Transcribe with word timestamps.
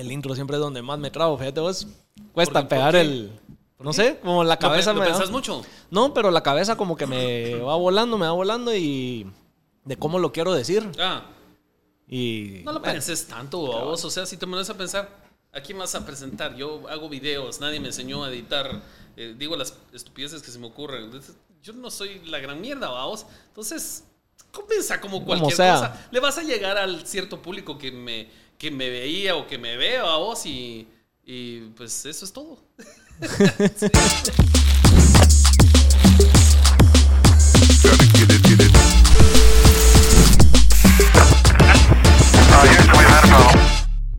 El 0.00 0.10
intro 0.10 0.34
siempre 0.34 0.56
es 0.56 0.60
donde 0.62 0.80
más 0.82 0.98
me 0.98 1.10
trago, 1.10 1.36
fíjate 1.36 1.60
vos. 1.60 1.86
Cuesta 2.32 2.66
pegar 2.66 2.96
el... 2.96 3.30
No 3.78 3.92
sé, 3.92 4.18
como 4.22 4.44
la 4.44 4.58
cabeza 4.58 4.92
¿Lo, 4.92 5.00
me 5.00 5.06
lo 5.06 5.12
pensás 5.12 5.30
mucho? 5.30 5.62
No, 5.90 6.12
pero 6.12 6.30
la 6.30 6.42
cabeza 6.42 6.76
como 6.76 6.96
que 6.96 7.06
me 7.06 7.54
va 7.56 7.76
volando, 7.76 8.16
me 8.18 8.26
va 8.26 8.32
volando 8.32 8.74
y... 8.74 9.30
De 9.84 9.96
cómo 9.96 10.18
lo 10.18 10.32
quiero 10.32 10.52
decir. 10.52 10.90
Ah, 10.98 11.22
Y... 12.08 12.60
no 12.64 12.72
lo 12.72 12.80
bueno, 12.80 12.92
penses 12.94 13.26
tanto 13.26 13.58
vos. 13.58 14.04
O 14.04 14.10
sea, 14.10 14.26
si 14.26 14.36
te 14.36 14.46
pones 14.46 14.68
a 14.70 14.74
pensar, 14.76 15.08
¿a 15.52 15.60
quién 15.60 15.78
vas 15.78 15.94
a 15.94 16.04
presentar? 16.04 16.54
Yo 16.56 16.82
hago 16.88 17.08
videos, 17.08 17.60
nadie 17.60 17.80
me 17.80 17.88
enseñó 17.88 18.24
a 18.24 18.30
editar. 18.30 18.82
eh, 19.16 19.34
digo 19.38 19.56
las 19.56 19.74
estupideces 19.92 20.42
que 20.42 20.50
se 20.50 20.58
me 20.58 20.66
ocurren. 20.66 21.10
Yo 21.62 21.72
no 21.74 21.90
soy 21.90 22.20
la 22.26 22.38
gran 22.38 22.60
mierda, 22.60 22.88
vos. 22.88 23.26
Entonces, 23.48 24.04
comienza 24.52 25.00
como 25.00 25.24
cualquier 25.24 25.52
sea. 25.52 25.74
cosa. 25.74 26.08
Le 26.10 26.20
vas 26.20 26.36
a 26.38 26.42
llegar 26.42 26.76
al 26.78 27.06
cierto 27.06 27.40
público 27.40 27.78
que 27.78 27.90
me, 27.92 28.28
que 28.60 28.70
me 28.70 28.90
veía 28.90 29.36
o 29.36 29.46
que 29.46 29.56
me 29.56 29.78
veo 29.78 30.06
a 30.06 30.18
vos 30.18 30.44
y, 30.44 30.86
y 31.24 31.60
pues 31.78 32.04
eso 32.04 32.26
es 32.26 32.30
todo. 32.30 32.58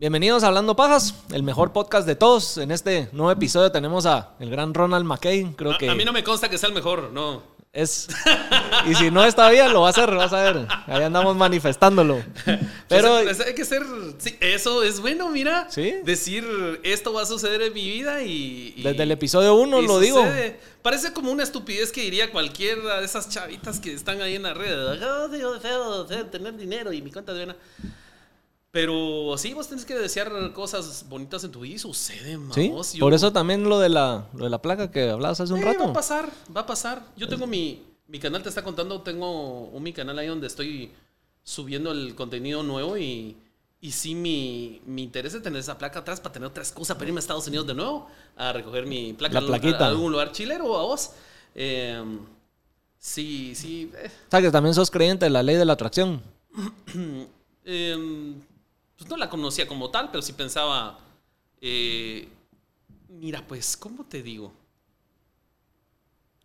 Bienvenidos 0.00 0.42
a 0.42 0.48
Hablando 0.48 0.74
Pajas, 0.74 1.14
el 1.32 1.44
mejor 1.44 1.72
podcast 1.72 2.04
de 2.08 2.16
todos. 2.16 2.58
En 2.58 2.72
este 2.72 3.08
nuevo 3.12 3.30
episodio 3.30 3.70
tenemos 3.70 4.06
a 4.06 4.34
el 4.40 4.50
gran 4.50 4.74
Ronald 4.74 5.04
McKay. 5.04 5.52
Creo 5.54 5.78
que 5.78 5.88
A, 5.88 5.92
a 5.92 5.94
mí 5.94 6.04
no 6.04 6.12
me 6.12 6.24
consta 6.24 6.50
que 6.50 6.58
sea 6.58 6.68
el 6.68 6.74
mejor, 6.74 7.12
no. 7.12 7.44
Es. 7.72 8.08
Y 8.86 8.94
si 8.94 9.10
no 9.10 9.24
está 9.24 9.48
bien, 9.50 9.72
lo 9.72 9.80
va 9.82 9.86
a 9.88 9.90
hacer, 9.90 10.10
vas 10.14 10.32
a 10.32 10.42
ver. 10.52 10.66
Ahí 10.86 11.02
andamos 11.02 11.36
manifestándolo. 11.36 12.22
Pero 12.88 13.20
Pues, 13.22 13.40
hay 13.40 13.54
que 13.54 13.64
ser. 13.64 13.82
sí, 14.18 14.36
eso 14.40 14.82
es 14.82 15.00
bueno, 15.00 15.30
mira. 15.30 15.66
Sí. 15.70 15.94
Decir 16.04 16.44
esto 16.82 17.12
va 17.12 17.22
a 17.22 17.26
suceder 17.26 17.62
en 17.62 17.72
mi 17.72 17.88
vida 17.90 18.22
y. 18.22 18.74
y- 18.76 18.82
desde 18.82 19.02
el 19.04 19.10
episodio 19.12 19.54
1 19.54 19.80
y 19.82 19.86
lo 19.86 19.98
digo. 20.00 20.24
Parece 20.82 21.12
como 21.12 21.30
una 21.30 21.44
estupidez 21.44 21.92
que 21.92 22.02
diría 22.02 22.30
cualquiera 22.32 22.98
de 23.00 23.04
esas 23.06 23.28
chavitas 23.30 23.78
que 23.80 23.92
están 23.94 24.20
ahí 24.20 24.34
en 24.34 24.42
la 24.42 24.52
red. 24.52 25.00
Yo 25.00 25.28
digo, 25.28 25.52
deseo, 25.54 26.04
deseo 26.04 26.26
tener 26.26 26.56
dinero 26.56 26.92
y 26.92 27.00
mi 27.00 27.10
cuenta 27.10 27.32
de. 27.32 27.54
Pero 28.72 29.34
sí, 29.36 29.52
vos 29.52 29.68
tenés 29.68 29.84
que 29.84 29.94
desear 29.94 30.52
cosas 30.54 31.04
bonitas 31.08 31.44
en 31.44 31.52
tu 31.52 31.60
vida 31.60 31.74
y 31.74 31.78
suceden, 31.78 32.50
Sí, 32.52 32.68
vamos. 32.68 32.94
Yo- 32.94 33.00
por 33.04 33.12
eso 33.12 33.30
también 33.30 33.64
lo 33.68 33.78
de 33.78 33.90
la, 33.90 34.26
lo 34.32 34.44
de 34.44 34.50
la 34.50 34.62
placa 34.62 34.90
que 34.90 35.10
hablabas 35.10 35.40
hace 35.40 35.52
un 35.52 35.60
Eh, 35.60 35.64
Va 35.64 35.70
a 35.70 35.74
rato. 35.74 35.92
pasar, 35.92 36.30
va 36.56 36.62
a 36.62 36.66
pasar. 36.66 37.04
Yo 37.16 37.28
tengo 37.28 37.46
mi, 37.46 37.82
mi 38.08 38.18
canal, 38.18 38.42
te 38.42 38.48
está 38.48 38.64
contando, 38.64 39.02
tengo 39.02 39.64
un 39.68 39.82
mi 39.82 39.92
canal 39.92 40.18
ahí 40.18 40.26
donde 40.26 40.46
estoy 40.46 40.90
subiendo 41.44 41.92
el 41.92 42.14
contenido 42.14 42.62
nuevo 42.62 42.96
y, 42.96 43.36
y 43.82 43.92
sí 43.92 44.14
mi, 44.14 44.80
mi 44.86 45.02
interés 45.02 45.34
es 45.34 45.42
tener 45.42 45.60
esa 45.60 45.76
placa 45.76 45.98
atrás 45.98 46.18
para 46.20 46.32
tener 46.32 46.48
otra 46.48 46.62
excusa 46.62 46.94
para 46.94 47.08
irme 47.08 47.18
a 47.18 47.20
Estados 47.20 47.46
Unidos 47.48 47.66
de 47.66 47.74
nuevo 47.74 48.08
a 48.36 48.54
recoger 48.54 48.86
mi 48.86 49.12
placa 49.12 49.38
La 49.38 49.46
plaquita. 49.46 49.84
a 49.84 49.88
algún 49.88 50.12
lugar 50.12 50.32
chilero 50.32 50.78
a 50.78 50.82
vos. 50.84 51.10
Eh, 51.54 52.02
sí, 52.98 53.54
sí. 53.54 53.90
eh, 53.98 54.10
O 54.28 54.30
sea, 54.30 54.40
que 54.40 54.50
también 54.50 54.74
sos 54.74 54.90
creyente 54.90 55.26
de 55.26 55.30
la 55.30 55.42
ley 55.42 55.56
de 55.56 55.66
la 55.66 55.74
atracción. 55.74 56.22
eh, 57.66 58.34
pues 59.02 59.10
no 59.10 59.16
la 59.16 59.28
conocía 59.28 59.66
como 59.66 59.90
tal, 59.90 60.12
pero 60.12 60.22
sí 60.22 60.32
pensaba, 60.32 60.96
eh, 61.60 62.28
mira, 63.08 63.44
pues, 63.48 63.76
¿cómo 63.76 64.04
te 64.04 64.22
digo? 64.22 64.52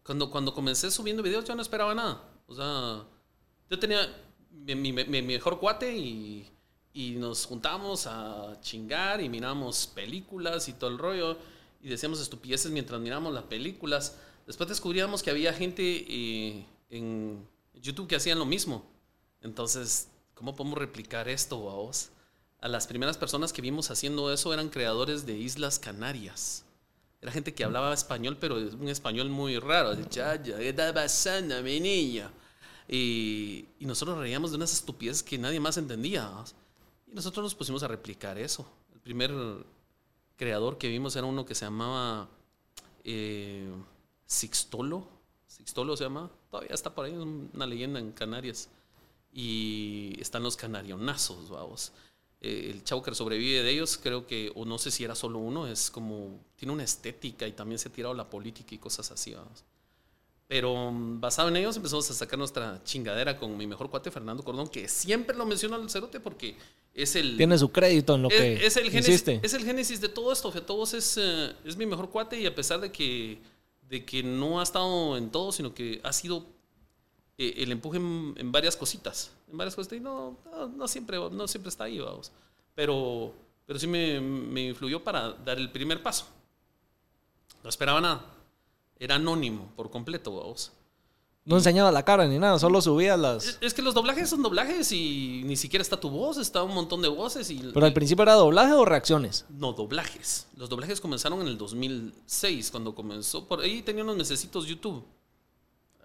Cuando, 0.04 0.32
cuando 0.32 0.56
comencé 0.56 0.90
subiendo 0.90 1.22
videos 1.22 1.46
yo 1.46 1.54
no 1.54 1.62
esperaba 1.62 1.94
nada. 1.94 2.24
O 2.48 2.56
sea, 2.56 3.06
yo 3.70 3.78
tenía 3.80 4.10
mi, 4.50 4.92
mejor 4.92 5.60
cuate 5.60 5.96
y, 5.96 6.50
y 6.94 7.12
nos 7.12 7.46
juntábamos 7.46 8.08
a 8.08 8.60
chingar 8.60 9.22
y 9.22 9.30
mirábamos 9.30 9.86
películas 9.94 10.68
y 10.68 10.74
todo 10.74 10.90
el 10.90 10.98
rollo 10.98 11.38
y 11.80 11.90
decíamos 11.90 12.20
estupideces 12.20 12.72
mientras 12.72 13.00
mirábamos 13.00 13.36
las 13.36 13.44
películas. 13.44 14.18
Después 14.48 14.68
descubríamos 14.68 15.22
que 15.22 15.30
había 15.30 15.54
gente 15.54 15.84
eh, 15.84 16.66
en 16.90 17.48
YouTube 17.76 18.08
que 18.08 18.16
hacían 18.16 18.40
lo 18.40 18.46
mismo. 18.46 18.84
Entonces, 19.42 20.10
¿cómo 20.34 20.56
podemos 20.56 20.80
replicar 20.80 21.30
esto, 21.30 21.60
vos? 21.60 22.10
A 22.60 22.68
las 22.68 22.88
primeras 22.88 23.18
personas 23.18 23.54
que 23.54 23.62
vimos 23.62 23.92
haciendo 23.92 24.32
eso 24.34 24.54
eran 24.54 24.70
creadores 24.70 25.26
de 25.26 25.38
Islas 25.38 25.78
Canarias. 25.80 26.64
Era 27.22 27.32
gente 27.32 27.54
que 27.54 27.64
hablaba 27.64 27.94
español, 27.94 28.38
pero 28.40 28.56
un 28.58 28.90
español 28.90 29.30
muy 29.30 29.60
raro. 29.60 29.94
"Ya, 30.10 30.42
ya, 30.42 30.58
¿qué 30.58 30.70
está 30.70 30.94
pasando, 30.94 31.62
mi 31.64 31.80
niño? 31.80 32.30
Y, 32.88 33.66
y 33.80 33.86
nosotros 33.86 34.18
reíamos 34.18 34.52
de 34.52 34.58
unas 34.58 34.74
estupideces 34.74 35.24
que 35.24 35.38
nadie 35.38 35.60
más 35.60 35.78
entendía. 35.78 36.32
Y 37.08 37.14
nosotros 37.14 37.44
nos 37.44 37.56
pusimos 37.56 37.84
a 37.84 37.88
replicar 37.88 38.38
eso. 38.38 38.68
El 38.94 39.00
primer 39.02 39.32
creador 40.36 40.78
que 40.78 40.88
vimos 40.88 41.16
era 41.16 41.26
uno 41.26 41.46
que 41.46 41.56
se 41.56 41.66
llamaba 41.66 42.28
eh, 43.04 43.70
Sixtolo. 44.26 45.08
Sixtolo 45.48 45.98
se 45.98 46.06
llama. 46.06 46.30
Todavía 46.50 46.74
está 46.74 46.94
por 46.94 47.06
ahí, 47.06 47.14
es 47.14 47.20
una 47.20 47.66
leyenda 47.66 48.00
en 48.00 48.12
Canarias. 48.12 48.70
Y 49.34 50.16
están 50.20 50.44
los 50.44 50.56
canarionazos, 50.56 51.50
vamos. 51.50 51.92
Eh, 52.40 52.70
el 52.72 52.84
chavo 52.84 53.02
que 53.02 53.14
sobrevive 53.16 53.64
de 53.64 53.72
ellos, 53.72 53.98
creo 53.98 54.28
que, 54.28 54.52
o 54.56 54.64
no 54.64 54.78
sé 54.78 54.92
si 54.92 55.04
era 55.04 55.16
solo 55.16 55.40
uno, 55.40 55.68
es 55.68 55.90
como, 55.90 56.40
tiene 56.56 56.74
una 56.74 56.84
estética 56.84 57.48
y 57.48 57.54
también 57.54 57.80
se 57.80 57.90
ha 57.90 57.92
tirado 57.92 58.14
la 58.14 58.30
política 58.30 58.76
y 58.76 58.78
cosas 58.78 59.10
así, 59.12 59.34
vamos. 59.34 59.64
Pero 60.48 60.92
mm, 60.92 61.20
basado 61.20 61.50
en 61.50 61.58
ellos 61.58 61.76
empezamos 61.76 62.10
a 62.10 62.14
sacar 62.14 62.40
nuestra 62.40 62.82
chingadera 62.84 63.38
con 63.38 63.58
mi 63.58 63.68
mejor 63.68 63.90
cuate 63.90 64.12
Fernando 64.12 64.44
Cordón, 64.44 64.70
que 64.70 64.88
siempre 64.88 65.36
lo 65.36 65.46
menciono 65.46 65.76
al 65.76 65.90
cerote 65.90 66.20
porque 66.20 66.56
es 66.94 67.16
el... 67.16 67.38
Tiene 67.38 67.58
su 67.58 67.72
crédito 67.72 68.16
en 68.16 68.22
lo 68.22 68.30
Es, 68.30 68.38
que 68.38 68.66
es 68.66 68.78
el 68.78 68.92
génesis, 68.92 69.28
es 69.28 69.54
el 69.54 69.66
génesis 69.66 70.00
de 70.00 70.10
todo 70.10 70.32
esto. 70.32 70.52
Todos 70.62 70.94
es, 70.94 71.18
eh, 71.18 71.54
es 71.66 71.76
mi 71.76 71.86
mejor 71.86 72.10
cuate 72.10 72.40
y 72.40 72.46
a 72.46 72.56
pesar 72.56 72.80
de 72.80 72.92
que, 72.92 73.40
de 73.90 74.06
que 74.06 74.24
no 74.24 74.60
ha 74.60 74.64
estado 74.64 75.18
en 75.18 75.32
todo, 75.32 75.52
sino 75.52 75.74
que 75.74 76.00
ha 76.04 76.14
sido 76.14 76.46
eh, 77.38 77.56
el 77.58 77.72
empuje 77.72 77.98
en, 77.98 78.36
en 78.38 78.52
varias 78.52 78.78
cositas. 78.78 79.32
En 79.50 79.58
varias 79.58 79.76
cositas. 79.76 79.98
Y 79.98 80.02
no, 80.02 80.38
no, 80.52 80.68
no 80.68 80.88
siempre, 80.88 81.18
no 81.30 81.48
siempre 81.48 81.70
está 81.70 81.86
ahí, 81.86 82.00
vamos. 82.00 82.32
Pero, 82.76 83.34
pero 83.66 83.80
sí 83.80 83.88
me, 83.88 84.20
me 84.20 84.68
influyó 84.70 85.04
para 85.04 85.32
dar 85.34 85.58
el 85.58 85.72
primer 85.72 86.02
paso. 86.04 86.26
No 87.64 87.70
esperaba 87.70 88.02
nada. 88.02 88.26
Era 89.00 89.16
anónimo 89.16 89.70
por 89.76 89.90
completo, 89.90 90.36
vamos. 90.36 90.72
No 91.46 91.56
enseñaba 91.56 91.94
la 91.94 92.04
cara 92.04 92.28
ni 92.28 92.38
nada, 92.38 92.60
solo 92.60 92.82
subía 92.82 93.16
las... 93.16 93.46
Es, 93.48 93.58
es 93.62 93.74
que 93.74 93.82
los 93.82 93.94
doblajes 93.94 94.30
son 94.30 94.44
doblajes 94.44 94.92
y 94.92 95.44
ni 95.46 95.56
siquiera 95.56 95.82
está 95.82 95.98
tu 95.98 96.10
voz, 96.10 96.36
está 96.38 96.62
un 96.62 96.74
montón 96.74 97.02
de 97.02 97.08
voces. 97.08 97.50
Y, 97.50 97.60
Pero 97.74 97.86
al 97.86 97.94
principio 97.94 98.24
era 98.24 98.34
doblaje 98.34 98.74
o 98.74 98.84
reacciones. 98.84 99.46
No, 99.48 99.72
doblajes. 99.72 100.48
Los 100.58 100.68
doblajes 100.68 101.00
comenzaron 101.00 101.40
en 101.40 101.48
el 101.48 101.58
2006, 101.58 102.70
cuando 102.70 102.94
comenzó. 102.94 103.48
Por 103.48 103.62
ahí 103.62 103.82
tenía 103.82 104.04
unos 104.04 104.18
mesecitos 104.18 104.66
YouTube. 104.68 105.02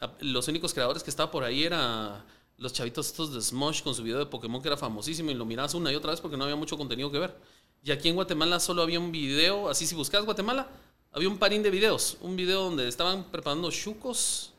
A- 0.00 0.12
Los 0.20 0.46
únicos 0.46 0.72
creadores 0.72 1.02
que 1.02 1.10
estaba 1.10 1.28
por 1.28 1.42
ahí 1.42 1.64
era 1.64 2.24
los 2.62 2.72
chavitos 2.72 3.08
estos 3.08 3.34
de 3.34 3.42
Smosh 3.42 3.82
con 3.82 3.94
su 3.94 4.02
video 4.02 4.18
de 4.18 4.26
Pokémon 4.26 4.62
que 4.62 4.68
era 4.68 4.76
famosísimo 4.76 5.30
y 5.30 5.34
lo 5.34 5.44
mirabas 5.44 5.74
una 5.74 5.92
y 5.92 5.96
otra 5.96 6.12
vez 6.12 6.20
porque 6.20 6.36
no 6.36 6.44
había 6.44 6.56
mucho 6.56 6.78
contenido 6.78 7.10
que 7.10 7.18
ver. 7.18 7.36
Y 7.82 7.90
aquí 7.90 8.08
en 8.08 8.14
Guatemala 8.14 8.60
solo 8.60 8.82
había 8.82 9.00
un 9.00 9.10
video, 9.10 9.68
así 9.68 9.86
si 9.86 9.96
buscabas 9.96 10.24
Guatemala, 10.24 10.68
había 11.10 11.28
un 11.28 11.38
parín 11.38 11.62
de 11.62 11.70
videos. 11.70 12.16
Un 12.20 12.36
video 12.36 12.62
donde 12.62 12.86
estaban 12.86 13.24
preparando 13.24 13.70
chucos. 13.70 14.52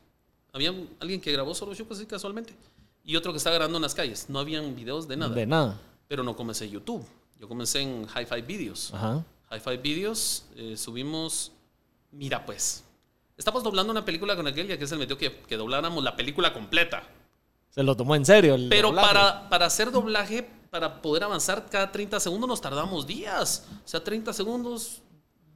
Había 0.51 0.73
alguien 0.99 1.21
que 1.21 1.31
grabó 1.31 1.55
solo 1.55 1.73
chucos 1.73 1.97
así 1.97 2.05
casualmente. 2.05 2.53
Y 3.05 3.15
otro 3.15 3.31
que 3.31 3.37
estaba 3.37 3.55
grabando 3.55 3.77
en 3.77 3.81
las 3.81 3.95
calles. 3.95 4.29
No 4.29 4.39
habían 4.39 4.75
videos 4.75 5.07
de 5.07 5.17
nada. 5.17 5.33
De 5.33 5.45
nada. 5.45 5.79
Pero 6.07 6.23
no 6.23 6.35
comencé 6.35 6.69
YouTube. 6.69 7.05
Yo 7.39 7.47
comencé 7.47 7.79
en 7.79 8.05
Hi-Fi 8.05 8.41
Videos. 8.41 8.93
Ajá. 8.93 9.25
Hi-Fi 9.51 9.77
Videos, 9.77 10.45
eh, 10.55 10.75
subimos. 10.75 11.53
Mira, 12.11 12.45
pues. 12.45 12.83
Estamos 13.37 13.63
doblando 13.63 13.91
una 13.91 14.05
película 14.05 14.35
con 14.35 14.45
aquel 14.45 14.69
y 14.69 14.73
aquel 14.73 14.87
se 14.87 14.97
metió 14.97 15.17
que, 15.17 15.39
que 15.41 15.57
dobláramos 15.57 16.03
la 16.03 16.15
película 16.15 16.53
completa. 16.53 17.03
Se 17.73 17.81
lo 17.83 17.95
tomó 17.97 18.15
en 18.15 18.25
serio 18.25 18.55
el 18.55 18.69
Pero 18.69 18.89
doblaje. 18.89 19.07
para, 19.07 19.49
para 19.49 19.65
hacer 19.65 19.91
doblaje, 19.91 20.47
para 20.69 21.01
poder 21.01 21.23
avanzar 21.23 21.65
cada 21.69 21.91
30 21.91 22.19
segundos, 22.19 22.47
nos 22.47 22.61
tardamos 22.61 23.07
días. 23.07 23.65
O 23.83 23.87
sea, 23.87 24.03
30 24.03 24.31
segundos, 24.33 25.01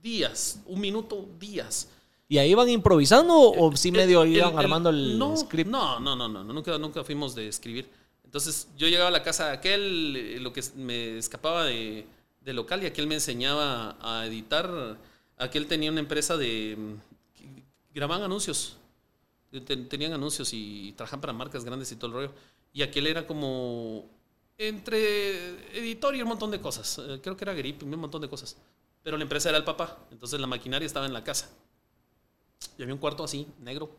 días. 0.01 0.59
Un 0.65 0.79
minuto, 0.81 1.27
días. 1.39 1.89
¿Y 2.29 2.39
ahí 2.39 2.51
iban 2.51 2.67
improvisando 2.69 3.33
o 3.39 3.75
sí 3.75 3.91
medio 3.91 4.23
El- 4.23 4.35
iban 4.35 4.53
el- 4.53 4.57
armando 4.59 4.89
el 4.89 5.17
no, 5.17 5.37
script? 5.37 5.69
No, 5.69 5.99
no, 5.99 6.15
no, 6.15 6.27
no, 6.27 6.43
no, 6.43 6.53
nunca, 6.53 6.77
nunca 6.77 7.03
fuimos 7.03 7.35
de 7.35 7.47
escribir. 7.47 7.89
Entonces 8.25 8.67
yo 8.77 8.87
llegaba 8.87 9.07
a 9.09 9.11
la 9.11 9.23
casa 9.23 9.47
de 9.47 9.51
aquel, 9.53 10.15
eh, 10.17 10.39
lo 10.39 10.51
que 10.51 10.61
me 10.75 11.17
escapaba 11.17 11.63
de, 11.65 12.05
de 12.41 12.53
local 12.53 12.83
y 12.83 12.87
aquel 12.87 13.07
me 13.07 13.15
enseñaba 13.15 13.95
a 14.01 14.25
editar. 14.25 14.97
Aquel 15.37 15.67
tenía 15.67 15.91
una 15.91 15.99
empresa 16.01 16.35
de... 16.35 16.75
mm, 16.77 17.93
grababan 17.93 18.23
anuncios. 18.23 18.75
Ten- 19.65 19.87
Tenían 19.89 20.13
anuncios 20.13 20.49
y 20.53 20.93
trabajaban 20.97 21.21
para 21.21 21.33
marcas 21.33 21.63
grandes 21.63 21.91
y 21.91 21.95
todo 21.95 22.07
el 22.07 22.13
rollo. 22.13 22.31
Y 22.73 22.81
aquel 22.81 23.07
era 23.07 23.25
como 23.25 24.09
entre 24.57 25.77
editor 25.77 26.15
y 26.15 26.21
un 26.21 26.27
montón 26.29 26.51
de 26.51 26.59
cosas. 26.59 26.99
Eh, 26.99 27.19
Creo 27.21 27.37
que 27.37 27.43
era 27.45 27.53
grip, 27.53 27.83
un 27.83 27.91
montón 27.91 28.21
de 28.21 28.29
cosas. 28.29 28.57
Pero 29.03 29.15
la 29.17 29.23
empresa 29.23 29.49
era 29.49 29.57
el 29.57 29.63
papá. 29.63 29.99
Entonces 30.11 30.39
la 30.39 30.47
maquinaria 30.47 30.85
estaba 30.85 31.05
en 31.05 31.13
la 31.13 31.23
casa. 31.23 31.49
Y 32.77 32.81
había 32.83 32.93
un 32.93 32.99
cuarto 32.99 33.23
así, 33.23 33.47
negro, 33.59 33.89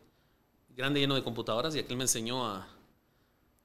grande, 0.75 0.99
lleno 0.99 1.15
de 1.15 1.23
computadoras, 1.23 1.75
y 1.75 1.79
aquel 1.79 1.97
me 1.97 2.03
enseñó 2.03 2.45
a, 2.45 2.67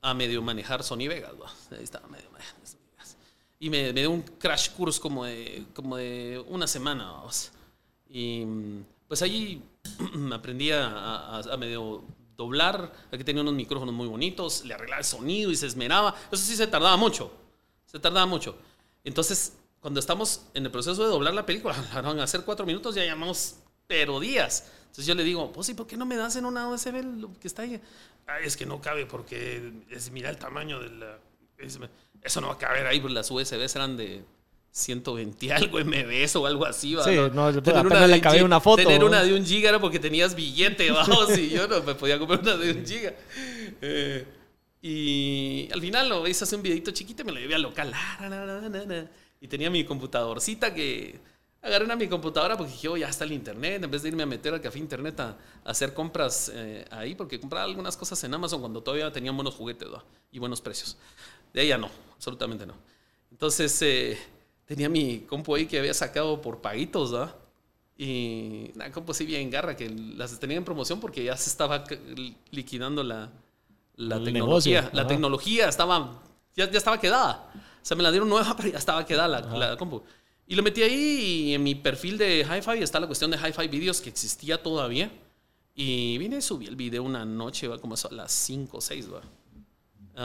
a 0.00 0.14
medio 0.14 0.40
manejar 0.42 0.82
Sony 0.82 1.08
Vegas. 1.08 1.32
¿va? 1.40 1.52
Ahí 1.76 1.82
estaba 1.84 2.06
medio 2.08 2.30
manejando 2.30 2.64
Sony 2.66 2.78
Vegas. 2.92 3.16
y 3.60 3.70
me, 3.70 3.92
me 3.92 4.00
dio 4.00 4.10
un 4.10 4.22
crash 4.22 4.70
course 4.70 5.00
como 5.00 5.24
de, 5.24 5.64
como 5.74 5.96
de 5.96 6.42
una 6.48 6.66
semana. 6.66 7.10
vamos. 7.12 7.50
Y 8.08 8.44
pues 9.08 9.20
ahí 9.22 9.62
aprendí 10.32 10.70
a, 10.70 10.86
a- 10.88 11.40
a 11.40 11.56
medio 11.56 12.04
doblar. 12.36 12.92
Aquí 13.12 13.24
tenía 13.24 13.42
unos 13.42 13.54
micrófonos 13.54 13.94
muy 13.94 14.06
bonitos, 14.08 14.64
le 14.64 14.74
arreglaba 14.74 14.98
el 15.00 15.04
sonido 15.04 15.50
y 15.50 15.56
se 15.56 15.66
esmeraba. 15.66 16.14
Eso 16.32 16.42
sí 16.44 16.56
se 16.56 16.66
tardaba 16.66 16.96
mucho. 16.96 17.32
Se 17.86 17.98
tardaba 17.98 18.26
mucho. 18.26 18.56
Entonces, 19.04 19.54
cuando 19.80 20.00
estamos 20.00 20.46
en 20.54 20.64
el 20.64 20.70
proceso 20.72 21.02
de 21.02 21.08
doblar 21.10 21.34
la 21.34 21.46
película, 21.46 21.74
la 21.94 22.00
van 22.02 22.18
a 22.18 22.24
hacer 22.24 22.42
cuatro 22.42 22.66
minutos, 22.66 22.94
ya 22.94 23.04
llamamos, 23.04 23.56
pero 23.86 24.18
días. 24.20 24.70
Entonces 24.84 25.06
yo 25.06 25.14
le 25.14 25.24
digo, 25.24 25.52
pues 25.52 25.66
sí, 25.66 25.74
¿por 25.74 25.86
qué 25.86 25.96
no 25.96 26.06
me 26.06 26.16
das 26.16 26.36
en 26.36 26.44
una 26.44 26.68
USB 26.68 27.02
lo 27.18 27.32
que 27.38 27.48
está 27.48 27.62
ahí? 27.62 27.80
"Ay, 28.26 28.44
es 28.46 28.56
que 28.56 28.64
no 28.64 28.80
cabe 28.80 29.06
porque 29.06 29.72
es, 29.90 30.10
mira 30.10 30.30
el 30.30 30.38
tamaño 30.38 30.80
de 30.80 30.88
la... 30.90 31.18
es- 31.58 31.78
eso 32.22 32.40
no 32.40 32.46
va 32.48 32.54
a 32.54 32.58
caber 32.58 32.86
ahí, 32.86 33.00
pues 33.00 33.12
las 33.12 33.30
USBs 33.30 33.74
eran 33.76 33.96
de 33.96 34.24
120 34.74 35.52
algo 35.52 35.78
MBs 35.78 36.34
o 36.34 36.46
algo 36.46 36.66
así. 36.66 36.94
¿va? 36.96 37.04
Sí, 37.04 37.16
no, 37.32 37.62
Tener 37.62 37.78
apenas 37.78 38.00
de 38.02 38.08
le 38.08 38.20
cabía 38.20 38.44
una 38.44 38.60
foto, 38.60 38.82
Tener 38.82 39.00
¿no? 39.00 39.06
una 39.06 39.22
de 39.22 39.32
un 39.32 39.46
giga 39.46 39.68
era 39.68 39.80
porque 39.80 40.00
tenías 40.00 40.34
billete, 40.34 40.90
vamos, 40.90 41.38
y 41.38 41.50
yo 41.50 41.68
no 41.68 41.80
me 41.82 41.94
podía 41.94 42.18
comprar 42.18 42.40
una 42.40 42.56
de 42.56 42.72
un 42.72 42.84
giga. 42.84 43.14
Eh, 43.80 44.26
y 44.82 45.68
al 45.72 45.80
final 45.80 46.08
lo 46.08 46.26
hice 46.26 46.42
hacer 46.42 46.56
un 46.56 46.64
videito 46.64 46.90
chiquito 46.90 47.22
y 47.22 47.24
me 47.24 47.32
lo 47.32 47.38
llevé 47.38 47.54
al 47.54 47.62
local. 47.62 47.94
Y 49.40 49.46
tenía 49.46 49.70
mi 49.70 49.84
computadorcita 49.84 50.74
que 50.74 51.20
agarré 51.62 51.84
una 51.84 51.94
mi 51.96 52.08
computadora 52.08 52.56
porque 52.56 52.72
dije, 52.72 52.88
oh, 52.88 52.96
ya 52.96 53.08
está 53.08 53.24
el 53.24 53.32
internet. 53.32 53.84
En 53.84 53.90
vez 53.90 54.02
de 54.02 54.08
irme 54.08 54.24
a 54.24 54.26
meter 54.26 54.54
al 54.54 54.60
café 54.60 54.78
internet 54.80 55.20
a, 55.20 55.28
a 55.64 55.70
hacer 55.70 55.94
compras 55.94 56.50
eh, 56.52 56.84
ahí, 56.90 57.14
porque 57.14 57.38
compraba 57.38 57.64
algunas 57.64 57.96
cosas 57.96 58.22
en 58.24 58.34
Amazon 58.34 58.60
cuando 58.60 58.82
todavía 58.82 59.10
tenían 59.12 59.36
buenos 59.36 59.54
juguetes 59.54 59.88
y 60.32 60.38
buenos 60.40 60.60
precios. 60.60 60.96
De 61.52 61.62
ella 61.62 61.78
no, 61.78 61.88
absolutamente 62.16 62.66
no. 62.66 62.74
Entonces 63.30 63.80
eh, 63.82 64.18
tenía 64.66 64.88
mi 64.88 65.20
compu 65.20 65.54
ahí 65.54 65.66
que 65.66 65.78
había 65.78 65.94
sacado 65.94 66.40
por 66.40 66.60
paguitos, 66.60 67.12
¿verdad? 67.12 67.34
Y 67.96 68.70
una 68.74 68.90
compu 68.90 69.12
así 69.12 69.24
bien 69.24 69.50
garra 69.50 69.76
que 69.76 69.88
las 69.88 70.38
tenía 70.40 70.56
en 70.56 70.64
promoción 70.64 71.00
porque 71.00 71.22
ya 71.24 71.36
se 71.36 71.48
estaba 71.50 71.84
liquidando 72.50 73.02
la, 73.04 73.30
la 73.96 74.16
El 74.16 74.24
tecnología. 74.24 74.80
negocio, 74.82 74.96
La 74.96 75.02
ajá. 75.02 75.08
tecnología 75.08 75.68
estaba, 75.68 76.22
ya, 76.56 76.70
ya 76.70 76.78
estaba 76.78 76.98
quedada. 76.98 77.50
O 77.54 77.86
sea, 77.86 77.96
me 77.96 78.02
la 78.02 78.10
dieron 78.10 78.28
nueva, 78.28 78.54
pero 78.56 78.70
ya 78.70 78.78
estaba 78.78 79.04
quedada 79.06 79.28
la, 79.28 79.40
la 79.70 79.76
compu. 79.76 80.02
Y 80.46 80.56
lo 80.56 80.62
metí 80.62 80.82
ahí 80.82 80.92
y 81.50 81.54
en 81.54 81.62
mi 81.62 81.74
perfil 81.74 82.18
de 82.18 82.40
Hi-Fi 82.44 82.82
está 82.82 83.00
la 83.00 83.06
cuestión 83.06 83.30
de 83.30 83.38
Hi-Fi 83.38 83.68
Videos 83.68 84.00
que 84.00 84.10
existía 84.10 84.62
todavía. 84.62 85.10
Y 85.76 86.18
vine 86.18 86.36
y 86.38 86.42
subí 86.42 86.66
el 86.66 86.76
video 86.76 87.02
una 87.02 87.24
noche, 87.24 87.66
¿va? 87.66 87.78
como 87.78 87.94
eso 87.94 88.08
a 88.08 88.12
las 88.12 88.30
5 88.32 88.76
o 88.76 88.80
6, 88.80 89.08
¿va? 89.12 89.22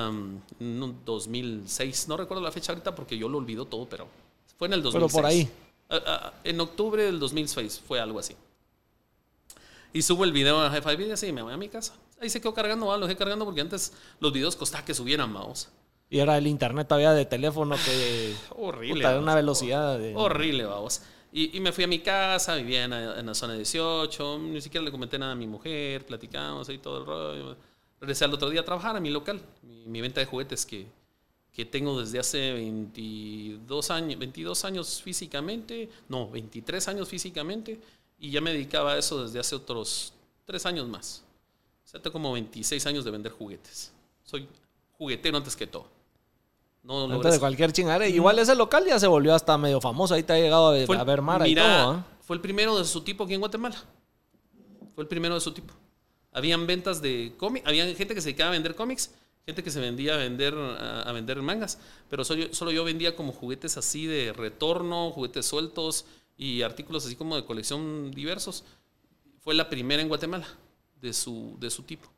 Um, 0.10 0.40
en 0.60 0.84
un 0.84 1.00
2006. 1.06 2.08
No 2.08 2.18
recuerdo 2.18 2.44
la 2.44 2.52
fecha 2.52 2.72
ahorita 2.72 2.94
porque 2.94 3.18
yo 3.18 3.28
lo 3.30 3.38
olvido 3.40 3.66
todo, 3.66 3.88
pero 3.90 4.08
fue 4.60 4.68
en 4.68 4.74
el 4.76 4.84
2006. 4.84 5.12
Pero 5.12 5.22
por 5.22 5.26
ahí. 5.26 5.50
Ah, 5.90 6.00
ah, 6.06 6.34
en 6.44 6.60
octubre 6.62 7.02
del 7.04 7.20
2006 7.20 7.82
fue 7.88 8.00
algo 8.00 8.20
así. 8.20 8.36
Y 9.92 10.04
subo 10.04 10.24
el 10.24 10.32
video 10.32 10.62
a 10.62 10.68
Hi-Fi 10.78 10.96
Videos 10.98 11.24
y 11.24 11.32
me 11.32 11.42
voy 11.42 11.54
a 11.54 11.58
mi 11.58 11.68
casa. 11.68 11.96
Ahí 12.22 12.30
se 12.30 12.40
quedó 12.40 12.54
cargando, 12.54 12.86
¿va? 12.86 12.98
lo 12.98 13.08
dejé 13.08 13.18
cargando 13.18 13.46
porque 13.46 13.62
antes 13.62 13.94
los 14.20 14.32
videos 14.32 14.56
costaba 14.56 14.86
que 14.86 14.94
subieran, 14.94 15.34
vamos. 15.34 15.70
Y 16.12 16.20
era 16.20 16.38
el 16.38 16.46
internet 16.48 16.88
todavía 16.88 17.14
de 17.14 17.26
teléfono 17.26 17.76
que... 17.84 18.36
Horrible. 18.56 19.04
puta, 19.04 19.18
una 19.20 19.34
velocidad 19.34 19.98
de... 19.98 20.14
Horrible, 20.16 20.66
vamos. 20.66 21.02
Y, 21.32 21.56
y 21.56 21.60
me 21.60 21.72
fui 21.72 21.84
a 21.84 21.88
mi 21.88 22.00
casa, 22.00 22.56
vivía 22.56 22.84
en, 22.84 22.90
la- 22.92 23.20
en 23.20 23.26
la 23.26 23.34
zona 23.34 23.54
18, 23.56 24.40
ni 24.40 24.62
siquiera 24.62 24.84
le 24.84 24.92
comenté 24.92 25.18
nada 25.18 25.32
a 25.32 25.36
mi 25.36 25.48
mujer, 25.48 26.06
platicamos 26.06 26.68
ahí 26.70 26.78
todo 26.80 27.00
el 27.00 27.06
rollo. 27.06 27.58
Regresé 28.00 28.26
al 28.26 28.34
otro 28.34 28.50
día 28.50 28.62
a 28.62 28.66
trabajar 28.66 28.96
a 28.96 29.00
mi 29.00 29.10
local, 29.10 29.42
mi, 29.64 29.86
mi 29.86 30.02
venta 30.02 30.20
de 30.20 30.26
juguetes 30.26 30.66
que, 30.66 30.88
que 31.54 31.66
tengo 31.66 32.00
desde 32.00 32.20
hace 32.20 32.54
22 32.54 33.92
años, 33.92 34.20
22 34.20 34.66
años 34.66 35.02
físicamente, 35.02 35.90
no, 36.08 36.30
23 36.30 36.88
años 36.88 37.10
físicamente, 37.10 37.80
y 38.20 38.32
ya 38.32 38.42
me 38.42 38.52
dedicaba 38.52 38.94
a 38.94 38.98
eso 38.98 39.24
desde 39.24 39.40
hace 39.40 39.56
otros 39.56 40.14
3 40.46 40.66
años 40.66 40.88
más. 40.88 41.24
O 41.86 41.88
sea, 41.90 42.02
tengo 42.02 42.14
como 42.14 42.34
26 42.34 42.86
años 42.86 43.04
de 43.04 43.12
vender 43.12 43.32
juguetes. 43.32 43.92
Soy 44.24 44.48
juguetero 44.98 45.38
antes 45.38 45.56
que 45.56 45.66
todo. 45.66 45.88
No 46.84 47.04
Antes 47.04 47.18
logré 47.18 47.32
de 47.32 47.40
cualquier 47.40 47.72
chingada. 47.72 48.08
Igual 48.08 48.40
ese 48.40 48.56
local 48.56 48.86
ya 48.86 49.00
se 49.00 49.08
volvió 49.08 49.34
hasta 49.36 49.58
medio 49.58 49.82
famoso. 49.82 50.14
Ahí 50.14 50.24
te 50.24 50.34
ha 50.34 50.38
llegado 50.38 50.68
a 50.68 50.72
ver, 50.72 50.86
fue 50.86 50.98
a 50.98 51.04
ver 51.04 51.22
Mara 51.22 51.46
mira, 51.46 51.62
y 51.62 51.66
todo. 51.66 51.92
¿ah? 51.92 52.06
Fue 52.22 52.36
el 52.36 52.42
primero 52.42 52.78
de 52.78 52.86
su 52.86 53.02
tipo 53.02 53.24
aquí 53.24 53.34
en 53.34 53.40
Guatemala. 53.40 53.84
Fue 54.94 55.04
el 55.04 55.08
primero 55.08 55.36
de 55.36 55.42
su 55.42 55.52
tipo. 55.52 55.74
Habían 56.32 56.68
ventas 56.68 57.02
de 57.02 57.34
cómics, 57.38 57.68
había 57.68 57.86
gente 57.96 58.14
que 58.14 58.22
se 58.22 58.28
dedicaba 58.28 58.50
a 58.50 58.54
vender 58.54 58.76
cómics, 58.76 59.12
gente 59.46 59.64
que 59.64 59.72
se 59.72 59.80
vendía 59.80 60.14
a 60.14 60.18
vender, 60.18 60.54
a, 60.56 61.12
vender 61.12 61.42
mangas, 61.42 61.80
pero 62.10 62.24
solo, 62.24 62.54
solo 62.54 62.72
yo 62.72 62.84
vendía 62.84 63.16
como 63.16 63.32
juguetes 63.32 63.78
así 63.78 64.06
de 64.06 64.34
retorno, 64.34 65.12
juguetes 65.12 65.46
sueltos 65.46 66.06
y 66.38 66.62
artículos 66.62 67.06
así 67.06 67.16
como 67.16 67.36
de 67.36 67.46
colección 67.46 68.12
diversos. 68.12 68.64
Fue 69.42 69.54
la 69.54 69.70
primera 69.70 70.02
en 70.02 70.08
Guatemala 70.08 70.48
de 71.02 71.14
su, 71.14 71.58
de 71.60 71.70
su 71.70 71.84
tipo. 71.84 72.10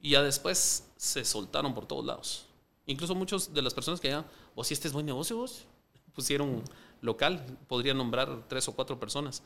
Y 0.00 0.10
ya 0.10 0.22
después 0.22 0.88
se 0.96 1.24
soltaron 1.24 1.74
por 1.74 1.86
todos 1.86 2.04
lados. 2.04 2.46
Incluso 2.86 3.14
muchos 3.14 3.54
de 3.54 3.62
las 3.62 3.74
personas 3.74 4.00
que 4.00 4.08
ya, 4.08 4.24
o 4.54 4.64
si 4.64 4.74
este 4.74 4.88
es 4.88 4.94
buen 4.94 5.06
negocio, 5.06 5.36
vos, 5.36 5.64
pusieron 6.14 6.62
local, 7.00 7.44
podría 7.68 7.94
nombrar 7.94 8.44
tres 8.48 8.66
o 8.68 8.72
cuatro 8.72 8.98
personas. 8.98 9.42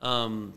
Am, 0.00 0.52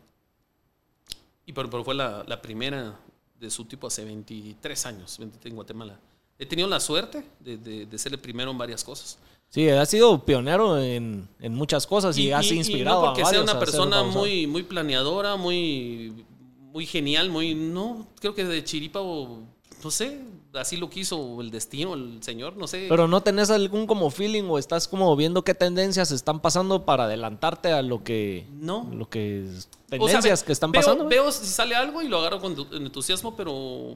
y 1.45 1.53
pero, 1.53 1.69
pero 1.69 1.83
fue 1.83 1.95
la, 1.95 2.23
la 2.27 2.41
primera 2.41 2.99
de 3.39 3.49
su 3.49 3.65
tipo 3.65 3.87
hace 3.87 4.03
23 4.05 4.85
años 4.85 5.17
23 5.17 5.51
en 5.51 5.55
Guatemala. 5.55 5.99
He 6.37 6.45
tenido 6.45 6.67
la 6.67 6.79
suerte 6.79 7.23
de, 7.39 7.57
de- 7.57 7.85
de 7.85 7.97
ser 7.97 8.13
el 8.13 8.19
primero 8.19 8.51
en 8.51 8.57
varias 8.57 8.83
cosas. 8.83 9.17
Sí, 9.49 9.67
has 9.67 9.89
sido 9.89 10.23
pionero 10.23 10.77
en, 10.77 11.27
en 11.39 11.53
muchas 11.55 11.87
cosas 11.87 12.17
y, 12.17 12.31
has 12.31 12.51
inspirado 12.51 13.01
no 13.01 13.05
porque 13.07 13.23
a 13.23 13.25
sea 13.25 13.41
una 13.41 13.57
persona 13.57 14.03
muy, 14.03 14.45
muy 14.45 14.61
planeadora, 14.63 15.35
muy, 15.37 16.23
muy 16.71 16.85
genial, 16.85 17.29
muy... 17.29 17.55
No, 17.55 18.07
creo 18.19 18.35
que 18.35 18.45
de 18.45 18.63
chiripa 18.63 18.99
o... 19.01 19.41
No 19.83 19.89
sé, 19.91 20.21
así 20.53 20.77
lo 20.77 20.89
quiso 20.89 21.41
el 21.41 21.51
destino, 21.51 21.93
el 21.93 22.21
señor, 22.23 22.57
no 22.57 22.67
sé. 22.67 22.87
Pero 22.89 23.07
no 23.07 23.21
tenés 23.21 23.49
algún 23.49 23.85
como 23.87 24.09
feeling 24.09 24.43
o 24.49 24.57
estás 24.57 24.87
como 24.87 25.15
viendo 25.15 25.43
qué 25.43 25.53
tendencias 25.53 26.11
están 26.11 26.39
pasando 26.41 26.85
para 26.85 27.03
adelantarte 27.05 27.71
a 27.71 27.81
lo 27.81 28.03
que... 28.03 28.45
no. 28.53 28.89
Lo 28.93 29.09
que... 29.09 29.45
O 29.47 29.51
sea, 29.61 29.69
Tendencias 29.99 30.43
que 30.43 30.51
están 30.51 30.71
veo- 30.71 30.81
pasando. 30.81 31.07
Veo 31.07 31.31
si 31.31 31.45
sale 31.47 31.75
algo 31.75 32.01
y 32.01 32.07
lo 32.07 32.19
agarro 32.19 32.39
con 32.39 32.55
tu- 32.55 32.75
entusiasmo, 32.75 33.35
pero. 33.35 33.95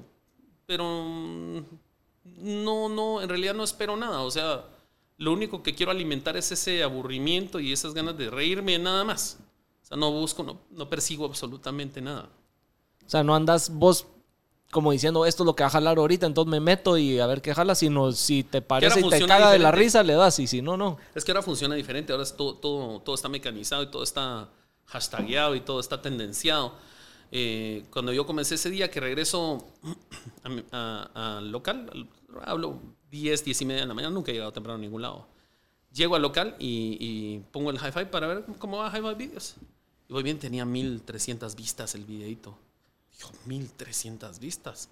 Pero. 0.65 1.63
No, 2.25 2.89
no, 2.89 3.21
en 3.21 3.29
realidad 3.29 3.53
no 3.53 3.63
espero 3.63 3.95
nada. 3.95 4.21
O 4.21 4.31
sea, 4.31 4.63
lo 5.17 5.31
único 5.33 5.61
que 5.61 5.75
quiero 5.75 5.91
alimentar 5.91 6.35
es 6.35 6.51
ese 6.51 6.81
aburrimiento 6.81 7.59
y 7.59 7.71
esas 7.71 7.93
ganas 7.93 8.17
de 8.17 8.29
reírme, 8.31 8.79
nada 8.79 9.03
más. 9.03 9.37
O 9.83 9.85
sea, 9.85 9.97
no 9.97 10.11
busco, 10.11 10.41
no, 10.41 10.57
no 10.71 10.89
persigo 10.89 11.25
absolutamente 11.25 12.01
nada. 12.01 12.29
O 13.05 13.09
sea, 13.09 13.23
no 13.23 13.35
andas 13.35 13.69
vos 13.69 14.07
como 14.73 14.91
diciendo 14.91 15.25
esto 15.25 15.43
es 15.43 15.45
lo 15.45 15.55
que 15.55 15.63
va 15.63 15.67
a 15.67 15.71
jalar 15.71 15.97
ahorita, 15.97 16.25
entonces 16.25 16.51
me 16.51 16.59
meto 16.59 16.97
y 16.97 17.19
a 17.19 17.25
ver 17.27 17.41
qué 17.41 17.53
jala, 17.55 17.75
sino 17.75 18.11
si 18.11 18.43
te 18.43 18.61
parece 18.61 18.99
y 18.99 19.03
te 19.09 19.19
caga 19.27 19.51
de 19.51 19.59
la 19.59 19.69
diferente. 19.69 19.79
risa, 19.85 20.03
le 20.03 20.13
das, 20.15 20.37
y 20.39 20.47
si 20.47 20.61
no, 20.61 20.75
no. 20.75 20.97
Es 21.15 21.23
que 21.23 21.31
ahora 21.31 21.41
funciona 21.41 21.75
diferente, 21.75 22.11
ahora 22.11 22.23
es 22.23 22.35
todo, 22.35 22.55
todo, 22.55 22.99
todo 22.99 23.15
está 23.15 23.29
mecanizado 23.29 23.83
y 23.83 23.87
todo 23.87 24.03
está 24.03 24.49
hashtagueado 24.87 25.55
y 25.55 25.61
todo 25.61 25.79
está 25.79 26.01
tendenciado. 26.01 26.73
Eh, 27.31 27.85
cuando 27.91 28.11
yo 28.13 28.25
comencé 28.25 28.55
ese 28.55 28.69
día 28.69 28.91
que 28.91 28.99
regreso 28.99 29.65
al 30.73 31.51
local, 31.51 31.89
al- 31.93 32.09
hablo 32.45 32.79
10, 33.11 33.43
10 33.45 33.61
y 33.61 33.65
media 33.65 33.81
de 33.81 33.87
la 33.87 33.93
mañana, 33.93 34.13
nunca 34.13 34.31
he 34.31 34.33
llegado 34.33 34.51
temprano 34.51 34.77
a 34.77 34.81
ningún 34.81 35.01
lado. 35.01 35.27
Llego 35.93 36.15
al 36.15 36.21
local 36.23 36.55
y, 36.59 36.97
y 36.99 37.39
pongo 37.51 37.69
el 37.69 37.77
hi-fi 37.77 38.05
para 38.05 38.27
ver 38.27 38.45
cómo 38.59 38.77
va 38.77 38.89
hi-fi 38.89 39.13
videos. 39.15 39.55
Y 40.09 40.13
voy 40.13 40.23
bien, 40.23 40.39
tenía 40.39 40.65
1300 40.65 41.55
vistas 41.55 41.95
el 41.95 42.03
videito. 42.05 42.57
Dijo, 43.17 43.31
1300 43.45 44.39
vistas. 44.39 44.89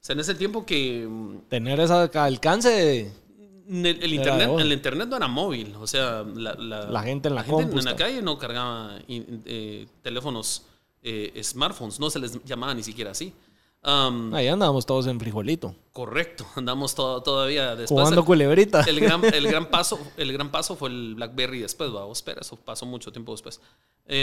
O 0.00 0.04
sea, 0.06 0.14
en 0.14 0.20
ese 0.20 0.34
tiempo 0.34 0.64
que 0.64 1.06
mm, 1.08 1.48
Tener 1.48 1.80
ese 1.80 1.92
alcance 1.92 3.12
el, 3.68 3.86
el 3.86 4.14
internet, 4.14 4.50
el 4.60 4.72
internet 4.72 5.08
no 5.08 5.16
era 5.16 5.26
móvil, 5.26 5.74
o 5.80 5.86
sea, 5.88 6.22
la, 6.22 6.54
La 6.54 7.02
gente 7.02 7.28
en 7.28 7.34
la 7.34 7.42
gente 7.42 7.62
en 7.76 7.84
la 7.84 7.96
calle 7.96 8.22
no 8.22 8.38
cargaba 8.38 8.98
eh, 9.08 9.86
teléfonos, 10.02 10.62
eh, 11.02 11.40
smartphones, 11.42 11.98
no 11.98 12.08
se 12.10 12.20
les 12.20 12.44
llamaba 12.44 12.74
ni 12.74 12.84
siquiera 12.84 13.10
así. 13.10 13.32
Um, 13.84 14.34
Ahí 14.34 14.48
andábamos 14.48 14.84
todos 14.86 15.06
en 15.08 15.18
frijolito. 15.20 15.74
correcto, 15.92 16.44
andamos 16.56 16.94
to- 16.94 17.20
todavía 17.22 17.70
después. 17.76 17.88
Jugando 17.90 18.20
el, 18.20 18.26
culebrita. 18.26 18.82
el 18.82 19.00
gran, 19.00 19.24
el 19.34 19.46
gran 19.48 19.66
paso, 19.70 19.98
el 20.16 20.32
gran 20.32 20.50
paso 20.52 20.76
fue 20.76 20.88
el 20.88 21.14
BlackBerry 21.16 21.60
después, 21.60 21.90
va, 21.94 22.10
espera, 22.12 22.40
eso 22.42 22.56
pasó 22.56 22.86
mucho 22.86 23.10
tiempo 23.12 23.32
después. 23.32 23.60
Y 24.08 24.22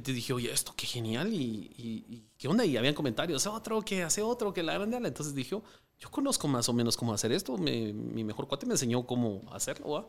te 0.00 0.12
dije, 0.12 0.32
oye, 0.32 0.52
esto 0.52 0.74
qué 0.76 0.86
genial 0.86 1.32
y, 1.32 2.24
qué 2.36 2.48
onda. 2.48 2.64
Y 2.64 2.76
habían 2.76 2.94
comentarios, 2.94 3.46
otro, 3.46 3.80
que 3.82 4.02
hace 4.02 4.22
otro, 4.22 4.52
que 4.52 4.62
la 4.62 4.74
grande. 4.74 4.96
Entonces 4.96 5.34
dije, 5.34 5.56
yo 5.98 6.10
conozco 6.10 6.48
más 6.48 6.68
o 6.68 6.72
menos 6.72 6.96
cómo 6.96 7.14
hacer 7.14 7.30
esto. 7.30 7.56
Mi 7.56 8.24
mejor 8.24 8.48
cuate 8.48 8.66
me 8.66 8.74
enseñó 8.74 9.06
cómo 9.06 9.42
hacerlo. 9.52 9.90
¿va? 9.90 10.06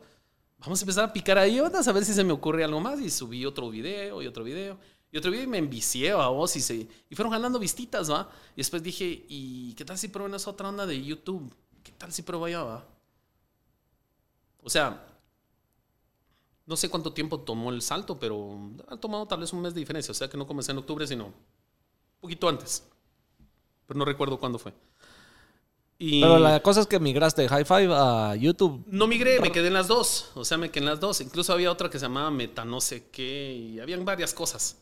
Vamos 0.58 0.80
a 0.80 0.82
empezar 0.82 1.04
a 1.04 1.12
picar 1.12 1.38
ahí 1.38 1.60
ondas 1.60 1.86
a 1.86 1.92
ver 1.92 2.04
si 2.04 2.14
se 2.14 2.24
me 2.24 2.32
ocurre 2.32 2.64
algo 2.64 2.80
más. 2.80 3.00
Y 3.00 3.10
subí 3.10 3.46
otro 3.46 3.70
video 3.70 4.22
y 4.22 4.26
otro 4.26 4.42
video. 4.42 4.78
Y 5.12 5.18
otro 5.18 5.30
video 5.30 5.44
y 5.44 5.48
me 5.48 5.58
envicié 5.58 6.10
a 6.10 6.28
vos 6.28 6.56
y, 6.56 6.60
se, 6.60 6.88
y 7.08 7.14
fueron 7.14 7.30
ganando 7.30 7.58
vistitas, 7.60 8.10
¿va? 8.10 8.28
Y 8.54 8.58
después 8.58 8.82
dije, 8.82 9.24
¿y 9.28 9.72
qué 9.74 9.84
tal 9.84 9.96
si 9.96 10.08
pruebo 10.08 10.28
en 10.28 10.34
esa 10.34 10.50
otra 10.50 10.68
onda 10.68 10.84
de 10.84 11.00
YouTube? 11.02 11.54
¿Qué 11.84 11.92
tal 11.92 12.12
si 12.12 12.22
pruebo 12.22 12.46
allá, 12.46 12.64
va? 12.64 12.84
O 14.62 14.68
sea, 14.68 15.15
no 16.66 16.76
sé 16.76 16.88
cuánto 16.88 17.12
tiempo 17.12 17.40
tomó 17.40 17.70
el 17.70 17.80
salto, 17.82 18.18
pero 18.18 18.58
ha 18.88 18.96
tomado 18.96 19.26
tal 19.26 19.40
vez 19.40 19.52
un 19.52 19.62
mes 19.62 19.72
de 19.74 19.80
diferencia. 19.80 20.12
O 20.12 20.14
sea 20.14 20.28
que 20.28 20.36
no 20.36 20.46
comencé 20.46 20.72
en 20.72 20.78
octubre, 20.78 21.06
sino 21.06 21.26
un 21.26 21.34
poquito 22.20 22.48
antes. 22.48 22.84
Pero 23.86 23.98
no 23.98 24.04
recuerdo 24.04 24.38
cuándo 24.38 24.58
fue. 24.58 24.72
Y 25.98 26.20
Pero 26.20 26.38
la 26.38 26.60
cosa 26.60 26.80
es 26.82 26.86
que 26.86 27.00
migraste 27.00 27.42
de 27.42 27.48
High 27.48 27.64
Five 27.64 27.88
a 27.94 28.34
YouTube. 28.36 28.84
no 28.88 29.06
migré, 29.06 29.40
me 29.40 29.50
quedé 29.50 29.68
en 29.68 29.74
las 29.74 29.88
dos. 29.88 30.30
O 30.34 30.44
sea, 30.44 30.58
me 30.58 30.70
quedé 30.70 30.80
en 30.84 30.90
las 30.90 31.00
dos. 31.00 31.20
Incluso 31.22 31.52
había 31.52 31.70
otra 31.72 31.88
que 31.88 31.98
se 31.98 32.04
llamaba 32.04 32.30
Meta 32.30 32.64
no 32.64 32.80
sé 32.82 33.08
qué. 33.10 33.54
Y 33.54 33.80
habían 33.80 34.04
varias 34.04 34.34
cosas. 34.34 34.76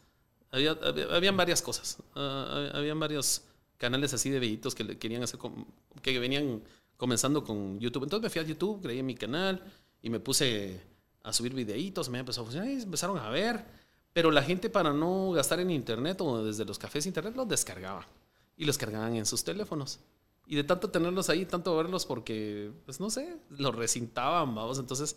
Había, 0.50 0.73
había- 0.83 1.14
habían 1.14 1.37
varias 1.37 1.62
cosas. 1.62 1.99
Ah, 2.17 2.71
habían 2.75 2.99
varios 2.99 3.43
canales 3.76 4.12
así 4.14 4.31
de 4.31 4.41
videitos 4.41 4.75
que 4.75 4.83
le 4.85 4.99
querían 4.99 5.23
hacer, 5.23 5.38
com- 5.38 5.64
que 6.03 6.19
venían 6.19 6.62
comenzando 6.97 7.45
con 7.45 7.79
YouTube. 7.79 8.05
Entonces 8.05 8.23
me 8.25 8.31
fui 8.31 8.41
a 8.41 8.45
YouTube, 8.45 8.81
creé 8.83 9.03
mi 9.03 9.14
canal 9.14 9.62
y 10.03 10.11
me 10.11 10.19
puse 10.19 10.81
a 11.25 11.33
subir 11.33 11.52
videitos. 11.54 12.09
Me 12.09 12.21
empezó 12.21 12.43
a 12.43 12.45
funcionar 12.45 12.71
y 12.71 12.81
empezaron 12.81 13.19
a 13.19 13.28
ver. 13.31 13.64
Pero 14.12 14.31
la 14.31 14.45
gente 14.45 14.71
para 14.71 14.93
no 14.93 15.33
gastar 15.33 15.59
en 15.59 15.73
internet 15.73 16.21
o 16.21 16.45
desde 16.45 16.64
los 16.64 16.78
cafés 16.78 17.02
de 17.04 17.11
internet 17.11 17.35
los 17.35 17.49
descargaba. 17.49 18.07
Y 18.57 18.64
los 18.64 18.78
cargaban 18.78 19.16
en 19.16 19.26
sus 19.26 19.43
teléfonos. 19.43 19.99
Y 20.47 20.54
de 20.54 20.62
tanto 20.62 20.90
tenerlos 20.90 21.31
ahí, 21.31 21.45
tanto 21.47 21.76
verlos 21.76 22.07
porque, 22.07 22.71
pues 22.85 23.00
no 23.00 23.11
sé, 23.11 23.37
los 23.50 23.75
recintaban, 23.75 24.54
vamos. 24.54 24.78
Entonces, 24.78 25.16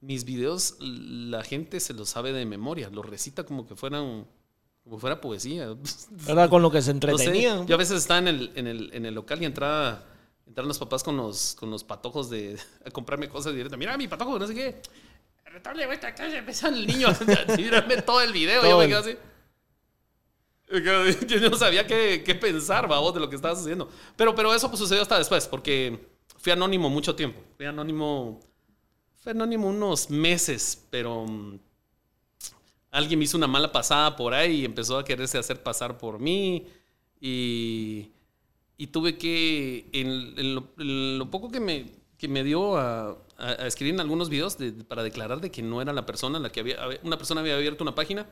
mis 0.00 0.24
videos, 0.24 0.76
la 0.80 1.42
gente 1.42 1.80
se 1.80 1.94
los 1.94 2.10
sabe 2.10 2.32
de 2.32 2.44
memoria, 2.44 2.90
los 2.90 3.06
recita 3.06 3.44
como 3.44 3.66
que 3.66 3.76
fueran, 3.76 4.26
como 4.82 4.98
fuera 4.98 5.20
poesía. 5.20 5.74
Era 6.28 6.48
con 6.50 6.60
lo 6.60 6.70
que 6.70 6.82
se 6.82 6.92
No 6.92 7.00
sé, 7.00 7.06
entretenían. 7.08 7.66
yo 7.66 7.76
a 7.76 7.78
veces 7.78 7.98
estaba 7.98 8.18
en 8.18 8.28
el, 8.28 8.52
en 8.56 8.66
el, 8.66 8.90
en 8.92 9.06
el 9.06 9.14
local 9.14 9.40
y 9.40 9.46
entraba, 9.46 10.04
entraban 10.46 10.68
los 10.68 10.78
papás 10.78 11.02
con 11.02 11.16
los, 11.16 11.54
con 11.54 11.70
los 11.70 11.84
patojos 11.84 12.28
de 12.28 12.58
a 12.84 12.90
comprarme 12.90 13.28
cosas 13.28 13.54
directas. 13.54 13.78
Mira 13.78 13.96
mi 13.96 14.08
patojo, 14.08 14.38
no 14.38 14.46
sé 14.46 14.54
qué. 14.54 14.82
Retable, 15.54 15.86
vuelta 15.86 16.08
acá, 16.08 16.28
ya 16.28 16.38
empezó 16.38 16.66
el 16.66 16.84
niño 16.84 17.06
a 17.10 18.04
todo 18.04 18.20
el 18.20 18.32
video. 18.32 18.60
Todo 18.60 18.70
yo 18.70 18.78
me 18.78 18.88
quedo 18.88 18.98
así. 18.98 19.16
Yo 21.28 21.48
no 21.48 21.56
sabía 21.56 21.86
qué, 21.86 22.24
qué 22.26 22.34
pensar, 22.34 22.88
babos, 22.88 23.14
de 23.14 23.20
lo 23.20 23.30
que 23.30 23.36
estaba 23.36 23.54
sucediendo. 23.54 23.88
Pero, 24.16 24.34
pero 24.34 24.52
eso 24.52 24.68
pues, 24.68 24.80
sucedió 24.80 25.02
hasta 25.02 25.16
después, 25.16 25.46
porque 25.46 26.08
fui 26.38 26.50
anónimo 26.50 26.90
mucho 26.90 27.14
tiempo. 27.14 27.40
Fui 27.56 27.66
anónimo. 27.66 28.40
Fui 29.22 29.30
anónimo 29.30 29.68
unos 29.68 30.10
meses, 30.10 30.84
pero. 30.90 31.24
mm, 31.24 31.60
Alguien 32.90 33.20
me 33.20 33.24
hizo 33.26 33.36
una 33.36 33.46
mala 33.46 33.70
pasada 33.70 34.16
por 34.16 34.34
ahí 34.34 34.62
y 34.62 34.64
empezó 34.64 34.98
a 34.98 35.04
quererse 35.04 35.38
hacer 35.38 35.62
pasar 35.62 35.96
por 35.98 36.18
mí. 36.18 36.66
Y. 37.20 38.10
Y 38.76 38.88
tuve 38.88 39.16
que. 39.16 39.88
En, 39.92 40.36
en 40.36 40.54
lo, 40.56 40.72
en 40.78 41.18
lo 41.18 41.30
poco 41.30 41.48
que 41.48 41.60
me, 41.60 41.86
que 42.18 42.26
me 42.26 42.42
dio 42.42 42.76
a, 42.76 43.16
a- 43.38 43.62
a 43.62 43.66
escribir 43.66 43.94
en 43.94 44.00
algunos 44.00 44.28
videos 44.28 44.56
de- 44.58 44.72
para 44.72 45.02
declarar 45.02 45.40
de 45.40 45.50
que 45.50 45.62
no 45.62 45.80
era 45.82 45.92
la 45.92 46.06
persona 46.06 46.38
la 46.38 46.50
que 46.50 46.60
había. 46.60 46.78
Una 47.02 47.16
persona 47.18 47.40
había 47.40 47.56
abierto 47.56 47.82
una 47.84 47.94
página 47.94 48.26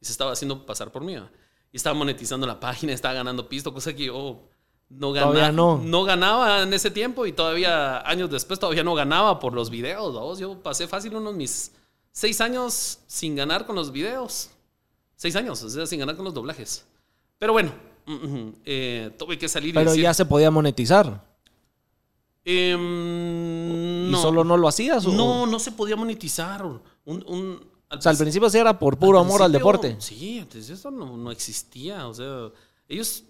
y 0.00 0.04
se 0.04 0.12
estaba 0.12 0.32
haciendo 0.32 0.64
pasar 0.66 0.90
por 0.92 1.02
mí. 1.04 1.16
¿va? 1.16 1.30
Y 1.72 1.76
estaba 1.76 1.94
monetizando 1.94 2.46
la 2.46 2.60
página, 2.60 2.92
estaba 2.92 3.14
ganando 3.14 3.48
pisto, 3.48 3.72
cosa 3.72 3.94
que 3.94 4.04
yo 4.06 4.42
no 4.90 5.12
ganaba. 5.12 5.32
no. 5.78 6.04
ganaba 6.04 6.62
en 6.62 6.72
ese 6.72 6.90
tiempo 6.90 7.26
y 7.26 7.32
todavía 7.32 8.00
años 8.08 8.30
después 8.30 8.60
todavía 8.60 8.84
no 8.84 8.94
ganaba 8.94 9.38
por 9.40 9.52
los 9.54 9.70
videos. 9.70 10.14
¿vamos? 10.14 10.38
Yo 10.38 10.62
pasé 10.62 10.86
fácil 10.86 11.16
unos 11.16 11.34
mis 11.34 11.72
seis 12.12 12.40
años 12.40 13.00
sin 13.06 13.34
ganar 13.34 13.66
con 13.66 13.74
los 13.76 13.90
videos. 13.90 14.50
Seis 15.16 15.34
años, 15.36 15.62
o 15.62 15.70
sea, 15.70 15.86
sin 15.86 16.00
ganar 16.00 16.16
con 16.16 16.24
los 16.24 16.34
doblajes. 16.34 16.84
Pero 17.38 17.52
bueno, 17.52 17.72
mm, 18.06 18.12
mm, 18.12 18.54
eh, 18.64 19.10
tuve 19.18 19.38
que 19.38 19.48
salir 19.48 19.70
y 19.70 19.72
Pero 19.72 19.90
decir, 19.90 20.02
ya 20.04 20.12
se 20.14 20.24
podía 20.26 20.50
monetizar. 20.50 21.24
Em, 22.44 24.08
¿Y 24.08 24.10
no, 24.10 24.20
solo 24.20 24.44
no 24.44 24.56
lo 24.56 24.68
hacías? 24.68 25.06
o- 25.06 25.12
no, 25.12 25.46
no 25.46 25.58
se 25.58 25.72
podía 25.72 25.96
monetizar. 25.96 26.64
Un, 26.64 26.82
un- 27.06 27.60
O 27.90 28.00
sea, 28.00 28.10
al 28.12 28.18
principio 28.18 28.48
sí 28.50 28.58
era 28.58 28.78
por 28.78 28.98
puro 28.98 29.18
amor 29.18 29.42
al 29.42 29.52
deporte. 29.52 29.96
Sí, 30.00 30.38
antes 30.40 30.68
eso 30.70 30.90
no, 30.90 31.16
no 31.16 31.30
existía. 31.30 32.06
O 32.08 32.14
sea, 32.14 32.50
ellos 32.88 33.24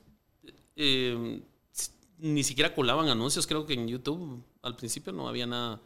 eh, 0.77 1.43
s- 1.73 1.91
ni 2.19 2.43
siquiera 2.43 2.75
colaban 2.75 3.09
anuncios. 3.09 3.47
Creo 3.47 3.67
que 3.67 3.75
en 3.75 3.87
YouTube 3.89 4.43
al 4.63 4.77
principio 4.77 5.13
no 5.13 5.29
había 5.29 5.47
nada. 5.47 5.81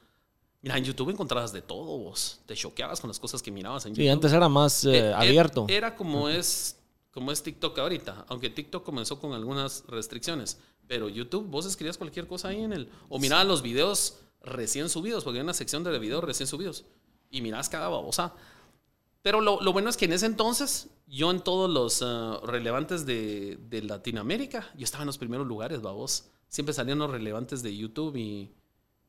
Mira, 0.63 0.77
en 0.79 0.85
YouTube 0.85 1.11
encontrabas 1.11 1.53
de 1.53 1.63
todo. 1.63 1.99
Vos. 1.99 2.41
Te 2.47 2.55
choqueabas 2.55 3.01
con 3.01 3.09
las 3.09 3.19
cosas 3.21 3.43
que 3.43 3.51
mirabas 3.51 3.85
en 3.87 3.93
YouTube. 3.93 4.05
Sí, 4.05 4.09
antes 4.09 4.33
era 4.33 4.49
más 4.49 4.85
eh, 4.85 4.99
Eh, 5.11 5.15
abierto. 5.15 5.67
Era 5.69 5.95
como 5.95 6.29
es, 6.29 6.77
como 7.13 7.31
es 7.33 7.43
TikTok 7.43 7.79
ahorita. 7.79 8.25
Aunque 8.29 8.51
TikTok 8.51 8.85
comenzó 8.85 9.19
con 9.21 9.33
algunas 9.35 9.85
restricciones. 9.89 10.59
Pero 10.89 11.09
YouTube, 11.09 11.47
vos 11.47 11.67
escribías 11.67 11.99
cualquier 11.99 12.27
cosa 12.27 12.49
ahí 12.49 12.63
en 12.63 12.73
el. 12.73 12.89
O 13.09 13.19
mirabas 13.19 13.47
los 13.47 13.63
videos 13.63 14.21
recién 14.43 14.89
subidos, 14.89 15.23
porque 15.23 15.39
hay 15.39 15.45
una 15.45 15.55
sección 15.55 15.85
de 15.85 15.97
videos 15.99 16.25
recién 16.25 16.47
subidos. 16.47 16.85
Y 17.31 17.43
mirabas 17.43 17.69
cada 17.69 17.89
babosa. 17.89 18.35
Pero 19.23 19.43
lo, 19.43 19.61
lo 19.61 19.73
bueno 19.73 19.91
es 19.91 19.97
que 19.97 20.07
en 20.07 20.15
ese 20.15 20.27
entonces, 20.27 20.89
yo 21.07 21.31
en 21.31 21.41
todos 21.41 21.69
los 21.71 22.03
ah, 22.03 22.41
relevantes 22.45 23.05
de, 23.05 23.59
de 23.69 23.83
Latinoamérica, 23.83 24.71
yo 24.77 24.85
estaba 24.85 25.03
en 25.03 25.09
los 25.09 25.19
primeros 25.19 25.47
lugares, 25.47 25.83
babos. 25.83 26.25
Siempre 26.49 26.73
salían 26.73 26.99
los 26.99 27.11
relevantes 27.11 27.63
de 27.63 27.77
YouTube 27.77 28.17
y, 28.17 28.51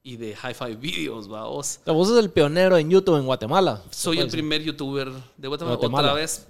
y 0.03 0.17
de 0.17 0.31
Hi-Fi 0.31 0.75
Videos, 0.81 1.29
babos. 1.29 1.79
O 1.85 1.93
vos 1.93 2.09
sos 2.09 2.19
el 2.19 2.29
pionero 2.31 2.77
en 2.77 2.89
YouTube 2.89 3.17
en 3.17 3.25
Guatemala. 3.25 3.81
Soy 3.91 4.19
el 4.19 4.29
primer 4.29 4.61
youtuber 4.61 5.09
de 5.37 5.47
Guatemala. 5.47 5.77
Guatemala. 5.77 6.07
Otra 6.09 6.19
vez, 6.19 6.47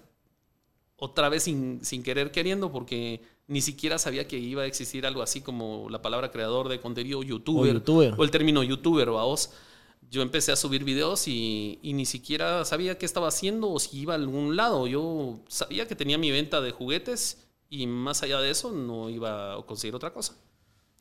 otra 0.96 1.30
vez 1.30 1.44
sin, 1.44 1.86
sin 1.86 2.02
querer 2.02 2.32
queriendo, 2.32 2.72
porque 2.72 3.22
ni 3.50 3.62
siquiera 3.62 3.98
sabía 3.98 4.28
que 4.28 4.38
iba 4.38 4.62
a 4.62 4.66
existir 4.68 5.06
algo 5.06 5.22
así 5.24 5.42
como 5.42 5.88
la 5.90 6.02
palabra 6.02 6.32
creador 6.32 6.70
de 6.70 6.80
contenido 6.80 7.24
youtuber. 7.24 7.72
O 7.72 7.74
youtuber. 7.74 8.14
O 8.16 8.24
el 8.24 8.32
término 8.32 8.64
youtuber, 8.64 9.10
vamos. 9.10 9.52
Yo 10.12 10.22
empecé 10.22 10.52
a 10.52 10.56
subir 10.56 10.84
videos 10.84 11.28
y, 11.28 11.80
y 11.82 11.94
ni 11.94 12.06
siquiera 12.06 12.64
sabía 12.64 12.98
qué 12.98 13.06
estaba 13.06 13.28
haciendo 13.28 13.70
o 13.72 13.80
si 13.80 14.00
iba 14.00 14.14
a 14.14 14.18
algún 14.18 14.56
lado. 14.56 14.88
Yo 14.88 15.40
sabía 15.48 15.88
que 15.88 15.96
tenía 15.96 16.18
mi 16.18 16.32
venta 16.32 16.62
de 16.62 16.72
juguetes 16.72 17.44
y 17.70 17.88
más 17.88 18.22
allá 18.24 18.40
de 18.40 18.52
eso 18.52 18.72
no 18.72 19.10
iba 19.10 19.56
a 19.56 19.62
conseguir 19.64 19.96
otra 19.96 20.14
cosa. 20.14 20.36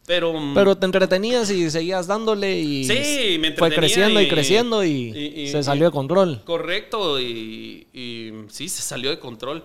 Pero, 0.07 0.33
decir. 0.33 0.55
Pero 0.55 0.75
te 0.77 0.87
entretenías 0.87 1.51
y 1.51 1.71
seguías 1.71 2.07
dándole 2.07 2.59
y 2.59 2.85
Sí, 2.85 3.39
me 3.39 3.53
fue 3.53 3.71
creciendo 3.75 4.21
y, 4.23 4.25
y- 4.25 4.29
creciendo 4.29 4.85
y, 4.85 5.49
se 5.51 5.63
salió 5.63 5.85
de 5.85 5.91
control. 5.91 6.41
Correcto, 6.45 7.21
y, 7.21 7.87
sí, 8.49 8.71
se 8.71 8.81
salió 8.83 9.11
de 9.11 9.19
control. 9.19 9.65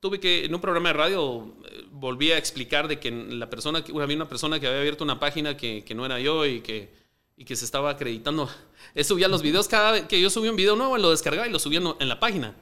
Tuve 0.00 0.20
que, 0.20 0.44
en 0.44 0.54
un 0.54 0.60
programa 0.60 0.90
de 0.90 0.92
radio, 0.94 1.54
eh, 1.70 1.84
volví 1.90 2.30
a 2.32 2.38
explicar 2.38 2.88
de 2.88 2.98
que 2.98 3.10
la 3.10 3.50
persona, 3.50 3.78
había 4.00 4.16
una 4.16 4.28
persona 4.28 4.60
que 4.60 4.66
había 4.66 4.80
abierto 4.80 5.04
una 5.04 5.18
página 5.18 5.56
que, 5.56 5.84
que 5.84 5.94
no 5.94 6.04
era 6.06 6.20
yo 6.20 6.46
y 6.46 6.60
que, 6.60 6.92
y 7.36 7.44
que 7.44 7.56
se 7.56 7.64
estaba 7.64 7.90
acreditando. 7.90 8.48
Él 8.94 9.04
subía 9.04 9.28
los 9.28 9.42
videos, 9.42 9.68
cada 9.68 9.92
vez 9.92 10.04
que 10.06 10.20
yo 10.20 10.30
subía 10.30 10.50
un 10.50 10.56
video 10.56 10.76
nuevo, 10.76 10.96
lo 10.98 11.10
descargaba 11.10 11.46
y 11.46 11.50
lo 11.50 11.58
subía 11.58 11.80
en- 11.98 12.08
la 12.08 12.20
página. 12.20 12.54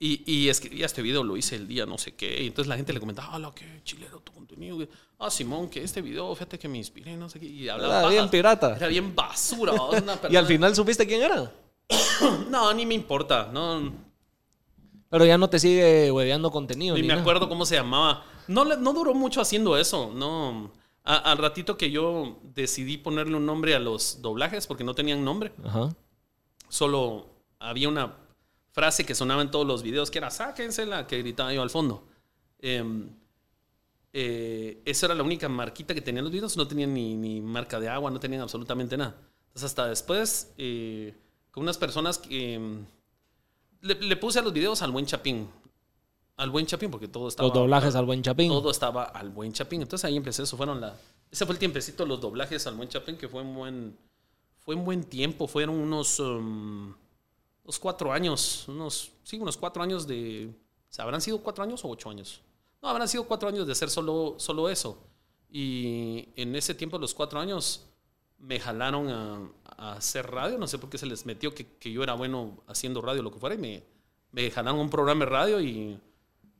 Y, 0.00 0.22
y 0.32 0.48
escribía 0.48 0.86
este 0.86 1.02
video, 1.02 1.24
lo 1.24 1.36
hice 1.36 1.56
el 1.56 1.66
día 1.66 1.84
no 1.84 1.98
sé 1.98 2.14
qué. 2.14 2.44
Y 2.44 2.46
entonces 2.46 2.68
la 2.68 2.76
gente 2.76 2.92
le 2.92 3.00
comentaba, 3.00 3.34
hola, 3.34 3.52
qué 3.52 3.80
chilero 3.82 4.20
tu 4.20 4.32
contenido. 4.32 4.78
Ah, 5.18 5.28
Simón, 5.28 5.68
que 5.68 5.82
este 5.82 6.00
video, 6.00 6.32
fíjate 6.36 6.56
que 6.56 6.68
me 6.68 6.78
inspiré, 6.78 7.16
no 7.16 7.28
sé 7.28 7.40
qué. 7.40 7.46
Y 7.46 7.68
hablaba 7.68 8.00
Era 8.00 8.08
bien 8.08 8.28
pirata. 8.30 8.76
Era 8.76 8.86
bien 8.86 9.12
basura. 9.12 9.72
Una 9.82 10.20
Y 10.30 10.36
al 10.36 10.46
final 10.46 10.76
supiste 10.76 11.04
quién 11.04 11.22
era. 11.22 11.52
no, 12.48 12.72
ni 12.74 12.86
me 12.86 12.94
importa. 12.94 13.50
No, 13.52 13.92
Pero 15.10 15.24
ya 15.24 15.38
no 15.38 15.48
te 15.48 15.58
sigue 15.58 16.10
hueveando 16.12 16.50
contenido. 16.50 16.94
ni 16.94 17.00
ni 17.02 17.06
me 17.08 17.12
nada. 17.14 17.22
acuerdo 17.22 17.48
cómo 17.48 17.64
se 17.66 17.76
llamaba. 17.76 18.24
No, 18.46 18.64
no 18.64 18.92
duró 18.92 19.14
mucho 19.14 19.40
haciendo 19.40 19.76
eso. 19.76 20.12
No. 20.14 20.70
A- 21.04 21.16
al 21.32 21.38
ratito 21.38 21.76
que 21.78 21.90
yo 21.90 22.38
decidí 22.54 22.98
ponerle 22.98 23.36
un 23.36 23.46
nombre 23.46 23.74
a 23.74 23.78
los 23.78 24.20
doblajes, 24.20 24.66
porque 24.66 24.84
no 24.84 24.94
tenían 24.94 25.24
nombre, 25.24 25.52
Ajá. 25.64 25.88
solo 26.68 27.26
había 27.58 27.88
una 27.88 28.14
frase 28.72 29.04
que 29.06 29.14
sonaba 29.14 29.40
en 29.42 29.50
todos 29.50 29.66
los 29.66 29.82
videos 29.82 30.10
que 30.10 30.18
era 30.18 30.30
sáquensela, 30.30 31.06
que 31.06 31.18
gritaba 31.18 31.52
yo 31.54 31.62
al 31.62 31.70
fondo. 31.70 32.06
Em, 32.60 33.08
eh, 34.12 34.82
esa 34.84 35.06
era 35.06 35.14
la 35.14 35.22
única 35.22 35.48
marquita 35.48 35.94
que 35.94 36.00
tenían 36.00 36.24
los 36.24 36.32
videos. 36.32 36.56
No 36.56 36.66
tenían 36.68 36.92
ni, 36.94 37.14
ni 37.14 37.40
marca 37.40 37.80
de 37.80 37.88
agua, 37.88 38.10
no 38.10 38.20
tenían 38.20 38.42
absolutamente 38.42 38.96
nada. 38.96 39.16
Entonces, 39.48 39.64
hasta 39.64 39.86
después, 39.88 40.52
eh, 40.58 41.14
con 41.50 41.62
unas 41.62 41.78
personas 41.78 42.18
que. 42.18 42.80
Le, 43.80 43.94
le 43.94 44.16
puse 44.16 44.38
a 44.38 44.42
los 44.42 44.52
videos 44.52 44.82
al 44.82 44.90
buen 44.90 45.06
Chapín. 45.06 45.48
Al 46.36 46.50
buen 46.50 46.66
Chapín, 46.66 46.90
porque 46.90 47.08
todo 47.08 47.28
estaba. 47.28 47.48
Los 47.48 47.54
doblajes 47.54 47.94
al 47.96 48.04
buen 48.04 48.22
Chapín. 48.22 48.48
Todo 48.48 48.70
estaba 48.70 49.04
al 49.04 49.30
buen 49.30 49.52
Chapín. 49.52 49.82
Entonces 49.82 50.04
ahí 50.04 50.16
empecé. 50.16 50.42
Eso 50.42 50.56
fueron 50.56 50.80
la. 50.80 50.94
Ese 51.30 51.44
fue 51.44 51.54
el 51.54 51.58
tiempecito 51.58 52.06
los 52.06 52.20
doblajes 52.20 52.66
al 52.66 52.74
buen 52.74 52.88
Chapín, 52.88 53.16
que 53.16 53.28
fue 53.28 53.42
un 53.42 53.54
buen. 53.54 53.98
Fue 54.60 54.74
un 54.74 54.84
buen 54.84 55.02
tiempo. 55.04 55.48
Fueron 55.48 55.76
unos. 55.76 56.20
um, 56.20 56.94
unos 57.64 57.78
cuatro 57.80 58.12
años. 58.12 58.66
Unos. 58.68 59.10
Sí, 59.24 59.36
unos 59.38 59.56
cuatro 59.56 59.82
años 59.82 60.06
de. 60.06 60.48
o 60.48 60.92
sea, 60.92 61.04
¿Habrán 61.04 61.20
sido 61.20 61.38
cuatro 61.38 61.64
años 61.64 61.84
o 61.84 61.88
ocho 61.88 62.08
años? 62.08 62.40
No, 62.80 62.88
habrán 62.88 63.08
sido 63.08 63.24
cuatro 63.24 63.48
años 63.48 63.66
de 63.66 63.72
hacer 63.72 63.90
solo, 63.90 64.36
solo 64.38 64.68
eso. 64.68 65.02
Y 65.50 66.28
en 66.36 66.54
ese 66.54 66.74
tiempo, 66.74 66.98
los 66.98 67.14
cuatro 67.14 67.40
años, 67.40 67.87
me 68.38 68.60
jalaron 68.60 69.08
a, 69.08 69.50
a 69.76 69.92
hacer 69.94 70.30
radio. 70.30 70.58
No 70.58 70.66
sé 70.66 70.78
por 70.78 70.90
qué 70.90 70.98
se 70.98 71.06
les 71.06 71.26
metió 71.26 71.54
que, 71.54 71.66
que 71.78 71.92
yo 71.92 72.02
era 72.02 72.14
bueno 72.14 72.62
haciendo 72.66 73.00
radio, 73.00 73.22
lo 73.22 73.32
que 73.32 73.38
fuera. 73.38 73.54
Y 73.54 73.58
me, 73.58 73.82
me 74.32 74.50
jalaron 74.50 74.80
un 74.80 74.90
programa 74.90 75.24
de 75.24 75.30
radio 75.30 75.60
y 75.60 75.98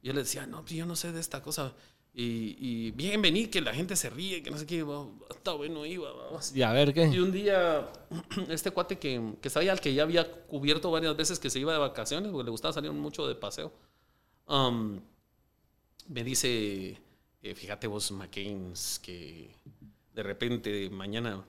yo 0.03 0.13
les 0.13 0.25
decía, 0.25 0.47
no, 0.47 0.63
pues 0.63 0.73
yo 0.75 0.87
no 0.87 0.97
sé 0.97 1.13
de 1.13 1.21
esta 1.21 1.43
cosa. 1.43 1.75
Y, 2.15 2.57
y 2.59 2.91
bien, 2.93 3.23
vení, 3.23 3.47
que 3.47 3.61
la 3.61 3.73
gente 3.73 3.95
se 3.95 4.11
ríe, 4.11 4.43
que 4.43 4.51
no 4.51 4.59
sé 4.59 4.67
qué. 4.67 4.85
Está 5.31 5.53
bueno, 5.53 5.87
iba. 5.87 6.11
Y 6.55 6.63
a 6.63 6.73
ver 6.73 6.89
Y 6.91 6.93
qué. 6.95 7.21
un 7.21 7.31
día, 7.31 7.89
este 8.49 8.71
cuate 8.73 8.99
que, 8.99 9.35
que 9.41 9.51
sabía 9.51 9.73
al 9.73 9.81
que 9.81 9.95
ya 9.95 10.03
había 10.03 10.31
cubierto 10.47 10.91
varias 10.91 11.17
veces 11.17 11.39
que 11.39 11.51
se 11.51 11.61
iba 11.61 11.73
de 11.73 11.79
vacaciones, 11.79 12.33
porque 12.33 12.45
le 12.45 12.51
gustaba 12.51 12.73
salir 12.73 12.91
mucho 12.93 13.27
de 13.29 13.35
paseo, 13.37 13.73
um, 14.49 15.01
me 16.09 16.25
dice, 16.25 16.99
eh, 17.43 17.55
fíjate 17.55 17.87
vos, 17.87 18.11
McCain, 18.11 18.73
que 19.03 19.51
de 20.15 20.23
repente 20.23 20.91
mañana, 20.91 21.45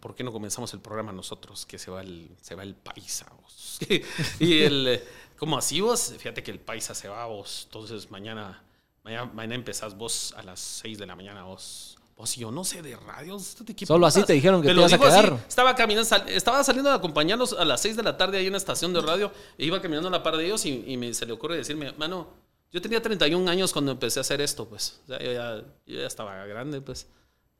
¿por 0.00 0.14
qué 0.14 0.24
no 0.24 0.32
comenzamos 0.32 0.72
el 0.74 0.80
programa 0.80 1.12
nosotros? 1.12 1.66
Que 1.66 1.78
se 1.78 1.90
va 1.90 2.00
el, 2.02 2.30
se 2.40 2.54
va 2.54 2.62
el 2.62 2.74
paisa, 2.74 3.26
vos. 3.42 3.78
y 4.40 4.62
el, 4.62 4.88
eh, 4.88 5.04
¿cómo 5.38 5.58
así 5.58 5.80
vos? 5.80 6.14
Fíjate 6.18 6.42
que 6.42 6.50
el 6.50 6.60
paisa 6.60 6.94
se 6.94 7.08
va 7.08 7.26
vos, 7.26 7.62
entonces 7.66 8.10
mañana, 8.10 8.62
mañana, 9.04 9.30
mañana 9.34 9.54
empezás 9.54 9.96
vos 9.96 10.34
a 10.36 10.42
las 10.42 10.60
6 10.60 10.98
de 10.98 11.06
la 11.06 11.16
mañana 11.16 11.44
vos. 11.44 11.92
Vos 12.16 12.34
y 12.38 12.40
yo 12.40 12.50
no 12.50 12.64
sé 12.64 12.80
de 12.80 12.96
radios. 12.96 13.56
¿de 13.62 13.76
qué 13.76 13.84
Solo 13.84 14.06
así 14.06 14.22
te 14.22 14.32
dijeron 14.32 14.62
que 14.62 14.68
te 14.68 14.74
ibas 14.74 14.90
a 14.90 14.96
así. 14.96 15.04
quedar. 15.04 15.44
Estaba 15.46 15.74
caminando, 15.74 16.08
sal- 16.08 16.26
estaba 16.30 16.64
saliendo 16.64 16.88
de 16.88 16.96
acompañarlos 16.96 17.52
a 17.52 17.62
las 17.66 17.82
6 17.82 17.94
de 17.94 18.02
la 18.02 18.16
tarde 18.16 18.38
ahí 18.38 18.44
en 18.46 18.52
una 18.52 18.56
estación 18.56 18.94
de 18.94 19.02
radio. 19.02 19.30
E 19.58 19.66
iba 19.66 19.82
caminando 19.82 20.08
a 20.08 20.10
la 20.10 20.22
par 20.22 20.38
de 20.38 20.46
ellos 20.46 20.64
y, 20.64 20.82
y 20.86 20.96
me, 20.96 21.12
se 21.12 21.26
le 21.26 21.32
ocurre 21.34 21.58
decirme, 21.58 21.92
mano, 21.98 22.28
yo 22.72 22.80
tenía 22.80 23.02
31 23.02 23.50
años 23.50 23.70
cuando 23.70 23.92
empecé 23.92 24.18
a 24.18 24.22
hacer 24.22 24.40
esto, 24.40 24.66
pues. 24.66 24.98
O 25.04 25.08
sea, 25.08 25.18
yo, 25.22 25.30
ya, 25.30 25.56
yo 25.86 26.00
ya 26.00 26.06
estaba 26.06 26.46
grande, 26.46 26.80
pues. 26.80 27.06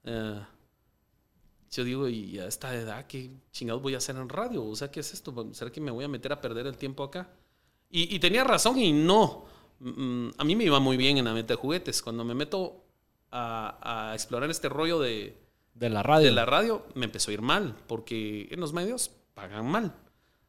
Eh, 0.04 0.40
yo 1.70 1.84
digo, 1.84 2.08
y 2.08 2.38
a 2.38 2.46
esta 2.46 2.74
edad, 2.74 3.06
¿qué 3.06 3.30
chingados 3.52 3.82
voy 3.82 3.94
a 3.94 3.98
hacer 3.98 4.16
en 4.16 4.28
radio? 4.28 4.64
O 4.64 4.76
sea, 4.76 4.90
¿qué 4.90 5.00
es 5.00 5.12
esto? 5.12 5.48
¿Será 5.52 5.70
que 5.70 5.80
me 5.80 5.90
voy 5.90 6.04
a 6.04 6.08
meter 6.08 6.32
a 6.32 6.40
perder 6.40 6.66
el 6.66 6.76
tiempo 6.76 7.02
acá? 7.04 7.28
Y, 7.90 8.14
y 8.14 8.18
tenía 8.18 8.44
razón 8.44 8.78
y 8.78 8.92
no. 8.92 9.44
Mm, 9.80 10.28
A 10.38 10.44
mí 10.44 10.56
me 10.56 10.64
iba 10.64 10.80
muy 10.80 10.96
bien 10.96 11.18
en 11.18 11.24
la 11.26 11.32
venta 11.32 11.54
de 11.54 11.58
juguetes. 11.60 12.02
Cuando 12.02 12.24
me 12.24 12.34
meto 12.34 12.84
a, 13.30 14.10
a 14.10 14.14
explorar 14.14 14.50
este 14.50 14.68
rollo 14.68 14.98
de, 15.00 15.36
De 15.74 15.90
la 15.90 16.02
radio. 16.02 16.26
de 16.26 16.32
la 16.32 16.46
radio 16.46 16.86
me 16.94 17.04
empezó 17.06 17.30
a 17.30 17.34
ir 17.34 17.42
mal, 17.42 17.76
porque 17.86 18.48
en 18.50 18.60
los 18.60 18.72
medios 18.72 19.10
pagan 19.34 19.66
mal. 19.66 19.94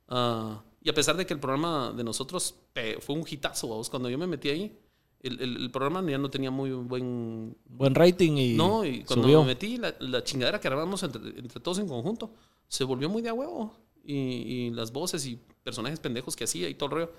Ah, 0.07 0.63
y 0.81 0.89
a 0.89 0.93
pesar 0.93 1.17
de 1.17 1.25
que 1.25 1.33
el 1.33 1.39
programa 1.39 1.91
de 1.95 2.03
nosotros 2.03 2.55
fue 3.01 3.15
un 3.15 3.25
hitazo, 3.29 3.67
vamos, 3.67 3.89
cuando 3.89 4.09
yo 4.09 4.17
me 4.17 4.27
metí 4.27 4.49
ahí, 4.49 4.79
el, 5.21 5.41
el- 5.41 5.57
el 5.57 5.71
programa 5.71 6.01
ya 6.09 6.17
no 6.17 6.29
tenía 6.29 6.51
muy 6.51 6.71
buen... 6.71 7.55
Buen 7.65 7.95
rating 7.95 8.33
y, 8.37 8.53
no, 8.55 8.85
y 8.85 9.03
cuando 9.03 9.25
subió. 9.25 9.41
me 9.41 9.47
metí, 9.47 9.77
la, 9.77 9.93
la 9.99 10.23
chingadera 10.23 10.59
que 10.59 10.67
armamos 10.67 11.01
entre, 11.03 11.21
entre 11.39 11.59
todos 11.59 11.79
en 11.79 11.87
conjunto, 11.87 12.31
se 12.67 12.83
volvió 12.83 13.09
muy 13.09 13.21
de 13.21 13.29
a 13.29 13.33
huevo. 13.33 13.73
Y, 14.03 14.13
y 14.15 14.69
las 14.71 14.91
voces 14.93 15.25
y 15.25 15.37
personajes 15.63 15.99
pendejos 15.99 16.35
que 16.35 16.45
hacía 16.45 16.69
y 16.69 16.75
todo 16.75 16.85
el 16.89 16.91
rollo. 16.95 17.11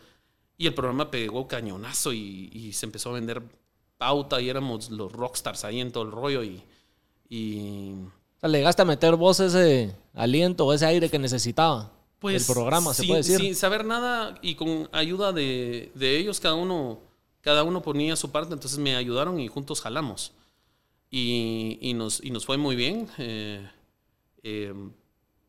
Y 0.57 0.67
el 0.67 0.75
programa 0.75 1.11
pegó 1.11 1.47
cañonazo 1.47 2.13
y, 2.13 2.51
y 2.53 2.73
se 2.73 2.87
empezó 2.87 3.11
a 3.11 3.13
vender 3.15 3.43
pauta 3.99 4.41
y 4.41 4.49
éramos 4.49 4.91
los 4.91 5.13
rockstars 5.13 5.65
ahí 5.65 5.81
en 5.81 5.93
todo 5.93 6.05
el 6.05 6.13
rollo 6.13 6.43
y... 6.45 6.63
y 7.29 7.93
O 8.37 8.41
sea, 8.41 8.49
le 8.49 8.59
llegaste 8.59 8.83
a 8.83 8.85
meter 8.85 9.17
vos 9.17 9.41
ese 9.41 9.95
aliento, 10.15 10.73
ese 10.73 10.87
aire 10.87 11.11
que 11.11 11.19
necesitaba. 11.19 11.93
el 12.23 12.43
programa, 12.47 12.95
se 12.95 13.03
sin- 13.03 13.09
puede 13.11 13.23
decir. 13.23 13.39
Sin 13.39 13.55
saber 13.55 13.85
nada 13.85 14.39
y 14.41 14.55
con 14.55 14.89
ayuda 14.93 15.33
de, 15.33 15.93
de 15.95 16.17
ellos, 16.19 16.41
cada 16.41 16.55
uno, 16.55 17.01
cada 17.41 17.65
uno 17.65 17.83
ponía 17.83 18.17
su 18.17 18.31
parte, 18.31 18.55
entonces 18.55 18.79
me 18.79 18.97
ayudaron 18.97 19.39
y 19.41 19.49
juntos 19.49 19.81
jalamos. 19.81 20.33
Y, 21.11 21.79
y 21.81 21.95
nos, 21.95 22.23
y 22.23 22.31
nos 22.31 22.45
fue 22.45 22.57
muy 22.59 22.77
bien. 22.77 23.09
eh, 23.19 23.69
eh, 24.43 24.75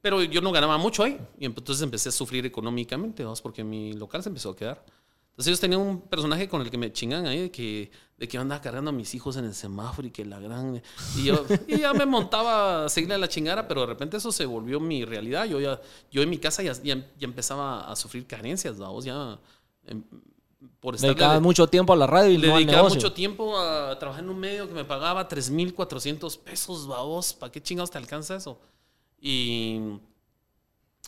pero 0.01 0.23
yo 0.23 0.41
no 0.41 0.51
ganaba 0.51 0.77
mucho 0.77 1.03
ahí. 1.03 1.19
Y 1.37 1.45
entonces 1.45 1.81
empecé 1.81 2.09
a 2.09 2.11
sufrir 2.11 2.45
económicamente, 2.45 3.23
¿vamos? 3.23 3.41
porque 3.41 3.63
mi 3.63 3.93
local 3.93 4.23
se 4.23 4.29
empezó 4.29 4.51
a 4.51 4.55
quedar. 4.55 4.83
Entonces 5.31 5.47
ellos 5.51 5.59
tenían 5.61 5.81
un 5.81 6.01
personaje 6.01 6.49
con 6.49 6.61
el 6.61 6.69
que 6.69 6.77
me 6.77 6.91
chingan 6.91 7.25
ahí 7.25 7.39
de 7.43 7.51
que, 7.51 7.91
de 8.17 8.27
que 8.27 8.37
andaba 8.37 8.61
cargando 8.61 8.89
a 8.89 8.93
mis 8.93 9.13
hijos 9.15 9.37
en 9.37 9.45
el 9.45 9.53
semáforo 9.53 10.05
y 10.07 10.11
que 10.11 10.25
la 10.25 10.39
gran... 10.39 10.81
Y 11.17 11.23
yo 11.23 11.45
y 11.67 11.79
ya 11.79 11.93
me 11.93 12.05
montaba 12.05 12.85
a 12.85 12.89
seguirle 12.89 13.15
a 13.15 13.17
la 13.17 13.29
chingada, 13.29 13.65
pero 13.67 13.81
de 13.81 13.87
repente 13.87 14.17
eso 14.17 14.33
se 14.33 14.45
volvió 14.45 14.81
mi 14.81 15.05
realidad. 15.05 15.45
Yo 15.45 15.61
ya 15.61 15.79
yo 16.11 16.21
en 16.21 16.29
mi 16.29 16.39
casa 16.39 16.61
ya, 16.61 16.73
ya, 16.83 16.95
ya 16.95 17.25
empezaba 17.25 17.89
a 17.89 17.95
sufrir 17.95 18.27
carencias, 18.27 18.77
vamos, 18.77 19.05
ya... 19.05 19.39
em, 19.85 20.03
por 20.79 20.95
estar 20.95 21.09
dedicabas 21.09 21.41
mucho 21.41 21.67
tiempo 21.67 21.93
a 21.93 21.95
la 21.95 22.07
radio 22.07 22.31
y 22.31 22.37
le 22.37 22.47
no 22.47 22.55
al 22.55 22.59
dedicaba 22.59 22.83
negocio. 22.89 22.97
mucho 22.97 23.13
tiempo 23.13 23.57
a 23.57 23.97
trabajar 23.99 24.23
en 24.23 24.29
un 24.29 24.39
medio 24.39 24.67
que 24.67 24.73
me 24.73 24.85
pagaba 24.85 25.27
3.400 25.27 26.37
pesos, 26.39 26.87
babos. 26.87 27.33
¿Para 27.33 27.51
qué 27.51 27.61
chingados 27.61 27.91
te 27.91 27.97
alcanza 27.97 28.35
eso? 28.35 28.59
Y 29.21 29.79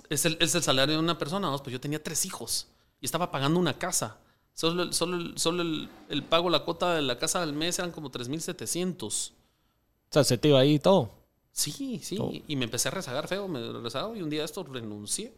es 0.09 0.25
el, 0.25 0.37
es 0.39 0.55
el 0.55 0.63
salario 0.63 0.95
de 0.95 0.99
una 1.01 1.17
persona, 1.17 1.47
vamos, 1.47 1.61
pues 1.61 1.71
yo 1.73 1.79
tenía 1.79 2.01
tres 2.01 2.25
hijos 2.25 2.67
y 2.99 3.05
estaba 3.05 3.31
pagando 3.31 3.59
una 3.59 3.77
casa. 3.77 4.17
Solo, 4.53 4.83
el- 4.83 4.93
solo, 4.93 5.37
solo 5.37 5.61
el, 5.61 5.89
el 6.09 6.23
pago, 6.23 6.49
la 6.49 6.59
cuota 6.65 6.93
de 6.95 7.01
la 7.01 7.17
casa 7.17 7.41
al 7.41 7.53
mes 7.53 7.79
eran 7.79 7.91
como 7.91 8.11
3.700. 8.11 9.31
O 9.31 9.33
sea, 10.13 10.23
se 10.23 10.37
te 10.37 10.49
iba 10.49 10.59
ahí 10.59 10.73
y 10.75 10.79
todo. 10.79 11.09
Sí, 11.53 11.99
sí. 12.03 12.15
Todo. 12.17 12.31
Y 12.47 12.55
me 12.55 12.65
empecé 12.65 12.89
a 12.89 12.91
rezagar 12.91 13.27
feo, 13.27 13.47
me 13.47 13.71
rezagaba 13.81 14.15
y 14.17 14.21
un 14.21 14.29
día 14.29 14.43
esto 14.43 14.63
renuncié. 14.63 15.33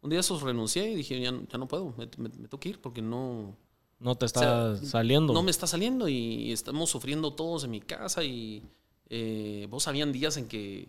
Un 0.00 0.10
día 0.10 0.18
de 0.18 0.20
estos 0.20 0.42
renuncié 0.42 0.90
y 0.90 0.94
dije, 0.94 1.20
ya, 1.20 1.32
no- 1.32 1.46
ya 1.48 1.58
no 1.58 1.66
puedo, 1.68 1.94
me, 1.96 2.06
me- 2.18 2.28
me 2.28 2.48
tengo 2.48 2.60
que 2.60 2.68
ir 2.70 2.80
porque 2.80 3.02
no, 3.02 3.56
No 4.00 4.14
te 4.14 4.26
está 4.26 4.70
O 4.72 4.76
sea, 4.76 4.86
saliendo. 4.88 5.32
no 5.32 5.42
me 5.42 5.50
está 5.50 5.66
saliendo 5.66 6.08
y 6.08 6.52
estamos 6.52 6.88
sufriendo 6.90 7.32
todos 7.34 7.64
en 7.64 7.70
mi 7.72 7.80
casa 7.80 8.22
y 8.22 8.62
eh, 9.10 9.66
vos 9.70 9.88
habían 9.88 10.12
días 10.12 10.36
en 10.36 10.46
que 10.46 10.88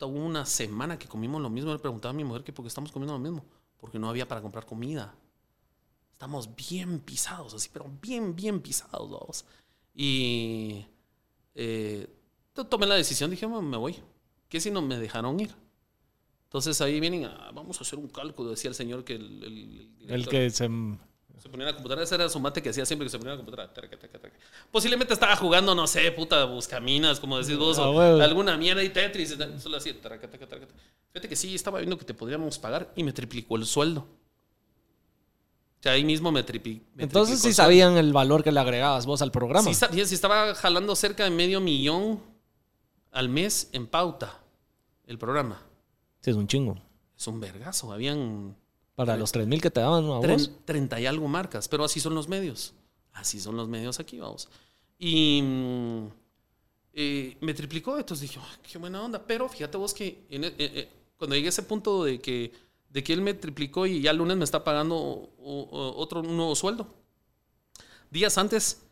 hubo 0.00 0.18
una 0.24 0.44
semana 0.46 0.98
que 0.98 1.08
comimos 1.08 1.40
lo 1.42 1.48
mismo. 1.50 1.72
Le 1.72 1.78
preguntaba 1.78 2.10
a 2.10 2.16
mi 2.16 2.24
mujer 2.24 2.42
que 2.44 2.52
por 2.52 2.62
qué 2.64 2.68
estamos 2.68 2.90
comiendo 2.92 3.12
lo 3.14 3.18
mismo. 3.18 3.44
Porque 3.78 3.98
no 3.98 4.08
había 4.08 4.26
para 4.28 4.40
comprar 4.42 4.64
comida. 4.66 5.14
Estamos 6.12 6.54
bien 6.56 7.00
pisados, 7.00 7.52
así, 7.54 7.68
pero 7.72 7.90
bien, 8.02 8.34
bien 8.36 8.60
pisados, 8.60 9.10
vamos. 9.10 9.44
Y 9.94 10.84
eh, 11.54 12.06
to- 12.52 12.66
tomé 12.66 12.86
la 12.86 12.94
decisión, 12.96 13.30
dije, 13.30 13.46
"Bueno, 13.46 13.62
me 13.62 13.76
voy. 13.76 13.96
¿Qué 14.48 14.60
si 14.60 14.70
no 14.70 14.80
me 14.82 14.98
dejaron 14.98 15.38
ir? 15.40 15.54
Entonces 16.54 16.80
ahí 16.82 17.00
vienen, 17.00 17.24
a, 17.24 17.50
vamos 17.52 17.80
a 17.80 17.82
hacer 17.82 17.98
un 17.98 18.06
cálculo, 18.06 18.50
decía 18.50 18.68
el 18.68 18.76
señor 18.76 19.02
que 19.02 19.16
el, 19.16 19.42
el- 19.42 19.88
que 20.28 20.48
se... 20.50 20.68
se 21.42 21.48
ponía 21.48 21.64
en 21.66 21.72
la 21.72 21.74
computadora, 21.74 22.04
ese 22.04 22.14
era 22.14 22.28
su 22.28 22.38
mate 22.38 22.62
que 22.62 22.68
hacía 22.68 22.86
siempre 22.86 23.06
que 23.06 23.10
se 23.10 23.18
ponía 23.18 23.32
en 23.32 23.38
la 23.40 23.44
computadora. 23.44 23.74
Posiblemente 24.70 25.12
estaba 25.14 25.34
jugando, 25.34 25.74
no 25.74 25.88
sé, 25.88 26.12
puta, 26.12 26.44
buscaminas, 26.44 27.18
como 27.18 27.38
decís 27.40 27.56
vos, 27.58 27.76
Ah, 27.80 27.88
o 27.88 28.00
alguna 28.22 28.56
mierda 28.56 28.84
y 28.84 28.90
Tetris. 28.90 29.36
Solo 29.58 29.78
así. 29.78 29.92
Fíjate 29.92 31.28
que 31.28 31.34
sí, 31.34 31.56
estaba 31.56 31.78
viendo 31.78 31.98
que 31.98 32.04
te 32.04 32.14
podríamos 32.14 32.56
pagar 32.60 32.92
y 32.94 33.02
me 33.02 33.12
triplicó 33.12 33.56
el 33.56 33.66
sueldo. 33.66 34.02
O 34.02 35.82
sea, 35.82 35.90
ahí 35.90 36.04
mismo 36.04 36.30
me, 36.30 36.46
tripi- 36.46 36.82
me 36.94 37.02
Entonces 37.02 37.40
triplicó 37.40 37.42
sí 37.42 37.48
el 37.48 37.54
sabían 37.54 37.96
el 37.96 38.12
valor 38.12 38.44
que 38.44 38.52
le 38.52 38.60
agregabas 38.60 39.06
vos 39.06 39.22
al 39.22 39.32
programa. 39.32 39.68
Sí 39.74 39.76
sí 40.06 40.14
estaba 40.14 40.54
jalando 40.54 40.94
cerca 40.94 41.24
de 41.24 41.30
medio 41.30 41.60
millón 41.60 42.22
al 43.10 43.28
mes 43.28 43.70
en 43.72 43.88
pauta 43.88 44.38
el 45.08 45.18
programa. 45.18 45.60
Sí, 46.24 46.30
es 46.30 46.36
un 46.36 46.46
chingo. 46.46 46.74
Es 47.14 47.26
un 47.26 47.38
vergazo. 47.38 47.92
Habían 47.92 48.56
Para 48.94 49.14
los 49.18 49.30
3 49.30 49.46
mil 49.46 49.60
que 49.60 49.70
te 49.70 49.80
daban 49.80 50.06
¿no? 50.06 50.14
a 50.14 50.20
vos. 50.26 50.50
30 50.64 50.98
y 50.98 51.04
algo 51.04 51.28
marcas, 51.28 51.68
pero 51.68 51.84
así 51.84 52.00
son 52.00 52.14
los 52.14 52.28
medios. 52.28 52.72
Así 53.12 53.38
son 53.38 53.56
los 53.58 53.68
medios 53.68 54.00
aquí, 54.00 54.18
vamos. 54.18 54.48
Y 54.98 55.42
mm, 55.42 56.06
eh, 56.94 57.36
me 57.42 57.52
triplicó, 57.52 57.98
entonces 57.98 58.30
dije, 58.30 58.40
"Ah, 58.42 58.58
qué 58.62 58.78
buena 58.78 59.02
onda. 59.02 59.22
Pero 59.26 59.50
fíjate 59.50 59.76
vos 59.76 59.92
que 59.92 60.24
en 60.30 60.44
e- 60.44 60.46
eh, 60.46 60.54
eh, 60.58 60.88
cuando 61.18 61.36
llegué 61.36 61.48
a 61.48 61.50
ese 61.50 61.62
punto 61.62 62.04
de 62.04 62.18
que, 62.18 62.52
de 62.88 63.04
que 63.04 63.12
él 63.12 63.20
me 63.20 63.34
triplicó 63.34 63.84
y 63.86 64.00
ya 64.00 64.10
el 64.12 64.16
lunes 64.16 64.38
me 64.38 64.44
está 64.44 64.64
pagando 64.64 64.96
o- 64.96 65.28
o- 65.38 65.94
otro 66.00 66.20
un 66.20 66.36
nuevo 66.38 66.56
sueldo, 66.56 66.88
días 68.10 68.38
antes 68.38 68.83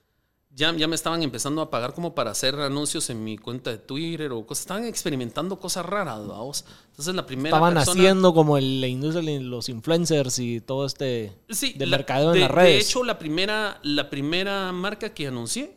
ya, 0.55 0.75
ya 0.77 0.87
me 0.89 0.95
estaban 0.95 1.23
empezando 1.23 1.63
a 1.63 1.71
pagar 1.71 1.95
como 1.95 2.15
para 2.15 2.31
hacer 2.31 2.55
anuncios 2.61 3.09
en 3.11 3.25
mi 3.25 3.39
cuenta 3.39 3.71
de 3.71 3.79
Twitter 3.79 4.33
o 4.33 4.47
cosas. 4.47 4.63
Estaban 4.63 4.85
experimentando 4.85 5.59
cosas 5.59 5.87
raras, 5.87 6.27
vamos. 6.27 6.65
Entonces 6.91 7.15
la 7.15 7.25
primera 7.27 7.49
Estaban 7.57 7.75
persona- 7.75 7.93
haciendo 8.01 8.35
como 8.35 8.59
el- 8.59 8.81
la 8.81 8.87
industria 8.87 9.23
de 9.33 9.41
los 9.41 9.69
influencers 9.69 10.39
y 10.39 10.61
todo 10.61 10.85
este... 10.87 11.33
Sí, 11.49 11.73
de 11.73 11.87
la- 11.87 11.97
mercadeo 11.97 12.29
en 12.29 12.35
de- 12.35 12.41
las 12.41 12.51
redes. 12.51 12.73
De 12.75 12.79
hecho, 12.91 13.03
la 13.05 13.19
primera, 13.19 13.79
la 13.83 14.11
primera 14.11 14.71
marca 14.73 15.15
que 15.15 15.27
anuncié 15.27 15.75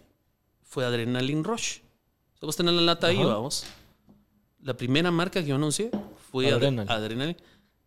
fue 0.64 0.84
Adrenaline 0.86 1.44
Rush. 1.44 1.78
Vamos 2.42 2.56
a 2.56 2.58
tener 2.58 2.74
la 2.74 2.82
lata 2.82 3.08
ahí, 3.08 3.24
vamos. 3.24 3.66
La 4.62 4.76
primera 4.76 5.10
marca 5.10 5.42
que 5.42 5.48
yo 5.48 5.56
anuncié 5.56 5.90
fue 6.32 6.48
Adre- 6.48 6.56
Adrenaline. 6.56 6.92
Adrenaline. 6.92 7.38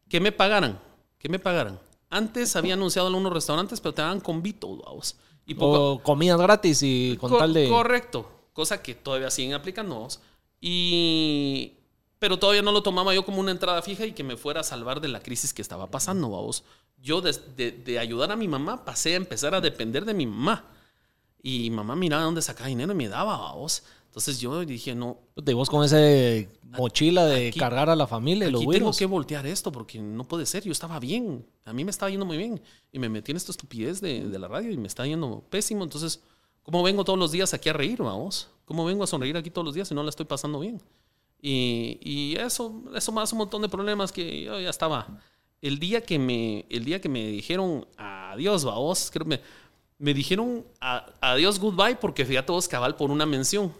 Que 0.09 0.21
me 0.21 0.33
pagaran, 0.33 0.81
que 1.19 1.29
me 1.29 1.39
pagaran. 1.39 1.79
Antes 2.11 2.57
había 2.57 2.75
anunciado 2.75 3.09
en 3.09 3.15
algunos 3.15 3.33
restaurantes, 3.35 3.81
pero 3.81 3.93
te 3.93 4.01
daban 4.01 4.21
convito, 4.21 4.75
vamos. 4.79 5.17
Y 5.49 5.55
poco, 5.55 5.93
O 5.95 6.03
comías 6.03 6.39
gratis 6.39 6.81
y 6.83 7.17
con 7.19 7.31
Co- 7.31 7.39
tal 7.39 7.53
de... 7.55 7.69
Correcto. 7.69 8.31
Cosa 8.53 8.81
que 8.83 8.95
todavía 8.95 9.31
siguen 9.31 9.55
aplicando. 9.55 9.95
vamos. 9.97 10.21
Y. 10.61 11.75
Pero 12.19 12.39
todavía 12.39 12.63
no 12.63 12.73
lo 12.73 12.83
tomaba 12.83 13.15
yo 13.15 13.25
como 13.25 13.39
una 13.41 13.53
entrada 13.53 13.81
fija 13.81 14.05
y 14.05 14.13
que 14.13 14.25
me 14.25 14.37
fuera 14.37 14.61
a 14.61 14.65
salvar 14.65 15.01
de 15.01 15.07
la 15.09 15.21
crisis 15.21 15.55
que 15.55 15.63
estaba 15.63 15.89
pasando, 15.91 16.29
vamos. 16.31 16.65
Yo 17.01 17.21
de, 17.21 17.33
de- 17.57 17.71
de 17.71 17.99
ayudar 17.99 18.33
a 18.33 18.37
mi 18.37 18.49
mamá 18.49 18.85
pasé 18.85 19.15
a 19.15 19.17
empezar 19.17 19.55
a 19.55 19.61
depender 19.61 20.05
de 20.05 20.15
mi 20.15 20.27
mamá. 20.27 20.65
Y 21.41 21.71
mamá 21.71 21.95
miraba 21.95 22.25
dónde 22.25 22.43
sacaba 22.43 22.69
dinero 22.69 22.93
y 22.93 22.97
me 22.97 23.09
daba, 23.09 23.39
vamos. 23.39 23.85
Entonces 24.19 24.41
yo 24.41 24.65
dije, 24.65 24.95
no, 24.97 25.17
y 25.37 25.53
vos 25.53 25.71
con 25.71 25.85
ese 25.85 26.49
mochila 26.77 27.25
de 27.27 27.49
Aquí- 27.49 27.59
cargar 27.61 27.89
a 27.89 27.95
la 27.95 28.07
familia 28.09 28.49
y 28.49 28.51
los 28.51 28.63
aquí 28.63 28.71
tengo 28.73 28.93
que 28.93 29.07
voltear 29.07 29.47
esto 29.47 29.71
porque 29.71 30.01
no 30.01 30.25
puede 30.27 30.45
ser. 30.45 30.65
Yo 30.65 30.73
estaba 30.73 30.99
bien. 30.99 31.47
A 31.65 31.73
mí 31.73 31.85
me 31.85 31.91
estaba 31.93 32.11
yendo 32.11 32.27
muy 32.27 32.37
bien. 32.37 32.61
Y 32.91 32.99
me 32.99 33.09
metí 33.09 33.31
en 33.31 33.37
esta 33.37 33.53
estupidez 33.53 34.01
de, 34.01 34.25
de 34.29 34.39
la 34.41 34.49
radio 34.49 34.73
y 34.73 34.77
me 34.77 34.89
está 34.89 35.07
yendo 35.07 35.45
pésimo. 35.51 35.85
Entonces 35.85 36.21
¿Cómo 36.65 36.83
vengo 36.83 37.03
todos 37.05 37.19
los 37.19 37.31
días 37.33 37.55
aquí 37.55 37.71
a 37.71 37.73
reír, 37.73 38.03
vamos? 38.03 38.49
¿Cómo 38.67 38.85
vengo 38.85 39.03
a 39.03 39.07
sonreír 39.07 39.35
aquí 39.39 39.49
todos 39.51 39.65
los 39.65 39.75
días 39.75 39.89
si 39.89 39.95
no 39.95 40.03
la 40.03 40.11
estoy 40.11 40.27
pasando 40.27 40.59
bien? 40.61 40.83
Y, 41.41 41.99
y 42.03 42.37
eso, 42.37 42.83
eso 42.95 43.13
más 43.13 43.33
un 43.33 43.39
montón 43.39 43.63
de 43.63 43.69
problemas 43.71 44.13
que 44.13 44.43
yo 44.43 44.61
ya 44.61 44.69
estaba. 44.69 45.07
El 45.63 45.79
día 45.79 46.03
que 46.03 46.19
me, 46.19 46.67
el 46.69 46.85
día 46.85 47.01
que 47.01 47.09
me 47.09 47.27
dijeron 47.29 47.87
adiós, 47.97 48.65
vamos, 48.65 49.11
creo 49.11 49.25
que 49.25 49.37
me, 49.37 49.41
me 49.99 50.13
dijeron 50.13 50.65
a- 50.81 51.07
adiós, 51.23 51.59
goodbye, 51.59 51.97
porque 51.97 52.27
fui 52.27 52.37
a 52.37 52.45
todos 52.45 52.69
cabal 52.69 52.97
por 52.97 53.11
una 53.11 53.25
mención 53.25 53.73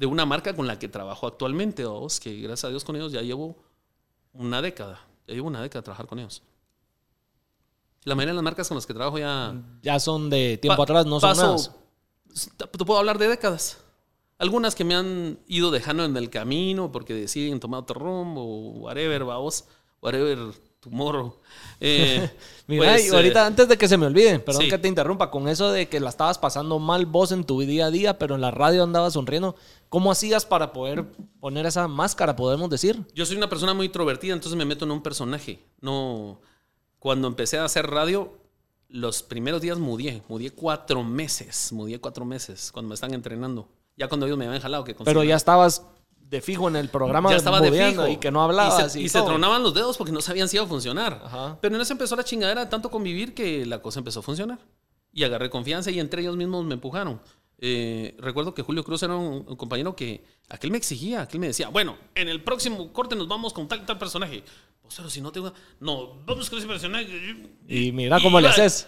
de 0.00 0.06
una 0.06 0.24
marca 0.24 0.56
con 0.56 0.66
la 0.66 0.78
que 0.78 0.88
trabajo 0.88 1.26
actualmente, 1.26 1.84
vamos, 1.84 2.20
que 2.20 2.34
gracias 2.40 2.64
a 2.64 2.68
Dios 2.70 2.84
con 2.84 2.96
ellos 2.96 3.12
ya 3.12 3.20
llevo 3.20 3.54
una 4.32 4.62
década. 4.62 4.98
Ya 5.26 5.34
llevo 5.34 5.48
una 5.48 5.60
década 5.60 5.82
de 5.82 5.84
trabajar 5.84 6.06
con 6.06 6.18
ellos. 6.18 6.42
La 8.04 8.14
mayoría 8.14 8.32
de 8.32 8.36
las 8.36 8.42
marcas 8.42 8.66
con 8.66 8.76
las 8.76 8.86
que 8.86 8.94
trabajo 8.94 9.18
ya... 9.18 9.54
Ya 9.82 10.00
son 10.00 10.30
de 10.30 10.56
tiempo 10.56 10.82
atrás, 10.82 11.04
no 11.04 11.20
son 11.20 11.36
nuevas. 11.36 11.72
Te 12.56 12.84
puedo 12.86 12.98
hablar 12.98 13.18
de 13.18 13.28
décadas. 13.28 13.76
Algunas 14.38 14.74
que 14.74 14.84
me 14.84 14.94
han 14.94 15.38
ido 15.46 15.70
dejando 15.70 16.06
en 16.06 16.16
el 16.16 16.30
camino 16.30 16.90
porque 16.90 17.12
deciden 17.12 17.60
tomar 17.60 17.80
otro 17.82 18.00
rumbo, 18.00 18.70
whatever, 18.78 19.24
vamos, 19.24 19.66
whatever, 20.00 20.38
tomorrow. 20.80 21.36
Eh, 21.78 22.30
Mira, 22.66 22.92
pues, 22.92 23.06
y 23.06 23.14
ahorita 23.14 23.42
eh, 23.42 23.46
antes 23.46 23.68
de 23.68 23.78
que 23.78 23.88
se 23.88 23.96
me 23.96 24.06
olvide, 24.06 24.38
perdón 24.38 24.62
sí. 24.62 24.68
que 24.68 24.78
te 24.78 24.88
interrumpa, 24.88 25.30
con 25.30 25.48
eso 25.48 25.70
de 25.70 25.88
que 25.88 26.00
la 26.00 26.08
estabas 26.08 26.38
pasando 26.38 26.78
mal 26.78 27.06
vos 27.06 27.32
en 27.32 27.44
tu 27.44 27.60
día 27.60 27.86
a 27.86 27.90
día, 27.90 28.18
pero 28.18 28.34
en 28.34 28.40
la 28.40 28.50
radio 28.50 28.82
andabas 28.82 29.12
sonriendo, 29.12 29.56
¿cómo 29.88 30.10
hacías 30.10 30.46
para 30.46 30.72
poder 30.72 31.04
poner 31.40 31.66
esa 31.66 31.86
máscara, 31.88 32.36
podemos 32.36 32.70
decir? 32.70 33.04
yo 33.14 33.26
soy 33.26 33.36
una 33.36 33.48
persona 33.48 33.74
muy 33.74 33.86
introvertida, 33.86 34.32
entonces 34.32 34.56
me 34.56 34.64
meto 34.64 34.84
en 34.84 34.90
un 34.90 35.02
personaje. 35.02 35.60
No, 35.80 36.40
cuando 36.98 37.28
empecé 37.28 37.58
a 37.58 37.64
hacer 37.64 37.88
radio, 37.88 38.38
los 38.88 39.22
primeros 39.22 39.60
días 39.60 39.78
mudié, 39.78 40.22
mudié 40.28 40.50
cuatro 40.50 41.02
meses, 41.02 41.72
mudié 41.72 42.00
cuatro 42.00 42.24
meses 42.24 42.70
cuando 42.72 42.88
me 42.88 42.94
están 42.94 43.14
entrenando. 43.14 43.68
Ya 43.96 44.08
cuando 44.08 44.26
ellos 44.26 44.38
me 44.38 44.46
habían 44.46 44.62
jalado 44.62 44.84
que 44.84 44.94
Pero 44.94 45.24
ya 45.24 45.36
estabas 45.36 45.84
de 46.30 46.40
fijo 46.40 46.68
en 46.68 46.76
el 46.76 46.88
programa 46.88 47.28
ya 47.30 47.36
estaba 47.36 47.60
de 47.60 47.72
fijo. 47.72 48.06
y 48.06 48.16
que 48.18 48.30
no 48.30 48.40
hablabas. 48.42 48.86
Y 48.86 48.90
se, 48.90 49.00
y 49.00 49.04
y 49.06 49.08
se 49.08 49.20
tronaban 49.22 49.62
los 49.62 49.74
dedos 49.74 49.96
porque 49.98 50.12
no 50.12 50.20
sabían 50.20 50.48
si 50.48 50.56
iba 50.56 50.64
a 50.64 50.68
funcionar. 50.68 51.20
Ajá. 51.24 51.58
Pero 51.60 51.74
en 51.74 51.80
eso 51.80 51.92
empezó 51.92 52.14
la 52.16 52.22
chingadera 52.24 52.64
de 52.64 52.70
tanto 52.70 52.90
convivir 52.90 53.34
que 53.34 53.66
la 53.66 53.82
cosa 53.82 53.98
empezó 53.98 54.20
a 54.20 54.22
funcionar. 54.22 54.58
Y 55.12 55.24
agarré 55.24 55.50
confianza 55.50 55.90
y 55.90 55.98
entre 55.98 56.22
ellos 56.22 56.36
mismos 56.36 56.64
me 56.64 56.74
empujaron. 56.74 57.20
Eh, 57.58 58.16
recuerdo 58.20 58.54
que 58.54 58.62
Julio 58.62 58.84
Cruz 58.84 59.02
era 59.02 59.16
un, 59.16 59.44
un 59.46 59.56
compañero 59.56 59.94
que 59.96 60.24
aquel 60.48 60.70
me 60.70 60.78
exigía, 60.78 61.22
aquel 61.22 61.40
me 61.40 61.48
decía, 61.48 61.68
bueno, 61.68 61.96
en 62.14 62.28
el 62.28 62.42
próximo 62.44 62.92
corte 62.92 63.16
nos 63.16 63.26
vamos 63.28 63.52
con 63.52 63.66
tal 63.68 63.80
y 63.80 63.84
tal 63.84 63.98
personaje. 63.98 64.44
Pues, 64.80 64.94
pero 64.96 65.10
si 65.10 65.20
no 65.20 65.30
tengo... 65.32 65.52
No, 65.80 66.14
vamos 66.24 66.48
con 66.48 66.58
ese 66.60 66.68
personaje. 66.68 67.08
Y 67.68 67.92
mira 67.92 68.18
cómo 68.22 68.40
le 68.40 68.46
iba- 68.46 68.52
haces. 68.52 68.86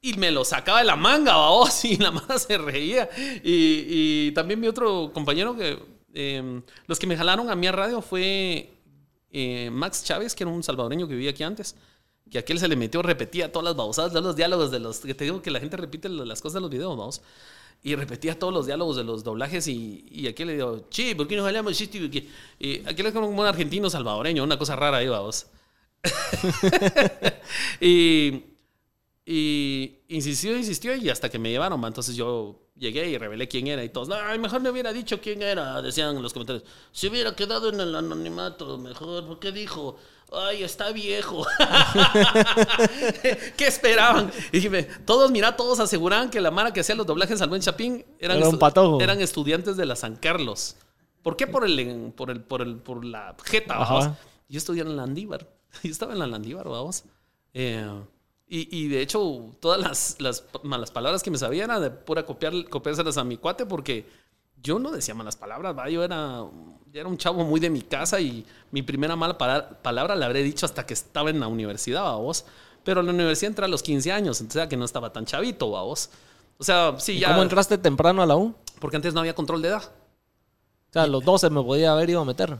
Y 0.00 0.14
me 0.14 0.30
lo 0.30 0.44
sacaba 0.44 0.78
de 0.80 0.84
la 0.84 0.96
manga, 0.96 1.36
babos, 1.36 1.84
y 1.84 1.96
la 1.96 2.10
mano 2.10 2.38
se 2.38 2.58
reía. 2.58 3.08
Y, 3.42 4.28
y 4.28 4.32
también 4.32 4.60
mi 4.60 4.68
otro 4.68 5.10
compañero 5.12 5.56
que. 5.56 5.78
eh, 6.14 6.62
los 6.86 6.98
que 6.98 7.06
me 7.06 7.16
jalaron 7.16 7.50
a 7.50 7.56
mi 7.56 7.68
radio 7.70 8.00
fue 8.02 8.70
eh, 9.32 9.70
Max 9.72 10.04
Chávez, 10.04 10.34
que 10.34 10.44
era 10.44 10.50
un 10.52 10.62
salvadoreño 10.62 11.08
que 11.08 11.14
vivía 11.14 11.30
aquí 11.30 11.42
antes. 11.42 11.76
Que 12.30 12.38
aquel 12.38 12.58
se 12.58 12.66
le 12.68 12.74
metió, 12.76 13.02
repetía 13.02 13.52
todas 13.52 13.64
las 13.66 13.76
babosadas, 13.76 14.10
todos 14.12 14.24
los 14.24 14.36
diálogos 14.36 14.70
de 14.72 14.80
los. 14.80 14.98
Que 15.00 15.14
te 15.14 15.24
digo 15.24 15.42
que 15.42 15.50
la 15.50 15.60
gente 15.60 15.76
repite 15.76 16.08
las 16.08 16.40
cosas 16.42 16.54
de 16.54 16.60
los 16.62 16.70
videos, 16.70 16.96
vamos. 16.96 17.22
Y 17.82 17.94
repetía 17.94 18.38
todos 18.38 18.52
los 18.52 18.66
diálogos 18.66 18.96
de 18.96 19.04
los 19.04 19.22
doblajes. 19.24 19.68
Y, 19.68 20.06
y 20.10 20.26
aquel 20.28 20.48
le 20.48 20.54
digo, 20.54 20.86
che, 20.90 21.14
¿por 21.16 21.28
qué 21.28 21.36
no 21.36 21.44
jalamos 21.44 21.80
esto? 21.80 21.98
Y 21.98 22.10
que- 22.10 22.28
y 22.58 22.86
aquel 22.88 23.06
es 23.06 23.12
como 23.12 23.28
un 23.28 23.46
argentino 23.46 23.88
salvadoreño, 23.90 24.42
una 24.44 24.58
cosa 24.58 24.74
rara 24.76 24.98
ahí, 24.98 25.08
vamos. 25.08 25.46
y. 27.80 28.55
Y 29.28 29.98
insistió, 30.08 30.56
insistió 30.56 30.94
y 30.94 31.10
hasta 31.10 31.28
que 31.28 31.38
me 31.40 31.50
llevaron, 31.50 31.82
va. 31.82 31.88
entonces 31.88 32.14
yo 32.14 32.60
llegué 32.76 33.08
y 33.10 33.18
revelé 33.18 33.48
quién 33.48 33.66
era 33.66 33.82
y 33.82 33.88
todos, 33.88 34.08
ay, 34.10 34.38
mejor 34.38 34.60
me 34.60 34.70
hubiera 34.70 34.92
dicho 34.92 35.20
quién 35.20 35.42
era, 35.42 35.82
decían 35.82 36.14
en 36.16 36.22
los 36.22 36.32
comentarios. 36.32 36.62
Se 36.92 37.08
hubiera 37.08 37.34
quedado 37.34 37.70
en 37.70 37.80
el 37.80 37.94
anonimato, 37.96 38.78
mejor, 38.78 39.26
¿por 39.26 39.40
qué 39.40 39.50
dijo? 39.50 39.96
Ay, 40.32 40.62
está 40.62 40.92
viejo. 40.92 41.44
¿Qué 43.56 43.66
esperaban? 43.66 44.30
Y 44.52 44.60
dije, 44.60 44.84
todos, 45.04 45.30
mira, 45.30 45.56
todos 45.56 45.80
aseguraban 45.80 46.30
que 46.30 46.40
la 46.40 46.50
mara 46.50 46.72
que 46.72 46.80
hacía 46.80 46.94
los 46.94 47.06
doblajes 47.06 47.40
al 47.40 47.48
buen 47.48 47.60
Chapín 47.62 48.04
eran, 48.18 48.38
Era 48.38 48.48
estu- 48.48 49.02
eran 49.02 49.20
estudiantes 49.20 49.76
de 49.76 49.86
la 49.86 49.96
San 49.96 50.16
Carlos. 50.16 50.76
¿Por 51.22 51.36
qué? 51.36 51.46
Por, 51.46 51.64
el, 51.64 52.12
por, 52.16 52.30
el, 52.30 52.40
por, 52.42 52.62
el, 52.62 52.76
por 52.76 53.04
la 53.04 53.34
jeta, 53.44 53.78
vamos. 53.78 54.10
Yo 54.48 54.58
estudié 54.58 54.82
en 54.82 54.90
la 54.90 55.02
Landívar. 55.02 55.48
Yo 55.82 55.90
estaba 55.90 56.12
en 56.12 56.20
la 56.20 56.26
Landívar, 56.26 56.68
vamos. 56.68 57.04
Eh, 57.54 57.84
y, 58.48 58.68
y 58.76 58.88
de 58.88 59.00
hecho, 59.00 59.56
todas 59.60 59.80
las, 59.80 60.16
las 60.20 60.44
malas 60.62 60.90
palabras 60.90 61.22
que 61.22 61.30
me 61.30 61.38
sabía 61.38 61.64
era 61.64 61.80
de 61.80 61.90
pura 61.90 62.24
copiar, 62.24 62.68
copiárselas 62.68 63.16
a 63.18 63.24
mi 63.24 63.36
cuate 63.36 63.66
porque 63.66 64.06
yo 64.62 64.78
no 64.78 64.90
decía 64.90 65.14
malas 65.14 65.36
palabras, 65.36 65.76
¿va? 65.76 65.88
Yo 65.88 66.04
era, 66.04 66.44
yo 66.92 67.00
era 67.00 67.08
un 67.08 67.18
chavo 67.18 67.44
muy 67.44 67.60
de 67.60 67.70
mi 67.70 67.82
casa 67.82 68.20
y 68.20 68.44
mi 68.70 68.82
primera 68.82 69.16
mala 69.16 69.36
palabra 69.38 70.14
la 70.14 70.26
habré 70.26 70.42
dicho 70.42 70.66
hasta 70.66 70.86
que 70.86 70.94
estaba 70.94 71.30
en 71.30 71.40
la 71.40 71.48
universidad, 71.48 72.16
vos. 72.16 72.44
Pero 72.84 73.00
en 73.00 73.06
la 73.06 73.12
universidad 73.12 73.50
entré 73.50 73.64
a 73.64 73.68
los 73.68 73.82
15 73.82 74.12
años, 74.12 74.40
entonces 74.40 74.60
era 74.60 74.68
que 74.68 74.76
no 74.76 74.84
estaba 74.84 75.12
tan 75.12 75.24
chavito, 75.24 75.68
vos. 75.68 76.10
O 76.58 76.64
sea, 76.64 76.94
sí, 76.98 77.12
¿Y 77.12 77.20
ya. 77.20 77.28
¿Cómo 77.28 77.42
entraste 77.42 77.78
temprano 77.78 78.22
a 78.22 78.26
la 78.26 78.36
U? 78.36 78.54
Porque 78.80 78.96
antes 78.96 79.12
no 79.12 79.20
había 79.20 79.34
control 79.34 79.60
de 79.60 79.68
edad. 79.68 79.82
O 80.90 80.92
sea, 80.92 81.02
a 81.02 81.06
los 81.06 81.24
12 81.24 81.50
me 81.50 81.62
podía 81.62 81.92
haber 81.92 82.10
ido 82.10 82.20
a 82.20 82.24
meter. 82.24 82.56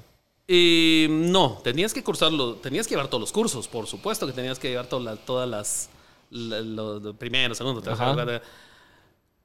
Eh, 0.48 1.08
no, 1.10 1.58
tenías 1.64 1.92
que 1.92 2.04
cursarlo, 2.04 2.54
tenías 2.56 2.86
que 2.86 2.94
llevar 2.94 3.08
todos 3.08 3.20
los 3.20 3.32
cursos, 3.32 3.66
por 3.66 3.86
supuesto 3.86 4.26
que 4.26 4.32
tenías 4.32 4.58
que 4.58 4.68
llevar 4.68 4.86
toda 4.86 5.02
la- 5.02 5.16
todas 5.16 5.48
las, 5.48 5.88
la- 6.30 6.60
lo- 6.60 7.00
lo 7.00 7.14
primero, 7.14 7.54
segundo, 7.54 7.80
tercero, 7.82 8.10
Ajá. 8.12 8.24
cuarto. 8.24 8.44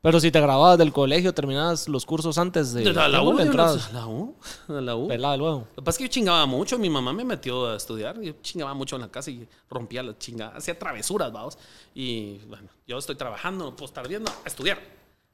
Pero 0.04 0.20
si 0.20 0.32
te 0.32 0.40
grababas 0.42 0.80
del 0.80 0.92
colegio, 0.92 1.32
terminabas 1.32 1.88
los 1.88 2.08
cursos 2.08 2.38
antes 2.40 2.74
de... 2.74 2.92
La, 2.92 3.08
la 3.08 3.20
¿cómo 3.20 3.32
U, 3.32 3.34
la, 3.38 3.46
la 3.94 4.08
U, 4.08 4.36
la 4.68 4.96
U. 4.96 5.02
Lo 5.04 5.08
Pelada 5.08 5.38
luego. 5.38 5.68
que 5.76 5.82
pasa 5.84 5.92
es 5.92 5.98
que 6.00 6.04
yo 6.06 6.10
chingaba 6.10 6.44
mucho, 6.48 6.80
mi 6.80 6.90
mamá 6.90 7.14
me 7.14 7.24
metió 7.24 7.68
a 7.68 7.76
estudiar, 7.78 8.20
yo 8.20 8.34
chingaba 8.42 8.74
mucho 8.74 8.96
en 8.96 9.04
la 9.04 9.10
casa 9.12 9.30
y 9.30 9.48
rompía 9.70 10.02
la 10.02 10.18
chingada, 10.18 10.58
hacía 10.58 10.78
travesuras, 10.78 11.32
vamos. 11.32 11.56
Y 11.94 12.40
bueno, 12.48 12.68
yo 12.88 12.98
estoy 12.98 13.16
trabajando, 13.16 13.66
no 13.66 13.76
puedo 13.76 13.86
estar 13.86 14.08
viendo 14.08 14.32
a 14.44 14.48
estudiar. 14.48 14.80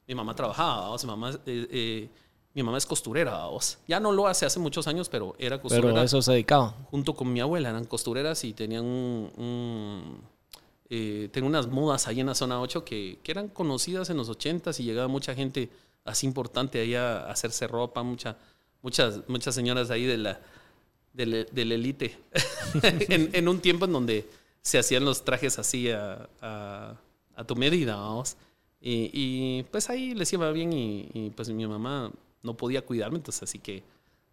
Mi 0.06 0.14
mamá 0.14 0.34
trabajaba, 0.34 0.80
vamos, 0.82 1.02
mi 1.04 1.10
mamá, 1.10 1.30
eh, 1.30 1.66
eh, 1.70 2.08
mi 2.58 2.64
mamá 2.64 2.78
es 2.78 2.86
costurera, 2.86 3.30
vamos. 3.32 3.78
Ya 3.86 4.00
no 4.00 4.10
lo 4.12 4.26
hace 4.26 4.44
hace 4.46 4.58
muchos 4.58 4.86
años, 4.88 5.08
pero 5.08 5.34
era 5.38 5.60
costurera 5.60 5.92
Pero 5.94 6.02
eso 6.04 6.20
se 6.22 6.32
dedicaba. 6.32 6.74
junto 6.90 7.14
con 7.14 7.32
mi 7.32 7.40
abuela, 7.40 7.70
eran 7.70 7.84
costureras 7.84 8.42
y 8.44 8.52
tenían 8.52 8.84
un... 8.84 9.30
un, 9.36 10.22
eh, 10.90 11.28
tenían 11.32 11.50
unas 11.50 11.66
modas 11.68 12.08
ahí 12.08 12.18
en 12.20 12.26
la 12.26 12.34
zona 12.34 12.60
8 12.60 12.84
que, 12.84 13.18
que 13.22 13.30
eran 13.30 13.48
conocidas 13.48 14.10
en 14.10 14.16
los 14.16 14.28
80s 14.30 14.80
y 14.80 14.84
llegaba 14.84 15.06
mucha 15.06 15.34
gente 15.34 15.68
así 16.04 16.26
importante 16.26 16.80
ahí 16.80 16.94
a, 16.94 17.26
a 17.26 17.30
hacerse 17.30 17.68
ropa, 17.68 18.02
mucha, 18.02 18.36
muchas, 18.82 19.20
muchas 19.28 19.54
señoras 19.54 19.90
ahí 19.90 20.04
de 20.06 20.16
la, 20.16 20.40
de 21.12 21.26
la, 21.26 21.44
de 21.44 21.64
la 21.64 21.74
elite, 21.74 22.18
en, 22.82 23.30
en 23.34 23.48
un 23.48 23.60
tiempo 23.60 23.84
en 23.84 23.92
donde 23.92 24.28
se 24.62 24.78
hacían 24.78 25.04
los 25.04 25.24
trajes 25.24 25.58
así 25.58 25.90
a, 25.90 26.28
a, 26.40 26.94
a 27.36 27.44
tu 27.44 27.54
medida, 27.54 27.96
vamos. 27.96 28.36
Y, 28.80 29.10
y, 29.12 29.62
pues 29.64 29.90
ahí 29.90 30.14
les 30.14 30.32
iba 30.32 30.50
bien 30.52 30.72
y, 30.72 31.08
y, 31.12 31.30
pues 31.30 31.50
mi 31.50 31.66
mamá 31.66 32.10
no 32.48 32.56
podía 32.56 32.84
cuidarme, 32.84 33.18
entonces 33.18 33.42
así 33.42 33.58
que... 33.58 33.84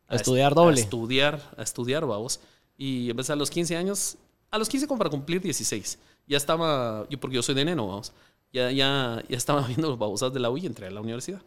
A 0.08 0.16
estudiar 0.16 0.56
doble. 0.56 0.80
A 0.80 0.84
estudiar, 0.84 1.54
a 1.58 1.64
estudiar, 1.64 2.06
vamos. 2.06 2.40
Y 2.78 3.10
empecé 3.10 3.34
a 3.34 3.36
los 3.36 3.50
15 3.50 3.76
años, 3.76 4.18
a 4.52 4.58
los 4.58 4.70
15 4.70 4.88
como 4.88 4.98
para 4.98 5.10
cumplir 5.10 5.42
16. 5.42 6.00
Ya 6.28 6.38
estaba, 6.38 7.06
yo 7.10 7.20
porque 7.20 7.36
yo 7.36 7.44
soy 7.44 7.56
de 7.56 7.66
neno, 7.66 7.88
vamos. 7.88 8.14
Ya, 8.54 8.72
ya, 8.72 9.24
ya 9.28 9.38
estaba 9.38 9.62
viendo 9.68 9.90
los 9.90 10.00
babosas 10.00 10.32
de 10.34 10.40
la 10.40 10.50
U 10.50 10.58
y 10.58 10.66
entré 10.66 10.88
a 10.88 10.92
la 10.92 11.02
universidad. 11.02 11.42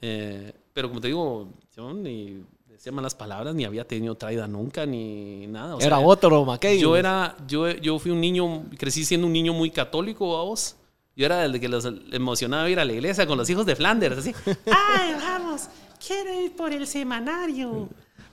Eh, 0.00 0.52
pero 0.72 0.88
como 0.88 1.00
te 1.00 1.08
digo, 1.08 1.48
yo 1.76 1.92
ni 1.92 2.42
decía 2.66 2.92
malas 2.92 3.14
palabras, 3.14 3.54
ni 3.54 3.64
había 3.64 3.86
tenido 3.86 4.14
traída 4.14 4.46
nunca, 4.46 4.86
ni 4.86 5.46
nada. 5.46 5.76
o 5.76 5.80
Era 5.80 5.98
sea, 5.98 6.06
otro, 6.06 6.44
Mackey. 6.44 6.78
yo 6.78 6.96
era, 6.96 7.36
yo, 7.46 7.70
yo 7.70 7.98
fui 7.98 8.10
un 8.10 8.20
niño, 8.20 8.64
crecí 8.78 9.04
siendo 9.04 9.26
un 9.26 9.32
niño 9.32 9.52
muy 9.52 9.70
católico, 9.70 10.36
vamos. 10.36 10.76
Yo 11.16 11.26
era 11.26 11.44
el 11.44 11.60
que 11.60 11.68
los 11.68 11.88
emocionaba 12.12 12.68
ir 12.68 12.80
a 12.80 12.84
la 12.84 12.92
iglesia 12.92 13.26
con 13.26 13.38
los 13.38 13.48
hijos 13.50 13.64
de 13.66 13.76
Flanders, 13.76 14.18
así. 14.18 14.34
¡Ay, 14.66 15.14
vamos! 15.14 15.68
Quiero 16.04 16.42
ir 16.42 16.54
por 16.56 16.72
el 16.72 16.86
semanario. 16.86 17.88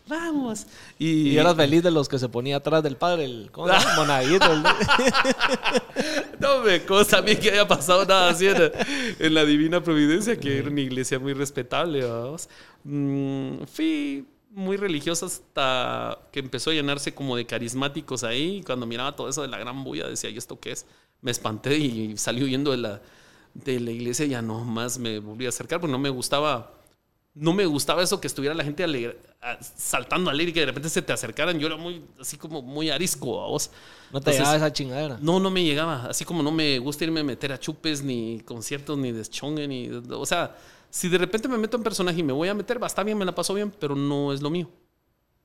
Vamos. 0.07 0.65
Y 0.99 1.37
eras 1.37 1.55
feliz 1.55 1.83
de 1.83 1.91
los 1.91 2.09
que 2.09 2.19
se 2.19 2.27
ponía 2.27 2.57
atrás 2.57 2.83
del 2.83 2.97
padre, 2.97 3.25
el. 3.25 3.49
Monaguito. 3.95 4.51
el- 4.51 4.63
No 6.39 6.59
me 6.63 6.83
consta 6.85 7.19
a 7.19 7.21
mí 7.21 7.35
que 7.35 7.51
haya 7.51 7.67
pasado 7.67 8.05
nada 8.05 8.29
así 8.31 8.47
en, 8.47 8.59
la- 8.59 8.71
en 9.19 9.33
la 9.33 9.45
Divina 9.45 9.81
Providencia, 9.83 10.37
que 10.39 10.57
era 10.57 10.69
una 10.69 10.81
iglesia 10.81 11.19
muy 11.19 11.33
respetable, 11.33 12.03
vamos. 12.03 12.49
Mm, 12.83 13.63
fui 13.71 14.25
muy 14.49 14.75
religioso 14.75 15.27
hasta 15.27 16.17
que 16.31 16.39
empezó 16.39 16.71
a 16.71 16.73
llenarse 16.73 17.13
como 17.13 17.35
de 17.37 17.45
carismáticos 17.45 18.23
ahí. 18.23 18.57
Y 18.57 18.63
Cuando 18.63 18.85
miraba 18.85 19.15
todo 19.15 19.29
eso 19.29 19.41
de 19.43 19.47
la 19.47 19.59
gran 19.59 19.83
bulla, 19.83 20.07
decía, 20.07 20.29
¿y 20.29 20.37
esto 20.37 20.59
qué 20.59 20.71
es? 20.71 20.85
Me 21.21 21.31
espanté 21.31 21.77
y 21.77 22.17
salí 22.17 22.43
huyendo 22.43 22.71
de 22.71 22.77
la, 22.77 23.01
de 23.53 23.79
la 23.79 23.91
iglesia. 23.91 24.25
Ya 24.25 24.41
no 24.41 24.63
más 24.65 24.97
me 24.99 25.19
volví 25.19 25.45
a 25.45 25.49
acercar 25.49 25.79
porque 25.79 25.91
no 25.91 25.99
me 25.99 26.09
gustaba 26.09 26.77
no 27.33 27.53
me 27.53 27.65
gustaba 27.65 28.03
eso 28.03 28.19
que 28.19 28.27
estuviera 28.27 28.53
la 28.53 28.61
gente 28.65 28.83
alegre- 28.83 29.17
saltando 29.77 30.29
alegre 30.29 30.49
y 30.51 30.53
que 30.53 30.59
de 30.59 30.65
repente 30.65 30.89
se 30.89 31.01
te 31.01 31.13
acercaran. 31.13 31.57
Yo 31.59 31.67
era 31.67 31.77
muy, 31.77 32.03
así 32.19 32.35
como 32.35 32.61
muy 32.61 32.89
arisco 32.89 33.41
a 33.41 33.47
vos. 33.47 33.71
No 34.11 34.19
te 34.19 34.31
Entonces, 34.31 34.39
llegaba 34.39 34.57
esa 34.57 34.73
chingadera. 34.73 35.17
No, 35.21 35.39
no 35.39 35.49
me 35.49 35.63
llegaba. 35.63 36.07
Así 36.07 36.25
como 36.25 36.43
no 36.43 36.51
me 36.51 36.77
gusta 36.79 37.05
irme 37.05 37.21
a 37.21 37.23
meter 37.23 37.53
a 37.53 37.57
chupes, 37.57 38.03
ni 38.03 38.41
conciertos, 38.41 38.97
ni 38.97 39.13
deschongue, 39.13 39.65
ni. 39.65 39.89
O 40.09 40.25
sea, 40.25 40.57
si 40.89 41.07
de 41.07 41.17
repente 41.17 41.47
me 41.47 41.57
meto 41.57 41.77
en 41.77 41.83
personaje 41.83 42.19
y 42.19 42.23
me 42.23 42.33
voy 42.33 42.49
a 42.49 42.53
meter, 42.53 42.83
va, 42.83 42.87
está 42.87 43.01
bien, 43.01 43.17
me 43.17 43.23
la 43.23 43.33
paso 43.33 43.53
bien, 43.53 43.71
pero 43.79 43.95
no 43.95 44.33
es 44.33 44.41
lo 44.41 44.49
mío. 44.49 44.69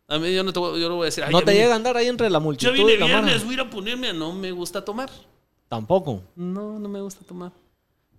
A 0.08 0.18
mí 0.18 0.34
yo 0.34 0.42
no 0.42 0.52
te 0.52 0.58
voy, 0.58 0.80
yo 0.80 0.88
no 0.88 0.96
voy 0.96 1.04
a 1.04 1.06
decir. 1.06 1.22
"Ay, 1.22 1.30
no 1.32 1.38
te 1.38 1.52
vine- 1.52 1.62
llega 1.62 1.72
a 1.74 1.76
andar 1.76 1.96
ahí 1.96 2.08
entre 2.08 2.28
la 2.30 2.40
multitud 2.40 2.72
vine 2.72 2.96
la 2.98 3.06
mara. 3.06 3.20
viernes, 3.20 3.44
voy 3.44 3.52
a 3.52 3.54
ir 3.54 3.60
a 3.60 3.70
ponerme 3.70 4.08
a 4.08 4.12
no 4.12 4.32
me 4.32 4.50
gusta 4.50 4.84
tomar. 4.84 5.08
Tampoco. 5.68 6.22
No, 6.36 6.78
no 6.78 6.88
me 6.88 7.00
gusta 7.00 7.24
tomar. 7.26 7.52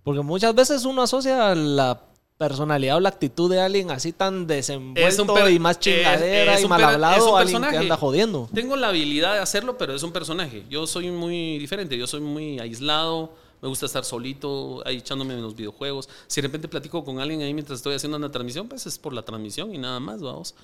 Porque 0.02 0.20
muchas 0.22 0.54
veces 0.54 0.84
uno 0.84 1.02
asocia 1.02 1.54
la 1.54 2.02
personalidad 2.36 2.96
o 2.96 3.00
la 3.00 3.08
actitud 3.08 3.50
de 3.50 3.60
alguien 3.60 3.90
así 3.90 4.12
tan 4.12 4.46
desenvuelto 4.46 5.08
Es 5.08 5.18
un 5.18 5.26
per- 5.34 5.50
y 5.50 5.58
más 5.58 5.80
chingadera 5.80 6.52
es- 6.52 6.58
es 6.58 6.62
y 6.62 6.64
un 6.64 6.70
mal 6.70 6.80
per- 6.80 6.88
hablado 6.94 7.36
a 7.36 7.40
alguien 7.40 7.62
que 7.62 7.76
anda 7.76 7.96
jodiendo. 7.96 8.48
Tengo 8.54 8.76
la 8.76 8.88
habilidad 8.90 9.34
de 9.34 9.40
hacerlo, 9.40 9.76
pero 9.76 9.94
es 9.94 10.02
un 10.02 10.12
personaje. 10.12 10.64
Yo 10.70 10.86
soy 10.86 11.10
muy 11.10 11.58
diferente. 11.58 11.98
Yo 11.98 12.06
soy 12.06 12.20
muy 12.20 12.58
aislado. 12.60 13.32
Me 13.60 13.68
gusta 13.68 13.86
estar 13.86 14.04
solito, 14.04 14.82
ahí 14.86 14.98
echándome 14.98 15.34
en 15.34 15.42
los 15.42 15.56
videojuegos. 15.56 16.08
Si 16.28 16.40
de 16.40 16.46
repente 16.46 16.68
platico 16.68 17.04
con 17.04 17.18
alguien 17.18 17.42
ahí 17.42 17.52
mientras 17.52 17.80
estoy 17.80 17.94
haciendo 17.96 18.16
una 18.16 18.30
transmisión, 18.30 18.68
pues 18.68 18.86
es 18.86 18.98
por 19.00 19.12
la 19.12 19.22
transmisión 19.22 19.74
y 19.74 19.78
nada 19.78 19.98
más, 19.98 20.22
vamos. 20.22 20.54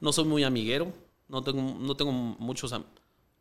No 0.00 0.12
soy 0.12 0.24
muy 0.24 0.44
amiguero. 0.44 0.92
No 1.28 1.42
tengo, 1.42 1.60
no 1.80 1.96
tengo 1.96 2.12
muchos 2.12 2.72
am- 2.72 2.84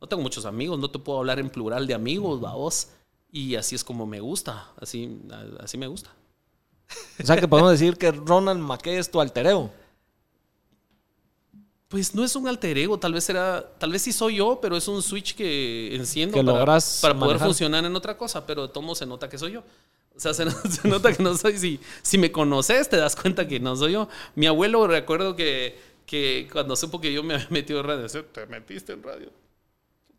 no 0.04 0.10
tengo 0.10 0.22
muchos 0.22 0.46
amigos. 0.46 0.78
No 0.80 0.92
te 0.92 1.00
puedo 1.00 1.20
hablar 1.20 1.40
en 1.40 1.50
plural 1.50 1.88
de 1.88 1.94
amigos, 1.94 2.42
vamos. 2.42 2.90
Y 3.32 3.56
así 3.56 3.74
es 3.74 3.86
como 3.86 4.06
me 4.06 4.20
gusta. 4.20 4.70
Así, 4.78 5.22
así 5.62 5.78
me 5.78 5.88
gusta. 5.88 6.10
O 7.22 7.26
sea 7.26 7.38
que 7.38 7.48
podemos 7.48 7.72
decir 7.80 7.96
que 7.98 8.12
Ronald 8.12 8.60
McKay 8.60 8.98
es 8.98 9.10
tu 9.10 9.22
altereo. 9.22 9.72
Pues 11.88 12.14
no 12.14 12.26
es 12.26 12.36
un 12.36 12.50
alter 12.50 12.78
ego, 12.78 13.00
tal 13.00 13.14
vez 13.14 13.30
era, 13.30 13.66
tal 13.78 13.94
vez 13.94 14.02
sí 14.02 14.12
soy 14.12 14.38
yo, 14.38 14.60
pero 14.62 14.76
es 14.76 14.90
un 14.90 15.02
switch 15.02 15.36
que 15.36 15.96
enciendo 15.96 16.36
Que 16.36 16.44
para, 16.44 17.18
poder 17.18 17.40
funcionar 17.40 17.86
en 17.86 17.96
otra 17.96 18.18
cosa, 18.18 18.46
pero 18.46 18.70
modos 18.82 18.98
se 18.98 19.06
nota 19.06 19.30
que 19.30 19.38
soy 19.38 19.54
yo. 19.54 19.64
O 20.14 20.20
sea, 20.20 20.34
se, 20.34 20.52
se 20.70 20.86
nota 20.86 21.14
que 21.14 21.24
no 21.24 21.38
soy. 21.38 21.58
Si, 21.58 21.80
si 22.02 22.18
me 22.18 22.30
conoces, 22.30 22.90
te 22.90 22.98
das 22.98 23.16
cuenta 23.16 23.48
que 23.48 23.62
no 23.62 23.78
soy 23.78 23.94
yo. 23.94 24.10
Mi 24.36 24.48
abuelo, 24.48 24.86
recuerdo 24.86 25.34
que, 25.38 25.80
que 26.06 26.50
cuando 26.52 26.76
supo 26.76 27.00
que 27.00 27.14
yo 27.14 27.24
me 27.24 27.36
había 27.36 27.48
metido 27.52 27.80
en 27.80 27.86
radio, 27.86 28.26
te 28.26 28.46
metiste 28.48 28.92
en 28.92 29.02
radio. 29.02 29.43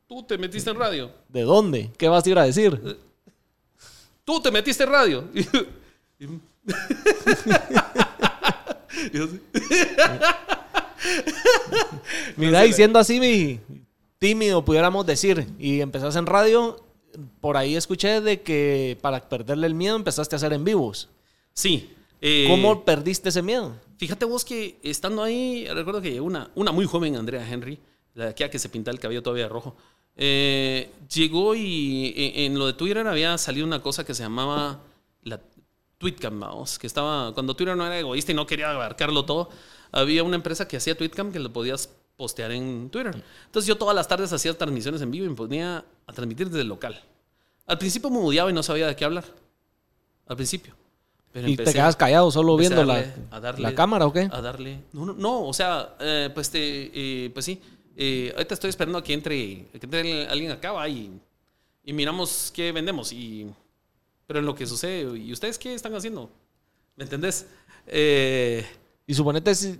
Tú 0.06 0.22
te 0.22 0.38
metiste 0.38 0.70
en 0.70 0.76
radio. 0.76 1.10
¿De 1.28 1.42
dónde? 1.42 1.90
¿Qué 1.96 2.08
vas 2.08 2.26
a 2.26 2.30
ir 2.30 2.38
a 2.38 2.44
decir? 2.44 2.98
Tú 4.24 4.40
te 4.40 4.50
metiste 4.50 4.84
en 4.84 4.90
radio. 4.90 5.28
Mira, 12.36 12.66
y 12.66 12.72
siendo 12.72 12.98
así 12.98 13.20
mi 13.20 13.60
tímido, 14.18 14.64
pudiéramos 14.64 15.06
decir, 15.06 15.46
y 15.58 15.80
empezás 15.80 16.16
en 16.16 16.26
radio, 16.26 16.82
por 17.40 17.56
ahí 17.56 17.76
escuché 17.76 18.20
de 18.20 18.42
que 18.42 18.98
para 19.00 19.28
perderle 19.28 19.66
el 19.66 19.74
miedo 19.74 19.96
empezaste 19.96 20.34
a 20.34 20.38
hacer 20.38 20.52
en 20.52 20.64
vivos. 20.64 21.08
Sí. 21.52 21.92
eh, 22.20 22.46
¿Cómo 22.48 22.84
perdiste 22.84 23.28
ese 23.28 23.42
miedo? 23.42 23.76
Fíjate 23.98 24.24
vos 24.24 24.44
que 24.44 24.78
estando 24.82 25.22
ahí, 25.22 25.66
recuerdo 25.68 26.00
que 26.00 26.12
llegó 26.12 26.26
una, 26.26 26.50
una 26.54 26.72
muy 26.72 26.86
joven 26.86 27.16
Andrea 27.16 27.48
Henry, 27.48 27.78
la 28.14 28.24
de 28.24 28.30
aquella 28.30 28.50
que 28.50 28.58
se 28.58 28.68
pinta 28.68 28.90
el 28.90 28.98
cabello 28.98 29.22
todavía 29.22 29.48
rojo. 29.48 29.76
Eh, 30.16 30.90
llegó 31.12 31.54
y 31.54 32.12
en, 32.16 32.52
en 32.52 32.58
lo 32.58 32.66
de 32.66 32.72
Twitter 32.74 33.06
había 33.06 33.36
salido 33.38 33.66
una 33.66 33.82
cosa 33.82 34.04
que 34.04 34.14
se 34.14 34.22
llamaba 34.22 34.80
la 35.22 35.40
Tweetcam, 35.98 36.38
vamos, 36.38 36.78
que 36.78 36.86
estaba, 36.86 37.32
cuando 37.34 37.54
Twitter 37.56 37.76
no 37.76 37.86
era 37.86 37.98
egoísta 37.98 38.32
y 38.32 38.34
no 38.34 38.46
quería 38.46 38.70
abarcarlo 38.70 39.24
todo, 39.24 39.48
había 39.92 40.22
una 40.22 40.36
empresa 40.36 40.66
que 40.68 40.76
hacía 40.76 40.96
Tweetcam 40.96 41.32
que 41.32 41.38
lo 41.38 41.52
podías 41.52 41.88
postear 42.16 42.52
en 42.52 42.90
Twitter. 42.90 43.22
Entonces 43.46 43.66
yo 43.66 43.76
todas 43.76 43.94
las 43.94 44.06
tardes 44.06 44.32
hacía 44.32 44.56
transmisiones 44.56 45.00
en 45.02 45.10
vivo 45.10 45.26
y 45.26 45.28
me 45.30 45.34
ponía 45.34 45.84
a 46.06 46.12
transmitir 46.12 46.48
desde 46.48 46.62
el 46.62 46.68
local. 46.68 47.00
Al 47.66 47.78
principio 47.78 48.10
me 48.10 48.18
odiaba 48.18 48.50
y 48.50 48.52
no 48.52 48.62
sabía 48.62 48.86
de 48.86 48.94
qué 48.94 49.04
hablar. 49.04 49.24
Al 50.26 50.36
principio. 50.36 50.74
Pero 51.32 51.48
¿Y 51.48 51.56
te 51.56 51.64
quedas 51.72 51.96
callado 51.96 52.30
solo 52.30 52.56
viendo 52.56 52.84
la, 52.84 53.04
darle- 53.40 53.58
la 53.62 53.74
cámara 53.74 54.06
o 54.06 54.12
qué? 54.12 54.28
a 54.30 54.40
darle. 54.40 54.78
No, 54.92 55.06
no, 55.06 55.14
no, 55.14 55.42
o 55.42 55.52
sea, 55.52 55.96
eh, 55.98 56.30
pues, 56.32 56.50
te, 56.50 56.90
eh, 57.24 57.30
pues 57.30 57.44
sí. 57.44 57.60
Eh, 57.96 58.32
ahorita 58.34 58.54
estoy 58.54 58.70
esperando 58.70 58.98
a 58.98 59.04
que 59.04 59.12
entre, 59.12 59.66
que 59.72 59.80
entre 59.82 60.26
alguien 60.26 60.50
acá 60.50 60.88
y, 60.88 61.10
y 61.84 61.92
miramos 61.92 62.50
qué 62.54 62.72
vendemos. 62.72 63.12
Y, 63.12 63.46
pero 64.26 64.40
en 64.40 64.46
lo 64.46 64.54
que 64.54 64.66
sucede, 64.66 65.18
¿y 65.18 65.32
ustedes 65.32 65.58
qué 65.58 65.74
están 65.74 65.94
haciendo? 65.94 66.30
¿Me 66.96 67.04
entendés? 67.04 67.46
Eh, 67.86 68.64
Y 69.06 69.14
suponete 69.14 69.54
si 69.54 69.78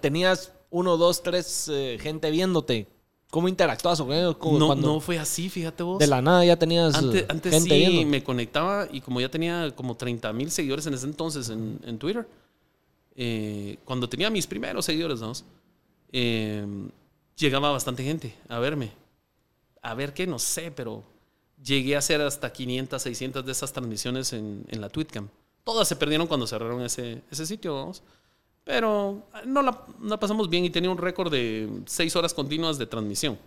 tenías 0.00 0.52
uno, 0.70 0.96
dos, 0.96 1.22
tres 1.22 1.68
eh, 1.72 1.98
gente 2.00 2.30
viéndote. 2.30 2.86
¿Cómo 3.30 3.48
interactuabas 3.48 4.00
con 4.00 4.12
ellos? 4.12 4.36
No, 4.40 4.74
no 4.76 5.00
fue 5.00 5.18
así, 5.18 5.48
fíjate 5.48 5.82
vos. 5.82 5.98
de 5.98 6.06
la 6.06 6.22
nada 6.22 6.44
ya 6.44 6.56
tenías 6.56 6.94
eh, 6.94 6.98
Antes, 6.98 7.24
antes 7.28 7.52
gente 7.52 7.68
sí 7.70 7.86
viendo. 7.90 8.08
me 8.10 8.22
conectaba 8.22 8.88
y 8.90 9.00
como 9.00 9.20
ya 9.20 9.28
tenía 9.28 9.72
como 9.74 9.96
30 9.96 10.32
mil 10.32 10.50
seguidores 10.50 10.86
en 10.86 10.94
ese 10.94 11.06
entonces 11.06 11.48
en, 11.50 11.80
en 11.84 11.98
Twitter, 11.98 12.26
eh, 13.16 13.78
cuando 13.84 14.08
tenía 14.08 14.30
mis 14.30 14.46
primeros 14.46 14.84
seguidores, 14.84 15.20
¿no? 15.20 15.32
Llegaba 17.36 17.70
bastante 17.70 18.02
gente 18.02 18.34
a 18.48 18.58
verme. 18.58 18.92
A 19.82 19.94
ver 19.94 20.14
qué, 20.14 20.26
no 20.26 20.38
sé, 20.38 20.70
pero 20.70 21.04
llegué 21.62 21.94
a 21.94 21.98
hacer 21.98 22.20
hasta 22.20 22.52
500, 22.52 23.00
600 23.00 23.44
de 23.44 23.52
esas 23.52 23.72
transmisiones 23.72 24.32
en, 24.32 24.64
la 24.70 24.88
Tweetcam. 24.88 25.28
Todas 25.64 25.86
se 25.86 25.96
perdieron 25.96 26.26
cuando 26.26 26.46
cerraron 26.46 26.82
ese, 26.82 27.22
ese 27.30 27.46
sitio, 27.46 27.74
vamos. 27.74 28.02
Pero 28.64 29.22
ah, 29.32 29.42
no 29.44 29.62
la, 29.62 30.18
pasamos 30.18 30.48
bien 30.48 30.64
y 30.64 30.70
tenía 30.70 30.90
un 30.90 30.98
récord 30.98 31.30
de 31.30 31.68
6 31.86 32.16
horas 32.16 32.34
continuas 32.34 32.78
de 32.78 32.86
transmisión. 32.86 33.38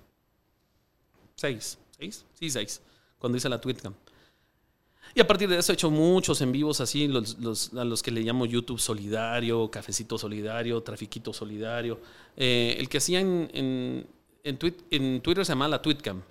Seis. 1.35 1.77
¿Seis? 1.97 2.25
Sí, 2.33 2.49
seis. 2.49 2.81
Cuando 3.17 3.37
hice 3.37 3.49
la 3.49 3.59
Tweetcam. 3.59 3.93
Y 5.15 5.21
a 5.21 5.27
partir 5.27 5.49
de 5.49 5.57
eso 5.57 5.71
he 5.71 5.75
hecho 5.75 5.89
muchos 5.89 6.39
en 6.41 6.51
vivos 6.51 6.81
así, 6.81 7.07
los, 7.07 7.37
los- 7.39 7.73
a 7.73 7.83
los 7.83 8.03
que 8.03 8.11
le 8.11 8.21
llamo 8.21 8.45
YouTube 8.45 8.79
Solidario, 8.79 9.69
Cafecito 9.71 10.17
Solidario, 10.17 10.81
Trafiquito 10.81 11.33
Solidario. 11.33 11.99
Eh, 12.37 12.75
el 12.79 12.87
que 12.89 12.99
hacía 12.99 13.19
en, 13.19 13.49
en, 13.53 14.07
en, 14.43 14.59
Twit- 14.59 14.83
en 14.91 15.21
Twitter 15.21 15.45
se 15.45 15.51
llama 15.53 15.67
la 15.67 15.81
Tweetcam, 15.81 16.21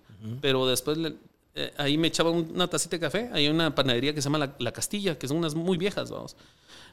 pero 0.41 0.67
después 0.67 0.97
le- 0.99 1.17
eh, 1.55 1.73
ahí 1.77 1.99
me 1.99 2.09
echaba 2.09 2.31
un- 2.31 2.51
una 2.55 2.69
tacita 2.69 2.97
de 2.97 3.01
café. 3.01 3.31
Hay 3.33 3.49
una 3.49 3.75
panadería 3.75 4.15
que 4.15 4.23
se 4.23 4.27
llama 4.27 4.39
La, 4.39 4.55
La 4.61 4.73
Castilla, 4.73 5.19
que 5.19 5.27
son 5.27 5.39
unas 5.39 5.55
muy 5.57 5.77
viejas, 5.77 6.11
vamos. 6.11 6.37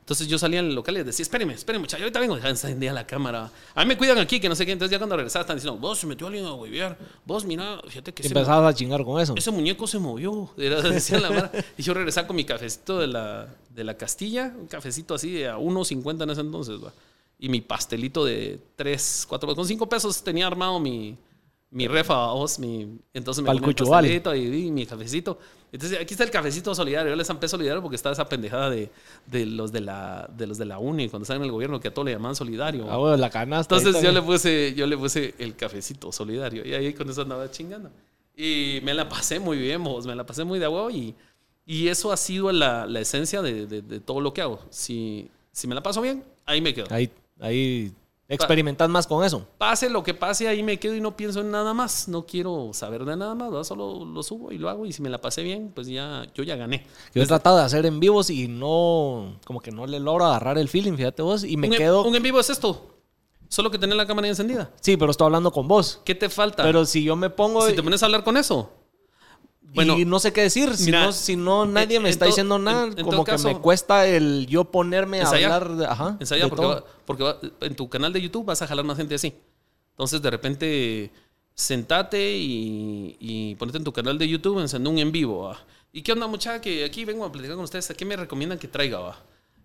Entonces 0.05 0.27
yo 0.27 0.37
salía 0.37 0.59
al 0.59 0.75
local 0.75 0.93
y 0.93 0.97
les 0.99 1.07
decía, 1.07 1.23
espérenme, 1.23 1.55
espérenme, 1.55 1.85
muchachos, 1.85 2.03
ahorita 2.03 2.19
vengo. 2.19 2.37
Ya 2.37 2.49
encendía 2.49 2.93
la 2.93 3.07
cámara. 3.07 3.49
A 3.73 3.81
mí 3.81 3.87
me 3.87 3.97
cuidan 3.97 4.19
aquí, 4.19 4.39
que 4.39 4.47
no 4.47 4.53
sé 4.53 4.63
qué. 4.63 4.71
Entonces 4.73 4.91
ya 4.91 4.99
cuando 4.99 5.17
regresaba 5.17 5.41
están 5.41 5.57
diciendo, 5.57 5.79
vos 5.79 5.97
se 5.97 6.05
metió 6.05 6.27
alguien 6.27 6.45
a 6.45 6.53
huevear. 6.53 6.95
Vos, 7.25 7.43
mira, 7.43 7.81
fíjate 7.87 8.13
que 8.13 8.27
empezabas 8.27 8.71
a 8.71 8.77
chingar 8.77 9.03
con 9.03 9.19
eso. 9.19 9.33
ese 9.35 9.49
muñeco 9.49 9.87
se 9.87 9.97
movió. 9.97 10.51
Era, 10.59 10.79
decía 10.83 11.19
la 11.19 11.31
mara. 11.31 11.51
Y 11.75 11.81
yo 11.81 11.95
regresaba 11.95 12.27
con 12.27 12.35
mi 12.35 12.45
cafecito 12.45 12.99
de 12.99 13.07
la, 13.07 13.47
de 13.71 13.83
la 13.83 13.97
Castilla, 13.97 14.53
un 14.55 14.67
cafecito 14.67 15.15
así 15.15 15.31
de 15.31 15.49
a 15.49 15.57
1.50 15.57 16.21
en 16.21 16.29
ese 16.29 16.41
entonces, 16.41 16.75
va. 16.83 16.93
Y 17.39 17.49
mi 17.49 17.61
pastelito 17.61 18.23
de 18.23 18.59
3, 18.75 19.25
4, 19.27 19.55
con 19.55 19.65
5 19.65 19.89
pesos 19.89 20.23
tenía 20.23 20.45
armado 20.45 20.79
mi, 20.79 21.17
mi 21.71 21.87
refa, 21.87 22.27
vos, 22.31 22.57
mi, 22.59 22.99
entonces 23.13 23.43
me 23.43 23.47
Pa'l 23.47 23.57
comí 23.59 23.73
pastelito 24.01 24.33
y, 24.35 24.67
y 24.67 24.71
mi 24.71 24.85
cafecito. 24.85 25.37
Entonces 25.71 25.99
aquí 25.99 26.13
está 26.13 26.23
el 26.23 26.31
cafecito 26.31 26.73
solidario. 26.73 27.09
Yo 27.09 27.15
les 27.17 27.27
zampé 27.27 27.47
solidario 27.49 27.81
porque 27.81 27.97
estaba 27.97 28.13
esa 28.13 28.29
pendejada 28.29 28.69
de, 28.69 28.89
de 29.25 29.45
los 29.45 29.73
de 29.73 29.81
la 29.81 30.29
de 30.37 30.47
los 30.47 30.57
de 30.57 30.63
la 30.65 30.79
uni 30.79 31.09
cuando 31.09 31.23
estaban 31.23 31.41
en 31.41 31.47
el 31.47 31.51
gobierno 31.51 31.79
que 31.81 31.89
a 31.89 31.93
todo 31.93 32.05
le 32.05 32.11
llamaban 32.13 32.35
solidario. 32.35 32.89
Ah, 32.89 32.95
bueno, 32.97 33.17
la 33.17 33.29
canasta. 33.29 33.75
Entonces 33.75 34.01
yo 34.01 34.11
le 34.13 34.21
puse, 34.21 34.73
yo 34.73 34.87
le 34.87 34.97
puse 34.97 35.33
el 35.37 35.55
cafecito 35.57 36.11
solidario 36.13 36.65
y 36.65 36.73
ahí 36.73 36.93
con 36.93 37.09
eso 37.09 37.23
andaba 37.23 37.51
chingando. 37.51 37.89
Y 38.37 38.79
me 38.83 38.93
la 38.93 39.09
pasé 39.09 39.39
muy 39.39 39.57
bien, 39.57 39.83
vos, 39.83 40.05
me 40.05 40.15
la 40.15 40.25
pasé 40.25 40.43
muy 40.45 40.59
de 40.59 40.67
huevo 40.69 40.89
y, 40.91 41.13
y 41.65 41.87
eso 41.89 42.11
ha 42.13 42.17
sido 42.17 42.51
la, 42.53 42.85
la 42.85 42.99
esencia 43.01 43.41
de, 43.41 43.65
de- 43.65 43.81
de 43.81 43.99
todo 43.99 44.21
lo 44.21 44.33
que 44.33 44.41
hago. 44.41 44.59
Si, 44.69 45.29
si 45.51 45.67
me 45.67 45.75
la 45.75 45.81
paso 45.83 46.01
bien, 46.01 46.23
ahí 46.45 46.61
me 46.61 46.73
quedo. 46.73 46.87
Ahí, 46.89 47.09
ahí 47.41 47.91
experimentas 48.27 48.89
más 48.89 49.07
con 49.07 49.23
eso. 49.23 49.47
Pase 49.57 49.89
lo 49.89 50.03
que 50.03 50.13
pase, 50.13 50.47
ahí 50.47 50.63
me 50.63 50.79
quedo 50.79 50.95
y 50.95 51.01
no 51.01 51.15
pienso 51.15 51.41
en 51.41 51.51
nada 51.51 51.73
más. 51.73 52.07
No 52.07 52.25
quiero 52.25 52.71
saber 52.73 53.05
de 53.05 53.15
nada 53.15 53.35
más, 53.35 53.49
¿verdad? 53.49 53.63
solo 53.63 54.05
lo 54.05 54.23
subo 54.23 54.51
y 54.51 54.57
lo 54.57 54.69
hago 54.69 54.85
y 54.85 54.93
si 54.93 55.01
me 55.01 55.09
la 55.09 55.21
pasé 55.21 55.43
bien, 55.43 55.71
pues 55.73 55.87
ya, 55.87 56.25
yo 56.33 56.43
ya 56.43 56.55
gané. 56.55 56.85
Yo 57.13 57.21
he 57.21 57.25
tratado 57.25 57.57
de 57.57 57.63
hacer 57.63 57.85
en 57.85 57.99
vivos 57.99 58.29
y 58.29 58.47
no, 58.47 59.39
como 59.45 59.61
que 59.61 59.71
no 59.71 59.85
le 59.85 59.99
logro 59.99 60.25
agarrar 60.25 60.57
el 60.57 60.69
feeling, 60.69 60.93
fíjate 60.93 61.21
vos, 61.21 61.43
y 61.43 61.57
me 61.57 61.69
un, 61.69 61.75
quedo... 61.75 62.03
un 62.03 62.15
en 62.15 62.23
vivo 62.23 62.39
es 62.39 62.49
esto, 62.49 62.95
solo 63.47 63.69
que 63.71 63.77
tener 63.77 63.95
la 63.95 64.05
cámara 64.05 64.27
encendida. 64.27 64.71
Sí, 64.81 64.97
pero 64.97 65.11
estoy 65.11 65.25
hablando 65.25 65.51
con 65.51 65.67
vos. 65.67 66.01
¿Qué 66.03 66.15
te 66.15 66.29
falta? 66.29 66.63
Pero 66.63 66.85
si 66.85 67.03
yo 67.03 67.15
me 67.15 67.29
pongo 67.29 67.65
si 67.67 67.75
te 67.75 67.83
pones 67.83 68.01
a 68.03 68.07
hablar 68.07 68.23
con 68.23 68.37
eso. 68.37 68.71
Y 69.83 70.05
no 70.05 70.19
sé 70.19 70.31
qué 70.33 70.41
decir, 70.41 70.75
si, 70.77 70.85
mira, 70.85 71.05
no, 71.05 71.11
si 71.11 71.35
no 71.35 71.65
nadie 71.65 71.97
en- 71.97 72.03
me 72.03 72.09
está 72.09 72.25
to- 72.25 72.29
diciendo 72.29 72.57
nada, 72.59 72.85
en- 72.87 72.97
en 72.99 73.05
como 73.05 73.23
que 73.23 73.31
caso- 73.31 73.47
me 73.47 73.59
cuesta 73.59 74.07
el 74.07 74.47
yo 74.47 74.65
ponerme 74.65 75.21
a 75.21 75.27
hablar 75.45 75.75
de, 75.75 75.85
ajá, 75.85 76.17
Ensaya 76.19 76.43
de 76.45 76.49
porque, 76.49 76.61
todo. 76.65 76.75
va- 76.75 76.83
porque 77.05 77.23
va- 77.23 77.37
en 77.61 77.75
tu 77.75 77.89
canal 77.89 78.11
de 78.13 78.21
YouTube 78.21 78.45
vas 78.45 78.61
a 78.61 78.67
jalar 78.67 78.85
más 78.85 78.97
gente 78.97 79.15
así. 79.15 79.33
Entonces, 79.91 80.21
de 80.21 80.29
repente, 80.29 81.11
sentate 81.53 82.37
y, 82.37 83.15
y 83.19 83.55
ponete 83.55 83.77
en 83.77 83.83
tu 83.83 83.93
canal 83.93 84.17
de 84.17 84.27
YouTube, 84.27 84.59
encende 84.59 84.89
un 84.89 84.97
en 84.99 85.11
vivo. 85.11 85.43
¿va? 85.43 85.57
¿Y 85.93 86.01
qué 86.01 86.11
onda, 86.11 86.27
muchacha? 86.27 86.59
Que 86.61 86.83
aquí 86.83 87.05
vengo 87.05 87.23
a 87.25 87.31
platicar 87.31 87.55
con 87.55 87.63
ustedes. 87.63 87.89
¿A 87.91 87.93
qué 87.93 88.03
me 88.05 88.15
recomiendan 88.17 88.59
que 88.59 88.67
traiga? 88.67 88.99
va? 88.99 89.17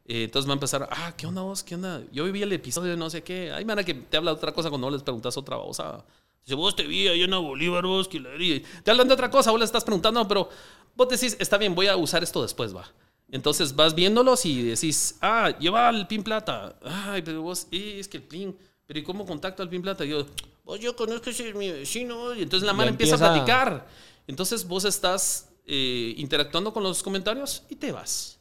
Eh, 0.07 0.25
entonces 0.25 0.49
va 0.49 0.53
a 0.53 0.55
empezar, 0.55 0.89
ah, 0.91 1.13
¿qué 1.17 1.27
onda 1.27 1.43
vos? 1.43 1.63
¿Qué 1.63 1.75
onda? 1.75 2.03
Yo 2.13 2.25
viví 2.25 2.43
el 2.43 2.53
episodio 2.53 2.93
de 2.93 2.97
no 2.97 3.11
sé 3.11 3.23
qué. 3.23 3.53
Ay, 3.53 3.65
mira 3.65 3.83
que 3.85 3.95
te 3.95 4.17
habla 4.17 4.33
otra 4.33 4.53
cosa 4.53 4.69
cuando 4.71 4.91
les 4.91 5.03
preguntas 5.03 5.37
otra 5.37 5.57
babosada. 5.57 6.05
Dice, 6.45 6.55
vos 6.55 6.75
te 6.75 6.85
vi 6.87 7.07
ahí 7.09 7.23
en 7.23 7.31
la 7.31 7.39
Bolívar, 7.39 7.85
vos, 7.87 8.09
que 8.09 8.21
la 8.21 8.31
haría?". 8.33 8.61
Te 8.83 8.91
hablan 8.91 9.09
de 9.09 9.15
otra 9.15 9.31
cosa, 9.31 9.51
vos 9.51 9.61
le 9.61 9.67
estás 9.67 9.85
preguntando, 9.85 10.27
pero 10.27 10.49
vos 10.97 11.09
decís, 11.09 11.37
está 11.39 11.59
bien, 11.59 11.75
voy 11.75 11.87
a 11.87 11.97
usar 11.97 12.23
esto 12.23 12.43
después, 12.43 12.75
va. 12.75 12.91
Entonces 13.33 13.77
vas 13.77 13.95
viéndolos 13.95 14.45
y 14.45 14.63
decís, 14.63 15.17
ah, 15.21 15.57
lleva 15.59 15.89
el 15.91 16.07
pin 16.07 16.23
plata. 16.25 16.77
Ay, 16.85 17.23
pero 17.23 17.43
vos, 17.43 17.69
eh, 17.71 17.99
es 18.01 18.09
que 18.09 18.17
el 18.17 18.25
pin, 18.25 18.57
pero 18.87 18.99
¿y 18.99 19.03
cómo 19.05 19.25
contacto 19.25 19.63
al 19.63 19.69
pin 19.69 19.83
plata? 19.83 20.05
Y 20.05 20.09
yo, 20.09 20.27
vos, 20.65 20.81
yo 20.81 20.97
conozco 20.97 21.31
ese 21.31 21.55
mi 21.55 21.71
vecino. 21.71 22.35
Y 22.35 22.43
entonces 22.43 22.67
la 22.67 22.73
mano 22.73 22.91
empieza, 22.91 23.15
empieza- 23.15 23.31
a 23.31 23.35
platicar. 23.35 23.87
Entonces 24.27 24.67
vos 24.67 24.85
estás 24.85 25.49
eh, 25.65 26.15
interactuando 26.17 26.73
con 26.73 26.83
los 26.83 27.03
comentarios 27.05 27.63
y 27.69 27.77
te 27.77 27.93
vas. 27.93 28.39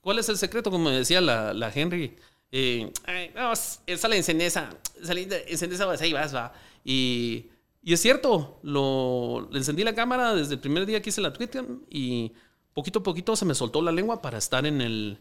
¿Cuál 0.00 0.20
es 0.20 0.28
el 0.28 0.38
secreto? 0.38 0.70
Como 0.70 0.88
decía 0.90 1.20
la, 1.20 1.52
la 1.52 1.72
Henry. 1.74 2.16
Eh, 2.52 2.92
ay, 3.04 3.32
no, 3.34 3.52
s- 3.52 3.80
sale 3.96 4.16
encender 4.16 4.46
esa, 4.46 4.70
sale 5.02 5.22
encender 5.48 5.74
esa, 5.74 5.90
ahí 6.04 6.12
vas, 6.12 6.32
va. 6.34 6.52
Y, 6.84 7.46
y 7.82 7.92
es 7.92 8.00
cierto, 8.00 8.58
lo, 8.62 9.48
le 9.50 9.58
encendí 9.58 9.84
la 9.84 9.94
cámara 9.94 10.34
desde 10.34 10.54
el 10.54 10.60
primer 10.60 10.86
día 10.86 11.00
que 11.02 11.10
hice 11.10 11.20
la 11.20 11.32
Twitter 11.32 11.64
y 11.90 12.32
poquito 12.74 13.00
a 13.00 13.02
poquito 13.02 13.36
se 13.36 13.44
me 13.44 13.54
soltó 13.54 13.82
la 13.82 13.92
lengua 13.92 14.22
para 14.22 14.38
estar 14.38 14.66
en, 14.66 14.80
el, 14.80 15.18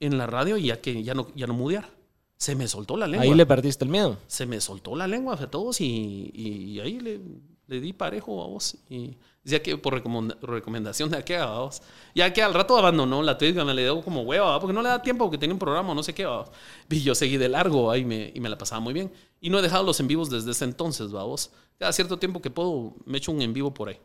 en 0.00 0.18
la 0.18 0.26
radio 0.26 0.56
y 0.56 0.66
ya 0.66 0.80
que 0.80 1.02
ya 1.02 1.14
no, 1.14 1.28
ya 1.34 1.46
no 1.46 1.54
mudear. 1.54 1.90
Se 2.38 2.54
me 2.54 2.68
soltó 2.68 2.98
la 2.98 3.06
lengua 3.06 3.24
Ahí 3.24 3.34
le 3.34 3.46
perdiste 3.46 3.84
el 3.84 3.90
miedo. 3.90 4.18
se 4.26 4.44
me 4.44 4.60
soltó 4.60 4.94
la 4.94 5.06
lengua 5.06 5.38
a 5.40 5.50
todos 5.50 5.80
y, 5.80 6.30
y 6.34 6.80
ahí 6.80 7.00
le, 7.00 7.20
le 7.66 7.80
di 7.80 7.92
parejo 7.92 8.42
a 8.42 8.46
vos. 8.46 8.76
Y 8.90 9.16
decía 9.46 9.62
que 9.62 9.78
por 9.78 9.94
recomenda- 9.94 10.36
recomendación 10.42 11.08
de 11.10 11.18
aquella, 11.18 11.44
a 11.44 11.58
vos. 11.60 11.80
Ya 12.14 12.32
que 12.32 12.42
al 12.42 12.52
rato 12.52 12.76
abandonó 12.76 13.22
la 13.22 13.38
Twitch, 13.38 13.54
me 13.54 13.72
le 13.72 13.82
dio 13.82 14.02
como 14.02 14.22
hueva, 14.22 14.50
¿va? 14.50 14.60
porque 14.60 14.72
no 14.74 14.82
le 14.82 14.88
da 14.88 15.00
tiempo, 15.00 15.24
porque 15.24 15.38
tenía 15.38 15.54
un 15.54 15.58
programa, 15.60 15.94
no 15.94 16.02
sé 16.02 16.12
qué. 16.12 16.26
¿va? 16.26 16.44
Y 16.90 17.00
yo 17.02 17.14
seguí 17.14 17.36
de 17.36 17.48
largo 17.48 17.90
ahí 17.90 18.04
me, 18.04 18.32
y 18.34 18.40
me 18.40 18.48
la 18.48 18.58
pasaba 18.58 18.80
muy 18.80 18.92
bien. 18.92 19.12
Y 19.40 19.50
no 19.50 19.58
he 19.58 19.62
dejado 19.62 19.84
los 19.84 20.00
en 20.00 20.08
vivos 20.08 20.30
desde 20.30 20.50
ese 20.50 20.64
entonces, 20.64 21.14
¿va 21.14 21.22
vos. 21.22 21.50
Cada 21.78 21.92
cierto 21.92 22.18
tiempo 22.18 22.42
que 22.42 22.50
puedo, 22.50 22.94
me 23.04 23.18
echo 23.18 23.30
un 23.32 23.40
en 23.40 23.52
vivo 23.52 23.72
por 23.72 23.88
ahí. 23.88 23.98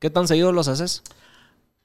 ¿Qué 0.00 0.10
tan 0.10 0.26
seguido 0.26 0.50
los 0.50 0.66
haces? 0.68 1.02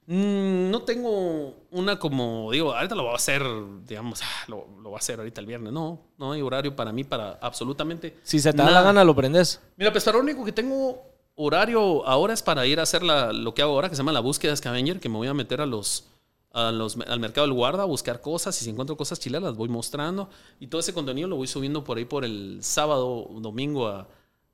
Mm, 0.05 0.69
no 0.69 0.81
tengo 0.81 1.55
una 1.71 1.97
como, 1.97 2.51
digo, 2.51 2.73
ahorita 2.73 2.93
lo 2.95 3.03
voy 3.03 3.13
a 3.13 3.15
hacer, 3.15 3.41
digamos, 3.85 4.21
ah, 4.21 4.43
lo, 4.47 4.67
lo 4.81 4.89
voy 4.89 4.95
a 4.95 4.97
hacer 4.97 5.19
ahorita 5.19 5.39
el 5.39 5.47
viernes. 5.47 5.71
No, 5.71 5.99
no 6.17 6.31
hay 6.33 6.41
horario 6.41 6.75
para 6.75 6.91
mí 6.91 7.03
para 7.03 7.33
absolutamente 7.41 8.17
Si 8.23 8.39
se 8.39 8.51
te 8.51 8.57
da 8.57 8.69
la 8.71 8.81
gana, 8.81 9.03
lo 9.03 9.15
prendes. 9.15 9.61
Mira, 9.77 9.91
pues 9.91 10.03
para 10.03 10.17
lo 10.17 10.23
único 10.23 10.43
que 10.43 10.51
tengo 10.51 11.12
horario 11.35 12.05
ahora 12.07 12.33
es 12.33 12.41
para 12.43 12.65
ir 12.65 12.79
a 12.79 12.83
hacer 12.83 13.03
la- 13.03 13.33
lo 13.33 13.53
que 13.53 13.61
hago 13.61 13.73
ahora, 13.73 13.89
que 13.89 13.95
se 13.95 13.99
llama 14.01 14.11
la 14.11 14.19
búsqueda 14.19 14.51
de 14.51 14.57
scavenger, 14.57 14.99
que 14.99 15.09
me 15.09 15.17
voy 15.17 15.27
a 15.27 15.33
meter 15.33 15.61
a 15.61 15.65
los, 15.65 16.05
a 16.51 16.71
los, 16.71 16.97
al 17.07 17.19
mercado 17.19 17.47
del 17.47 17.55
guarda 17.55 17.83
a 17.83 17.85
buscar 17.85 18.21
cosas 18.21 18.59
y 18.61 18.63
si 18.65 18.69
encuentro 18.69 18.95
cosas 18.95 19.19
chilenas 19.19 19.43
las 19.49 19.55
voy 19.57 19.69
mostrando 19.69 20.29
y 20.59 20.67
todo 20.67 20.79
ese 20.81 20.93
contenido 20.93 21.27
lo 21.27 21.35
voy 21.37 21.47
subiendo 21.47 21.83
por 21.83 21.97
ahí 21.97 22.05
por 22.05 22.23
el 22.25 22.59
sábado, 22.61 23.27
domingo 23.39 23.87
a, 23.87 24.07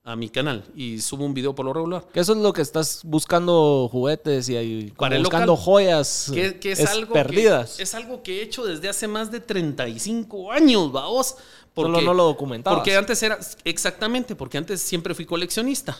a 0.05 0.15
mi 0.15 0.29
canal 0.29 0.63
y 0.75 1.01
subo 1.01 1.25
un 1.25 1.33
video 1.33 1.53
por 1.53 1.65
lo 1.65 1.73
regular. 1.73 2.05
Que 2.13 2.21
eso 2.21 2.31
es 2.31 2.37
lo 2.39 2.53
que 2.53 2.61
estás 2.61 3.01
buscando 3.03 3.89
juguetes 3.91 4.47
y 4.47 4.55
ahí 4.55 4.83
como 4.91 4.95
Para 4.99 5.17
buscando 5.19 5.47
local. 5.53 5.65
joyas 5.65 6.31
Que, 6.33 6.57
que 6.59 6.71
es, 6.71 6.79
es 6.79 6.89
algo 6.89 7.13
perdidas. 7.13 7.75
Que, 7.75 7.83
es 7.83 7.93
algo 7.93 8.23
que 8.23 8.39
he 8.39 8.43
hecho 8.43 8.63
desde 8.65 8.87
hace 8.87 9.07
más 9.09 9.29
de 9.29 9.41
35 9.41 10.51
años, 10.53 10.91
vaos. 10.93 11.35
Solo 11.75 12.01
no 12.01 12.13
lo 12.13 12.23
documentabas. 12.25 12.79
Porque 12.79 12.95
antes 12.97 13.21
era, 13.23 13.37
exactamente, 13.63 14.35
porque 14.35 14.57
antes 14.57 14.81
siempre 14.81 15.13
fui 15.13 15.25
coleccionista. 15.25 15.97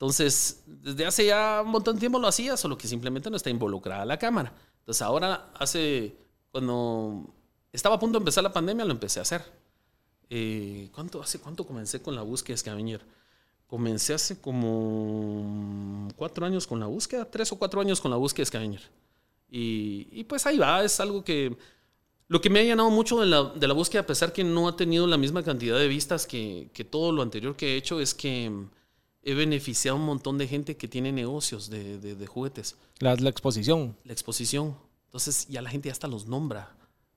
Entonces, 0.00 0.62
desde 0.66 1.04
hace 1.04 1.26
ya 1.26 1.60
un 1.62 1.72
montón 1.72 1.96
de 1.96 2.00
tiempo 2.00 2.18
lo 2.18 2.26
hacía, 2.26 2.56
solo 2.56 2.78
que 2.78 2.88
simplemente 2.88 3.28
no 3.28 3.36
está 3.36 3.50
involucrada 3.50 4.06
la 4.06 4.18
cámara. 4.18 4.50
Entonces, 4.78 5.02
ahora 5.02 5.52
hace, 5.58 6.16
cuando 6.50 7.34
estaba 7.70 7.96
a 7.96 7.98
punto 7.98 8.18
de 8.18 8.22
empezar 8.22 8.42
la 8.42 8.50
pandemia, 8.50 8.86
lo 8.86 8.92
empecé 8.92 9.18
a 9.18 9.22
hacer. 9.22 9.44
Eh, 10.30 10.88
¿cuánto, 10.94 11.20
¿Hace 11.20 11.38
cuánto 11.38 11.66
comencé 11.66 12.00
con 12.00 12.14
la 12.14 12.22
búsqueda 12.22 12.54
de 12.54 12.56
Scavenger? 12.56 13.02
Comencé 13.66 14.14
hace 14.14 14.40
como 14.40 16.08
cuatro 16.16 16.46
años 16.46 16.66
con 16.66 16.80
la 16.80 16.86
búsqueda, 16.86 17.30
tres 17.30 17.52
o 17.52 17.58
cuatro 17.58 17.82
años 17.82 18.00
con 18.00 18.10
la 18.10 18.16
búsqueda 18.16 18.44
de 18.44 18.46
Scavenger. 18.46 18.90
Y, 19.50 20.08
y 20.12 20.24
pues 20.24 20.46
ahí 20.46 20.56
va, 20.56 20.82
es 20.82 20.98
algo 20.98 21.22
que... 21.22 21.58
Lo 22.26 22.40
que 22.40 22.48
me 22.48 22.60
ha 22.60 22.62
llenado 22.62 22.88
mucho 22.88 23.20
de 23.20 23.26
la, 23.26 23.44
de 23.44 23.68
la 23.68 23.74
búsqueda, 23.74 24.00
a 24.00 24.06
pesar 24.06 24.32
que 24.32 24.44
no 24.44 24.66
ha 24.66 24.76
tenido 24.76 25.06
la 25.06 25.18
misma 25.18 25.42
cantidad 25.42 25.78
de 25.78 25.88
vistas 25.88 26.26
que, 26.26 26.70
que 26.72 26.84
todo 26.84 27.12
lo 27.12 27.20
anterior 27.20 27.54
que 27.54 27.74
he 27.74 27.76
hecho, 27.76 28.00
es 28.00 28.14
que 28.14 28.50
he 29.22 29.34
beneficiado 29.34 29.96
a 29.96 30.00
un 30.00 30.06
montón 30.06 30.38
de 30.38 30.46
gente 30.48 30.76
que 30.76 30.88
tiene 30.88 31.12
negocios 31.12 31.68
de, 31.70 31.98
de- 31.98 32.14
de 32.14 32.26
juguetes. 32.26 32.76
La, 32.98 33.14
la 33.16 33.28
exposición. 33.30 33.96
La 34.04 34.12
exposición. 34.12 34.76
Entonces 35.06 35.46
ya 35.48 35.60
la 35.62 35.70
gente 35.70 35.88
ya 35.88 35.92
hasta 35.92 36.08
los 36.08 36.26
nombra. 36.26 36.74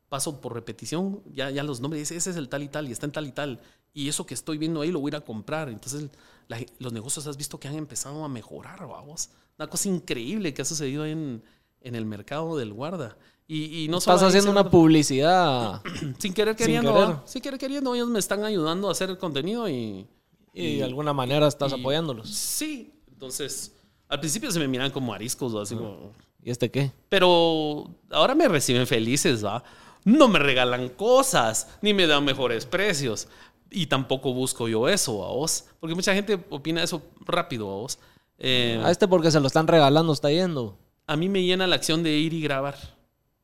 Paso 0.10 0.42
por 0.42 0.54
repetición, 0.54 1.22
ya, 1.34 1.50
ya 1.50 1.64
los 1.64 1.80
nombra 1.80 1.98
y 1.98 2.02
dice, 2.02 2.16
ese 2.16 2.30
es 2.32 2.36
el 2.36 2.48
tal 2.50 2.62
y 2.64 2.68
tal 2.68 2.88
y 2.88 2.92
está 2.92 3.06
en 3.06 3.12
tal 3.12 3.26
y 3.28 3.32
tal. 3.32 3.60
Y 3.94 4.10
eso 4.10 4.26
que 4.26 4.34
estoy 4.34 4.58
viendo 4.58 4.82
ahí 4.82 4.92
lo 4.92 5.00
voy 5.00 5.10
a 5.10 5.12
ir 5.12 5.16
a 5.16 5.22
comprar. 5.22 5.70
Entonces 5.70 6.10
la 6.48 6.60
los 6.80 6.92
negocios 6.94 7.26
has 7.28 7.38
visto 7.38 7.60
que 7.60 7.68
han 7.68 7.76
empezado 7.76 8.24
a 8.24 8.30
mejorar, 8.30 8.86
vamos. 8.88 9.30
Una 9.58 9.68
cosa 9.68 9.88
increíble 9.90 10.54
que 10.54 10.62
ha 10.62 10.66
sucedido 10.66 11.06
en, 11.06 11.42
en 11.82 11.96
el 11.96 12.06
mercado 12.06 12.58
del 12.58 12.74
guarda. 12.74 13.18
Y, 13.48 13.84
y 13.84 13.88
no 13.88 14.00
solo 14.02 14.16
Estás 14.16 14.24
ahí, 14.24 14.30
haciendo 14.40 14.52
una 14.52 14.70
publicidad 14.70 15.82
sin 16.20 16.34
querer 16.34 16.56
Sin 16.58 16.66
queriendo. 16.66 16.94
querer. 16.94 17.08
¿va? 17.10 17.24
Sin 17.28 17.42
querer 17.42 17.60
queriendo, 17.60 17.94
ellos 17.96 18.08
me 18.10 18.20
están 18.20 18.44
ayudando 18.44 18.90
a 18.90 18.92
hacer 18.92 19.10
el 19.10 19.18
contenido 19.18 19.70
y. 19.70 20.08
y 20.54 20.78
de 20.78 20.84
alguna 20.84 21.14
manera 21.14 21.48
estás 21.48 21.72
y- 21.72 21.80
apoyándolos. 21.80 22.30
Sí. 22.30 22.94
Entonces, 23.12 23.74
al 24.10 24.20
principio 24.20 24.52
se 24.52 24.60
me 24.60 24.68
miran 24.68 24.92
como 24.92 25.14
ariscos, 25.14 25.54
así 25.56 25.76
como. 25.76 26.12
¿Y 26.44 26.52
este 26.52 26.70
qué? 26.70 26.92
Pero 27.10 27.90
ahora 28.12 28.36
me 28.36 28.48
reciben 28.48 28.86
felices, 28.86 29.44
¿va? 29.46 29.64
No 30.04 30.28
me 30.28 30.40
regalan 30.40 30.90
cosas, 30.90 31.70
ni 31.82 31.94
me 31.94 32.06
dan 32.06 32.26
mejores 32.26 32.66
precios. 32.66 33.28
Y 33.72 33.88
tampoco 33.88 34.34
busco 34.34 34.68
yo 34.68 34.88
eso, 34.90 35.26
¿a 35.26 35.30
vos? 35.30 35.66
Porque 35.80 35.96
mucha 35.96 36.14
gente 36.14 36.38
opina 36.50 36.84
eso 36.84 37.02
rápido, 37.26 37.72
¿a 37.72 37.76
vos? 37.76 37.98
Eh, 38.38 38.80
A 38.84 38.92
este 38.92 39.08
porque 39.08 39.32
se 39.32 39.40
lo 39.40 39.48
están 39.48 39.68
regalando 39.68 40.12
está 40.14 40.30
yendo. 40.32 40.78
a 41.08 41.16
mí 41.16 41.30
me 41.30 41.42
llena 41.44 41.66
la 41.68 41.76
acción 41.76 42.04
de 42.04 42.12
ir 42.12 42.34
y 42.34 42.42
grabar. 42.42 42.76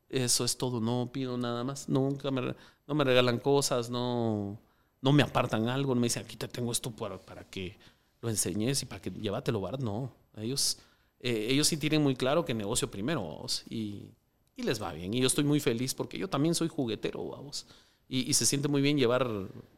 Eso 0.10 0.44
es 0.44 0.58
todo, 0.58 0.82
no 0.82 1.10
pido 1.14 1.38
nada 1.38 1.64
más. 1.64 1.88
Nunca 1.88 2.32
me, 2.32 2.54
no 2.88 2.96
me 2.96 3.04
regalan 3.06 3.40
cosas, 3.40 3.90
no, 3.90 4.60
no 5.02 5.12
me 5.12 5.24
apartan 5.24 5.68
algo, 5.68 5.96
no 5.96 6.02
me 6.02 6.08
dicen, 6.08 6.24
aquí 6.24 6.36
te 6.36 6.48
tengo 6.48 6.72
esto 6.72 6.92
para, 6.92 7.18
para 7.18 7.44
que 7.44 7.78
lo 8.22 8.30
enseñes 8.30 8.82
y 8.84 8.86
para 8.86 9.02
que 9.02 9.12
llévatelo, 9.12 9.62
¿verdad? 9.62 9.80
No, 9.80 10.12
ellos, 10.38 10.80
eh, 11.20 11.48
ellos 11.50 11.68
sí 11.68 11.78
tienen 11.78 12.04
muy 12.04 12.16
claro 12.16 12.46
que 12.46 12.54
negocio 12.54 12.92
primero, 12.92 13.22
vamos, 13.22 13.64
y, 13.70 14.10
y 14.56 14.64
les 14.64 14.82
va 14.82 14.92
bien. 14.92 15.14
Y 15.14 15.22
yo 15.22 15.28
estoy 15.28 15.44
muy 15.44 15.60
feliz 15.60 15.94
porque 15.94 16.18
yo 16.18 16.28
también 16.28 16.54
soy 16.54 16.68
juguetero, 16.68 17.26
vamos. 17.26 17.66
Y, 18.08 18.30
y 18.30 18.34
se 18.34 18.46
siente 18.46 18.68
muy 18.68 18.82
bien 18.82 18.98
llevar 18.98 19.30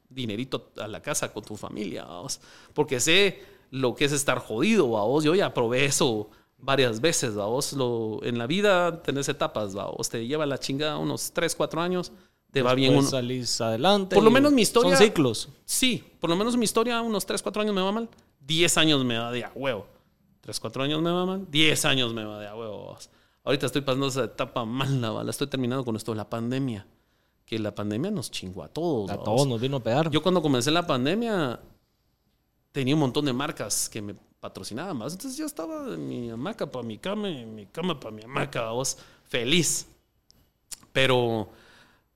dinerito 0.09 0.71
a 0.77 0.87
la 0.87 1.01
casa 1.01 1.31
con 1.31 1.43
tu 1.43 1.55
familia, 1.55 2.05
vamos. 2.05 2.39
Porque 2.73 2.99
sé 2.99 3.41
lo 3.69 3.95
que 3.95 4.05
es 4.05 4.11
estar 4.11 4.39
jodido, 4.39 4.89
vamos. 4.89 5.23
Yo 5.23 5.35
ya 5.35 5.53
probé 5.53 5.85
eso 5.85 6.29
varias 6.57 7.01
veces, 7.01 7.35
vamos. 7.35 7.73
Lo, 7.73 8.19
en 8.23 8.37
la 8.37 8.47
vida 8.47 9.01
tenés 9.01 9.29
etapas, 9.29 9.73
vamos. 9.73 10.09
Te 10.09 10.25
lleva 10.25 10.45
la 10.45 10.59
chingada 10.59 10.97
unos 10.97 11.31
3, 11.31 11.55
4 11.55 11.81
años, 11.81 12.11
te 12.51 12.61
va 12.61 12.73
bien 12.75 12.95
uno. 12.97 13.07
salís 13.07 13.59
adelante. 13.61 14.15
Por 14.15 14.23
lo 14.23 14.31
menos 14.31 14.51
mi 14.51 14.61
historia- 14.61 14.95
Son 14.97 15.05
ciclos. 15.05 15.49
Sí, 15.65 16.03
por 16.19 16.29
lo 16.29 16.35
menos 16.35 16.57
mi 16.57 16.65
historia, 16.65 17.01
unos 17.01 17.25
3, 17.25 17.41
4 17.41 17.61
años 17.61 17.73
me 17.73 17.81
va 17.81 17.91
mal. 17.91 18.09
10 18.45 18.77
años 18.77 19.03
me 19.05 19.17
va 19.17 19.31
de 19.31 19.45
a 19.45 19.51
huevo. 19.55 19.87
3, 20.41 20.59
4 20.59 20.83
años 20.83 21.01
me 21.01 21.11
va 21.11 21.25
mal. 21.25 21.45
10 21.49 21.85
años 21.85 22.13
me 22.13 22.23
va 22.25 22.39
de 22.39 22.47
a 22.47 22.55
huevo. 22.55 22.97
Ahorita 23.43 23.65
estoy 23.65 23.81
pasando 23.81 24.07
esa 24.07 24.25
etapa 24.25 24.65
mala, 24.65 25.23
la 25.23 25.31
estoy 25.31 25.47
terminando 25.47 25.83
con 25.85 25.95
esto 25.95 26.11
de 26.11 26.17
la 26.17 26.29
pandemia. 26.29 26.85
Que 27.45 27.59
la 27.59 27.73
pandemia 27.75 28.11
nos 28.11 28.31
chingó 28.31 28.63
a 28.63 28.67
todos. 28.69 29.09
A 29.11 29.17
todos 29.17 29.45
nos 29.47 29.59
vino 29.59 29.77
a 29.77 29.79
pegar. 29.83 30.09
Yo 30.09 30.21
cuando 30.21 30.41
comencé 30.41 30.71
la 30.71 30.85
pandemia 30.87 31.59
tenía 32.71 32.93
un 32.95 33.01
montón 33.01 33.25
de 33.25 33.33
marcas 33.33 33.89
que 33.89 34.01
me 34.01 34.15
patrocinaban 34.39 34.95
más. 34.97 35.13
Entonces 35.13 35.37
yo 35.37 35.45
estaba 35.45 35.93
en 35.93 36.07
mi 36.07 36.29
hamaca 36.29 36.65
para 36.71 36.83
mi 36.85 36.97
cama, 36.97 37.29
en 37.29 37.53
mi 37.53 37.65
cama 37.65 37.99
para 37.99 38.15
mi 38.15 38.23
hamaca, 38.23 38.69
vos, 38.71 38.97
feliz. 39.27 39.87
Pero 40.93 41.49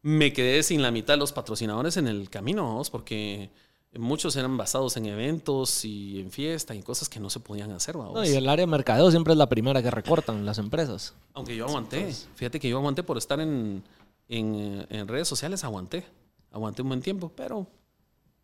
me 0.08 0.32
quedé 0.34 0.62
sin 0.62 0.84
la 0.84 0.92
mitad 0.92 1.16
de 1.16 1.18
los 1.18 1.32
patrocinadores 1.32 1.98
en 1.98 2.08
el 2.08 2.30
camino, 2.30 2.76
vos, 2.76 2.92
porque 2.92 3.50
muchos 3.98 4.36
eran 4.36 4.56
basados 4.56 4.98
en 4.98 5.08
eventos 5.08 5.84
y 5.84 6.20
en 6.20 6.30
fiesta 6.30 6.76
y 6.76 6.84
cosas 6.84 7.10
que 7.10 7.20
no 7.20 7.32
se 7.32 7.40
podían 7.40 7.72
hacer, 7.72 7.98
vamos. 7.98 8.14
No, 8.14 8.24
y 8.24 8.30
el 8.36 8.48
área 8.48 8.68
de 8.68 8.72
mercadeo 8.72 9.10
siempre 9.10 9.34
es 9.34 9.38
la 9.38 9.50
primera 9.50 9.82
que 9.82 9.90
recortan 9.90 10.46
las 10.46 10.60
empresas. 10.60 11.16
Aunque 11.34 11.56
yo 11.56 11.66
aguanté. 11.66 12.14
Fíjate 12.36 12.60
que 12.60 12.70
yo 12.70 12.78
aguanté 12.78 13.02
por 13.02 13.18
estar 13.18 13.40
en, 13.40 13.84
en, 14.30 14.56
eh, 14.56 14.86
en 14.92 15.08
redes 15.08 15.28
sociales, 15.28 15.64
aguanté. 15.64 16.06
Aguanté 16.52 16.84
un 16.84 16.90
buen 16.90 17.02
tiempo, 17.02 17.32
pero 17.36 17.66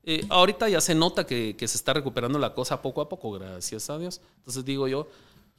eh, 0.04 0.26
ahorita 0.30 0.68
ya 0.68 0.82
se 0.82 0.96
nota 0.96 1.28
que, 1.28 1.56
que 1.56 1.68
se 1.68 1.78
está 1.78 1.94
recuperando 1.94 2.40
la 2.40 2.56
cosa 2.56 2.82
poco 2.82 3.02
a 3.02 3.08
poco, 3.08 3.32
gracias 3.34 3.88
a 3.92 4.00
Dios. 4.00 4.20
Entonces 4.38 4.66
digo 4.66 4.88
yo, 4.88 5.08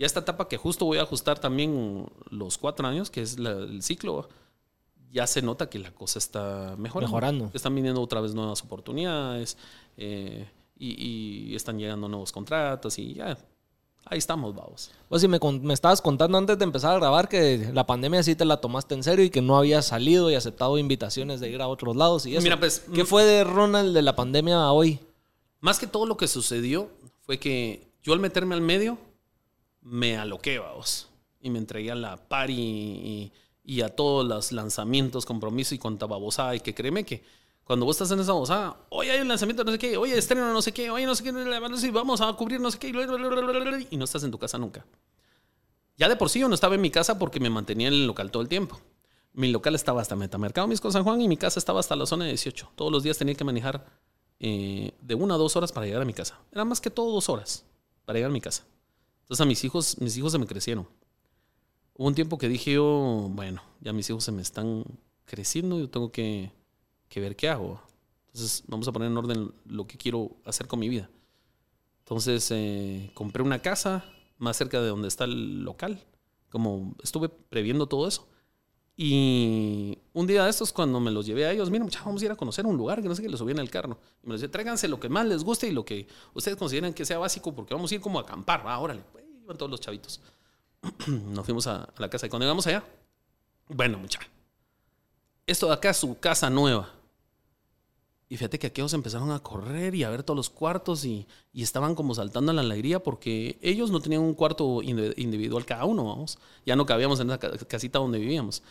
ya 0.00 0.06
esta 0.06 0.18
etapa 0.20 0.48
que 0.48 0.56
justo 0.56 0.84
voy 0.84 0.98
a 0.98 1.02
ajustar 1.02 1.38
también 1.38 2.06
los 2.28 2.58
cuatro 2.58 2.88
años, 2.88 3.08
que 3.08 3.20
es 3.22 3.38
la- 3.38 3.52
el 3.52 3.82
ciclo, 3.84 4.28
ya 5.12 5.26
se 5.26 5.42
nota 5.42 5.68
que 5.68 5.78
la 5.78 5.92
cosa 5.92 6.18
está 6.18 6.74
mejorando. 6.78 7.08
Mejorando. 7.08 7.50
Están 7.54 7.74
viniendo 7.74 8.00
otra 8.00 8.20
vez 8.20 8.34
nuevas 8.34 8.62
oportunidades 8.62 9.56
eh, 9.96 10.48
y, 10.76 11.50
y 11.50 11.54
están 11.54 11.78
llegando 11.78 12.08
nuevos 12.08 12.32
contratos 12.32 12.98
y 12.98 13.14
ya 13.14 13.36
ahí 14.04 14.18
estamos, 14.18 14.54
vamos. 14.54 14.90
Pues 15.08 15.22
si 15.22 15.28
me, 15.28 15.38
me 15.60 15.74
estabas 15.74 16.00
contando 16.00 16.38
antes 16.38 16.58
de 16.58 16.64
empezar 16.64 16.94
a 16.94 16.98
grabar 16.98 17.28
que 17.28 17.70
la 17.72 17.86
pandemia 17.86 18.22
sí 18.22 18.34
te 18.34 18.44
la 18.44 18.58
tomaste 18.58 18.94
en 18.94 19.02
serio 19.02 19.24
y 19.24 19.30
que 19.30 19.42
no 19.42 19.56
habías 19.56 19.86
salido 19.86 20.30
y 20.30 20.34
aceptado 20.34 20.78
invitaciones 20.78 21.40
de 21.40 21.50
ir 21.50 21.60
a 21.60 21.68
otros 21.68 21.96
lados 21.96 22.26
y 22.26 22.34
eso. 22.34 22.42
Mira, 22.42 22.58
pues, 22.58 22.84
¿Qué 22.92 23.04
mm, 23.04 23.06
fue 23.06 23.24
de 23.24 23.44
Ronald 23.44 23.94
de 23.94 24.02
la 24.02 24.16
pandemia 24.16 24.56
a 24.56 24.72
hoy? 24.72 24.98
Más 25.60 25.78
que 25.78 25.86
todo 25.86 26.06
lo 26.06 26.16
que 26.16 26.28
sucedió 26.28 26.90
fue 27.20 27.38
que 27.38 27.86
yo 28.02 28.12
al 28.12 28.20
meterme 28.20 28.54
al 28.54 28.60
medio 28.60 28.98
me 29.80 30.16
aloqué, 30.16 30.58
vamos. 30.58 31.08
Y 31.40 31.50
me 31.50 31.58
entregué 31.58 31.90
a 31.90 31.96
la 31.96 32.16
party 32.16 32.52
y, 32.52 32.56
y 32.56 33.32
a 33.82 33.88
todos 33.88 34.26
los 34.26 34.52
lanzamientos, 34.52 35.24
compromiso 35.24 35.74
y 35.74 35.78
cuanta 35.78 36.06
babosada. 36.06 36.54
Y 36.54 36.60
que 36.60 36.74
créeme 36.74 37.04
que 37.04 37.22
cuando 37.64 37.86
vos 37.86 37.96
estás 37.96 38.10
en 38.10 38.20
esa 38.20 38.32
babosada, 38.32 38.76
hoy 38.88 39.08
hay 39.08 39.20
un 39.20 39.28
lanzamiento, 39.28 39.64
no 39.64 39.72
sé 39.72 39.78
qué, 39.78 39.96
hoy 39.96 40.10
estreno, 40.12 40.52
no 40.52 40.62
sé 40.62 40.72
qué, 40.72 40.90
hoy 40.90 41.06
no 41.06 41.14
sé 41.14 41.22
qué, 41.22 41.90
vamos 41.90 42.20
a 42.20 42.32
cubrir, 42.32 42.60
no 42.60 42.70
sé 42.70 42.78
qué, 42.78 42.88
y 42.88 43.96
no 43.96 44.04
estás 44.04 44.24
en 44.24 44.30
tu 44.30 44.38
casa 44.38 44.58
nunca. 44.58 44.84
Ya 45.96 46.08
de 46.08 46.16
por 46.16 46.30
sí 46.30 46.40
yo 46.40 46.48
no 46.48 46.54
estaba 46.54 46.74
en 46.74 46.80
mi 46.80 46.90
casa 46.90 47.18
porque 47.18 47.38
me 47.38 47.50
mantenía 47.50 47.88
en 47.88 47.94
el 47.94 48.06
local 48.06 48.30
todo 48.30 48.42
el 48.42 48.48
tiempo. 48.48 48.80
Mi 49.34 49.50
local 49.50 49.74
estaba 49.74 50.02
hasta 50.02 50.16
Metamercado 50.16 50.66
Misco 50.66 50.90
San 50.90 51.04
Juan 51.04 51.20
y 51.20 51.28
mi 51.28 51.36
casa 51.36 51.58
estaba 51.58 51.80
hasta 51.80 51.96
la 51.96 52.06
zona 52.06 52.26
18. 52.26 52.72
Todos 52.74 52.90
los 52.90 53.02
días 53.02 53.16
tenía 53.16 53.34
que 53.34 53.44
manejar 53.44 53.86
eh, 54.40 54.92
de 55.00 55.14
una 55.14 55.34
a 55.34 55.38
dos 55.38 55.54
horas 55.56 55.72
para 55.72 55.86
llegar 55.86 56.02
a 56.02 56.04
mi 56.04 56.12
casa. 56.12 56.38
Era 56.50 56.64
más 56.64 56.80
que 56.80 56.90
todo 56.90 57.12
dos 57.12 57.28
horas 57.28 57.64
para 58.04 58.18
llegar 58.18 58.30
a 58.30 58.34
mi 58.34 58.40
casa. 58.40 58.64
Entonces 59.22 59.40
a 59.40 59.46
mis 59.46 59.62
hijos, 59.64 59.98
mis 60.00 60.16
hijos 60.16 60.32
se 60.32 60.38
me 60.38 60.46
crecieron. 60.46 60.88
Hubo 61.94 62.08
un 62.08 62.14
tiempo 62.14 62.38
que 62.38 62.48
dije 62.48 62.72
yo, 62.72 63.28
bueno, 63.30 63.62
ya 63.80 63.92
mis 63.92 64.08
hijos 64.08 64.24
se 64.24 64.32
me 64.32 64.42
están 64.42 64.84
creciendo, 65.24 65.78
yo 65.78 65.88
tengo 65.88 66.10
que, 66.10 66.50
ver 67.14 67.36
qué 67.36 67.48
hago. 67.48 67.80
Entonces 68.28 68.64
vamos 68.66 68.88
a 68.88 68.92
poner 68.92 69.10
en 69.10 69.16
orden 69.16 69.52
lo 69.66 69.86
que 69.86 69.98
quiero 69.98 70.36
hacer 70.44 70.66
con 70.66 70.80
mi 70.80 70.88
vida. 70.88 71.10
Entonces 72.00 72.50
eh, 72.50 73.10
compré 73.14 73.42
una 73.42 73.60
casa 73.60 74.04
más 74.38 74.56
cerca 74.56 74.80
de 74.80 74.88
donde 74.88 75.08
está 75.08 75.24
el 75.24 75.62
local. 75.64 76.02
Como 76.50 76.94
estuve 77.02 77.28
previendo 77.28 77.86
todo 77.86 78.08
eso. 78.08 78.26
Y 78.96 79.98
un 80.12 80.26
día 80.26 80.44
de 80.44 80.50
estos, 80.50 80.72
cuando 80.72 81.00
me 81.00 81.10
los 81.10 81.24
llevé 81.24 81.46
a 81.46 81.52
ellos, 81.52 81.70
miren, 81.70 81.84
muchachos, 81.84 82.04
vamos 82.04 82.20
a 82.22 82.24
ir 82.26 82.30
a 82.30 82.36
conocer 82.36 82.66
un 82.66 82.76
lugar 82.76 83.00
que 83.00 83.08
no 83.08 83.14
sé 83.14 83.22
qué, 83.22 83.28
les 83.28 83.38
subí 83.38 83.52
en 83.52 83.58
el 83.58 83.70
carro. 83.70 83.98
Y 84.22 84.26
me 84.26 84.34
decía, 84.34 84.50
tráiganse 84.50 84.86
lo 84.88 85.00
que 85.00 85.08
más 85.08 85.26
les 85.26 85.44
guste 85.44 85.66
y 85.66 85.72
lo 85.72 85.84
que 85.84 86.06
ustedes 86.34 86.56
consideren 86.56 86.92
que 86.92 87.04
sea 87.04 87.18
básico, 87.18 87.54
porque 87.54 87.74
vamos 87.74 87.90
a 87.90 87.94
ir 87.94 88.00
como 88.00 88.18
a 88.18 88.22
acampar, 88.22 88.66
va, 88.66 88.78
órale. 88.78 89.02
Pues, 89.12 89.24
iban 89.42 89.56
todos 89.56 89.70
los 89.70 89.80
chavitos. 89.80 90.20
Nos 91.06 91.44
fuimos 91.44 91.66
a, 91.66 91.84
a 91.84 91.92
la 91.98 92.08
casa. 92.10 92.26
Y 92.26 92.28
cuando 92.28 92.44
llegamos 92.44 92.66
allá, 92.66 92.84
bueno, 93.68 93.98
muchachos, 93.98 94.28
esto 95.46 95.66
de 95.68 95.74
acá 95.74 95.90
es 95.90 95.96
su 95.96 96.18
casa 96.18 96.50
nueva. 96.50 96.90
Y 98.28 98.36
fíjate 98.38 98.58
que 98.58 98.68
aquellos 98.68 98.94
empezaron 98.94 99.30
a 99.30 99.40
correr 99.40 99.94
y 99.94 100.04
a 100.04 100.10
ver 100.10 100.22
todos 100.22 100.36
los 100.36 100.48
cuartos 100.48 101.04
y, 101.04 101.26
y 101.52 101.62
estaban 101.62 101.94
como 101.94 102.14
saltando 102.14 102.50
en 102.50 102.56
la 102.56 102.62
alegría 102.62 103.02
porque 103.02 103.58
ellos 103.60 103.90
no 103.90 104.00
tenían 104.00 104.22
un 104.22 104.32
cuarto 104.32 104.80
indi- 104.80 105.12
individual 105.18 105.66
cada 105.66 105.84
uno, 105.84 106.04
vamos. 106.04 106.38
Ya 106.64 106.74
no 106.74 106.86
cabíamos 106.86 107.20
en 107.20 107.28
esa 107.28 107.38
ca- 107.38 107.50
casita 107.68 107.98
donde 107.98 108.18
vivíamos. 108.18 108.62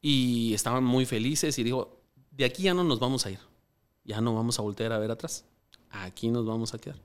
Y 0.00 0.54
estaban 0.54 0.82
muy 0.82 1.04
felices 1.04 1.58
y 1.58 1.62
dijo, 1.62 1.98
de 2.30 2.46
aquí 2.46 2.62
ya 2.62 2.72
no 2.74 2.82
nos 2.82 2.98
vamos 3.00 3.26
a 3.26 3.30
ir. 3.32 3.38
Ya 4.04 4.22
no 4.22 4.34
vamos 4.34 4.58
a 4.58 4.62
voltear 4.62 4.92
a 4.92 4.98
ver 4.98 5.10
atrás. 5.10 5.44
Aquí 5.90 6.30
nos 6.30 6.46
vamos 6.46 6.72
a 6.72 6.78
quedar. 6.78 6.98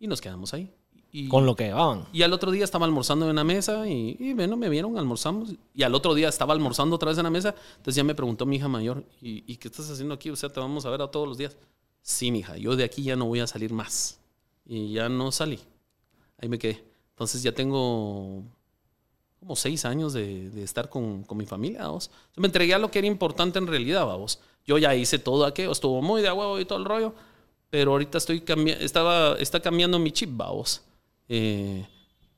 Y 0.00 0.08
nos 0.08 0.20
quedamos 0.20 0.52
ahí. 0.54 0.74
Y, 1.14 1.28
Con 1.28 1.44
lo 1.44 1.54
que 1.54 1.64
llevaban. 1.64 2.06
y 2.10 2.22
al 2.22 2.32
otro 2.32 2.50
día 2.50 2.64
estaba 2.64 2.86
almorzando 2.86 3.26
en 3.26 3.32
una 3.32 3.44
mesa 3.44 3.86
y, 3.86 4.16
y 4.18 4.32
bueno, 4.32 4.56
me 4.56 4.70
vieron, 4.70 4.96
almorzamos. 4.96 5.50
Y 5.74 5.82
al 5.82 5.94
otro 5.94 6.14
día 6.14 6.28
estaba 6.30 6.54
almorzando 6.54 6.96
otra 6.96 7.10
vez 7.10 7.18
en 7.18 7.24
la 7.24 7.30
mesa. 7.30 7.54
Entonces 7.76 7.96
ya 7.96 8.02
me 8.04 8.14
preguntó 8.14 8.46
mi 8.46 8.56
hija 8.56 8.66
mayor, 8.68 9.04
¿y, 9.20 9.44
y 9.46 9.56
qué 9.58 9.68
estás 9.68 9.90
haciendo 9.90 10.14
aquí? 10.14 10.30
O 10.30 10.36
sea, 10.36 10.48
te 10.48 10.58
vamos 10.58 10.86
a 10.86 10.90
ver 10.90 11.02
a 11.02 11.08
todos 11.10 11.28
los 11.28 11.36
días. 11.36 11.54
Sí, 12.00 12.32
mija, 12.32 12.56
yo 12.56 12.76
de 12.76 12.84
aquí 12.84 13.02
ya 13.02 13.14
no 13.14 13.26
voy 13.26 13.40
a 13.40 13.46
salir 13.46 13.72
más. 13.74 14.18
Y 14.64 14.92
ya 14.94 15.10
no 15.10 15.30
salí. 15.32 15.60
Ahí 16.38 16.48
me 16.48 16.58
quedé. 16.58 16.82
Entonces 17.10 17.42
ya 17.42 17.52
tengo 17.52 18.42
como 19.38 19.54
seis 19.56 19.84
años 19.84 20.12
de, 20.14 20.48
de 20.50 20.62
estar 20.62 20.88
con, 20.88 21.24
con 21.24 21.36
mi 21.36 21.44
familia. 21.44 21.82
Yo 21.82 22.00
me 22.36 22.46
entregué 22.46 22.72
a 22.74 22.78
lo 22.78 22.90
que 22.90 23.00
era 23.00 23.08
importante 23.08 23.58
en 23.58 23.66
realidad, 23.66 24.06
vamos. 24.06 24.38
Yo 24.64 24.78
ya 24.78 24.94
hice 24.94 25.18
todo 25.18 25.44
aquello, 25.44 25.72
estuvo 25.72 26.00
muy 26.00 26.22
de 26.22 26.32
huevo 26.32 26.58
y 26.58 26.64
todo 26.64 26.78
el 26.78 26.84
rollo, 26.84 27.12
pero 27.68 27.90
ahorita 27.92 28.16
estoy 28.18 28.40
cambi- 28.40 28.76
estaba, 28.80 29.36
está 29.38 29.60
cambiando 29.60 29.98
mi 29.98 30.10
chip, 30.12 30.30
vamos. 30.32 30.80
Eh, 31.28 31.86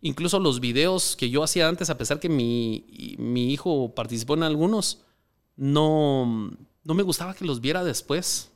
incluso 0.03 0.39
los 0.39 0.61
videos 0.61 1.17
que 1.17 1.31
yo 1.31 1.43
hacía 1.43 1.69
antes, 1.69 1.91
a 1.91 1.99
pesar 1.99 2.21
que 2.21 2.29
mi, 2.29 3.17
mi 3.19 3.53
hijo 3.53 3.95
participó 3.95 4.35
en 4.35 4.43
algunos, 4.43 5.01
no, 5.57 6.51
no 6.85 6.95
me 6.95 7.03
gustaba 7.03 7.35
que 7.35 7.45
los 7.45 7.61
viera 7.61 7.85
después. 7.85 8.51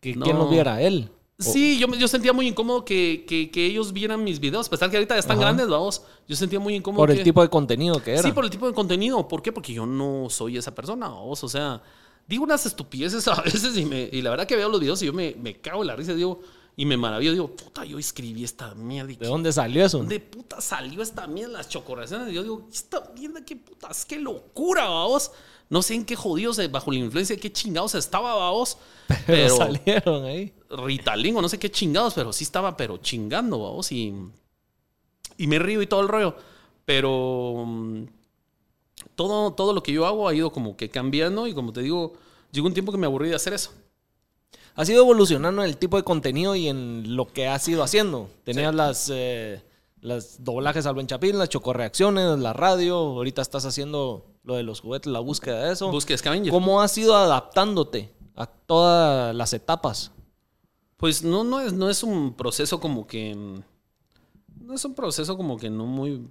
Que 0.00 0.14
No. 0.16 0.24
quién 0.24 0.38
los 0.38 0.50
viera 0.50 0.80
él. 0.82 1.10
Sí, 1.38 1.78
yo, 1.78 1.88
yo 1.94 2.06
sentía 2.06 2.32
muy 2.32 2.46
incómodo 2.46 2.84
que, 2.84 3.24
que- 3.26 3.50
que 3.50 3.66
ellos 3.66 3.92
vieran 3.92 4.22
mis 4.22 4.38
videos, 4.38 4.68
a 4.68 4.70
pesar 4.70 4.90
que 4.90 4.96
ahorita 4.96 5.16
ya 5.16 5.20
están 5.20 5.36
Ajá. 5.38 5.46
grandes, 5.46 5.66
vamos. 5.68 6.02
Yo 6.28 6.36
sentía 6.36 6.60
muy 6.60 6.74
incómodo. 6.76 7.02
Por 7.02 7.10
el 7.10 7.16
que- 7.18 7.24
tipo 7.24 7.42
de 7.42 7.48
contenido 7.48 8.00
que 8.02 8.12
era. 8.12 8.22
Sí, 8.22 8.30
por 8.30 8.44
el 8.44 8.50
tipo 8.50 8.66
de 8.68 8.72
contenido. 8.74 9.26
¿Por 9.26 9.42
qué? 9.42 9.50
Porque 9.50 9.72
yo 9.72 9.84
no 9.84 10.28
soy 10.30 10.56
esa 10.56 10.72
persona, 10.72 11.08
vos. 11.08 11.42
O 11.42 11.48
sea, 11.48 11.82
digo 12.28 12.44
unas 12.44 12.64
estupideces 12.64 13.26
a 13.28 13.40
veces 13.42 13.76
y, 13.76 13.84
me, 13.84 14.08
y 14.12 14.22
la 14.22 14.30
verdad 14.30 14.46
que 14.46 14.54
veo 14.54 14.68
los 14.68 14.80
videos 14.80 15.02
y 15.02 15.06
yo 15.06 15.12
me, 15.12 15.34
me 15.40 15.54
cago 15.60 15.82
en 15.82 15.88
la 15.88 15.96
risa, 15.96 16.14
digo, 16.14 16.40
y 16.76 16.86
me 16.86 16.96
maravillo. 16.96 17.32
Digo, 17.32 17.54
puta, 17.54 17.84
yo 17.84 17.98
escribí 17.98 18.44
esta 18.44 18.74
mierda. 18.74 19.12
¿De 19.12 19.26
dónde 19.26 19.52
salió 19.52 19.84
eso? 19.84 19.98
¿Dónde 19.98 20.20
puta 20.20 20.60
salió 20.60 21.02
esta 21.02 21.26
mierda? 21.26 21.58
Las 21.58 21.68
chocorraciones. 21.68 22.30
Y 22.30 22.34
yo 22.34 22.42
digo, 22.42 22.68
esta 22.72 23.12
mierda, 23.16 23.44
qué 23.44 23.56
putas, 23.56 24.04
qué 24.04 24.18
locura, 24.18 24.88
vamos. 24.88 25.30
No 25.68 25.82
sé 25.82 25.94
en 25.94 26.04
qué 26.04 26.16
jodidos, 26.16 26.58
eh, 26.58 26.68
bajo 26.68 26.90
la 26.90 26.98
influencia 26.98 27.36
de 27.36 27.40
qué 27.40 27.52
chingados 27.52 27.94
estaba, 27.94 28.34
vamos. 28.34 28.78
Pero 29.08 29.16
Pero 29.26 29.56
salieron 29.56 30.24
ahí. 30.24 30.54
Ritalin 30.70 31.36
o 31.36 31.42
no 31.42 31.48
sé 31.48 31.58
qué 31.58 31.70
chingados, 31.70 32.14
pero 32.14 32.32
sí 32.32 32.44
estaba, 32.44 32.76
pero 32.76 32.96
chingando, 32.96 33.58
vamos. 33.58 33.92
Y, 33.92 34.14
y 35.36 35.46
me 35.46 35.58
río 35.58 35.82
y 35.82 35.86
todo 35.86 36.00
el 36.00 36.08
rollo. 36.08 36.34
Pero 36.86 37.64
mm, 37.66 38.04
todo, 39.14 39.52
todo 39.52 39.72
lo 39.72 39.82
que 39.82 39.92
yo 39.92 40.06
hago 40.06 40.28
ha 40.28 40.34
ido 40.34 40.50
como 40.50 40.76
que 40.76 40.88
cambiando 40.88 41.46
y 41.46 41.54
como 41.54 41.72
te 41.72 41.82
digo, 41.82 42.14
llegó 42.52 42.66
un 42.66 42.74
tiempo 42.74 42.92
que 42.92 42.98
me 42.98 43.06
aburrí 43.06 43.28
de 43.28 43.34
hacer 43.34 43.52
eso. 43.52 43.72
Has 44.74 44.88
ido 44.88 45.02
evolucionando 45.02 45.62
en 45.62 45.68
el 45.68 45.76
tipo 45.76 45.96
de 45.96 46.02
contenido 46.02 46.54
y 46.56 46.68
en 46.68 47.16
lo 47.16 47.26
que 47.26 47.46
has 47.48 47.66
ido 47.68 47.82
haciendo. 47.82 48.28
Tenías 48.44 48.70
Sí. 48.72 48.76
las, 48.76 49.10
eh, 49.12 49.62
las 50.00 50.42
doblajes 50.42 50.86
al 50.86 50.94
buen 50.94 51.06
chapín, 51.06 51.38
las 51.38 51.48
chocorreacciones, 51.50 52.38
la 52.38 52.52
radio. 52.52 52.96
Ahorita 52.96 53.42
estás 53.42 53.64
haciendo 53.66 54.26
lo 54.44 54.56
de 54.56 54.62
los 54.62 54.80
juguetes, 54.80 55.12
la 55.12 55.20
búsqueda 55.20 55.64
de 55.66 55.72
eso. 55.74 55.90
Busque 55.90 56.16
Scavenger. 56.16 56.50
¿Cómo 56.50 56.80
has 56.80 56.96
ido 56.98 57.14
adaptándote 57.16 58.10
a 58.34 58.46
todas 58.46 59.34
las 59.34 59.52
etapas? 59.52 60.10
Pues 60.96 61.22
no, 61.22 61.44
no, 61.44 61.60
es, 61.60 61.72
no 61.72 61.90
es 61.90 62.02
un 62.02 62.32
proceso 62.34 62.80
como 62.80 63.06
que. 63.06 63.34
mm, 63.34 63.60
No 64.66 64.74
es 64.74 64.84
un 64.84 64.94
proceso 64.94 65.36
como 65.36 65.58
que 65.58 65.68
no 65.68 65.84
muy. 65.86 66.28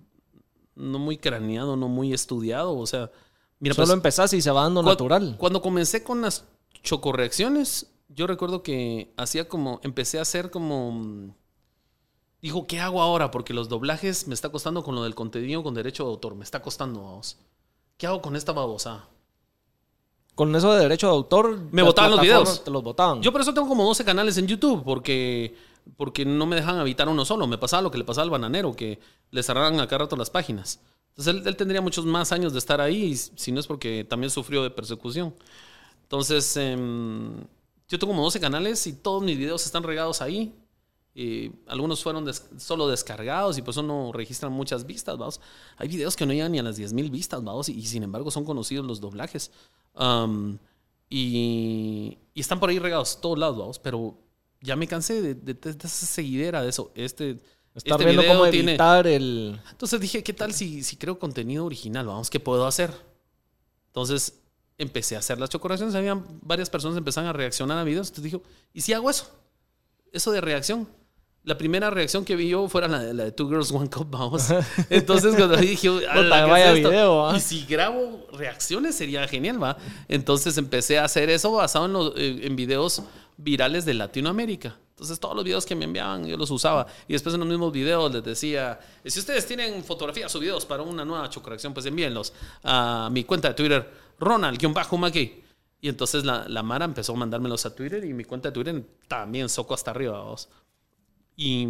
No 0.76 0.98
muy 1.00 1.18
craneado, 1.18 1.76
no 1.76 1.89
muy 1.89 2.12
estudiado. 2.14 2.76
O 2.78 2.88
sea, 2.88 3.12
mira, 3.60 3.76
Solo 3.76 3.88
pues, 3.88 3.94
empezás 3.98 4.34
y 4.34 4.42
se 4.42 4.50
va 4.50 4.64
dando 4.64 4.82
Cu- 4.82 4.88
natural. 4.89 5.36
Cuando 5.38 5.62
comencé 5.62 6.02
con 6.04 6.22
las 6.22 6.46
chocorreacciones, 6.82 7.91
yo 8.16 8.28
recuerdo 8.28 8.64
que 8.64 9.14
hacía 9.18 9.47
como, 9.47 9.80
empecé 9.84 10.20
a 10.20 10.24
hacer 10.24 10.51
como, 10.51 10.91
mm, 10.91 11.34
dijo, 12.41 12.68
¿qué 12.68 12.80
hago 12.80 13.01
ahora? 13.01 13.32
Porque 13.32 13.53
los 13.53 13.70
doblajes 13.70 14.28
me 14.28 14.34
está 14.34 14.49
costando 14.49 14.84
con 14.84 14.95
lo 14.95 15.03
del 15.03 15.16
contenido 15.16 15.64
con 15.64 15.74
derecho 15.74 16.03
de 16.03 16.09
autor, 16.09 16.36
me 16.36 16.43
está 16.43 16.62
costando, 16.62 17.03
vamos. 17.03 17.38
¿Qué 17.97 18.07
hago 18.07 18.22
con 18.22 18.36
esta 18.36 18.51
babosa? 18.51 19.07
Con 20.36 20.55
eso 20.55 20.74
de 20.74 20.82
derecho 20.82 21.07
de 21.07 21.14
autor. 21.14 21.59
Me 21.72 21.84
botaban 21.84 22.12
los 22.12 22.22
videos. 22.22 22.64
Te 22.64 22.72
los 22.72 22.82
botaban. 22.82 23.22
Yo 23.22 23.32
por 23.32 23.41
eso 23.41 23.53
tengo 23.53 23.68
como 23.68 23.84
12 23.84 24.03
canales 24.05 24.38
en 24.38 24.47
YouTube, 24.47 24.84
porque, 24.84 25.55
porque 25.97 26.26
no 26.26 26.45
me 26.45 26.55
dejan 26.55 26.78
habitar 26.78 27.07
uno 27.09 27.26
solo. 27.26 27.45
Me 27.47 27.57
pasaba 27.57 27.84
lo 27.84 27.91
que 27.91 27.97
le 27.97 28.05
pasaba 28.05 28.24
al 28.24 28.30
bananero, 28.32 28.76
que 28.76 28.99
le 29.30 29.43
cerraban 29.43 29.80
a 29.80 29.88
cada 29.88 30.05
rato 30.05 30.16
las 30.16 30.30
páginas. 30.30 30.80
Entonces 31.09 31.36
él, 31.36 31.47
él 31.47 31.55
tendría 31.57 31.82
muchos 31.82 32.05
más 32.05 32.32
años 32.32 32.53
de 32.53 32.59
estar 32.59 32.82
ahí, 32.82 33.16
si 33.16 33.51
no 33.51 33.59
es 33.59 33.68
porque 33.68 34.05
también 34.09 34.32
sufrió 34.32 34.64
de 34.64 34.72
persecución. 34.72 35.36
Entonces, 36.03 36.57
em, 36.57 37.43
yo 37.92 38.00
tengo 38.00 38.14
como 38.14 38.24
12 38.24 38.39
canales 38.39 38.88
y 38.88 38.94
todos 38.94 39.22
mis 39.22 39.38
videos 39.38 39.66
están 39.66 39.84
regados 39.84 40.22
ahí. 40.22 40.56
Y 41.14 41.52
algunos 41.68 42.02
fueron 42.02 42.24
des- 42.24 42.48
solo 42.58 42.88
descargados 42.88 43.58
y 43.58 43.62
por 43.62 43.72
eso 43.72 43.84
no 43.84 44.14
registran 44.14 44.52
muchas 44.54 44.86
vistas, 44.86 45.18
vamos. 45.18 45.42
Hay 45.78 45.89
videos 45.89 46.16
que 46.16 46.26
no 46.26 46.32
llegan 46.32 46.54
ni 46.54 46.60
a 46.60 46.64
las 46.64 46.78
10.000 46.80 47.12
vistas, 47.12 47.44
vamos, 47.44 47.68
y, 47.68 47.74
y 47.74 47.86
sin 47.86 48.04
embargo 48.04 48.32
son 48.32 48.46
conocidos 48.46 48.86
los 48.86 49.02
doblajes. 49.02 49.52
Y, 51.10 52.18
y 52.34 52.39
están 52.39 52.60
por 52.60 52.70
ahí 52.70 52.80
regados, 52.80 53.20
todos 53.20 53.38
lados, 53.38 53.58
vamos, 53.58 53.80
pero 53.80 54.18
ya 54.62 54.76
me 54.78 54.88
cansé 54.88 55.22
de, 55.22 55.36
de- 55.36 55.54
de 55.54 55.70
esa 55.70 56.06
seguidera 56.06 56.62
de 56.62 56.70
eso. 56.70 56.92
Este, 56.96 57.39
Estar 57.76 58.00
este 58.02 58.06
viendo 58.14 58.26
cómo 58.34 58.50
tiene- 58.50 58.72
editar 58.74 59.06
el. 59.08 59.60
entonces 59.70 60.00
dije, 60.00 60.24
¿qué 60.24 60.34
tal 60.34 60.54
si, 60.54 60.84
si 60.84 60.96
creo 60.96 61.20
contenido 61.20 61.66
original? 61.66 62.06
Vamos, 62.08 62.30
¿qué 62.30 62.39
puedo 62.39 62.66
hacer? 62.66 62.94
Entonces 63.88 64.41
empecé 64.82 65.15
a 65.15 65.19
hacer 65.19 65.39
las 65.39 65.49
chocoraciones. 65.49 65.95
Habían 65.95 66.25
varias 66.41 66.69
personas 66.69 66.95
que 66.95 66.99
empezaban 66.99 67.29
a 67.29 67.34
reaccionar 67.34 67.77
a 67.77 67.84
videos. 67.84 68.07
Entonces 68.07 68.32
dije, 68.32 68.41
¿y 68.73 68.82
si 68.82 68.93
hago 68.93 69.09
eso? 69.09 69.29
Eso 70.11 70.32
de 70.32 70.41
reacción. 70.41 70.88
La 71.43 71.57
primera 71.57 71.89
reacción 71.89 72.23
que 72.23 72.36
vi 72.36 72.49
yo 72.49 72.67
fuera 72.67 72.88
la 72.88 72.99
de, 72.99 73.13
la 73.13 73.23
de 73.23 73.32
Two 73.32 73.47
Girls, 73.47 73.71
One 73.71 73.89
Cup, 73.89 74.07
vamos. 74.11 74.45
Entonces 74.89 75.36
cuando 75.36 75.57
dije, 75.57 75.88
"Ala, 75.88 76.23
Puta, 76.23 76.45
¿qué 76.45 76.51
vaya 76.51 76.71
es 76.71 76.77
esto?". 76.77 76.89
video, 76.89 77.27
¿ah? 77.27 77.38
Y 77.38 77.39
si 77.39 77.65
grabo 77.65 78.27
reacciones 78.34 78.95
sería 78.95 79.27
genial, 79.27 79.61
¿va? 79.61 79.77
Entonces 80.07 80.57
empecé 80.57 80.99
a 80.99 81.05
hacer 81.05 81.29
eso 81.29 81.51
basado 81.51 81.86
en, 81.86 81.93
los, 81.93 82.13
eh, 82.15 82.41
en 82.43 82.55
videos 82.55 83.01
virales 83.38 83.86
de 83.86 83.95
Latinoamérica. 83.95 84.67
Entonces 84.67 85.17
Entonces 85.17 85.19
todos 85.19 85.36
los 85.36 85.43
videos 85.43 85.65
que 85.65 85.73
me 85.73 85.86
enviaban 85.86 86.27
yo 86.27 86.38
los 86.38 86.51
usaba. 86.51 86.86
Y 87.07 87.13
después 87.13 87.34
en 87.34 87.39
los 87.39 87.49
mismos 87.49 87.71
videos 87.71 88.13
les 88.13 88.23
decía, 88.23 88.79
si 89.03 89.19
ustedes 89.19 89.47
tienen 89.47 89.84
fotografías 89.84 90.36
o 90.36 90.39
videos 90.39 90.63
para 90.63 90.84
una 90.84 91.03
nueva 91.03 91.27
chocorrección, 91.27 91.73
pues 91.73 91.88
envíenlos 91.88 92.34
a 92.63 93.09
mi 93.11 93.23
cuenta 93.23 93.47
de 93.47 93.53
Twitter, 93.55 93.91
Ronald-Maki. 94.22 95.43
Y 95.82 95.89
entonces 95.89 96.24
la, 96.24 96.47
la, 96.47 96.63
Mara 96.63 96.86
empezó 96.86 97.13
a 97.13 97.15
mandármelos 97.15 97.65
a 97.65 97.76
Twitter 97.76 98.05
y 98.05 98.13
mi 98.13 98.24
cuenta 98.24 98.49
de 98.49 98.53
Twitter 98.53 98.86
también 99.07 99.49
soco 99.49 99.74
hasta 99.74 99.91
arriba, 99.91 100.19
vamos. 100.19 100.47
Y 101.36 101.67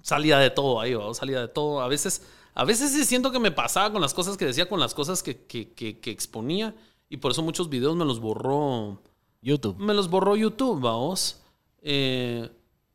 salía 0.00 0.38
de 0.38 0.50
todo 0.50 0.80
ahí, 0.80 0.94
vamos, 0.94 1.18
salía 1.18 1.40
de 1.40 1.48
todo. 1.48 1.82
A 1.82 1.88
veces, 1.88 2.22
a 2.54 2.64
veces 2.64 2.90
sí 2.90 3.04
siento 3.04 3.30
que 3.30 3.38
me 3.38 3.50
pasaba 3.50 3.92
con 3.92 4.00
las 4.00 4.14
cosas 4.14 4.36
que 4.36 4.46
decía, 4.46 4.68
con 4.68 4.80
las 4.80 4.94
cosas 4.94 5.22
que, 5.22 5.44
que, 5.44 5.72
que, 5.72 6.00
que 6.00 6.10
exponía. 6.10 6.74
Y 7.10 7.18
por 7.18 7.32
eso 7.32 7.42
muchos 7.42 7.68
videos 7.68 7.94
me 7.94 8.06
los 8.06 8.18
borró 8.18 9.02
YouTube. 9.42 9.76
Me 9.78 9.92
los 9.92 10.08
borró 10.08 10.34
YouTube, 10.34 10.80
vamos. 10.80 11.42
Eh, 11.82 12.48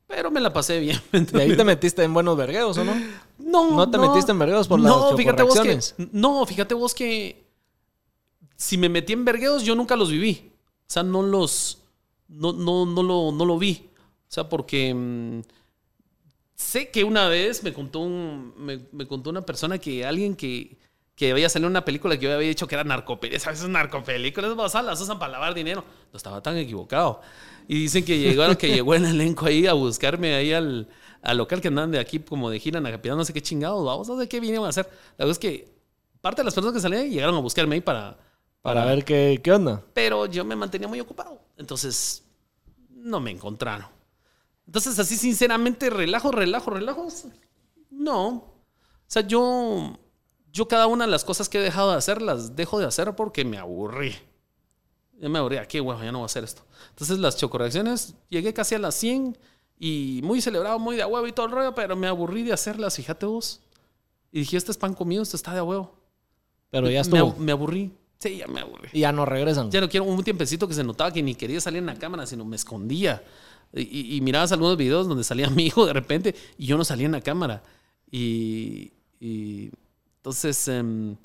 pero 0.07 0.31
me 0.31 0.39
la 0.39 0.51
pasé 0.51 0.79
bien. 0.79 0.99
¿Y 1.33 1.39
ahí 1.39 1.55
te 1.55 1.63
metiste 1.63 2.03
en 2.03 2.13
buenos 2.13 2.35
vergueos 2.35 2.77
o 2.77 2.83
no? 2.83 2.95
No. 3.37 3.75
¿No 3.75 3.91
te 3.91 3.99
metiste 3.99 4.31
en 4.31 4.39
vergueos 4.39 4.67
por 4.67 4.79
no, 4.79 5.11
las 5.11 5.15
fíjate 5.15 5.43
vos 5.43 5.59
que 5.59 5.79
No, 6.11 6.45
fíjate 6.45 6.73
vos 6.73 6.95
que 6.95 7.46
si 8.57 8.77
me 8.77 8.89
metí 8.89 9.13
en 9.13 9.23
vergueos, 9.23 9.63
yo 9.63 9.75
nunca 9.75 9.95
los 9.95 10.11
viví. 10.11 10.51
O 10.81 10.91
sea, 10.91 11.03
no 11.03 11.21
los. 11.21 11.83
No, 12.27 12.51
no, 12.51 12.85
no, 12.85 13.03
lo, 13.03 13.31
no 13.31 13.45
lo 13.45 13.57
vi. 13.57 13.89
O 13.95 14.31
sea, 14.31 14.49
porque. 14.49 14.93
Mmm, 14.93 15.41
sé 16.55 16.89
que 16.89 17.03
una 17.03 17.29
vez 17.29 17.63
me 17.63 17.71
contó, 17.71 17.99
un, 17.99 18.53
me, 18.57 18.79
me 18.91 19.07
contó 19.07 19.29
una 19.29 19.43
persona 19.43 19.77
que 19.77 20.03
alguien 20.03 20.35
que, 20.35 20.75
que 21.15 21.31
había 21.31 21.49
salido 21.49 21.69
una 21.69 21.85
película 21.85 22.17
que 22.17 22.25
yo 22.25 22.33
había 22.33 22.49
dicho 22.49 22.67
que 22.67 22.75
era 22.75 22.83
narcopelícula. 22.83 23.39
¿Sabes? 23.39 23.69
Narcopelículas 23.69 24.73
las 24.83 24.99
usan 24.99 25.19
para 25.19 25.33
lavar 25.33 25.53
dinero. 25.53 25.85
No 26.11 26.17
estaba 26.17 26.41
tan 26.41 26.57
equivocado. 26.57 27.21
Y 27.67 27.75
dicen 27.81 28.03
que 28.03 28.17
llegó, 28.17 28.57
que 28.57 28.69
llegó 28.69 28.95
el 28.95 29.05
elenco 29.05 29.45
ahí 29.45 29.67
a 29.67 29.73
buscarme 29.73 30.33
ahí 30.33 30.51
al, 30.51 30.87
al 31.21 31.37
local 31.37 31.61
que 31.61 31.67
andan 31.67 31.91
de 31.91 31.99
aquí 31.99 32.19
como 32.19 32.49
de 32.49 32.59
gira 32.59 32.79
en 32.79 33.17
no 33.17 33.25
sé 33.25 33.33
qué 33.33 33.41
chingados, 33.41 33.85
vamos, 33.85 34.07
no 34.07 34.17
sé 34.17 34.27
qué 34.27 34.39
vinieron 34.39 34.65
a 34.65 34.69
hacer. 34.69 34.85
La 35.17 35.25
verdad 35.25 35.31
es 35.31 35.39
que 35.39 35.67
parte 36.21 36.41
de 36.41 36.45
las 36.45 36.55
personas 36.55 36.73
que 36.73 36.81
salían 36.81 37.09
llegaron 37.09 37.35
a 37.35 37.39
buscarme 37.39 37.75
ahí 37.75 37.81
para... 37.81 38.17
Para, 38.61 38.85
ver 38.85 39.05
qué, 39.05 39.39
qué 39.43 39.51
onda. 39.51 39.83
Pero 39.93 40.25
yo 40.25 40.43
me 40.43 40.55
mantenía 40.55 40.87
muy 40.87 40.99
ocupado. 40.99 41.39
Entonces, 41.57 42.23
no 42.89 43.19
me 43.19 43.31
encontraron. 43.31 43.87
Entonces, 44.65 44.99
así 44.99 45.15
sinceramente, 45.15 45.89
relajo, 45.89 46.31
relajo, 46.31 46.71
relajo. 46.71 47.07
No. 47.89 48.27
O 48.27 48.53
sea, 49.07 49.21
yo, 49.21 49.97
yo 50.51 50.67
cada 50.67 50.87
una 50.87 51.05
de 51.05 51.11
las 51.11 51.23
cosas 51.23 51.47
que 51.47 51.59
he 51.59 51.61
dejado 51.61 51.91
de 51.91 51.97
hacer, 51.97 52.21
las 52.21 52.55
dejo 52.55 52.77
de 52.79 52.85
hacer 52.85 53.15
porque 53.15 53.45
me 53.45 53.57
aburrí. 53.57 54.15
Ya 55.19 55.29
me 55.29 55.39
aburrí, 55.39 55.57
qué 55.69 55.79
huevo, 55.79 56.03
ya 56.03 56.11
no 56.11 56.19
voy 56.19 56.25
a 56.25 56.27
hacer 56.27 56.43
esto. 56.43 56.63
Entonces, 56.89 57.17
las 57.19 57.37
chocorreacciones, 57.37 58.15
llegué 58.29 58.53
casi 58.53 58.75
a 58.75 58.79
las 58.79 58.95
100 58.95 59.37
y 59.79 60.19
muy 60.23 60.41
celebrado, 60.41 60.77
muy 60.79 60.97
de 60.97 61.03
a 61.03 61.07
huevo 61.07 61.25
y 61.25 61.31
todo 61.31 61.45
el 61.45 61.53
rollo, 61.53 61.73
pero 61.73 61.95
me 61.95 62.07
aburrí 62.07 62.43
de 62.43 62.51
hacerlas, 62.51 62.97
fíjate 62.97 63.25
vos. 63.25 63.61
Y 64.31 64.39
dije, 64.39 64.57
este 64.57 64.71
es 64.71 64.77
pan 64.77 64.93
comido, 64.93 65.23
esto 65.23 65.37
está 65.37 65.53
de 65.53 65.59
a 65.59 65.63
huevo. 65.63 65.95
Pero 66.69 66.89
ya 66.89 67.01
estuvo. 67.01 67.33
Me, 67.37 67.45
me 67.45 67.51
aburrí. 67.53 67.93
Sí, 68.19 68.37
ya 68.37 68.47
me 68.47 68.61
aburrí. 68.61 68.89
Y 68.93 69.01
ya 69.01 69.11
no 69.11 69.25
regresan. 69.25 69.69
Ya 69.69 69.81
no 69.81 69.89
quiero 69.89 70.05
un 70.05 70.23
tiempecito 70.23 70.67
que 70.67 70.73
se 70.73 70.83
notaba 70.83 71.11
que 71.11 71.21
ni 71.21 71.35
quería 71.35 71.61
salir 71.61 71.79
en 71.79 71.85
la 71.85 71.95
cámara, 71.95 72.25
sino 72.25 72.45
me 72.45 72.55
escondía. 72.55 73.23
Y, 73.73 74.15
y, 74.15 74.21
mirabas 74.21 74.51
algunos 74.51 74.77
videos 74.77 75.07
donde 75.07 75.23
salía 75.23 75.49
mi 75.51 75.65
hijo 75.65 75.85
de 75.85 75.93
repente 75.93 76.35
y 76.57 76.65
yo 76.65 76.77
no 76.77 76.83
salía 76.83 77.05
en 77.05 77.11
la 77.11 77.21
cámara. 77.21 77.63
Y, 78.09 78.93
y 79.19 79.71
entonces 80.17 80.67
um, 80.67 81.15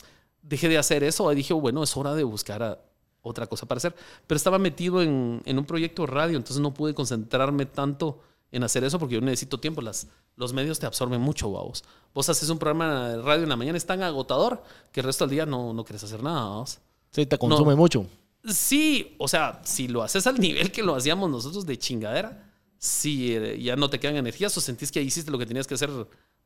dejé 0.42 0.68
de 0.68 0.78
hacer 0.78 1.02
eso 1.04 1.30
y 1.32 1.36
dije, 1.36 1.54
bueno, 1.54 1.82
es 1.82 1.96
hora 1.96 2.14
de 2.14 2.24
buscar 2.24 2.62
a 2.62 2.78
otra 3.22 3.46
cosa 3.46 3.66
para 3.66 3.78
hacer. 3.78 3.94
Pero 4.26 4.36
estaba 4.36 4.58
metido 4.58 5.02
en, 5.02 5.40
en, 5.44 5.58
un 5.58 5.64
proyecto 5.64 6.02
de 6.02 6.08
radio, 6.08 6.36
entonces 6.36 6.60
no 6.60 6.74
pude 6.74 6.94
concentrarme 6.94 7.66
tanto 7.66 8.20
en 8.50 8.64
hacer 8.64 8.84
eso 8.84 8.98
porque 8.98 9.14
yo 9.14 9.20
necesito 9.20 9.58
tiempo. 9.58 9.80
Las, 9.80 10.08
los 10.36 10.52
medios 10.52 10.78
te 10.78 10.86
absorben 10.86 11.20
mucho, 11.20 11.48
vos. 11.48 11.84
Vos 12.14 12.28
haces 12.28 12.48
un 12.48 12.58
programa 12.58 13.08
de 13.08 13.22
radio 13.22 13.42
en 13.42 13.48
la 13.48 13.56
mañana, 13.56 13.78
es 13.78 13.86
tan 13.86 14.02
agotador 14.02 14.62
que 14.90 15.00
el 15.00 15.06
resto 15.06 15.24
del 15.24 15.30
día 15.30 15.46
no, 15.46 15.72
no 15.72 15.84
quieres 15.84 16.04
hacer 16.04 16.22
nada, 16.22 16.48
vos. 16.50 16.78
Sí, 17.10 17.26
te 17.26 17.38
consume 17.38 17.72
no. 17.72 17.76
mucho. 17.76 18.06
Sí, 18.44 19.14
o 19.18 19.28
sea, 19.28 19.60
si 19.64 19.88
lo 19.88 20.02
haces 20.02 20.26
al 20.26 20.40
nivel 20.40 20.72
que 20.72 20.82
lo 20.82 20.94
hacíamos 20.94 21.30
nosotros 21.30 21.66
de 21.66 21.78
chingadera, 21.78 22.50
si 22.78 23.34
eh, 23.34 23.60
ya 23.62 23.76
no 23.76 23.88
te 23.88 24.00
quedan 24.00 24.16
energías 24.16 24.56
o 24.56 24.60
sentís 24.60 24.90
que 24.90 25.02
hiciste 25.02 25.30
lo 25.30 25.38
que 25.38 25.46
tenías 25.46 25.66
que 25.66 25.74
hacer 25.74 25.90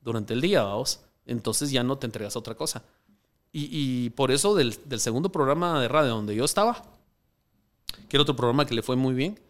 durante 0.00 0.34
el 0.34 0.40
día, 0.40 0.62
vamos, 0.62 1.00
entonces 1.24 1.70
ya 1.70 1.82
no 1.82 1.96
te 1.98 2.06
entregas 2.06 2.36
a 2.36 2.38
otra 2.38 2.54
cosa. 2.54 2.84
Y, 3.52 3.68
y 3.70 4.10
por 4.10 4.30
eso 4.30 4.54
del, 4.54 4.76
del, 4.84 5.00
segundo 5.00 5.32
programa 5.32 5.80
de 5.80 5.88
radio 5.88 6.10
donde 6.10 6.34
yo 6.34 6.44
estaba, 6.44 6.82
que 8.08 8.16
era 8.16 8.22
otro 8.22 8.36
programa 8.36 8.66
que 8.66 8.74
le 8.74 8.82
fue 8.82 8.96
muy 8.96 9.14
bien, 9.14 9.40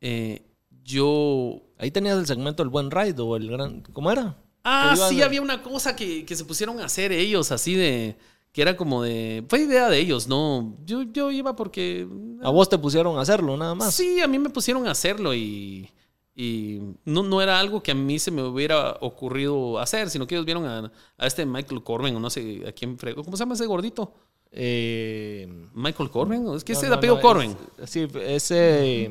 eh, 0.00 0.42
yo... 0.84 1.60
Ahí 1.82 1.90
tenías 1.90 2.16
el 2.16 2.26
segmento 2.26 2.62
El 2.62 2.68
Buen 2.68 2.92
Ride 2.92 3.20
o 3.20 3.34
el 3.34 3.50
Gran... 3.50 3.80
¿Cómo 3.92 4.12
era? 4.12 4.36
Ah, 4.62 4.94
sí, 5.08 5.16
de... 5.16 5.24
había 5.24 5.42
una 5.42 5.64
cosa 5.64 5.96
que, 5.96 6.24
que 6.24 6.36
se 6.36 6.44
pusieron 6.44 6.78
a 6.78 6.84
hacer 6.84 7.10
ellos 7.10 7.50
así 7.50 7.74
de 7.74 8.14
que 8.52 8.62
era 8.62 8.76
como 8.76 9.02
de... 9.02 9.44
Fue 9.48 9.62
idea 9.62 9.88
de 9.88 9.98
ellos, 9.98 10.28
¿no? 10.28 10.76
Yo, 10.86 11.02
yo 11.02 11.32
iba 11.32 11.56
porque... 11.56 12.06
A 12.40 12.50
vos 12.50 12.68
te 12.68 12.78
pusieron 12.78 13.18
a 13.18 13.22
hacerlo, 13.22 13.56
nada 13.56 13.74
más. 13.74 13.92
Sí, 13.96 14.20
a 14.20 14.28
mí 14.28 14.38
me 14.38 14.48
pusieron 14.50 14.86
a 14.86 14.92
hacerlo 14.92 15.34
y... 15.34 15.90
Y 16.36 16.78
no, 17.04 17.24
no 17.24 17.42
era 17.42 17.58
algo 17.58 17.82
que 17.82 17.90
a 17.90 17.96
mí 17.96 18.20
se 18.20 18.30
me 18.30 18.44
hubiera 18.44 18.98
ocurrido 19.00 19.80
hacer, 19.80 20.08
sino 20.08 20.24
que 20.28 20.36
ellos 20.36 20.46
vieron 20.46 20.64
a, 20.64 20.92
a 21.18 21.26
este 21.26 21.44
Michael 21.44 21.82
Corbin, 21.82 22.14
o 22.14 22.20
no 22.20 22.30
sé 22.30 22.62
a 22.64 22.70
quién... 22.70 22.96
¿Cómo 22.96 23.36
se 23.36 23.42
llama 23.42 23.54
ese 23.54 23.66
gordito? 23.66 24.14
Eh, 24.52 25.48
Michael 25.74 26.10
Corbin, 26.10 26.46
es 26.54 26.62
que 26.62 26.74
no, 26.74 26.78
ese 26.78 26.88
no, 26.88 26.94
apellido 26.94 27.16
no, 27.16 27.22
Corbin. 27.22 27.56
Es, 27.82 27.90
sí, 27.90 28.06
ese... 28.20 29.10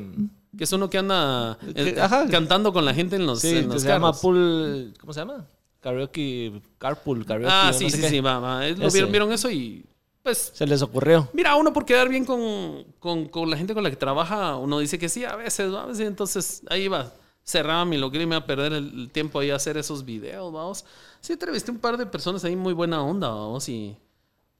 Que 0.58 0.66
es 0.66 0.72
uno 0.74 0.89
que 0.89 0.97
anda 0.97 1.58
eh, 1.76 1.95
cantando 2.30 2.74
con 2.74 2.84
la 2.84 2.93
gente 2.93 3.16
en 3.16 3.26
los, 3.26 3.39
sí, 3.39 3.58
en 3.58 3.70
los 3.70 3.82
se 3.82 3.88
llama 3.88 4.14
Pool... 4.14 4.93
¿Cómo 4.99 5.14
se 5.14 5.22
llama? 5.22 5.47
Karaoke, 5.80 6.62
carpool, 6.78 7.26
karaoke. 7.26 7.52
Ah, 7.52 7.72
sí, 7.74 7.86
no 7.86 7.89
sé 7.89 7.97
sí, 7.97 8.10
sí, 8.10 8.20
va, 8.20 8.39
va. 8.39 8.68
¿Lo 8.68 8.91
vieron, 8.91 9.12
vieron, 9.12 9.32
eso 9.32 9.49
y 9.49 9.86
pues... 10.24 10.52
Se 10.54 10.68
les 10.68 10.82
ocurrió. 10.82 11.30
Mira, 11.34 11.56
uno 11.56 11.74
por 11.74 11.86
quedar 11.86 12.08
bien 12.08 12.26
con, 12.26 12.84
con, 12.99 13.28
con, 13.30 13.49
la 13.49 13.58
gente 13.58 13.74
con 13.74 13.84
la 13.84 13.89
que 13.89 13.95
trabaja, 13.95 14.58
uno 14.58 14.80
dice 14.80 14.99
que 14.99 15.10
sí, 15.10 15.26
a 15.26 15.36
veces, 15.36 15.74
a 15.74 15.86
veces, 15.86 16.08
entonces 16.08 16.64
ahí 16.70 16.88
va. 16.88 17.12
Cerraba 17.43 17.86
mi 17.86 17.97
local 17.97 18.22
y 18.22 18.26
me 18.28 18.36
iba 18.36 18.43
a 18.43 18.45
perder 18.45 18.74
el 18.74 19.10
tiempo 19.10 19.39
ahí 19.39 19.49
a 19.49 19.56
hacer 19.56 19.78
esos 19.78 20.06
videos, 20.06 20.54
vamos. 20.54 20.86
Sí, 21.22 21.34
entrevisté 21.34 21.72
un 21.72 21.80
par 21.80 21.97
de 21.97 22.06
personas 22.06 22.43
ahí 22.43 22.56
muy 22.56 22.74
buena 22.74 23.02
onda, 23.04 23.30
vamos, 23.30 23.68
y... 23.70 23.97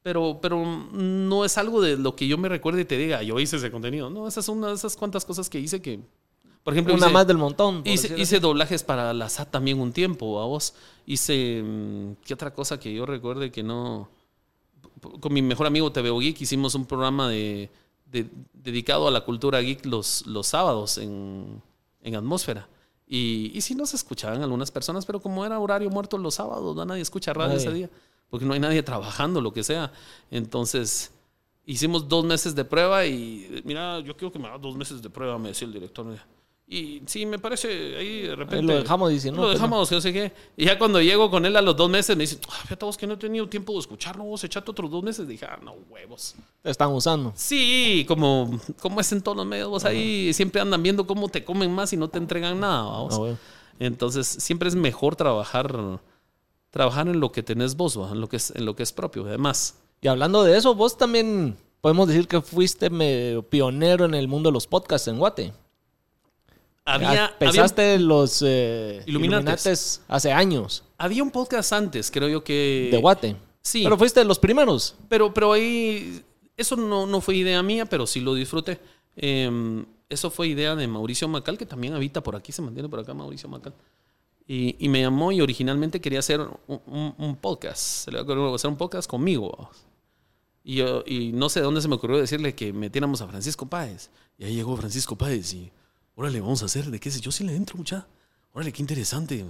Pero, 0.04 0.40
pero 0.42 0.66
no 0.66 1.46
es 1.46 1.58
algo 1.58 1.82
de 1.82 1.98
lo 1.98 2.16
que 2.16 2.28
yo 2.28 2.38
me 2.38 2.50
recuerde 2.50 2.82
y 2.82 2.86
te 2.86 2.98
diga, 2.98 3.22
yo 3.22 3.40
hice 3.40 3.58
ese 3.58 3.70
contenido. 3.70 4.10
No, 4.10 4.28
esas 4.28 4.46
son 4.46 4.58
una 4.58 4.70
de 4.70 4.74
esas 4.74 4.96
cuantas 4.96 5.26
cosas 5.26 5.50
que 5.50 5.60
hice 5.60 5.82
que... 5.82 6.00
Por 6.64 6.74
ejemplo, 6.74 6.94
una 6.94 7.08
hice, 7.08 7.14
más 7.14 7.28
del 7.28 7.38
montón. 7.38 7.82
Hice, 7.86 8.20
hice 8.20 8.40
doblajes 8.40 8.84
para 8.84 9.14
la 9.14 9.30
SAT 9.30 9.50
también 9.50 9.80
un 9.80 9.94
tiempo, 9.94 10.40
a 10.40 10.46
vos. 10.46 10.76
Hice. 11.08 11.64
¿Qué 12.24 12.36
otra 12.36 12.54
cosa 12.54 12.80
que 12.80 12.94
yo 12.94 13.08
recuerde 13.08 13.52
que 13.52 13.64
no.? 13.64 14.10
Con 15.20 15.34
mi 15.34 15.42
mejor 15.42 15.66
amigo 15.66 15.92
TVO 15.92 16.20
Geek 16.20 16.40
hicimos 16.40 16.76
un 16.76 16.86
programa 16.86 17.28
de, 17.28 17.72
de, 18.12 18.30
dedicado 18.54 19.08
a 19.08 19.12
la 19.12 19.22
cultura 19.22 19.62
geek 19.62 19.86
los, 19.86 20.26
los 20.28 20.48
sábados 20.48 20.98
en, 20.98 21.62
en 22.04 22.16
Atmósfera. 22.16 22.68
Y, 23.08 23.52
y 23.54 23.62
sí 23.62 23.76
nos 23.76 23.94
escuchaban 23.94 24.42
algunas 24.42 24.72
personas, 24.72 25.06
pero 25.06 25.20
como 25.20 25.46
era 25.46 25.60
horario 25.60 25.90
muerto 25.90 26.18
los 26.18 26.36
sábados, 26.36 26.76
no 26.76 26.86
nadie 26.86 27.02
escucha 27.02 27.34
radio 27.34 27.54
Ay. 27.54 27.58
ese 27.58 27.74
día, 27.74 27.90
porque 28.32 28.46
no 28.46 28.54
hay 28.54 28.60
nadie 28.60 28.82
trabajando, 28.82 29.42
lo 29.42 29.54
que 29.54 29.62
sea. 29.62 29.92
Entonces, 30.32 31.12
hicimos 31.66 32.08
dos 32.08 32.26
meses 32.26 32.56
de 32.56 32.66
prueba 32.66 33.06
y, 33.06 33.62
mira, 33.66 34.00
yo 34.00 34.16
quiero 34.16 34.32
que 34.32 34.40
me 34.40 34.48
haga 34.48 34.58
dos 34.58 34.76
meses 34.76 35.02
de 35.02 35.10
prueba, 35.10 35.38
me 35.38 35.50
decía 35.50 35.68
el 35.68 35.74
director. 35.74 36.08
Y 36.66 37.02
sí, 37.06 37.26
me 37.26 37.38
parece, 37.38 37.98
ahí 37.98 38.22
de 38.22 38.36
repente... 38.38 38.60
Ahí 38.60 38.64
lo 38.64 38.76
dejamos, 38.76 39.10
dice, 39.10 39.30
¿no? 39.30 39.42
Lo 39.42 39.50
dejamos, 39.50 39.92
no 39.92 40.00
sé 40.00 40.14
qué. 40.14 40.32
Y 40.56 40.64
ya 40.64 40.80
cuando 40.80 41.02
llego 41.02 41.30
con 41.30 41.46
él 41.46 41.58
a 41.58 41.62
los 41.62 41.76
dos 41.76 41.90
meses, 41.90 42.16
me 42.16 42.24
dice, 42.24 42.40
ah, 42.48 42.60
fíjate 42.62 42.86
vos 42.86 42.96
que 42.96 43.06
no 43.06 43.16
he 43.16 43.18
tenido 43.18 43.50
tiempo 43.50 43.74
de 43.74 43.80
escucharlo, 43.80 44.24
vos 44.24 44.42
echate 44.46 44.72
otros 44.72 44.90
dos 44.90 45.04
meses. 45.04 45.28
Dije, 45.28 45.46
ah, 45.46 45.60
no, 45.62 45.74
huevos. 45.90 46.34
Te 46.62 46.72
están 46.72 46.94
usando. 46.94 47.34
Sí, 47.36 48.06
como, 48.08 48.58
como 48.80 49.02
es 49.02 49.12
en 49.12 49.22
todos 49.22 49.36
los 49.36 49.46
medios, 49.46 49.68
vos 49.68 49.84
ahí 49.84 50.34
siempre 50.34 50.62
andan 50.62 50.82
viendo 50.82 51.06
cómo 51.06 51.28
te 51.28 51.44
comen 51.44 51.76
más 51.76 51.92
y 51.92 51.98
no 51.98 52.08
te 52.08 52.20
entregan 52.20 52.62
nada, 52.62 52.84
vamos. 52.84 53.16
Ah, 53.16 53.18
bueno. 53.18 53.38
Entonces, 53.78 54.26
siempre 54.26 54.70
es 54.70 54.76
mejor 54.76 55.18
trabajar, 55.18 56.00
trabajar 56.72 57.08
en 57.08 57.20
lo 57.20 57.32
que 57.32 57.44
tenés 57.44 57.76
vos, 57.76 58.00
¿va? 58.00 58.12
en 58.12 58.20
lo 58.20 58.28
que 58.28 58.38
es, 58.38 58.52
en 58.56 58.66
lo 58.66 58.76
que 58.76 58.84
es 58.84 58.92
propio, 58.92 59.26
además. 59.26 59.76
Y 60.02 60.08
hablando 60.08 60.44
de 60.44 60.58
eso, 60.58 60.74
vos 60.74 60.98
también 60.98 61.56
podemos 61.82 62.08
decir 62.08 62.28
que 62.28 62.42
fuiste 62.42 62.90
medio 62.90 63.44
pionero 63.44 64.06
en 64.06 64.16
el 64.16 64.28
mundo 64.28 64.50
de 64.50 64.54
los 64.54 64.66
podcasts 64.66 65.08
en 65.08 65.20
Guate. 65.20 65.54
Había, 66.84 67.32
Pensaste 67.38 67.94
había, 67.94 68.06
los 68.06 68.42
eh, 68.46 69.04
Illuminates. 69.06 69.66
Illuminates 69.66 70.02
hace 70.08 70.32
años. 70.32 70.84
Había 70.98 71.22
un 71.22 71.30
podcast 71.30 71.74
antes, 71.74 72.10
creo 72.10 72.28
yo 72.28 72.44
que... 72.44 72.90
De 72.92 72.98
Guate. 72.98 73.36
Sí. 73.62 73.84
Pero 73.84 73.98
fuiste 73.98 74.22
de 74.22 74.26
los 74.26 74.40
primeros. 74.40 74.96
Pero, 75.08 75.32
pero 75.32 75.54
ahí... 75.54 76.24
Eso 76.58 76.76
no, 76.76 77.06
no 77.06 77.22
fue 77.22 77.36
idea 77.36 77.62
mía, 77.62 77.86
pero 77.86 78.08
sí 78.08 78.20
lo 78.20 78.34
disfruté. 78.34 78.80
Eh, 79.16 79.84
eso 80.10 80.30
fue 80.30 80.48
idea 80.48 80.76
de 80.76 80.88
Mauricio 80.88 81.28
Macal, 81.28 81.58
que 81.58 81.66
también 81.66 81.94
habita 81.94 82.22
por 82.22 82.36
aquí, 82.36 82.52
se 82.52 82.62
mantiene 82.62 82.90
por 82.90 83.00
acá 83.00 83.14
Mauricio 83.14 83.48
Macal. 83.48 83.74
Y, 84.52 84.76
y 84.80 84.90
me 84.90 85.00
llamó 85.00 85.32
y 85.32 85.40
originalmente 85.40 86.02
quería 86.02 86.20
hacer 86.20 86.42
un, 86.42 86.82
un, 86.86 87.16
un 87.18 87.36
podcast. 87.38 87.80
Se 87.80 88.12
le 88.12 88.20
ocurrió 88.20 88.54
hacer 88.54 88.70
un 88.70 88.76
podcast 88.76 89.10
conmigo. 89.10 89.70
Y, 90.62 90.76
yo, 90.76 91.06
y 91.08 91.32
no 91.32 91.48
sé 91.48 91.62
de 91.62 91.64
dónde 91.64 91.82
se 91.82 91.88
me 91.88 91.96
ocurrió 91.96 92.18
decirle 92.18 92.54
que 92.54 92.74
metiéramos 92.74 93.22
a 93.22 93.30
Francisco 93.30 93.66
Páez. 93.66 94.10
Y 94.38 94.44
ahí 94.44 94.56
llegó 94.56 94.76
Francisco 94.76 95.18
Páez 95.18 95.54
y 95.54 95.72
órale, 96.16 96.42
vamos 96.42 96.62
a 96.64 96.66
hacer, 96.66 96.92
¿de 96.92 97.00
qué 97.00 97.08
es? 97.08 97.22
Yo 97.22 97.32
sí 97.32 97.46
le 97.46 97.56
entro, 97.56 97.78
mucha. 97.78 98.06
Órale, 98.52 98.74
qué 98.74 98.82
interesante. 98.82 99.46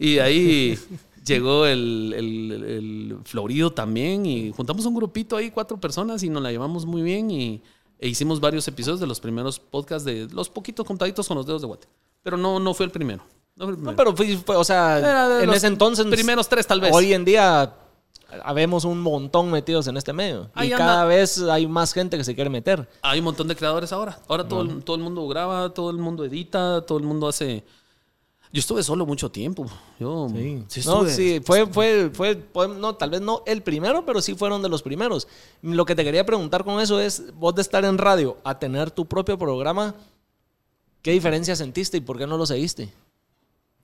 Y 0.00 0.18
ahí 0.18 0.76
llegó 1.24 1.64
el, 1.64 2.12
el, 2.16 2.64
el 2.64 3.18
Florido 3.22 3.72
también 3.72 4.26
y 4.26 4.50
juntamos 4.50 4.84
un 4.86 4.96
grupito 4.96 5.36
ahí, 5.36 5.52
cuatro 5.52 5.78
personas 5.78 6.20
y 6.24 6.28
nos 6.30 6.42
la 6.42 6.50
llevamos 6.50 6.84
muy 6.84 7.02
bien 7.02 7.30
y 7.30 7.62
e 8.00 8.08
hicimos 8.08 8.40
varios 8.40 8.66
episodios 8.66 8.98
de 8.98 9.06
los 9.06 9.20
primeros 9.20 9.60
podcasts 9.60 10.04
de 10.04 10.26
los 10.32 10.48
poquitos 10.48 10.84
contaditos 10.84 11.28
con 11.28 11.36
los 11.36 11.46
dedos 11.46 11.62
de 11.62 11.68
guate. 11.68 11.86
Pero 12.24 12.36
no, 12.36 12.58
no 12.58 12.74
fue 12.74 12.86
el 12.86 12.90
primero. 12.90 13.22
No, 13.56 13.70
No, 13.70 13.94
pero 13.96 14.16
fue, 14.16 14.36
o 14.46 14.64
sea, 14.64 14.98
Era 14.98 15.42
en 15.42 15.50
ese 15.50 15.66
entonces. 15.66 16.06
primeros 16.06 16.48
tres, 16.48 16.66
tal 16.66 16.80
vez. 16.80 16.90
Hoy 16.94 17.12
en 17.12 17.24
día 17.24 17.74
habemos 18.44 18.84
un 18.84 19.00
montón 19.00 19.50
metidos 19.50 19.86
en 19.88 19.96
este 19.98 20.12
medio. 20.14 20.50
Ahí 20.54 20.70
y 20.70 20.72
anda. 20.72 20.86
cada 20.86 21.04
vez 21.04 21.38
hay 21.42 21.66
más 21.66 21.92
gente 21.92 22.16
que 22.16 22.24
se 22.24 22.34
quiere 22.34 22.48
meter. 22.48 22.88
Hay 23.02 23.18
un 23.18 23.26
montón 23.26 23.46
de 23.48 23.54
creadores 23.54 23.92
ahora. 23.92 24.18
Ahora 24.26 24.48
todo, 24.48 24.62
el, 24.62 24.82
todo 24.82 24.96
el 24.96 25.02
mundo 25.02 25.26
graba, 25.28 25.68
todo 25.74 25.90
el 25.90 25.98
mundo 25.98 26.24
edita, 26.24 26.84
todo 26.86 26.98
el 26.98 27.04
mundo 27.04 27.28
hace... 27.28 27.62
Yo 28.54 28.60
estuve 28.60 28.82
solo 28.82 29.06
mucho 29.06 29.30
tiempo. 29.30 29.66
Yo 29.98 30.28
sí, 30.30 30.82
no, 30.86 31.04
estuve- 31.06 31.10
sí, 31.10 31.40
fue, 31.44 31.66
fue, 31.66 32.10
fue, 32.12 32.42
fue- 32.52 32.68
no, 32.68 32.94
tal 32.96 33.08
vez 33.10 33.20
no 33.22 33.42
el 33.46 33.62
primero, 33.62 34.04
pero 34.04 34.20
sí 34.20 34.34
fueron 34.34 34.60
de 34.62 34.68
los 34.68 34.82
primeros. 34.82 35.26
Lo 35.62 35.86
que 35.86 35.94
te 35.94 36.04
quería 36.04 36.24
preguntar 36.26 36.62
con 36.64 36.78
eso 36.80 37.00
es, 37.00 37.34
vos 37.34 37.54
de 37.54 37.62
estar 37.62 37.82
en 37.86 37.96
radio 37.96 38.36
a 38.44 38.58
tener 38.58 38.90
tu 38.90 39.06
propio 39.06 39.38
programa, 39.38 39.94
¿qué 41.00 41.12
diferencia 41.12 41.56
sentiste 41.56 41.96
y 41.96 42.00
por 42.00 42.18
qué 42.18 42.26
no 42.26 42.36
lo 42.36 42.44
seguiste? 42.44 42.92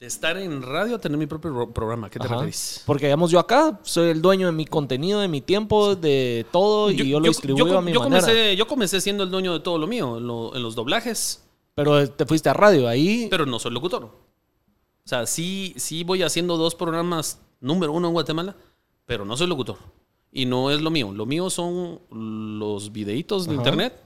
De 0.01 0.07
estar 0.07 0.36
en 0.36 0.62
radio 0.62 0.94
a 0.94 0.99
tener 1.01 1.18
mi 1.18 1.26
propio 1.26 1.51
ro- 1.51 1.72
programa. 1.72 2.09
¿Qué 2.09 2.20
te 2.20 2.26
Ajá. 2.26 2.36
referís? 2.36 2.84
Porque, 2.86 3.07
digamos, 3.07 3.32
yo 3.32 3.40
acá 3.40 3.80
soy 3.82 4.11
el 4.11 4.22
dueño 4.22 4.46
de 4.46 4.53
mi 4.53 4.64
contenido, 4.64 5.18
de 5.20 5.26
mi 5.26 5.40
tiempo, 5.40 5.96
de 5.96 6.46
todo, 6.53 6.90
y 6.92 6.96
yo, 7.11 7.18
lo 7.18 7.26
distribuyo 7.26 7.66
yo- 7.66 7.78
a 7.78 7.82
mi 7.82 7.92
yo 7.92 8.01
manera. 8.01 8.20
Comencé, 8.20 8.55
yo 8.57 8.68
comencé 8.68 9.01
siendo 9.01 9.24
el 9.24 9.30
dueño 9.30 9.53
de 9.55 9.61
todo 9.61 9.76
lo 9.76 9.88
mío, 9.88 10.18
en, 10.18 10.26
lo- 10.28 10.55
en 10.55 10.62
los 10.62 10.76
doblajes, 10.76 11.42
Pero 11.74 12.09
te 12.11 12.26
fuiste 12.26 12.49
a 12.49 12.53
radio, 12.55 12.86
ahí... 12.86 13.26
pero 13.30 13.44
no 13.44 13.59
soy 13.59 13.72
locutor. 13.72 14.05
O 14.05 14.11
sea, 15.05 15.26
sí, 15.26 15.74
sí 15.76 16.05
voy 16.05 16.22
haciendo 16.22 16.57
dos 16.57 16.74
programas 16.76 17.40
número 17.61 17.92
uno 17.92 18.07
en 18.09 18.12
Guatemala, 18.14 18.57
pero 19.05 19.24
no 19.24 19.36
soy 19.36 19.49
locutor. 19.49 19.78
Y 20.30 20.44
no 20.46 20.70
es 20.70 20.80
lo 20.80 20.90
mío. 20.90 21.11
Lo 21.12 21.24
mío 21.26 21.51
son 21.51 22.01
los 22.11 22.92
videitos 22.92 23.46
de 23.46 23.53
Ajá. 23.55 23.61
internet. 23.62 24.01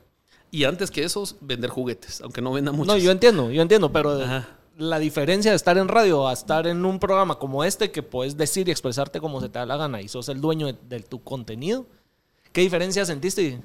Y 0.51 0.65
antes 0.65 0.91
que 0.91 1.03
eso, 1.03 1.25
vender 1.41 1.69
juguetes, 1.71 2.21
aunque 2.23 2.41
no 2.41 2.53
venda 2.53 2.73
muchos. 2.73 2.87
No, 2.95 2.97
yo 2.99 3.11
entiendo, 3.11 3.51
yo 3.51 3.61
entiendo, 3.61 3.91
pero 3.93 4.13
Ajá. 4.23 4.49
La 4.79 4.99
diferencia 4.99 5.51
de 5.53 5.57
estar 5.57 5.77
en 5.79 5.89
radio 5.89 6.27
a 6.29 6.33
estar 6.33 6.67
en 6.67 6.85
un 6.85 6.99
programa 6.99 7.37
como 7.39 7.65
este 7.65 7.91
que 7.91 8.03
puedes 8.03 8.37
decir 8.37 8.69
y 8.69 8.71
expresarte 8.71 9.21
como 9.21 9.41
se 9.41 9.49
te 9.49 9.59
da 9.59 9.67
la 9.67 9.77
gana 9.77 10.01
y 10.01 10.09
sos 10.09 10.29
el 10.29 10.41
dueño 10.41 10.67
de, 10.67 10.77
de 10.89 11.01
tu 11.01 11.23
contenido, 11.23 11.87
¿qué 12.53 12.61
diferencia 12.63 13.05
sentiste? 13.05 13.61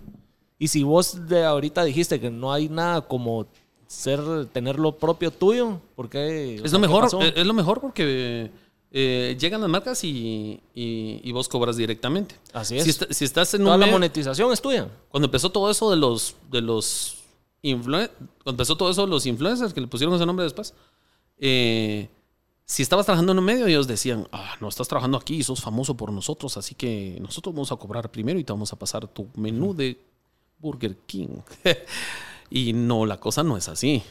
Y 0.59 0.67
si 0.69 0.83
vos 0.83 1.27
de 1.27 1.43
ahorita 1.45 1.83
dijiste 1.83 2.19
que 2.19 2.29
no 2.29 2.51
hay 2.51 2.67
nada 2.69 3.01
como 3.01 3.45
ser 3.87 4.47
tener 4.47 4.79
lo 4.79 4.97
propio 4.97 5.31
tuyo, 5.31 5.79
¿por 5.95 6.09
qué? 6.09 6.57
O 6.61 6.65
Es 6.65 6.71
sea, 6.71 6.79
lo 6.79 6.81
¿qué 6.83 6.87
mejor, 6.87 7.03
pasó? 7.03 7.21
eh, 7.21 7.33
es 7.35 7.45
lo 7.45 7.53
mejor 7.53 7.79
porque 7.79 8.51
eh, 8.91 9.37
llegan 9.39 9.61
las 9.61 9.69
marcas 9.69 10.03
y, 10.03 10.59
y- 10.73 11.21
y 11.23 11.31
vos 11.31 11.47
cobras 11.47 11.77
directamente. 11.77 12.35
Así 12.53 12.77
es. 12.77 12.99
Si, 13.11 13.23
estás 13.25 13.53
en 13.53 13.61
Toda 13.63 13.75
un 13.75 13.79
la 13.79 13.85
medio- 13.85 13.95
monetización 13.99 14.51
es 14.51 14.61
tuya. 14.61 14.89
cuando 15.09 15.25
empezó 15.25 15.49
todo 15.51 15.69
eso 15.69 15.89
de 15.91 15.97
los 15.97 16.35
de 16.51 16.61
los 16.61 17.17
influen- 17.63 18.09
cuando 18.43 18.51
empezó 18.51 18.75
todo 18.75 18.89
eso 18.89 19.01
de 19.05 19.07
los 19.11 19.25
influencers 19.25 19.73
que 19.73 19.81
le 19.81 19.87
pusieron 19.87 20.15
ese 20.15 20.25
nombre 20.25 20.43
después 20.43 20.73
eh, 21.39 22.09
si 22.65 22.83
estabas 22.83 23.05
trabajando 23.05 23.31
en 23.31 23.39
un 23.39 23.45
medio 23.45 23.67
ellos 23.67 23.87
decían 23.87 24.27
ah 24.31 24.55
no 24.59 24.67
estás 24.69 24.87
trabajando 24.87 25.17
aquí 25.17 25.35
y 25.37 25.43
sos 25.43 25.61
famoso 25.61 25.95
por 25.95 26.11
nosotros 26.11 26.57
así 26.57 26.75
que 26.75 27.17
nosotros 27.21 27.53
vamos 27.55 27.71
a 27.71 27.75
cobrar 27.77 28.11
primero 28.11 28.39
y 28.39 28.43
te 28.43 28.51
vamos 28.53 28.73
a 28.73 28.79
pasar 28.79 29.07
tu 29.07 29.27
menú 29.35 29.73
de 29.73 29.99
Burger 30.59 30.97
King 31.05 31.39
y 32.49 32.73
no 32.73 33.05
la 33.05 33.19
cosa 33.19 33.43
no 33.43 33.57
es 33.57 33.67
así 33.69 34.03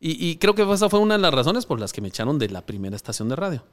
y, 0.00 0.26
y 0.30 0.36
creo 0.36 0.54
que 0.54 0.70
esa 0.70 0.88
fue 0.88 1.00
una 1.00 1.14
de 1.14 1.20
las 1.20 1.32
razones 1.32 1.66
por 1.66 1.78
las 1.80 1.92
que 1.92 2.00
me 2.00 2.08
echaron 2.08 2.38
de 2.38 2.48
la 2.48 2.66
primera 2.66 2.96
estación 2.96 3.28
de 3.28 3.36
radio 3.36 3.64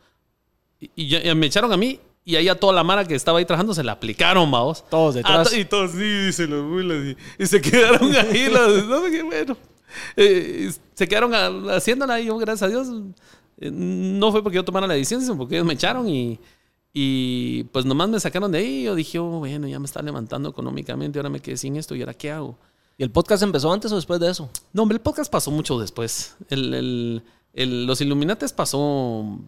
y, 0.95 1.15
y 1.15 1.35
me 1.35 1.47
echaron 1.47 1.71
a 1.71 1.77
mí 1.77 1.99
y 2.23 2.35
ahí 2.35 2.47
a 2.49 2.59
toda 2.59 2.73
la 2.73 2.83
mara 2.83 3.05
que 3.05 3.15
estaba 3.15 3.39
ahí 3.39 3.45
trabajando 3.45 3.73
se 3.73 3.83
la 3.83 3.93
aplicaron, 3.93 4.49
vamos. 4.51 4.83
Todos 4.89 5.15
detrás. 5.15 5.49
To- 5.49 5.55
y 5.55 5.65
todos 5.65 5.91
sí, 5.91 5.97
dice 6.25 6.47
los. 6.47 7.15
Y, 7.39 7.45
se 7.47 7.59
quedaron 7.61 8.15
ahí, 8.15 8.47
los, 8.49 8.85
no 8.85 9.01
bueno. 9.25 9.57
Eh, 10.15 10.71
se 10.93 11.07
quedaron 11.07 11.33
a- 11.33 11.75
haciéndola 11.75 12.19
y 12.19 12.25
yo, 12.25 12.37
gracias 12.37 12.63
a 12.63 12.69
Dios, 12.69 12.87
eh, 13.57 13.69
no 13.71 14.31
fue 14.31 14.43
porque 14.43 14.55
yo 14.57 14.65
tomara 14.65 14.87
la 14.87 14.93
decisión, 14.93 15.21
sino 15.21 15.37
porque 15.37 15.55
ellos 15.55 15.65
me 15.67 15.73
echaron 15.73 16.07
y, 16.09 16.39
y 16.93 17.63
pues 17.65 17.85
nomás 17.85 18.09
me 18.09 18.19
sacaron 18.19 18.51
de 18.51 18.59
ahí. 18.59 18.79
Y 18.81 18.83
yo 18.83 18.95
dije, 18.95 19.19
oh, 19.19 19.39
bueno, 19.39 19.67
ya 19.67 19.79
me 19.79 19.85
está 19.85 20.01
levantando 20.01 20.49
económicamente, 20.49 21.19
ahora 21.19 21.29
me 21.29 21.39
quedé 21.39 21.57
sin 21.57 21.75
esto 21.75 21.95
y 21.95 22.01
ahora 22.01 22.13
qué 22.13 22.31
hago. 22.31 22.57
¿Y 22.97 23.03
el 23.03 23.11
podcast 23.11 23.41
empezó 23.43 23.71
antes 23.71 23.91
o 23.91 23.95
después 23.95 24.19
de 24.19 24.29
eso? 24.29 24.49
No, 24.73 24.83
hombre, 24.83 24.95
el 24.95 25.01
podcast 25.01 25.31
pasó 25.31 25.49
mucho 25.51 25.79
después. 25.79 26.35
El, 26.49 26.73
el- 26.73 27.23
el- 27.53 27.85
los 27.85 27.99
Illuminates 28.01 28.53
pasó. 28.53 29.39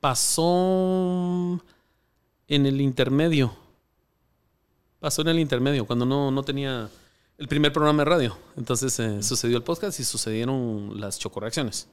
Pasó 0.00 1.60
en 2.48 2.66
el 2.66 2.80
intermedio. 2.80 3.54
Pasó 5.00 5.22
en 5.22 5.28
el 5.28 5.38
intermedio, 5.40 5.86
cuando 5.86 6.04
no, 6.06 6.30
no 6.30 6.42
tenía 6.42 6.88
el 7.38 7.48
primer 7.48 7.72
programa 7.72 8.04
de 8.04 8.10
radio. 8.10 8.38
Entonces 8.56 8.98
eh, 9.00 9.22
sucedió 9.22 9.56
el 9.56 9.62
podcast 9.62 9.98
y 10.00 10.04
sucedieron 10.04 11.00
las 11.00 11.18
chocorreacciones 11.18 11.88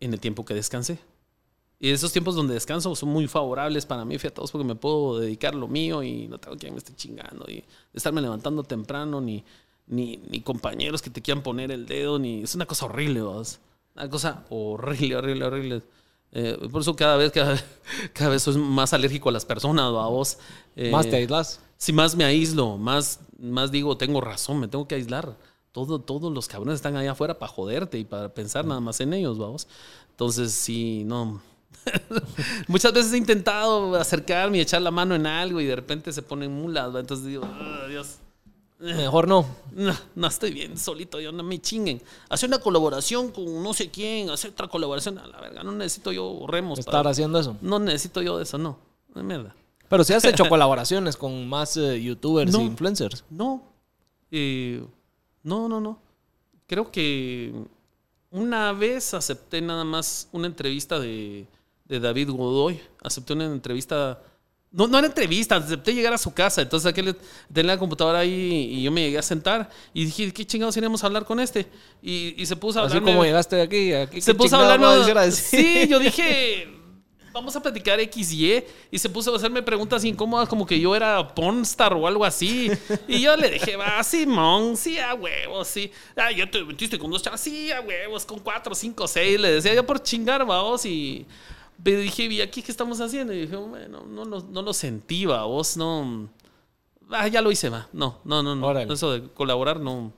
en 0.00 0.12
el 0.12 0.20
tiempo 0.20 0.44
que 0.44 0.54
descansé. 0.54 0.98
Y 1.80 1.90
esos 1.90 2.12
tiempos 2.12 2.34
donde 2.34 2.54
descanso 2.54 2.94
son 2.96 3.08
muy 3.10 3.28
favorables 3.28 3.86
para 3.86 4.04
mí, 4.04 4.18
fíjate, 4.18 4.42
porque 4.50 4.66
me 4.66 4.74
puedo 4.74 5.20
dedicar 5.20 5.54
lo 5.54 5.68
mío 5.68 6.02
y 6.02 6.26
no 6.26 6.38
tengo 6.38 6.56
quien 6.56 6.72
me 6.72 6.78
esté 6.78 6.94
chingando 6.94 7.44
y 7.48 7.64
estarme 7.94 8.20
levantando 8.20 8.64
temprano, 8.64 9.20
ni, 9.20 9.44
ni, 9.86 10.16
ni 10.28 10.40
compañeros 10.40 11.02
que 11.02 11.10
te 11.10 11.22
quieran 11.22 11.42
poner 11.42 11.70
el 11.70 11.86
dedo, 11.86 12.18
ni. 12.18 12.42
Es 12.42 12.56
una 12.56 12.66
cosa 12.66 12.86
horrible, 12.86 13.22
vos. 13.22 13.60
Una 13.94 14.10
cosa 14.10 14.44
horrible, 14.50 15.16
horrible, 15.16 15.44
horrible. 15.44 15.82
Eh, 16.32 16.58
por 16.70 16.82
eso 16.82 16.96
cada 16.96 17.16
vez, 17.16 17.30
cada, 17.30 17.56
cada 18.12 18.30
vez 18.30 18.42
soy 18.42 18.56
más 18.58 18.92
alérgico 18.92 19.28
a 19.28 19.32
las 19.32 19.44
personas, 19.44 19.92
¿va? 19.94 20.08
vos. 20.08 20.38
Eh, 20.74 20.90
Más 20.90 21.08
te 21.08 21.16
aislas. 21.16 21.60
Si 21.78 21.92
más 21.94 22.14
me 22.16 22.24
aíslo, 22.24 22.76
más, 22.76 23.20
más 23.38 23.70
digo, 23.70 23.96
tengo 23.96 24.20
razón, 24.20 24.60
me 24.60 24.68
tengo 24.68 24.86
que 24.86 24.96
aislar. 24.96 25.36
Todo, 25.72 26.00
todos 26.00 26.32
los 26.32 26.48
cabrones 26.48 26.76
están 26.76 26.96
allá 26.96 27.12
afuera 27.12 27.38
para 27.38 27.50
joderte 27.52 27.98
y 27.98 28.04
para 28.04 28.28
pensar 28.34 28.64
nada 28.66 28.80
más 28.80 29.00
en 29.00 29.12
ellos, 29.14 29.38
vamos. 29.38 29.66
Entonces, 30.10 30.52
sí, 30.52 31.04
no. 31.06 31.40
Muchas 32.68 32.92
veces 32.92 33.12
he 33.12 33.16
intentado 33.18 33.94
acercarme 33.94 34.58
y 34.58 34.60
echar 34.60 34.82
la 34.82 34.90
mano 34.90 35.14
en 35.14 35.26
algo 35.26 35.60
y 35.60 35.66
de 35.66 35.76
repente 35.76 36.12
se 36.12 36.22
ponen 36.22 36.52
mulas, 36.52 36.94
¿va? 36.94 37.00
entonces 37.00 37.26
digo, 37.26 37.44
"Ah, 37.46 37.86
Dios, 37.88 38.16
Mejor 38.80 39.26
no. 39.26 39.44
no, 39.72 39.92
no 40.14 40.26
estoy 40.28 40.52
bien 40.52 40.78
solito, 40.78 41.20
yo 41.20 41.32
no 41.32 41.42
me 41.42 41.60
chinguen. 41.60 42.00
Hacer 42.28 42.48
una 42.48 42.58
colaboración 42.60 43.32
con 43.32 43.60
no 43.62 43.74
sé 43.74 43.90
quién, 43.90 44.30
hacer 44.30 44.52
otra 44.52 44.68
colaboración, 44.68 45.18
a 45.18 45.26
la 45.26 45.40
verga, 45.40 45.64
no 45.64 45.72
necesito 45.72 46.12
yo 46.12 46.44
remos. 46.46 46.78
Estar 46.78 46.92
para- 46.92 47.10
haciendo 47.10 47.38
eso. 47.40 47.56
No 47.60 47.78
necesito 47.80 48.22
yo 48.22 48.36
de 48.36 48.44
eso, 48.44 48.56
no. 48.56 48.78
No, 49.14 49.22
mierda. 49.24 49.54
Pero 49.88 50.04
sí 50.04 50.12
has 50.12 50.24
hecho 50.24 50.44
colaboraciones 50.48 51.16
con 51.16 51.48
más 51.48 51.76
eh, 51.76 52.00
youtubers 52.02 52.52
No. 52.52 52.60
e 52.60 52.64
influencers. 52.64 53.24
No. 53.30 53.62
Eh, 54.30 54.84
no, 55.42 55.68
no, 55.68 55.80
no. 55.80 56.00
Creo 56.66 56.90
que 56.90 57.52
una 58.30 58.72
vez 58.72 59.14
acepté 59.14 59.60
nada 59.62 59.84
más 59.84 60.28
una 60.32 60.46
entrevista 60.46 60.98
de, 61.00 61.46
de 61.86 62.00
David 62.00 62.30
Godoy. 62.30 62.80
Acepté 63.02 63.32
una 63.32 63.46
entrevista. 63.46 64.20
No, 64.70 64.86
no 64.86 64.98
era 64.98 65.06
entrevista, 65.06 65.56
acepté 65.56 65.94
llegar 65.94 66.12
a 66.12 66.18
su 66.18 66.34
casa. 66.34 66.60
Entonces 66.60 66.86
aquel 66.90 67.16
tenía 67.50 67.72
la 67.72 67.78
computadora 67.78 68.18
ahí 68.18 68.68
y 68.70 68.82
yo 68.82 68.90
me 68.92 69.00
llegué 69.00 69.16
a 69.16 69.22
sentar 69.22 69.70
y 69.94 70.04
dije, 70.04 70.30
¿qué 70.34 70.46
chingados 70.46 70.76
iremos 70.76 71.02
a 71.02 71.06
hablar 71.06 71.24
con 71.24 71.40
este? 71.40 71.66
Y, 72.02 72.34
y 72.36 72.44
se 72.44 72.54
puso 72.54 72.78
a 72.80 72.84
Así 72.84 72.98
hablarme- 72.98 73.06
como 73.12 73.24
llegaste 73.24 73.62
aquí, 73.62 73.94
aquí 73.94 74.20
se 74.20 74.32
¿qué 74.32 74.36
puso 74.36 74.56
a 74.58 75.22
decir? 75.24 75.58
Sí, 75.82 75.88
yo 75.88 75.98
dije, 75.98 76.68
vamos 77.38 77.54
a 77.56 77.62
platicar 77.62 77.98
X 78.00 78.32
y 78.32 78.52
Y. 78.56 78.64
Y 78.90 78.98
se 78.98 79.08
puso 79.08 79.32
a 79.32 79.36
hacerme 79.36 79.62
preguntas 79.62 80.04
incómodas, 80.04 80.48
como 80.48 80.66
que 80.66 80.78
yo 80.78 80.94
era 80.94 81.26
pornstar 81.34 81.92
o 81.94 82.06
algo 82.06 82.24
así. 82.24 82.70
Y 83.06 83.20
yo 83.22 83.36
le 83.36 83.50
dije, 83.50 83.76
va, 83.76 84.02
Simón, 84.02 84.76
sí, 84.76 84.98
a 84.98 85.14
huevos, 85.14 85.68
sí. 85.68 85.90
Ah, 86.16 86.30
ya 86.32 86.50
te 86.50 86.62
metiste 86.64 86.98
con 86.98 87.10
dos 87.10 87.22
chavas, 87.22 87.40
sí, 87.40 87.70
a 87.72 87.80
huevos, 87.80 88.24
con 88.26 88.38
cuatro, 88.40 88.74
cinco, 88.74 89.06
seis. 89.08 89.38
Le 89.40 89.52
decía 89.52 89.74
yo 89.74 89.84
por 89.86 90.02
chingar, 90.02 90.44
vamos. 90.46 90.84
Y 90.84 91.26
le 91.84 91.96
dije, 91.96 92.24
¿y 92.24 92.40
aquí 92.40 92.60
qué 92.62 92.70
estamos 92.72 93.00
haciendo? 93.00 93.32
Y 93.32 93.42
dije, 93.42 93.56
bueno, 93.56 94.04
no, 94.06 94.24
lo- 94.24 94.42
no 94.42 94.62
lo 94.62 94.72
sentí, 94.74 95.24
va, 95.24 95.44
vos 95.44 95.76
no. 95.76 96.28
Ah, 97.10 97.26
ya 97.28 97.40
lo 97.40 97.50
hice, 97.50 97.70
va. 97.70 97.88
No, 97.92 98.20
no, 98.24 98.42
no, 98.42 98.54
no. 98.54 98.66
Órale. 98.66 98.92
Eso 98.92 99.12
de 99.12 99.28
colaborar 99.32 99.80
no. 99.80 100.12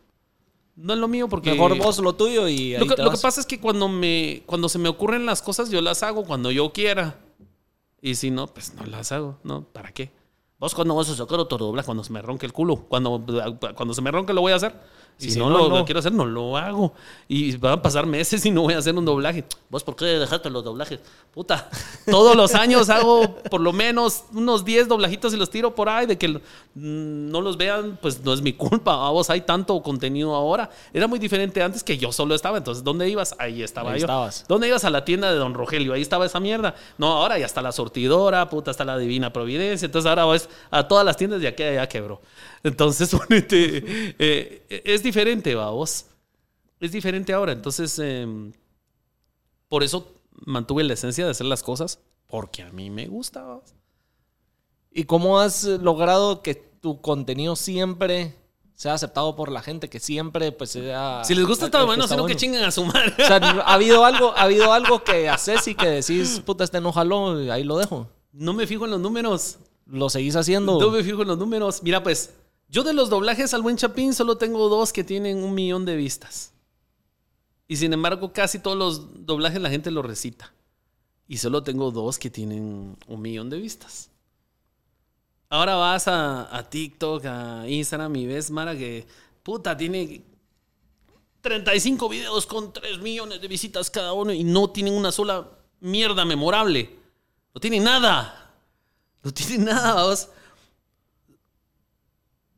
No 0.76 0.92
es 0.94 0.98
lo 0.98 1.08
mío 1.08 1.28
porque. 1.28 1.52
Mejor 1.52 1.76
vos 1.78 1.98
lo 1.98 2.14
tuyo 2.14 2.48
y 2.48 2.74
ahí 2.74 2.78
Lo 2.78 2.86
que, 2.86 3.02
lo 3.02 3.10
pasa 3.10 3.40
es 3.40 3.46
que 3.46 3.60
cuando 3.60 3.88
me 3.88 4.42
cuando 4.46 4.68
se 4.68 4.78
me 4.78 4.88
ocurren 4.88 5.26
las 5.26 5.42
cosas, 5.42 5.70
yo 5.70 5.80
las 5.80 6.02
hago 6.02 6.24
cuando 6.24 6.50
yo 6.50 6.72
quiera. 6.72 7.18
Y 8.02 8.14
si 8.14 8.30
no, 8.30 8.46
pues 8.46 8.74
no 8.74 8.86
las 8.86 9.12
hago. 9.12 9.38
¿No? 9.42 9.64
¿Para 9.64 9.92
qué? 9.92 10.10
¿Vos 10.58 10.74
cuándo 10.74 10.94
vas 10.94 11.08
a 11.08 11.14
sacar 11.14 11.38
otro 11.38 11.58
doblaje? 11.58 11.86
Cuando 11.86 12.04
se 12.04 12.12
me 12.12 12.22
ronque 12.22 12.46
el 12.46 12.52
culo. 12.52 12.76
Cuando, 12.76 13.24
cuando 13.74 13.94
se 13.94 14.02
me 14.02 14.10
ronque 14.10 14.32
lo 14.32 14.42
voy 14.42 14.52
a 14.52 14.56
hacer. 14.56 14.74
Si, 15.16 15.32
si 15.32 15.38
no, 15.38 15.50
no, 15.50 15.68
lo, 15.68 15.68
no. 15.68 15.84
quiero 15.84 16.00
hacer, 16.00 16.12
no 16.12 16.24
lo 16.24 16.56
hago. 16.56 16.94
Y 17.28 17.56
van 17.56 17.74
a 17.74 17.82
pasar 17.82 18.06
meses 18.06 18.44
y 18.46 18.50
no 18.50 18.62
voy 18.62 18.74
a 18.74 18.78
hacer 18.78 18.94
un 18.94 19.04
doblaje. 19.04 19.44
¿Vos 19.68 19.84
por 19.84 19.94
qué 19.94 20.06
dejaste 20.06 20.48
los 20.48 20.64
doblajes? 20.64 21.00
Puta, 21.32 21.68
todos 22.10 22.34
los 22.36 22.54
años 22.54 22.88
hago 22.88 23.36
por 23.50 23.60
lo 23.60 23.72
menos 23.72 24.24
unos 24.32 24.64
10 24.64 24.88
doblajitos 24.88 25.34
y 25.34 25.36
los 25.36 25.50
tiro 25.50 25.74
por 25.74 25.88
ahí. 25.88 26.06
De 26.06 26.16
que 26.16 26.28
mm, 26.28 26.40
no 26.74 27.40
los 27.40 27.56
vean, 27.56 27.98
pues 28.00 28.24
no 28.24 28.32
es 28.32 28.40
mi 28.40 28.54
culpa. 28.54 29.06
A 29.06 29.10
vos 29.10 29.28
hay 29.28 29.42
tanto 29.42 29.82
contenido 29.82 30.34
ahora. 30.34 30.70
Era 30.92 31.06
muy 31.06 31.18
diferente 31.18 31.62
antes 31.62 31.84
que 31.84 31.98
yo 31.98 32.12
solo 32.12 32.34
estaba. 32.34 32.56
Entonces, 32.56 32.82
¿dónde 32.82 33.08
ibas? 33.08 33.34
Ahí 33.38 33.62
estaba 33.62 33.92
Ahí 33.92 34.00
yo. 34.00 34.06
estabas. 34.06 34.46
¿Dónde 34.48 34.68
ibas 34.68 34.84
a 34.84 34.90
la 34.90 35.04
tienda 35.04 35.30
de 35.30 35.36
Don 35.38 35.54
Rogelio? 35.54 35.92
Ahí 35.92 36.02
estaba 36.02 36.24
esa 36.26 36.40
mierda. 36.40 36.74
No, 36.96 37.08
ahora 37.08 37.38
ya 37.38 37.46
está 37.46 37.60
la 37.62 37.72
sortidora, 37.72 38.48
puta, 38.48 38.70
está 38.70 38.84
la 38.84 38.96
Divina 38.96 39.32
Providencia. 39.32 39.86
Entonces 39.86 40.08
ahora 40.08 40.24
vas 40.24 40.48
a 40.70 40.88
todas 40.88 41.04
las 41.04 41.16
tiendas 41.16 41.40
de 41.40 41.48
aquí 41.48 41.62
a 41.62 41.68
allá 41.68 41.88
quebró. 41.88 42.20
Entonces, 42.62 43.10
ponete, 43.28 44.14
eh, 44.18 44.82
es 44.84 44.99
diferente, 45.02 45.54
va 45.54 45.70
vos. 45.70 46.06
Es 46.80 46.92
diferente 46.92 47.32
ahora. 47.32 47.52
Entonces, 47.52 47.98
eh, 48.02 48.26
por 49.68 49.82
eso 49.82 50.14
mantuve 50.46 50.84
la 50.84 50.94
esencia 50.94 51.24
de 51.24 51.30
hacer 51.30 51.46
las 51.46 51.62
cosas 51.62 52.00
porque 52.30 52.62
a 52.62 52.70
mí 52.70 52.90
me 52.90 53.06
gusta. 53.06 53.60
¿Y 54.92 55.04
cómo 55.04 55.40
has 55.40 55.64
logrado 55.64 56.42
que 56.42 56.54
tu 56.54 57.00
contenido 57.00 57.56
siempre 57.56 58.34
sea 58.74 58.94
aceptado 58.94 59.36
por 59.36 59.50
la 59.50 59.62
gente? 59.62 59.90
Que 59.90 60.00
siempre, 60.00 60.52
pues, 60.52 60.70
sea... 60.70 61.22
Si 61.24 61.34
les 61.34 61.44
gusta, 61.44 61.66
está 61.66 61.80
que 61.80 61.84
bueno, 61.84 62.06
sino 62.08 62.24
que 62.26 62.36
chingan 62.36 62.64
a 62.64 62.70
su 62.70 62.84
madre. 62.84 63.12
O 63.12 63.26
sea, 63.26 63.36
¿ha 63.66 63.74
habido 63.74 64.04
algo, 64.04 64.32
ha 64.36 64.42
habido 64.42 64.72
algo 64.72 65.04
que 65.04 65.28
haces 65.28 65.66
y 65.68 65.74
que 65.74 65.86
decís, 65.86 66.40
puta, 66.46 66.64
este 66.64 66.80
no 66.80 66.92
jaló, 66.92 67.36
ahí 67.52 67.64
lo 67.64 67.76
dejo? 67.76 68.08
No 68.32 68.52
me 68.52 68.66
fijo 68.66 68.84
en 68.84 68.92
los 68.92 69.00
números. 69.00 69.58
¿Lo 69.86 70.08
seguís 70.08 70.36
haciendo? 70.36 70.78
No 70.80 70.90
me 70.90 71.02
fijo 71.02 71.22
en 71.22 71.28
los 71.28 71.38
números. 71.38 71.82
Mira, 71.82 72.02
pues, 72.02 72.32
yo 72.70 72.84
de 72.84 72.92
los 72.92 73.10
doblajes 73.10 73.52
al 73.52 73.62
buen 73.62 73.76
Chapín 73.76 74.14
solo 74.14 74.38
tengo 74.38 74.68
dos 74.68 74.92
que 74.92 75.02
tienen 75.04 75.42
un 75.42 75.54
millón 75.54 75.84
de 75.84 75.96
vistas. 75.96 76.52
Y 77.66 77.76
sin 77.76 77.92
embargo, 77.92 78.32
casi 78.32 78.58
todos 78.58 78.76
los 78.76 79.26
doblajes 79.26 79.60
la 79.60 79.70
gente 79.70 79.90
los 79.90 80.04
recita. 80.04 80.52
Y 81.26 81.38
solo 81.38 81.62
tengo 81.62 81.90
dos 81.90 82.18
que 82.18 82.30
tienen 82.30 82.96
un 83.06 83.22
millón 83.22 83.50
de 83.50 83.58
vistas. 83.58 84.10
Ahora 85.48 85.74
vas 85.74 86.06
a, 86.08 86.56
a 86.56 86.68
TikTok, 86.68 87.24
a 87.26 87.68
Instagram 87.68 88.14
y 88.16 88.26
ves, 88.26 88.50
Mara, 88.50 88.76
que 88.76 89.06
puta, 89.42 89.76
tiene 89.76 90.22
35 91.40 92.08
videos 92.08 92.46
con 92.46 92.72
3 92.72 92.98
millones 93.00 93.40
de 93.40 93.48
visitas 93.48 93.90
cada 93.90 94.12
uno 94.12 94.32
y 94.32 94.44
no 94.44 94.70
tienen 94.70 94.94
una 94.94 95.10
sola 95.10 95.48
mierda 95.80 96.24
memorable. 96.24 96.90
No 97.54 97.60
tienen 97.60 97.84
nada. 97.84 98.54
No 99.22 99.32
tienen 99.32 99.64
nada. 99.64 100.16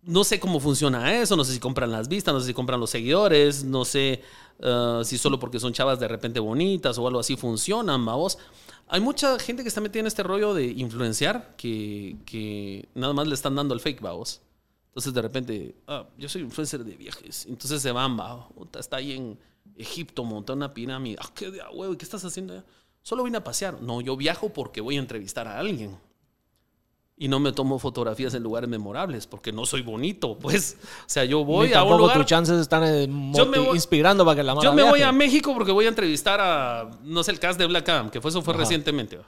No 0.02 0.24
sé 0.24 0.40
cómo 0.40 0.58
funciona 0.58 1.20
eso, 1.20 1.36
no 1.36 1.44
sé 1.44 1.52
si 1.52 1.60
compran 1.60 1.92
las 1.92 2.08
vistas, 2.08 2.34
no 2.34 2.40
sé 2.40 2.48
si 2.48 2.54
compran 2.54 2.80
los 2.80 2.90
seguidores, 2.90 3.62
no 3.62 3.84
sé 3.84 4.20
eh, 4.58 5.00
si 5.04 5.16
solo 5.16 5.38
porque 5.38 5.60
son 5.60 5.72
chavas 5.72 6.00
de 6.00 6.08
repente 6.08 6.40
bonitas 6.40 6.98
o 6.98 7.06
algo 7.06 7.20
así 7.20 7.36
funcionan, 7.36 8.04
vamos. 8.04 8.38
Hay 8.88 9.00
mucha 9.00 9.38
gente 9.38 9.62
que 9.62 9.68
está 9.68 9.80
metida 9.80 10.00
en 10.00 10.08
este 10.08 10.22
rollo 10.22 10.54
de 10.54 10.66
influenciar 10.66 11.54
que, 11.56 12.16
que 12.26 12.88
nada 12.94 13.12
más 13.12 13.28
le 13.28 13.34
están 13.34 13.54
dando 13.54 13.74
el 13.74 13.80
fake, 13.80 14.00
vamos. 14.00 14.40
Entonces 14.88 15.14
de 15.14 15.22
repente, 15.22 15.76
ah, 15.86 16.06
yo 16.18 16.28
soy 16.28 16.42
influencer 16.42 16.84
de 16.84 16.96
viajes. 16.96 17.46
Entonces 17.46 17.80
se 17.80 17.92
van, 17.92 18.18
va, 18.18 18.48
está 18.78 18.96
ahí 18.96 19.12
en 19.12 19.38
Egipto, 19.76 20.24
monta 20.24 20.52
una 20.52 20.74
pirámide. 20.74 21.16
Ah, 21.20 21.30
qué 21.34 21.48
huevo, 21.48 21.94
¿y 21.94 21.96
¿qué 21.96 22.04
estás 22.04 22.24
haciendo? 22.24 22.62
Solo 23.02 23.24
vine 23.24 23.38
a 23.38 23.44
pasear. 23.44 23.80
No, 23.80 24.00
yo 24.00 24.16
viajo 24.16 24.50
porque 24.50 24.80
voy 24.80 24.96
a 24.96 25.00
entrevistar 25.00 25.48
a 25.48 25.58
alguien. 25.58 25.98
Y 27.16 27.28
no 27.28 27.38
me 27.38 27.52
tomo 27.52 27.78
fotografías 27.78 28.34
en 28.34 28.42
lugares 28.42 28.68
memorables 28.68 29.26
porque 29.26 29.52
no 29.52 29.64
soy 29.66 29.82
bonito, 29.82 30.36
pues. 30.40 30.76
O 30.82 31.08
sea, 31.08 31.24
yo 31.24 31.44
voy 31.44 31.68
Ni 31.68 31.74
a 31.74 31.84
un 31.84 31.96
lugar. 31.98 32.16
tus 32.16 32.26
chances 32.26 32.58
están 32.60 32.82
eh, 32.84 33.06
voy- 33.08 33.74
inspirando 33.76 34.24
para 34.24 34.36
que 34.36 34.42
la 34.42 34.58
Yo 34.60 34.72
me 34.72 34.82
voy 34.82 35.02
a 35.02 35.12
México 35.12 35.52
porque 35.54 35.70
voy 35.72 35.84
a 35.84 35.88
entrevistar 35.88 36.40
a, 36.40 36.90
no 37.04 37.22
sé, 37.22 37.30
el 37.32 37.38
cast 37.38 37.58
de 37.58 37.66
Black 37.66 37.88
Adam, 37.88 38.10
que 38.10 38.20
fue 38.20 38.30
eso 38.30 38.42
fue 38.42 38.54
Ajá. 38.54 38.62
recientemente. 38.62 39.18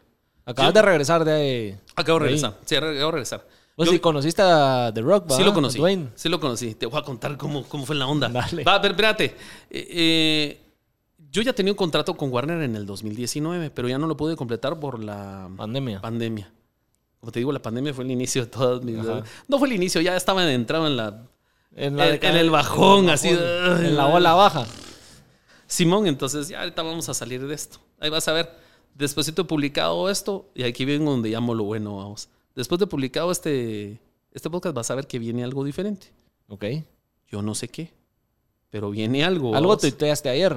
Acabas 0.47 0.75
de 0.75 0.83
regresar 0.83 1.25
de... 1.25 1.79
Acabo 1.95 2.19
de 2.19 2.25
ahí. 2.27 2.31
regresar. 2.33 2.59
Sí, 2.65 2.75
acabo 2.75 2.93
de 2.93 3.11
regresar. 3.13 3.47
Vos 3.77 3.87
Yo- 3.87 3.93
sí 3.93 3.99
conociste 3.99 4.43
a 4.43 4.91
The 4.95 5.01
Rock, 5.01 5.31
¿va? 5.33 5.37
Sí 5.37 5.43
lo 5.45 5.53
conocí. 5.55 5.79
Dwayne. 5.79 6.09
Sí 6.15 6.29
lo 6.29 6.39
conocí. 6.41 6.75
Te 6.75 6.87
voy 6.87 6.99
a 6.99 7.03
contar 7.03 7.37
cómo, 7.37 7.65
cómo 7.65 7.85
fue 7.87 7.97
la 7.97 8.07
onda. 8.07 8.29
Dale. 8.29 8.63
Va, 8.65 8.81
pero 8.81 8.93
espérate. 8.93 9.25
Eh, 9.71 9.89
eh, 9.91 10.61
yo 11.31 11.43
ya 11.43 11.53
tenía 11.53 11.73
un 11.73 11.77
contrato 11.77 12.17
con 12.17 12.31
Warner 12.33 12.63
en 12.63 12.77
el 12.77 12.87
2019, 12.87 13.71
pero 13.71 13.89
ya 13.89 13.99
no 13.99 14.07
lo 14.07 14.17
pude 14.17 14.37
completar 14.37 14.79
por 14.79 15.03
la 15.03 15.49
Pandemia. 15.57 16.01
pandemia. 16.01 16.53
Como 17.25 17.33
te 17.33 17.41
digo, 17.41 17.53
la 17.53 17.63
pandemia 17.63 17.95
fue 17.95 18.05
el 18.05 18.11
inicio 18.11 18.43
de 18.45 18.51
todas 18.51 18.83
mis... 18.85 18.97
No 19.49 19.59
fue 19.59 19.67
el 19.69 19.73
inicio, 19.73 20.03
ya 20.03 20.15
estaba 20.15 20.53
entrado 20.53 20.87
en 20.87 20.99
la... 20.99 21.27
En, 21.75 21.99
en- 21.99 22.23
en 22.23 22.37
el 22.37 22.51
bajón, 22.51 23.09
así, 23.09 23.29
En 23.31 23.97
la 23.97 24.09
ola 24.09 24.35
baja. 24.35 24.67
Simón, 25.67 26.07
entonces 26.07 26.49
ya 26.51 26.61
ahorita 26.61 26.83
vamos 26.83 27.09
a 27.09 27.15
salir 27.15 27.47
de 27.47 27.55
esto. 27.55 27.79
Ahí 27.99 28.11
vas 28.11 28.29
a 28.29 28.35
ver. 28.35 28.51
Después 28.95 29.35
de 29.35 29.43
publicado 29.43 30.11
esto, 30.11 30.51
y 30.55 30.65
aquí 30.65 30.85
viene 30.85 31.07
donde 31.07 31.31
llamo 31.31 31.55
lo 31.55 31.65
bueno, 31.65 31.97
vamos. 31.97 32.29
Después 32.55 32.79
de 32.79 32.87
publicado 32.87 33.33
este, 33.33 33.99
este 34.33 34.51
podcast, 34.51 34.75
vas 34.77 34.91
a 34.91 34.95
ver 34.95 35.07
que 35.07 35.19
viene 35.19 35.43
algo 35.43 35.65
diferente. 35.65 36.09
Ok. 36.49 36.67
Yo 37.31 37.41
no 37.41 37.55
sé 37.55 37.69
qué, 37.69 37.91
pero 38.69 38.91
viene 38.91 39.25
algo. 39.25 39.57
Algo 39.57 39.71
vamos. 39.71 39.81
tuiteaste 39.81 40.29
ayer. 40.29 40.55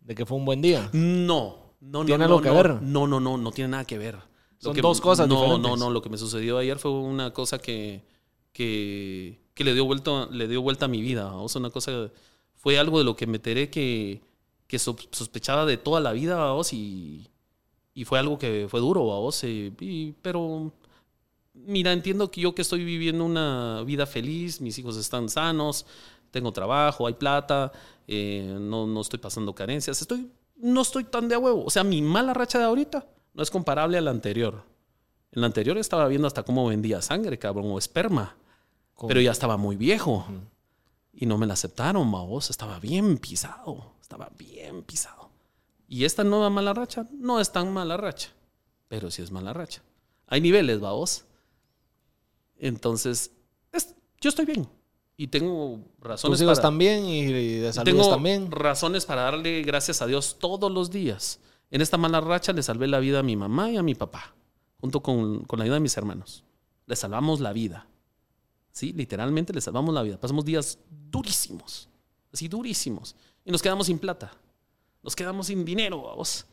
De 0.00 0.14
que 0.14 0.24
fue 0.24 0.36
un 0.38 0.44
buen 0.44 0.62
día. 0.62 0.88
No, 0.92 1.74
no, 1.80 1.98
no. 2.00 2.04
¿Tiene 2.04 2.18
no, 2.18 2.36
algo 2.36 2.40
que 2.40 2.48
no, 2.50 2.54
ver? 2.54 2.82
No, 2.82 3.08
no, 3.08 3.18
no, 3.18 3.36
no 3.36 3.50
tiene 3.50 3.72
nada 3.72 3.84
que 3.84 3.98
ver. 3.98 4.27
Son 4.58 4.74
dos 4.76 5.00
cosas 5.00 5.28
no, 5.28 5.36
diferentes. 5.36 5.70
No, 5.70 5.76
no, 5.76 5.90
lo 5.90 6.02
que 6.02 6.08
me 6.08 6.18
sucedió 6.18 6.58
ayer 6.58 6.78
fue 6.78 6.90
una 6.90 7.32
cosa 7.32 7.58
que, 7.58 8.02
que, 8.52 9.38
que 9.54 9.64
le, 9.64 9.74
dio 9.74 9.84
vuelta, 9.84 10.26
le 10.30 10.48
dio 10.48 10.62
vuelta 10.62 10.86
a 10.86 10.88
mi 10.88 11.00
vida. 11.00 11.32
O 11.34 11.48
sea, 11.48 11.60
una 11.60 11.70
cosa, 11.70 12.10
fue 12.56 12.78
algo 12.78 12.98
de 12.98 13.04
lo 13.04 13.14
que 13.16 13.26
me 13.26 13.36
enteré 13.36 13.70
que, 13.70 14.20
que 14.66 14.78
sos- 14.78 15.08
sospechaba 15.12 15.64
de 15.64 15.76
toda 15.76 16.00
la 16.00 16.12
vida, 16.12 16.36
vamos, 16.36 16.72
y, 16.72 17.28
y 17.94 18.04
fue 18.04 18.18
algo 18.18 18.38
que 18.38 18.66
fue 18.68 18.80
duro, 18.80 19.06
vamos, 19.06 19.42
eh, 19.44 19.72
y- 19.80 20.12
pero 20.22 20.72
mira, 21.54 21.92
entiendo 21.92 22.30
que 22.30 22.40
yo 22.40 22.54
que 22.54 22.62
estoy 22.62 22.84
viviendo 22.84 23.24
una 23.24 23.82
vida 23.84 24.06
feliz, 24.06 24.60
mis 24.60 24.78
hijos 24.78 24.96
están 24.96 25.28
sanos, 25.28 25.86
tengo 26.30 26.52
trabajo, 26.52 27.06
hay 27.06 27.14
plata, 27.14 27.72
eh, 28.06 28.56
no, 28.60 28.86
no 28.86 29.00
estoy 29.00 29.18
pasando 29.18 29.54
carencias, 29.54 30.00
estoy, 30.00 30.28
no 30.56 30.80
estoy 30.82 31.04
tan 31.04 31.28
de 31.28 31.34
a 31.36 31.38
huevo. 31.38 31.64
O 31.64 31.70
sea, 31.70 31.84
mi 31.84 32.02
mala 32.02 32.34
racha 32.34 32.58
de 32.58 32.64
ahorita 32.64 33.06
no 33.38 33.42
es 33.44 33.50
comparable 33.52 33.96
a 33.96 34.00
la 34.00 34.10
anterior. 34.10 34.64
En 35.30 35.42
la 35.42 35.46
anterior 35.46 35.78
estaba 35.78 36.08
viendo 36.08 36.26
hasta 36.26 36.42
cómo 36.42 36.66
vendía 36.66 37.00
sangre, 37.00 37.38
cabrón, 37.38 37.66
o 37.70 37.78
esperma, 37.78 38.36
pero 39.06 39.20
ya 39.20 39.30
estaba 39.30 39.56
muy 39.56 39.76
viejo. 39.76 40.26
Y 41.12 41.24
no 41.26 41.38
me 41.38 41.46
la 41.46 41.52
aceptaron, 41.54 42.10
vos. 42.10 42.50
Estaba 42.50 42.80
bien 42.80 43.16
pisado. 43.18 43.92
Estaba 44.00 44.28
bien 44.36 44.82
pisado. 44.82 45.30
Y 45.86 46.04
esta 46.04 46.24
nueva 46.24 46.50
mala 46.50 46.74
racha 46.74 47.06
no 47.12 47.38
es 47.38 47.52
tan 47.52 47.72
mala 47.72 47.96
racha, 47.96 48.30
pero 48.88 49.08
sí 49.10 49.22
es 49.22 49.30
mala 49.30 49.52
racha. 49.52 49.82
Hay 50.26 50.40
niveles, 50.40 50.80
vos. 50.80 51.24
Entonces, 52.58 53.30
es- 53.72 53.94
yo 54.20 54.30
estoy 54.30 54.46
bien. 54.46 54.68
Y 55.16 55.28
tengo 55.28 55.80
razones 56.00 56.38
Tus 56.38 56.42
hijos 56.44 56.58
para... 56.58 56.68
también 56.68 57.04
y 57.06 57.24
de 57.26 57.72
salud 57.72 57.84
Tengo 57.90 58.10
también. 58.10 58.50
razones 58.50 59.06
para 59.06 59.22
darle 59.22 59.62
gracias 59.62 60.02
a 60.02 60.06
Dios 60.06 60.38
todos 60.40 60.70
los 60.72 60.90
días. 60.90 61.38
En 61.70 61.80
esta 61.80 61.96
mala 61.96 62.20
racha 62.20 62.52
le 62.52 62.62
salvé 62.62 62.86
la 62.86 62.98
vida 62.98 63.20
a 63.20 63.22
mi 63.22 63.36
mamá 63.36 63.70
y 63.70 63.76
a 63.76 63.82
mi 63.82 63.94
papá, 63.94 64.34
junto 64.80 65.02
con, 65.02 65.44
con 65.44 65.58
la 65.58 65.64
ayuda 65.64 65.76
de 65.76 65.80
mis 65.80 65.96
hermanos. 65.96 66.44
Le 66.86 66.96
salvamos 66.96 67.40
la 67.40 67.52
vida. 67.52 67.86
Sí, 68.72 68.92
literalmente 68.92 69.52
le 69.52 69.60
salvamos 69.60 69.94
la 69.94 70.02
vida. 70.02 70.18
Pasamos 70.18 70.44
días 70.44 70.78
durísimos, 71.10 71.88
así 72.32 72.48
durísimos. 72.48 73.14
Y 73.44 73.50
nos 73.50 73.62
quedamos 73.62 73.86
sin 73.86 73.98
plata. 73.98 74.32
Nos 75.02 75.16
quedamos 75.16 75.46
sin 75.46 75.64
dinero, 75.64 76.02
vamos. 76.02 76.46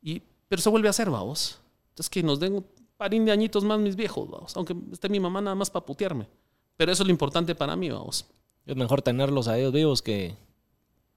Y, 0.00 0.22
pero 0.48 0.62
se 0.62 0.70
vuelve 0.70 0.88
a 0.88 0.90
hacer, 0.90 1.10
vamos. 1.10 1.60
Entonces 1.90 2.10
que 2.10 2.22
nos 2.22 2.40
den 2.40 2.54
un 2.54 2.66
parín 2.96 3.24
de 3.24 3.32
añitos 3.32 3.64
más 3.64 3.78
mis 3.78 3.96
viejos, 3.96 4.28
vamos. 4.30 4.56
Aunque 4.56 4.74
esté 4.92 5.08
mi 5.08 5.20
mamá 5.20 5.40
nada 5.40 5.54
más 5.54 5.70
para 5.70 5.84
putearme. 5.84 6.28
Pero 6.76 6.90
eso 6.90 7.02
es 7.02 7.06
lo 7.06 7.12
importante 7.12 7.54
para 7.54 7.76
mí, 7.76 7.90
vamos. 7.90 8.26
Es 8.64 8.76
mejor 8.76 9.02
tenerlos 9.02 9.48
a 9.48 9.58
ellos 9.58 9.72
vivos 9.72 10.02
que 10.02 10.36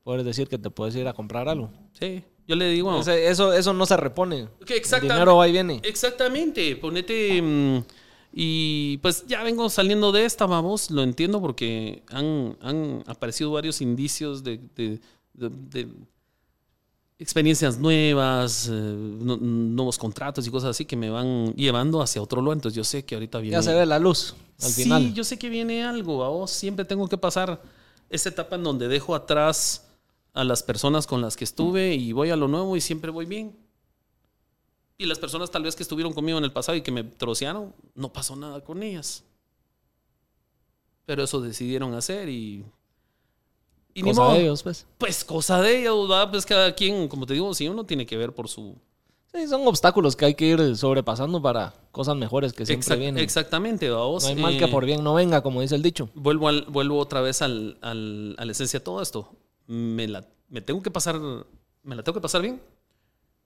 poder 0.06 0.24
decir 0.24 0.48
que 0.48 0.60
te 0.60 0.70
puedes 0.70 0.96
ir 0.96 1.08
a 1.08 1.14
comprar 1.14 1.50
algo. 1.50 1.72
Sí, 2.00 2.24
yo 2.48 2.56
le 2.56 2.70
digo... 2.70 3.00
Ese- 3.02 3.28
eso, 3.28 3.52
eso 3.52 3.74
no 3.74 3.88
se 3.88 3.98
repone. 3.98 4.42
El 4.68 4.74
exactamente. 4.76 5.14
dinero 5.16 5.36
va 5.38 5.48
y 5.48 5.52
viene. 5.52 5.82
Exactamente, 5.84 6.76
ponete. 6.76 7.42
mm, 7.42 7.80
y 8.32 8.98
pues 8.98 9.26
ya 9.26 9.42
vengo 9.42 9.68
saliendo 9.68 10.12
de 10.12 10.26
esta, 10.26 10.46
vamos, 10.46 10.92
lo 10.92 11.02
entiendo 11.02 11.42
porque 11.42 12.04
han, 12.12 12.56
han 12.62 13.04
aparecido 13.08 13.52
varios 13.52 13.82
indicios 13.82 14.44
de, 14.44 14.60
de- 14.76 15.00
de- 15.34 15.50
de 15.50 15.88
experiencias 17.18 17.80
nuevas, 17.80 18.68
eh, 18.68 18.72
nu- 18.72 19.38
nuevos 19.38 19.98
contratos 19.98 20.46
y 20.46 20.52
cosas 20.52 20.72
así 20.72 20.86
que 20.86 20.96
me 20.98 21.10
van 21.10 21.54
llevando 21.56 22.02
hacia 22.02 22.22
otro 22.22 22.42
lugar. 22.42 22.58
Entonces 22.58 22.76
yo 22.76 22.84
sé 22.84 23.06
que 23.06 23.16
ahorita 23.16 23.40
viene. 23.40 23.58
Ya 23.58 23.64
se 23.64 23.74
ve 23.74 23.86
la 23.86 23.98
luz 24.00 24.36
al 24.62 24.70
sí, 24.70 24.84
final. 24.84 25.14
yo 25.16 25.24
sé 25.24 25.40
que 25.40 25.50
viene 25.50 25.84
algo, 25.84 26.20
vamos. 26.20 26.52
Siempre 26.52 26.86
tengo 26.86 27.08
que 27.08 27.18
pasar 27.18 27.62
esa 28.10 28.30
etapa 28.30 28.56
en 28.58 28.64
donde 28.64 28.88
dejo 28.88 29.16
atrás 29.16 29.85
a 30.36 30.44
las 30.44 30.62
personas 30.62 31.08
con 31.08 31.22
las 31.22 31.36
que 31.36 31.44
estuve 31.46 31.96
y 31.96 32.12
voy 32.12 32.30
a 32.30 32.36
lo 32.36 32.48
nuevo 32.48 32.76
y 32.78 32.82
siempre 32.82 33.10
voy 33.10 33.26
bien. 33.26 33.56
Y 34.98 35.06
las 35.08 35.18
personas 35.20 35.50
tal 35.52 35.64
vez 35.64 35.76
que 35.76 35.84
estuvieron 35.84 36.14
conmigo 36.14 36.38
en 36.38 36.44
el 36.44 36.52
pasado 36.54 36.78
y 36.78 36.82
que 36.82 36.92
me 36.92 37.04
trocearon, 37.04 37.74
no 37.96 38.14
pasó 38.14 38.36
nada 38.36 38.62
con 38.64 38.84
ellas. 38.84 39.24
Pero 41.06 41.24
eso 41.24 41.42
decidieron 41.42 41.94
hacer 41.94 42.30
y... 42.30 42.64
y 43.94 44.02
Cosa 44.02 44.22
modo. 44.22 44.34
de 44.34 44.42
ellos, 44.42 44.64
pues. 44.64 44.86
Pues 44.98 45.24
cosa 45.24 45.62
de 45.62 45.82
ellos, 45.82 46.08
¿verdad? 46.08 46.30
Pues 46.32 46.46
cada 46.46 46.74
quien, 46.76 47.08
como 47.08 47.26
te 47.26 47.34
digo, 47.34 47.54
si 47.54 47.68
uno 47.68 47.84
tiene 47.86 48.06
que 48.06 48.18
ver 48.18 48.34
por 48.34 48.48
su... 48.48 48.76
Sí, 49.34 49.48
son 49.48 49.68
obstáculos 49.68 50.16
que 50.16 50.26
hay 50.26 50.34
que 50.36 50.46
ir 50.46 50.78
sobrepasando 50.78 51.42
para 51.42 51.74
cosas 51.92 52.16
mejores 52.16 52.54
que 52.54 52.66
siempre 52.66 52.88
Exact- 52.96 53.00
vienen. 53.00 53.24
exactamente, 53.24 53.90
vamos. 53.90 54.24
No 54.24 54.30
hay 54.30 54.36
mal 54.36 54.58
que 54.58 54.64
Eh, 54.66 54.68
por 54.70 54.86
bien 54.86 55.04
no 55.04 55.14
venga, 55.14 55.44
como 55.44 55.60
dice 55.62 55.76
el 55.76 55.82
dicho. 55.82 56.10
vuelvo, 56.16 56.48
al- 56.48 56.66
vuelvo 56.70 56.98
otra 57.00 57.20
vez 57.22 57.42
al, 57.42 57.78
al- 57.82 58.36
a 58.38 58.46
la 58.46 58.52
esencia 58.54 58.80
de 58.80 58.86
todo 58.86 59.02
esto. 59.02 59.30
Me 59.68 60.08
la, 60.08 60.28
me 60.50 60.62
tengo 60.62 60.82
que 60.82 60.92
pasar, 60.92 61.20
me 61.84 61.96
la 61.96 62.04
tengo 62.04 62.16
que 62.16 62.22
pasar 62.22 62.42
bien. 62.42 62.62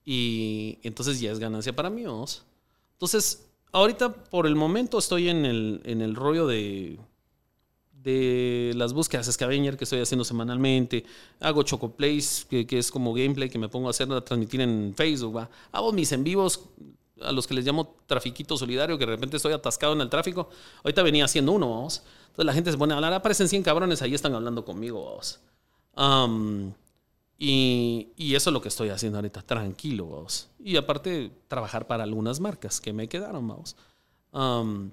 Y 0.04 0.78
entonces 0.82 1.20
ya 1.20 1.30
es 1.30 1.38
ganancia 1.38 1.74
para 1.74 1.90
mí, 1.90 2.04
vamos. 2.04 2.44
Entonces, 2.92 3.46
ahorita 3.72 4.12
por 4.12 4.46
el 4.46 4.56
momento 4.56 4.98
estoy 4.98 5.28
en 5.28 5.44
el, 5.44 5.80
en 5.84 6.00
el 6.00 6.14
rollo 6.14 6.46
de, 6.46 6.98
de 8.02 8.72
las 8.76 8.92
búsquedas 8.92 9.30
Scavenger 9.30 9.76
que 9.76 9.84
estoy 9.84 10.00
haciendo 10.00 10.24
semanalmente. 10.24 11.04
Hago 11.40 11.62
Chocoplays, 11.62 12.46
que, 12.48 12.66
que 12.66 12.78
es 12.78 12.90
como 12.90 13.12
gameplay 13.12 13.48
que 13.48 13.58
me 13.58 13.68
pongo 13.68 13.88
a 13.88 13.90
hacer, 13.90 14.10
a 14.12 14.20
transmitir 14.24 14.60
en 14.60 14.94
Facebook. 14.96 15.36
¿va? 15.36 15.50
Hago 15.72 15.92
mis 15.92 16.12
en 16.12 16.24
vivos 16.24 16.68
a 17.22 17.32
los 17.32 17.46
que 17.46 17.54
les 17.54 17.64
llamo 17.64 17.96
trafiquito 18.06 18.56
solidario, 18.56 18.96
que 18.96 19.04
de 19.04 19.12
repente 19.12 19.36
estoy 19.36 19.52
atascado 19.52 19.92
en 19.92 20.00
el 20.00 20.08
tráfico. 20.08 20.48
Ahorita 20.82 21.02
venía 21.02 21.24
haciendo 21.24 21.52
uno, 21.52 21.70
vamos. 21.70 22.02
Entonces 22.22 22.46
la 22.46 22.54
gente 22.54 22.72
se 22.72 22.78
pone 22.78 22.94
a 22.94 22.96
hablar, 22.96 23.12
aparecen 23.12 23.48
100 23.48 23.62
cabrones, 23.62 24.00
ahí 24.02 24.14
están 24.14 24.34
hablando 24.34 24.64
conmigo, 24.64 25.04
vamos. 25.04 25.40
Y, 27.38 28.08
y 28.16 28.34
eso 28.34 28.50
es 28.50 28.54
lo 28.54 28.60
que 28.60 28.68
estoy 28.68 28.90
haciendo 28.90 29.18
ahorita, 29.18 29.42
tranquilo, 29.42 30.06
vamos. 30.08 30.48
Y 30.58 30.76
aparte, 30.76 31.32
trabajar 31.48 31.86
para 31.86 32.04
algunas 32.04 32.38
marcas 32.38 32.80
que 32.80 32.92
me 32.92 33.08
quedaron, 33.08 33.48
vamos. 33.48 33.76
Am, 34.32 34.92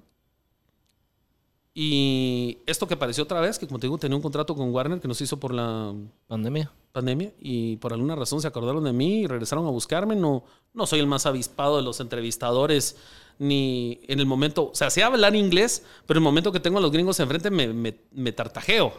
y 1.74 2.58
esto 2.66 2.88
que 2.88 2.94
apareció 2.94 3.22
otra 3.22 3.40
vez, 3.40 3.58
que 3.58 3.66
como 3.66 3.78
te 3.78 3.86
digo, 3.86 3.98
tenía 3.98 4.16
un 4.16 4.22
contrato 4.22 4.56
con 4.56 4.74
Warner 4.74 4.98
que 4.98 5.06
nos 5.06 5.20
hizo 5.20 5.38
por 5.38 5.54
la 5.54 5.94
Pandemia. 6.26 6.72
pandemia 6.90 7.32
y 7.38 7.76
por 7.76 7.92
alguna 7.92 8.16
razón 8.16 8.40
se 8.40 8.48
acordaron 8.48 8.82
de 8.82 8.92
mí 8.92 9.20
y 9.20 9.26
regresaron 9.26 9.64
a 9.66 9.70
buscarme. 9.70 10.16
No, 10.16 10.42
no 10.74 10.86
soy 10.86 10.98
el 10.98 11.06
más 11.06 11.26
avispado 11.26 11.76
de 11.76 11.82
los 11.82 12.00
entrevistadores, 12.00 12.96
ni 13.38 14.00
en 14.08 14.18
el 14.18 14.26
momento, 14.26 14.70
o 14.72 14.74
sea, 14.74 14.90
sé 14.90 15.04
hablar 15.04 15.36
inglés, 15.36 15.84
pero 16.06 16.18
en 16.18 16.22
el 16.22 16.24
momento 16.24 16.50
que 16.50 16.58
tengo 16.58 16.78
a 16.78 16.80
los 16.80 16.90
gringos 16.90 17.20
enfrente 17.20 17.50
me, 17.50 17.68
me, 17.68 17.94
me 18.10 18.32
tartajeo. 18.32 18.92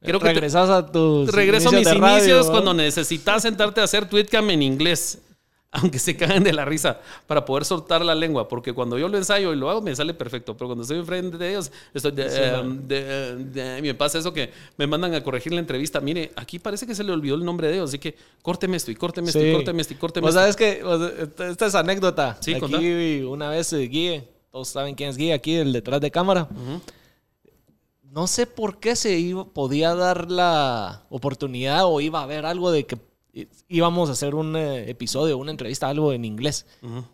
Creo 0.00 0.20
que 0.20 0.28
Regresas 0.28 0.70
a 0.70 0.86
tus. 0.90 1.30
regreso 1.32 1.70
a 1.70 1.72
mis 1.72 1.92
inicios 1.92 2.48
cuando 2.50 2.72
necesitas 2.72 3.42
sentarte 3.42 3.80
a 3.80 3.84
hacer 3.84 4.08
tweetcam 4.08 4.48
en 4.50 4.62
inglés. 4.62 5.18
Aunque 5.70 5.98
se 5.98 6.16
cagan 6.16 6.42
de 6.42 6.52
la 6.54 6.64
risa 6.64 6.98
para 7.26 7.44
poder 7.44 7.62
soltar 7.66 8.02
la 8.02 8.14
lengua, 8.14 8.48
porque 8.48 8.72
cuando 8.72 8.96
yo 8.98 9.06
lo 9.06 9.18
ensayo 9.18 9.52
y 9.52 9.56
lo 9.56 9.68
hago 9.68 9.82
me 9.82 9.94
sale 9.94 10.14
perfecto, 10.14 10.56
pero 10.56 10.68
cuando 10.68 10.80
estoy 10.80 10.96
enfrente 10.98 11.36
de 11.36 11.50
ellos, 11.50 11.70
estoy 11.92 12.12
de, 12.12 12.26
eh, 12.26 12.62
de- 12.86 13.36
de- 13.44 13.78
y 13.78 13.82
me 13.82 13.92
pasa 13.94 14.18
eso 14.18 14.32
que 14.32 14.50
me 14.78 14.86
mandan 14.86 15.12
a 15.14 15.22
corregir 15.22 15.52
la 15.52 15.60
entrevista. 15.60 16.00
Mire, 16.00 16.32
aquí 16.36 16.58
parece 16.58 16.86
que 16.86 16.94
se 16.94 17.04
le 17.04 17.12
olvidó 17.12 17.34
el 17.34 17.44
nombre 17.44 17.68
de 17.68 17.74
ellos, 17.74 17.90
así 17.90 17.98
que 17.98 18.16
córteme 18.40 18.78
esto 18.78 18.90
y 18.90 18.94
córteme 18.94 19.26
esto 19.28 19.40
y 19.40 19.48
Sí. 19.50 19.52
córteme 19.52 19.82
esto 19.82 19.92
y 19.92 19.96
córteme 19.98 20.28
esto. 20.28 20.40
sabes 20.40 20.56
que 20.56 20.82
esta 21.50 21.66
es 21.66 21.74
anécdota. 21.74 22.38
Sí, 22.40 22.52
aquí 22.52 22.60
contá. 22.60 22.78
una 23.28 23.50
vez 23.50 23.70
Guille, 23.74 24.26
todos 24.50 24.68
saben 24.68 24.94
quién 24.94 25.10
es 25.10 25.18
Guille 25.18 25.34
aquí, 25.34 25.54
el 25.56 25.70
detrás 25.74 26.00
de 26.00 26.10
cámara. 26.10 26.48
No 28.10 28.26
sé 28.26 28.46
por 28.46 28.78
qué 28.80 28.96
se 28.96 29.18
iba, 29.18 29.44
podía 29.44 29.94
dar 29.94 30.30
la 30.30 31.02
oportunidad 31.10 31.84
o 31.86 32.00
iba 32.00 32.20
a 32.20 32.22
haber 32.22 32.46
algo 32.46 32.70
de 32.70 32.86
que 32.86 32.96
íbamos 33.68 34.08
a 34.08 34.12
hacer 34.12 34.34
un 34.34 34.56
eh, 34.56 34.90
episodio, 34.90 35.38
una 35.38 35.50
entrevista, 35.52 35.88
algo 35.88 36.12
en 36.12 36.24
inglés. 36.24 36.66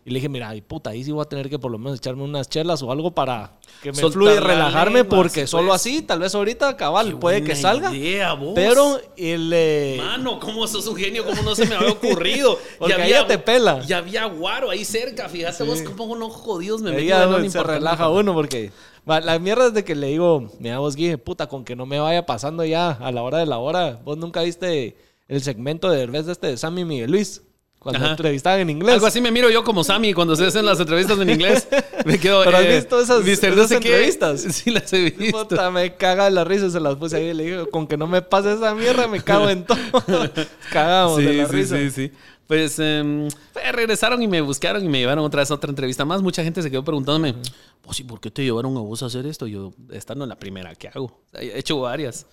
Y 0.05 0.09
le 0.09 0.15
dije, 0.15 0.29
mira, 0.29 0.49
ay, 0.49 0.61
puta, 0.61 0.89
ahí 0.91 1.03
sí 1.03 1.11
voy 1.11 1.21
a 1.21 1.25
tener 1.29 1.49
que 1.49 1.59
por 1.59 1.69
lo 1.69 1.77
menos 1.77 1.99
echarme 1.99 2.23
unas 2.23 2.49
chelas 2.49 2.81
o 2.81 2.91
algo 2.91 3.11
para 3.11 3.59
que 3.83 3.91
me 3.91 4.01
fluya 4.09 4.31
y 4.31 4.35
la 4.35 4.41
relajarme, 4.41 5.03
porque 5.03 5.41
sí, 5.41 5.47
solo 5.47 5.67
pues. 5.67 5.81
así, 5.81 6.01
tal 6.01 6.19
vez 6.19 6.33
ahorita, 6.33 6.77
cabal, 6.77 7.09
Qué 7.09 7.15
puede 7.17 7.43
que 7.43 7.55
salga. 7.55 7.93
idea, 7.93 8.33
vos. 8.33 8.53
Pero 8.55 8.97
el... 9.17 9.51
eh, 9.53 9.97
Mano, 9.99 10.39
¿cómo 10.39 10.65
sos 10.65 10.87
un 10.87 10.95
genio? 10.95 11.25
¿Cómo 11.25 11.43
no 11.43 11.53
se 11.53 11.65
me 11.67 11.75
había 11.75 11.91
ocurrido? 11.91 12.57
Porque 12.79 12.93
ahí 12.95 13.09
ya 13.11 13.27
te 13.27 13.37
pela. 13.37 13.81
Ya 13.81 13.97
había 13.97 14.25
guaro 14.25 14.71
ahí 14.71 14.85
cerca, 14.85 15.29
fíjate 15.29 15.63
vos 15.63 15.81
cómo 15.83 16.05
unos 16.05 16.33
jodidos 16.33 16.81
me 16.81 16.89
Ahí 16.91 16.95
metí. 16.95 17.07
ya 17.09 17.27
bueno, 17.27 17.43
no 17.43 17.51
se 17.51 17.61
relaja 17.61 18.09
uno 18.09 18.33
porque 18.33 18.71
la 19.05 19.39
mierda 19.39 19.67
es 19.67 19.73
de 19.73 19.83
que 19.83 19.95
le 19.95 20.07
digo, 20.07 20.49
mira 20.59 20.79
vos 20.79 20.95
Guille, 20.95 21.17
puta, 21.17 21.47
con 21.47 21.63
que 21.63 21.75
no 21.75 21.85
me 21.85 21.99
vaya 21.99 22.25
pasando 22.25 22.65
ya 22.65 22.91
a 22.91 23.11
la 23.11 23.23
hora 23.23 23.37
de 23.37 23.45
la 23.45 23.59
hora. 23.59 24.01
Vos 24.03 24.17
nunca 24.17 24.41
viste 24.41 24.97
el 25.27 25.41
segmento 25.41 25.89
de 25.89 25.99
Derbez 25.99 26.25
de 26.25 26.31
este 26.31 26.47
de 26.47 26.57
Sammy 26.57 26.85
Miguel 26.85 27.11
Luis 27.11 27.41
cuando 27.85 28.01
Ajá. 28.01 28.11
entrevistaban 28.13 28.61
en 28.61 28.71
inglés. 28.71 28.95
Algo 28.95 29.05
así 29.05 29.21
me 29.21 29.29
miro 29.31 29.47
yo 29.51 29.63
como 29.63 29.83
Sammy 29.83 30.11
cuando 30.11 30.35
se 30.35 30.47
hacen 30.47 30.65
las 30.65 30.79
entrevistas 30.79 31.19
en 31.19 31.29
inglés. 31.29 31.67
Me 32.05 32.17
quedo. 32.17 32.43
¿Pero 32.43 32.57
has 32.57 32.65
eh, 32.65 32.77
visto 32.77 32.99
esas- 32.99 33.23
esas 33.27 33.69
qué. 33.69 33.75
entrevistas? 33.75 34.41
Sí, 34.49 34.71
las 34.71 34.91
he 34.91 35.11
visto. 35.11 35.47
Puta, 35.47 35.69
me 35.69 35.95
caga 35.95 36.27
la 36.31 36.43
risa, 36.43 36.67
se 36.71 36.79
las 36.79 36.95
puse 36.95 37.17
ahí 37.17 37.25
y 37.27 37.33
le 37.35 37.43
digo, 37.43 37.69
con 37.69 37.85
que 37.85 37.95
no 37.95 38.07
me 38.07 38.23
pase 38.23 38.53
esa 38.53 38.73
mierda, 38.73 39.07
me 39.07 39.21
cago 39.21 39.47
en 39.51 39.65
todo. 39.65 39.77
Cagamos 40.71 41.17
de 41.17 41.33
la 41.33 41.45
risa. 41.47 41.77
sí, 41.77 41.91
sí. 41.91 42.11
Pues 42.47 42.79
em, 42.79 43.27
pues, 43.53 43.71
regresaron 43.71 44.19
y 44.23 44.27
me 44.27 44.41
buscaron 44.41 44.83
y 44.83 44.89
me 44.89 44.97
llevaron 44.97 45.23
otra 45.23 45.41
vez 45.43 45.51
a 45.51 45.53
otra 45.53 45.69
entrevista 45.69 46.05
más. 46.05 46.23
Mucha 46.23 46.43
gente 46.43 46.63
se 46.63 46.71
quedó 46.71 46.83
preguntándome, 46.83 47.35
pues, 47.83 47.99
¿y 47.99 48.03
por 48.03 48.19
qué 48.19 48.31
te 48.31 48.43
llevaron 48.43 48.75
a 48.77 48.79
vos 48.79 49.03
a 49.03 49.05
hacer 49.05 49.27
esto? 49.27 49.45
Yo, 49.45 49.73
esta 49.91 50.15
no 50.15 50.23
es 50.23 50.29
la 50.29 50.39
primera 50.39 50.73
que 50.73 50.87
hago. 50.87 51.21
He 51.33 51.59
hecho 51.59 51.79
varias. 51.81 52.25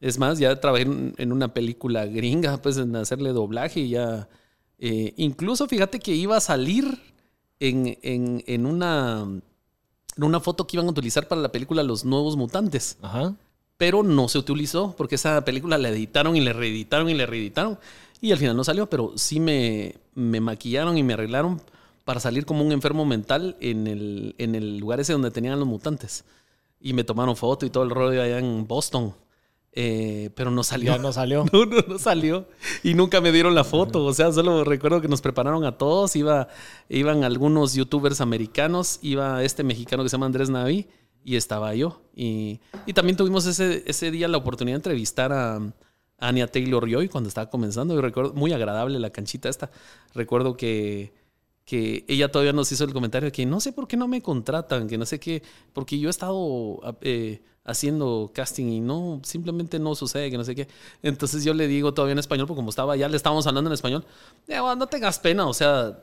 Es 0.00 0.16
más, 0.16 0.38
ya 0.38 0.54
trabajé 0.60 0.82
en 1.16 1.32
una 1.32 1.52
película 1.54 2.06
gringa, 2.06 2.58
pues, 2.62 2.76
en 2.76 2.94
hacerle 2.94 3.30
doblaje 3.30 3.80
y 3.80 3.88
ya. 3.88 4.28
Eh, 4.84 5.14
incluso 5.16 5.66
fíjate 5.68 5.98
que 6.00 6.12
iba 6.14 6.36
a 6.36 6.40
salir 6.40 6.98
en, 7.60 7.96
en, 8.02 8.42
en 8.46 8.66
una, 8.66 9.22
en 9.22 10.24
una 10.24 10.40
foto 10.40 10.66
que 10.66 10.76
iban 10.76 10.88
a 10.88 10.90
utilizar 10.90 11.28
para 11.28 11.40
la 11.40 11.52
película 11.52 11.82
Los 11.82 12.04
Nuevos 12.04 12.36
Mutantes 12.36 12.98
Ajá. 13.00 13.34
pero 13.76 14.02
no 14.02 14.28
se 14.28 14.38
utilizó 14.38 14.94
porque 14.96 15.14
esa 15.14 15.44
película 15.44 15.78
la 15.78 15.88
editaron 15.90 16.34
y 16.36 16.40
le 16.40 16.52
reeditaron 16.52 17.08
y 17.08 17.14
le 17.14 17.26
reeditaron 17.26 17.78
y 18.20 18.32
al 18.32 18.38
final 18.38 18.56
no 18.56 18.62
salió, 18.64 18.88
pero 18.88 19.12
sí 19.16 19.40
me, 19.40 19.96
me 20.14 20.40
maquillaron 20.40 20.96
y 20.96 21.02
me 21.02 21.14
arreglaron 21.14 21.60
para 22.04 22.20
salir 22.20 22.46
como 22.46 22.64
un 22.64 22.72
enfermo 22.72 23.04
mental 23.04 23.56
en 23.60 23.86
el, 23.86 24.34
en 24.38 24.54
el 24.54 24.78
lugar 24.78 25.00
ese 25.00 25.12
donde 25.12 25.30
tenían 25.30 25.58
los 25.58 25.68
mutantes. 25.68 26.24
Y 26.80 26.92
me 26.92 27.04
tomaron 27.04 27.36
foto 27.36 27.66
y 27.66 27.70
todo 27.70 27.84
el 27.84 27.90
rollo 27.90 28.22
allá 28.22 28.38
en 28.38 28.66
Boston. 28.66 29.14
Eh, 29.74 30.30
pero 30.34 30.50
no 30.50 30.62
salió. 30.62 30.92
Ya 30.92 30.98
no 30.98 31.12
salió. 31.12 31.44
No, 31.52 31.64
no, 31.64 31.76
no 31.88 31.98
salió. 31.98 32.46
Y 32.82 32.94
nunca 32.94 33.20
me 33.20 33.32
dieron 33.32 33.54
la 33.54 33.64
foto. 33.64 34.04
O 34.04 34.12
sea, 34.12 34.32
solo 34.32 34.64
recuerdo 34.64 35.00
que 35.00 35.08
nos 35.08 35.20
prepararon 35.20 35.64
a 35.64 35.78
todos. 35.78 36.14
Iba, 36.16 36.48
iban 36.88 37.24
algunos 37.24 37.74
youtubers 37.74 38.20
americanos. 38.20 38.98
Iba 39.02 39.42
este 39.42 39.64
mexicano 39.64 40.02
que 40.02 40.08
se 40.08 40.14
llama 40.14 40.26
Andrés 40.26 40.50
Navi. 40.50 40.86
Y 41.24 41.36
estaba 41.36 41.74
yo. 41.74 42.02
Y, 42.14 42.60
y 42.86 42.92
también 42.92 43.16
tuvimos 43.16 43.46
ese, 43.46 43.84
ese 43.86 44.10
día 44.10 44.28
la 44.28 44.38
oportunidad 44.38 44.74
de 44.74 44.78
entrevistar 44.78 45.32
a, 45.32 45.56
a 45.56 45.72
Anya 46.18 46.48
Taylor 46.48 46.88
Joy 46.88 47.08
cuando 47.08 47.28
estaba 47.28 47.48
comenzando. 47.48 47.96
Y 47.96 48.00
recuerdo, 48.00 48.34
muy 48.34 48.52
agradable 48.52 48.98
la 48.98 49.10
canchita 49.10 49.48
esta. 49.48 49.70
Recuerdo 50.14 50.56
que, 50.56 51.14
que 51.64 52.04
ella 52.08 52.30
todavía 52.30 52.52
nos 52.52 52.70
hizo 52.72 52.84
el 52.84 52.92
comentario 52.92 53.26
de 53.26 53.32
que 53.32 53.46
no 53.46 53.60
sé 53.60 53.72
por 53.72 53.86
qué 53.86 53.96
no 53.96 54.08
me 54.08 54.20
contratan, 54.20 54.88
que 54.88 54.98
no 54.98 55.06
sé 55.06 55.20
qué, 55.20 55.42
porque 55.72 55.98
yo 55.98 56.08
he 56.08 56.10
estado 56.10 56.80
eh, 57.02 57.40
haciendo 57.64 58.30
casting 58.34 58.66
y 58.66 58.80
no, 58.80 59.20
simplemente 59.24 59.78
no 59.78 59.94
sucede, 59.94 60.30
que 60.30 60.38
no 60.38 60.44
sé 60.44 60.54
qué. 60.54 60.68
Entonces 61.02 61.44
yo 61.44 61.54
le 61.54 61.66
digo 61.68 61.94
todavía 61.94 62.12
en 62.12 62.18
español, 62.18 62.46
porque 62.46 62.58
como 62.58 62.70
estaba 62.70 62.96
ya, 62.96 63.08
le 63.08 63.16
estábamos 63.16 63.46
hablando 63.46 63.70
en 63.70 63.74
español, 63.74 64.04
"Eh, 64.48 64.58
bueno, 64.60 64.76
no 64.76 64.86
tengas 64.86 65.18
pena, 65.18 65.46
o 65.46 65.54
sea, 65.54 65.98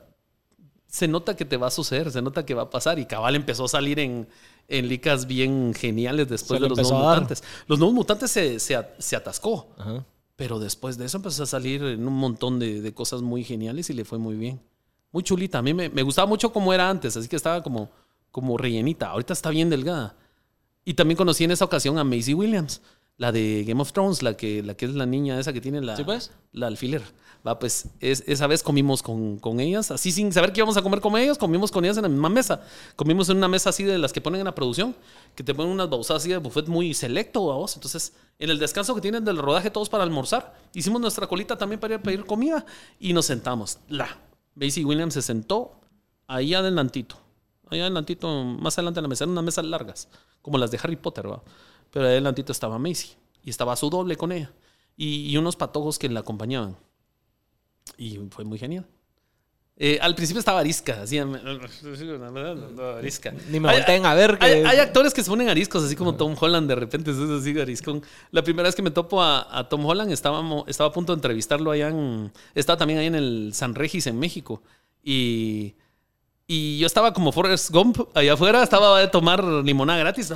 se 0.86 1.06
nota 1.06 1.36
que 1.36 1.44
te 1.44 1.56
va 1.56 1.68
a 1.68 1.70
suceder, 1.70 2.10
se 2.10 2.20
nota 2.20 2.44
que 2.44 2.54
va 2.54 2.62
a 2.62 2.70
pasar. 2.70 2.98
Y 2.98 3.06
Cabal 3.06 3.36
empezó 3.36 3.64
a 3.66 3.68
salir 3.68 4.00
en, 4.00 4.26
en 4.66 4.88
licas 4.88 5.26
bien 5.26 5.72
geniales 5.72 6.28
después 6.28 6.58
Se 6.58 6.64
de 6.64 6.68
los 6.68 6.78
nuevos 6.78 6.92
mutantes. 6.98 7.44
Los 7.68 7.78
nuevos 7.78 7.94
mutantes 7.94 8.30
se, 8.32 8.58
se, 8.58 8.76
se 8.98 9.16
atascó. 9.16 9.68
Ajá. 9.78 10.04
Pero 10.34 10.58
después 10.58 10.98
de 10.98 11.04
eso 11.04 11.18
empezó 11.18 11.44
a 11.44 11.46
salir 11.46 11.82
en 11.84 12.08
un 12.08 12.14
montón 12.14 12.58
de, 12.58 12.80
de 12.80 12.94
cosas 12.94 13.22
muy 13.22 13.44
geniales 13.44 13.88
y 13.90 13.92
le 13.92 14.04
fue 14.04 14.18
muy 14.18 14.34
bien. 14.34 14.60
Muy 15.12 15.22
chulita. 15.22 15.58
A 15.58 15.62
mí 15.62 15.74
me, 15.74 15.90
me 15.90 16.02
gustaba 16.02 16.26
mucho 16.26 16.52
como 16.52 16.72
era 16.72 16.88
antes, 16.90 17.16
así 17.16 17.28
que 17.28 17.36
estaba 17.36 17.62
como, 17.62 17.90
como 18.32 18.56
rellenita. 18.56 19.10
Ahorita 19.10 19.32
está 19.32 19.50
bien 19.50 19.70
delgada. 19.70 20.16
Y 20.90 20.94
también 20.94 21.16
conocí 21.16 21.44
en 21.44 21.52
esa 21.52 21.64
ocasión 21.64 21.98
a 21.98 22.02
Maisie 22.04 22.34
Williams, 22.34 22.80
la 23.16 23.30
de 23.30 23.62
Game 23.64 23.80
of 23.80 23.92
Thrones, 23.92 24.24
la 24.24 24.36
que, 24.36 24.60
la 24.60 24.74
que 24.74 24.86
es 24.86 24.92
la 24.94 25.06
niña 25.06 25.38
esa 25.38 25.52
que 25.52 25.60
tiene 25.60 25.80
la, 25.80 25.96
¿Sí, 25.96 26.02
pues? 26.02 26.32
la 26.50 26.66
alfiler. 26.66 27.00
Va, 27.46 27.60
pues 27.60 27.86
es- 28.00 28.24
esa 28.26 28.48
vez 28.48 28.64
comimos 28.64 29.00
con, 29.00 29.38
con 29.38 29.60
ellas, 29.60 29.92
así 29.92 30.10
sin 30.10 30.32
saber 30.32 30.52
que 30.52 30.58
íbamos 30.58 30.76
a 30.76 30.82
comer 30.82 31.00
con 31.00 31.16
ellos, 31.16 31.38
comimos 31.38 31.70
con 31.70 31.84
ellas 31.84 31.96
en 31.98 32.02
la 32.02 32.08
misma 32.08 32.28
mesa. 32.28 32.62
Comimos 32.96 33.28
en 33.28 33.36
una 33.36 33.46
mesa 33.46 33.70
así 33.70 33.84
de 33.84 33.98
las 33.98 34.12
que 34.12 34.20
ponen 34.20 34.40
en 34.40 34.46
la 34.46 34.54
producción, 34.56 34.96
que 35.36 35.44
te 35.44 35.54
ponen 35.54 35.70
unas 35.70 35.88
babosadas 35.88 36.24
así 36.24 36.30
de 36.30 36.38
buffet 36.38 36.66
muy 36.66 36.92
selecto, 36.92 37.40
vos. 37.42 37.76
Entonces, 37.76 38.12
en 38.40 38.50
el 38.50 38.58
descanso 38.58 38.92
que 38.96 39.00
tienen 39.00 39.24
del 39.24 39.38
rodaje 39.38 39.70
todos 39.70 39.88
para 39.88 40.02
almorzar, 40.02 40.56
hicimos 40.74 41.00
nuestra 41.00 41.28
colita 41.28 41.56
también 41.56 41.78
para 41.78 41.94
ir 41.94 42.00
a 42.00 42.02
pedir 42.02 42.24
comida 42.26 42.66
y 42.98 43.12
nos 43.12 43.26
sentamos. 43.26 43.78
La 43.88 44.08
Macy 44.56 44.84
Williams 44.84 45.14
se 45.14 45.22
sentó 45.22 45.80
ahí 46.26 46.52
adelantito, 46.52 47.14
ahí 47.70 47.78
adelantito, 47.80 48.28
más 48.44 48.76
adelante 48.76 48.98
en 48.98 49.02
la 49.04 49.08
mesa, 49.08 49.22
eran 49.22 49.32
unas 49.32 49.44
mesas 49.44 49.64
largas, 49.64 50.08
como 50.42 50.58
las 50.58 50.70
de 50.70 50.78
Harry 50.82 50.96
Potter, 50.96 51.30
¿va? 51.30 51.42
Pero 51.90 52.06
adelantito 52.06 52.52
estaba 52.52 52.78
Macy 52.78 53.10
y 53.44 53.50
estaba 53.50 53.76
su 53.76 53.90
doble 53.90 54.16
con 54.16 54.32
ella 54.32 54.50
y, 54.96 55.30
y 55.30 55.36
unos 55.36 55.56
patojos 55.56 55.98
que 55.98 56.08
la 56.08 56.20
acompañaban. 56.20 56.76
Y 57.98 58.18
fue 58.30 58.44
muy 58.44 58.58
genial. 58.58 58.86
Eh, 59.82 59.98
al 60.02 60.14
principio 60.14 60.40
estaba 60.40 60.60
arisca, 60.60 61.00
así, 61.02 61.18
arisca. 61.18 63.32
Ni 63.50 63.60
me 63.60 63.72
volteen 63.72 64.04
a 64.04 64.14
ver 64.14 64.38
que- 64.38 64.44
Hay, 64.44 64.52
hay 64.64 64.78
actores 64.78 65.14
que 65.14 65.22
se 65.22 65.30
ponen 65.30 65.48
ariscos, 65.48 65.82
así 65.84 65.96
como 65.96 66.14
Tom 66.16 66.36
Holland, 66.38 66.68
de 66.68 66.74
repente 66.74 67.10
es 67.10 67.16
así 67.18 67.58
ariscón. 67.58 68.02
La 68.30 68.42
primera 68.42 68.68
vez 68.68 68.74
que 68.74 68.82
me 68.82 68.90
topo 68.90 69.22
a, 69.22 69.58
a 69.58 69.68
Tom 69.68 69.84
Holland, 69.86 70.12
estábamos, 70.12 70.64
estaba 70.68 70.90
a 70.90 70.92
punto 70.92 71.12
de 71.12 71.16
entrevistarlo 71.16 71.70
allá 71.70 71.88
en... 71.88 72.30
Estaba 72.54 72.76
también 72.76 72.98
ahí 73.00 73.06
en 73.06 73.14
el 73.14 73.50
San 73.54 73.74
Regis, 73.74 74.06
en 74.06 74.18
México. 74.18 74.62
Y... 75.02 75.74
Y 76.52 76.78
yo 76.78 76.86
estaba 76.88 77.12
como 77.12 77.30
Forrest 77.30 77.70
Gump 77.70 77.96
allá 78.12 78.32
afuera, 78.32 78.60
estaba 78.64 78.98
de 78.98 79.06
tomar 79.06 79.44
limonada 79.44 80.00
gratis 80.00 80.32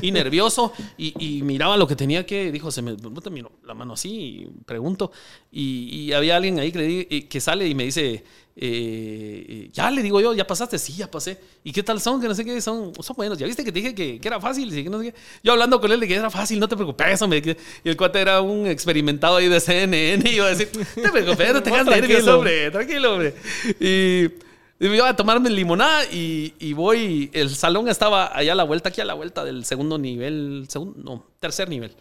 y 0.00 0.12
nervioso 0.12 0.72
y, 0.96 1.12
y 1.18 1.42
miraba 1.42 1.76
lo 1.76 1.88
que 1.88 1.96
tenía 1.96 2.24
que, 2.24 2.52
dijo, 2.52 2.70
se 2.70 2.82
me 2.82 2.94
miro 3.32 3.50
la 3.64 3.74
mano 3.74 3.94
así 3.94 4.08
y 4.10 4.48
pregunto. 4.64 5.10
Y, 5.50 5.88
y 5.92 6.12
había 6.12 6.36
alguien 6.36 6.60
ahí 6.60 6.70
que, 6.70 6.78
le 6.78 6.86
di- 6.86 7.06
eh, 7.10 7.26
que 7.26 7.40
sale 7.40 7.66
y 7.66 7.74
me 7.74 7.82
dice, 7.82 8.22
eh, 8.54 9.68
ya 9.72 9.90
le 9.90 10.02
digo 10.02 10.20
yo, 10.20 10.34
ya 10.34 10.46
pasaste, 10.46 10.78
sí, 10.78 10.94
ya 10.94 11.10
pasé. 11.10 11.36
¿Y 11.64 11.72
qué 11.72 11.82
tal 11.82 12.00
son? 12.00 12.20
Que 12.20 12.28
no 12.28 12.34
sé 12.36 12.44
qué, 12.44 12.60
son, 12.60 12.92
son 13.00 13.16
buenos. 13.16 13.36
Ya 13.36 13.46
viste 13.48 13.64
que 13.64 13.72
te 13.72 13.80
dije 13.80 13.92
que, 13.92 14.20
que 14.20 14.28
era 14.28 14.40
fácil, 14.40 14.70
que 14.72 14.88
no 14.88 15.00
sé 15.02 15.10
qué. 15.10 15.18
Yo 15.42 15.50
hablando 15.50 15.80
con 15.80 15.90
él 15.90 15.98
de 15.98 16.06
que 16.06 16.14
era 16.14 16.30
fácil, 16.30 16.60
no 16.60 16.68
te 16.68 16.76
preocupes, 16.76 17.20
hombre. 17.22 17.56
Y 17.82 17.88
el 17.88 17.96
cuate 17.96 18.20
era 18.20 18.40
un 18.40 18.68
experimentado 18.68 19.36
ahí 19.38 19.48
de 19.48 19.58
CNN 19.58 20.30
y 20.30 20.34
iba 20.36 20.46
a 20.46 20.50
decir, 20.50 20.68
te 20.94 21.08
preocupes, 21.10 21.52
no 21.54 21.62
tengas 21.62 21.84
Tranquilo. 21.86 22.08
nervios, 22.08 22.28
hombre, 22.28 22.70
tranquilo, 22.70 23.12
hombre. 23.14 23.34
Y... 23.80 24.45
Y 24.78 24.88
me 24.88 24.96
iba 24.96 25.08
a 25.08 25.16
tomarme 25.16 25.48
limonada 25.48 26.04
y, 26.06 26.54
y 26.58 26.74
voy. 26.74 27.30
El 27.32 27.50
salón 27.54 27.88
estaba 27.88 28.36
allá 28.36 28.52
a 28.52 28.56
la 28.56 28.64
vuelta, 28.64 28.90
aquí 28.90 29.00
a 29.00 29.06
la 29.06 29.14
vuelta 29.14 29.44
del 29.44 29.64
segundo 29.64 29.96
nivel, 29.98 30.66
segundo, 30.68 31.00
no, 31.02 31.26
tercer 31.40 31.68
nivel 31.68 31.96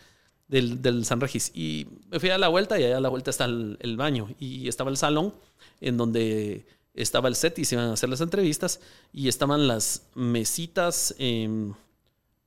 del, 0.47 0.81
del 0.81 1.05
San 1.05 1.21
Regis. 1.21 1.51
Y 1.53 1.87
me 2.09 2.19
fui 2.19 2.29
a 2.29 2.37
la 2.37 2.49
vuelta 2.49 2.79
y 2.79 2.83
allá 2.83 2.97
a 2.97 3.01
la 3.01 3.09
vuelta 3.09 3.31
está 3.31 3.45
el, 3.45 3.95
baño. 3.97 4.29
Y 4.39 4.67
estaba 4.67 4.89
el 4.89 4.97
salón 4.97 5.33
en 5.79 5.97
donde 5.97 6.65
estaba 6.93 7.27
el 7.29 7.35
set 7.35 7.57
y 7.59 7.65
se 7.65 7.75
iban 7.75 7.89
a 7.89 7.93
hacer 7.93 8.09
las 8.09 8.21
entrevistas. 8.21 8.79
Y 9.13 9.27
estaban 9.27 9.67
las 9.67 10.03
mesitas 10.13 11.15
em, 11.17 11.73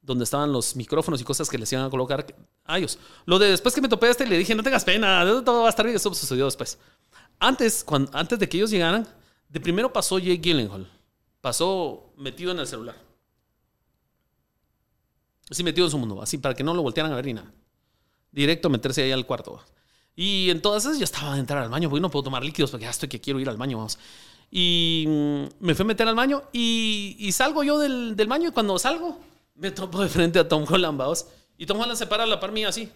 donde 0.02 0.24
estaban 0.24 0.52
los 0.52 0.76
micrófonos 0.76 1.20
y 1.20 1.24
cosas 1.24 1.48
que 1.48 1.58
les 1.58 1.72
iban 1.72 1.86
a 1.86 1.90
colocar 1.90 2.26
a 2.64 2.78
ellos. 2.78 2.98
Lo 3.24 3.38
de 3.38 3.50
después 3.50 3.74
que 3.74 3.80
me 3.80 3.88
topé 3.88 4.08
a 4.08 4.10
este, 4.10 4.26
le 4.26 4.36
dije, 4.36 4.54
no 4.54 4.62
tengas 4.62 4.84
pena, 4.84 5.24
todo 5.44 5.62
va 5.62 5.68
a 5.68 5.70
estar 5.70 5.86
bien. 5.86 5.96
Eso 5.96 6.12
sucedió 6.12 6.44
después. 6.44 6.78
Antes, 7.40 7.82
cuando, 7.84 8.10
antes 8.14 8.38
de 8.38 8.48
que 8.48 8.56
ellos 8.56 8.70
llegaran, 8.70 9.06
de 9.48 9.60
primero 9.60 9.92
pasó 9.92 10.18
Jake 10.18 10.38
Gyllenhaal. 10.38 10.90
Pasó 11.40 12.12
metido 12.16 12.52
en 12.52 12.58
el 12.58 12.66
celular. 12.66 12.96
Así 15.50 15.64
metido 15.64 15.86
en 15.86 15.90
su 15.90 15.98
mundo, 15.98 16.20
así 16.20 16.36
para 16.38 16.54
que 16.54 16.62
no 16.62 16.74
lo 16.74 16.82
voltearan 16.82 17.12
a 17.12 17.16
ver 17.16 17.26
ni 17.26 17.34
nada. 17.34 17.52
Directo 18.30 18.68
meterse 18.68 19.02
ahí 19.02 19.12
al 19.12 19.24
cuarto. 19.24 19.60
Y 20.14 20.50
en 20.50 20.60
todas 20.60 20.84
esas 20.84 20.98
yo 20.98 21.04
estaba 21.04 21.34
a 21.34 21.38
entrar 21.38 21.62
al 21.62 21.70
baño, 21.70 21.88
porque 21.88 22.02
no 22.02 22.10
puedo 22.10 22.24
tomar 22.24 22.44
líquidos 22.44 22.70
porque 22.70 22.84
ya 22.84 22.90
estoy 22.90 23.08
que 23.08 23.20
quiero 23.20 23.40
ir 23.40 23.48
al 23.48 23.56
baño. 23.56 23.86
Y 24.50 25.04
mm, 25.06 25.44
me 25.60 25.74
fui 25.74 25.84
a 25.84 25.86
meter 25.86 26.08
al 26.08 26.14
baño 26.14 26.42
y, 26.52 27.16
y 27.18 27.32
salgo 27.32 27.62
yo 27.62 27.78
del, 27.78 28.16
del 28.16 28.26
baño 28.26 28.48
y 28.48 28.52
cuando 28.52 28.78
salgo 28.78 29.20
me 29.54 29.70
topo 29.70 30.02
de 30.02 30.08
frente 30.08 30.38
a 30.38 30.48
Tom 30.48 30.64
Holland, 30.68 30.98
vamos. 30.98 31.26
Y 31.56 31.66
Tom 31.66 31.80
Holland 31.80 31.98
se 31.98 32.06
para 32.06 32.24
a 32.24 32.26
la 32.26 32.40
par 32.40 32.52
mía 32.52 32.68
así. 32.68 32.90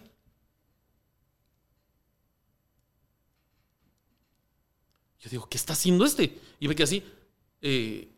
Yo 5.23 5.29
digo, 5.29 5.47
¿qué 5.49 5.57
está 5.57 5.73
haciendo 5.73 6.05
este? 6.05 6.37
Y 6.59 6.67
ve 6.67 6.75
que 6.75 6.83
así, 6.83 7.03
eh, 7.61 8.09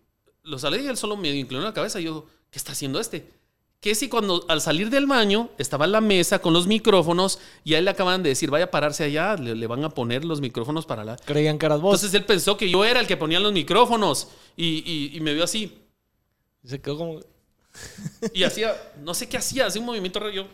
lo 0.44 0.58
sale 0.60 0.82
y 0.82 0.88
él 0.88 0.98
solo 0.98 1.16
me 1.18 1.30
inclinó 1.30 1.64
la 1.64 1.74
cabeza. 1.74 2.00
Y 2.00 2.06
yo, 2.06 2.26
¿qué 2.50 2.58
está 2.58 2.72
haciendo 2.72 3.00
este? 3.00 3.30
Que 3.80 3.94
si 3.94 4.10
cuando 4.10 4.44
al 4.48 4.62
salir 4.62 4.90
del 4.90 5.06
baño 5.06 5.50
estaba 5.60 5.86
en 5.86 5.92
la 5.92 6.02
mesa 6.02 6.40
con 6.40 6.54
los 6.54 6.66
micrófonos 6.66 7.38
y 7.64 7.76
a 7.76 7.78
él 7.78 7.86
le 7.86 7.92
acaban 7.92 8.24
de 8.24 8.30
decir, 8.30 8.50
vaya 8.50 8.66
a 8.66 8.72
pararse 8.72 9.04
allá, 9.04 9.36
le, 9.36 9.54
le 9.54 9.68
van 9.68 9.84
a 9.84 9.90
poner 9.90 10.26
los 10.26 10.42
micrófonos 10.42 10.88
para 10.88 11.04
la... 11.04 11.18
Creían 11.18 11.60
que 11.60 11.68
eras 11.68 11.80
vos. 11.82 11.94
Entonces 11.96 12.20
él 12.20 12.26
pensó 12.26 12.58
que 12.58 12.68
yo 12.70 12.84
era 12.84 13.00
el 13.00 13.06
que 13.06 13.18
ponía 13.18 13.40
los 13.40 13.54
micrófonos 13.54 14.30
y, 14.58 14.82
y- 14.92 15.16
y 15.16 15.20
me 15.22 15.34
vio 15.36 15.44
así. 15.44 15.78
Y 16.64 16.68
se 16.68 16.82
quedó 16.82 16.98
como, 16.98 17.20
Y 18.34 18.44
hacía, 18.44 18.74
no 19.04 19.14
sé 19.14 19.30
qué 19.30 19.38
hacía, 19.38 19.68
hacía 19.68 19.80
un 19.82 19.86
movimiento. 19.86 20.28
Yo, 20.32 20.48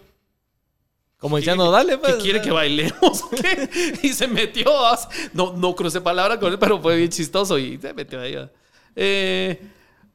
como 1.22 1.36
¿Qué 1.38 1.42
diciendo, 1.42 1.64
quiere- 1.72 1.78
dale, 1.78 1.98
pues. 2.00 2.16
¿Qué 2.16 2.22
quiere 2.22 2.42
que 2.42 2.52
bailemos 2.52 3.24
qué? 3.42 3.70
Y 4.04 4.10
se 4.10 4.28
metió. 4.28 4.86
as- 4.88 5.08
No, 5.34 5.54
no 5.54 5.74
crucé 5.76 6.02
palabra 6.02 6.38
con 6.40 6.52
él, 6.52 6.60
pero 6.60 6.82
fue 6.82 6.98
bien 6.98 7.10
chistoso 7.10 7.58
y 7.58 7.78
se 7.78 7.94
metió 7.94 8.20
ahí. 8.20 8.36
Eh, 8.96 9.62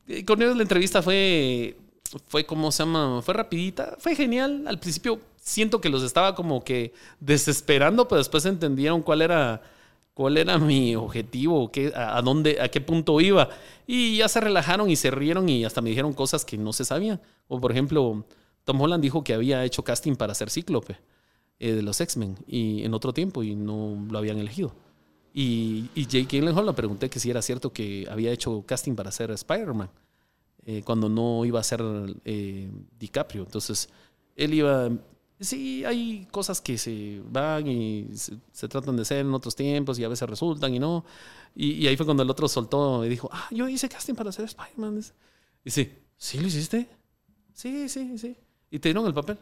eh, 0.08 0.24
con 0.24 0.42
ellos 0.42 0.56
la 0.56 0.62
entrevista 0.62 1.00
fue, 1.02 1.76
fue, 2.28 2.44
¿cómo 2.44 2.70
se 2.72 2.82
llama? 2.82 3.22
Fue 3.22 3.32
rapidita, 3.34 3.96
fue 3.98 4.14
genial. 4.14 4.64
Al 4.66 4.78
principio 4.78 5.20
siento 5.40 5.80
que 5.80 5.88
los 5.88 6.02
estaba 6.02 6.34
como 6.34 6.62
que 6.62 6.92
desesperando, 7.20 8.08
pero 8.08 8.18
después 8.18 8.44
entendieron 8.46 9.00
cuál 9.02 9.22
era, 9.22 9.62
cuál 10.12 10.36
era 10.38 10.58
mi 10.58 10.96
objetivo, 10.96 11.70
qué, 11.70 11.92
a, 11.94 12.16
a 12.18 12.22
dónde, 12.22 12.60
a 12.60 12.68
qué 12.68 12.80
punto 12.80 13.20
iba. 13.20 13.48
Y 13.86 14.16
ya 14.18 14.28
se 14.28 14.40
relajaron 14.40 14.90
y 14.90 14.96
se 14.96 15.10
rieron 15.12 15.48
y 15.48 15.64
hasta 15.64 15.80
me 15.80 15.90
dijeron 15.90 16.12
cosas 16.12 16.44
que 16.44 16.56
no 16.58 16.72
se 16.72 16.84
sabían. 16.84 17.20
O 17.48 17.60
por 17.60 17.70
ejemplo, 17.70 18.24
Tom 18.66 18.80
Holland 18.80 19.00
dijo 19.00 19.22
que 19.22 19.32
había 19.32 19.64
hecho 19.64 19.84
casting 19.84 20.16
para 20.16 20.34
ser 20.34 20.50
Cíclope 20.50 20.98
eh, 21.60 21.72
de 21.72 21.82
los 21.82 22.00
X-Men 22.00 22.36
y 22.48 22.82
en 22.82 22.94
otro 22.94 23.12
tiempo 23.12 23.44
y 23.44 23.54
no 23.54 24.06
lo 24.10 24.18
habían 24.18 24.38
elegido. 24.38 24.74
Y, 25.32 25.88
Jake 25.94 26.26
Gyllenhaal 26.26 26.66
le 26.66 26.72
pregunté 26.72 27.08
que 27.08 27.20
si 27.20 27.30
era 27.30 27.42
cierto 27.42 27.72
que 27.72 28.08
había 28.10 28.32
hecho 28.32 28.64
casting 28.66 28.96
para 28.96 29.12
ser 29.12 29.30
Spider-Man 29.30 29.88
eh, 30.64 30.82
cuando 30.84 31.08
no 31.08 31.44
iba 31.44 31.60
a 31.60 31.62
ser 31.62 31.80
eh, 32.24 32.68
DiCaprio. 32.98 33.44
Entonces, 33.44 33.88
él 34.34 34.54
iba... 34.54 34.90
Sí, 35.38 35.84
hay 35.84 36.26
cosas 36.32 36.60
que 36.60 36.76
se 36.76 37.22
van 37.30 37.68
y 37.68 38.08
se, 38.14 38.68
tratan 38.68 38.96
de 38.96 39.02
hacer 39.02 39.18
en 39.18 39.32
otros 39.32 39.54
tiempos 39.54 39.98
y 39.98 40.04
a 40.04 40.08
veces 40.08 40.28
resultan 40.28 40.74
y 40.74 40.80
no. 40.80 41.04
Y, 41.54 41.72
y 41.72 41.86
ahí 41.86 41.96
fue 41.96 42.06
cuando 42.06 42.24
el 42.24 42.30
otro 42.30 42.48
soltó 42.48 43.04
y 43.04 43.08
dijo, 43.08 43.28
ah, 43.30 43.46
yo 43.52 43.68
hice 43.68 43.88
casting 43.88 44.14
para 44.14 44.32
ser 44.32 44.46
Spider-Man. 44.46 45.04
Y 45.64 45.70
sí, 45.70 45.92
¿sí 46.16 46.40
lo 46.40 46.48
hiciste? 46.48 46.88
Sí, 47.52 47.88
sí, 47.88 48.18
sí. 48.18 48.36
¿Y 48.70 48.78
te 48.78 48.88
dieron 48.88 49.06
el 49.06 49.14
papel? 49.14 49.38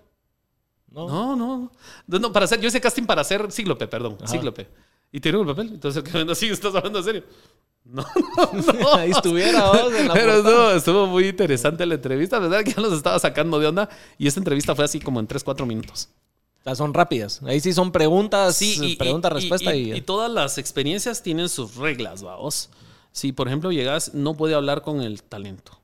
No. 0.91 1.09
No, 1.09 1.37
no. 1.37 1.73
No, 2.07 2.19
no, 2.19 2.33
para 2.33 2.45
hacer, 2.45 2.61
yo 2.61 2.69
hice 2.69 2.81
casting 2.81 3.05
para 3.05 3.25
ser 3.25 3.51
Cíclope, 3.51 3.87
perdón. 3.89 4.17
Ajá. 4.21 4.29
Cíclope. 4.29 4.69
¿Y 5.11 5.21
te 5.21 5.29
dieron 5.31 5.49
el 5.49 5.55
papel? 5.55 5.71
Entonces, 5.75 6.03
estás 6.51 6.75
hablando 6.75 6.99
en 7.01 7.05
serio. 7.05 7.25
No, 7.85 8.03
no, 8.37 8.63
no. 8.81 8.95
Ahí 8.95 9.11
estuviera 9.11 9.67
vos 9.71 9.93
en 9.93 10.09
la 10.09 10.15
Pero 10.15 10.35
portada. 10.35 10.55
no, 10.55 10.71
estuvo 10.71 11.07
muy 11.07 11.29
interesante 11.29 11.85
la 11.85 11.95
entrevista. 11.97 12.39
La 12.41 12.49
verdad 12.49 12.65
que 12.65 12.73
ya 12.73 12.81
los 12.83 12.93
estaba 12.93 13.19
sacando 13.19 13.59
de 13.59 13.67
onda. 13.67 13.89
Y 14.19 14.27
esta 14.27 14.41
entrevista 14.41 14.75
fue 14.75 14.85
así 14.85 15.01
como 15.01 15.21
en 15.21 15.27
3, 15.27 15.43
4 15.45 15.67
minutos. 15.67 16.09
O 16.61 16.65
sea, 16.65 16.75
son 16.77 16.95
rápidas. 16.95 17.43
Ahí 17.43 17.61
sí 17.61 17.73
son 17.75 17.93
preguntas, 17.93 18.57
Sí, 18.57 18.79
y, 18.83 18.97
pregunta, 18.97 19.29
y- 19.29 19.35
respuesta 19.35 19.75
y, 19.75 19.93
y- 19.93 19.97
y 19.97 20.01
todas 20.01 20.31
las 20.31 20.57
experiencias 20.59 21.23
tienen 21.23 21.49
sus 21.51 21.77
reglas, 21.77 22.23
vamos. 22.23 22.71
Si, 23.13 23.33
por 23.33 23.49
ejemplo, 23.49 23.71
llegas, 23.71 24.15
no 24.15 24.35
puede 24.35 24.55
hablar 24.55 24.81
con 24.83 25.03
el 25.03 25.23
talento. 25.23 25.79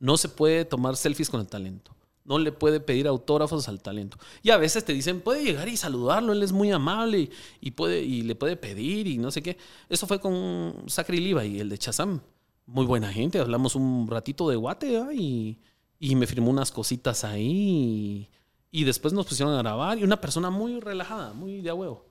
No 0.00 0.16
se 0.16 0.28
puede 0.28 0.64
tomar 0.64 0.96
selfies 0.96 1.30
con 1.30 1.40
el 1.40 1.46
talento. 1.46 1.92
No 2.28 2.38
le 2.38 2.52
puede 2.52 2.78
pedir 2.78 3.08
autógrafos 3.08 3.68
al 3.68 3.80
talento. 3.80 4.18
Y 4.42 4.50
a 4.50 4.58
veces 4.58 4.84
te 4.84 4.92
dicen, 4.92 5.22
puede 5.22 5.42
llegar 5.42 5.66
y 5.66 5.78
saludarlo, 5.78 6.32
él 6.34 6.42
es 6.42 6.52
muy 6.52 6.70
amable 6.70 7.20
y, 7.20 7.30
y 7.62 7.70
puede, 7.70 8.02
y 8.02 8.20
le 8.20 8.34
puede 8.34 8.56
pedir 8.56 9.06
y 9.06 9.16
no 9.16 9.30
sé 9.30 9.42
qué. 9.42 9.56
Eso 9.88 10.06
fue 10.06 10.20
con 10.20 10.74
Zachary 10.88 11.20
Levi, 11.20 11.58
el 11.58 11.70
de 11.70 11.78
Chazam. 11.78 12.20
Muy 12.66 12.84
buena 12.84 13.10
gente, 13.10 13.38
hablamos 13.38 13.74
un 13.74 14.06
ratito 14.08 14.50
de 14.50 14.56
guate 14.56 15.02
y, 15.14 15.58
y 15.98 16.16
me 16.16 16.26
firmó 16.26 16.50
unas 16.50 16.70
cositas 16.70 17.24
ahí. 17.24 18.28
Y, 18.70 18.80
y 18.80 18.84
después 18.84 19.14
nos 19.14 19.24
pusieron 19.24 19.54
a 19.54 19.58
grabar 19.62 19.98
y 19.98 20.04
una 20.04 20.20
persona 20.20 20.50
muy 20.50 20.78
relajada, 20.80 21.32
muy 21.32 21.62
de 21.62 21.70
a 21.70 21.74
huevo. 21.74 22.04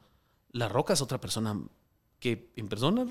La 0.51 0.67
Roca 0.67 0.93
es 0.93 1.01
otra 1.01 1.21
persona 1.21 1.55
que 2.19 2.49
en 2.55 2.67
persona 2.67 3.05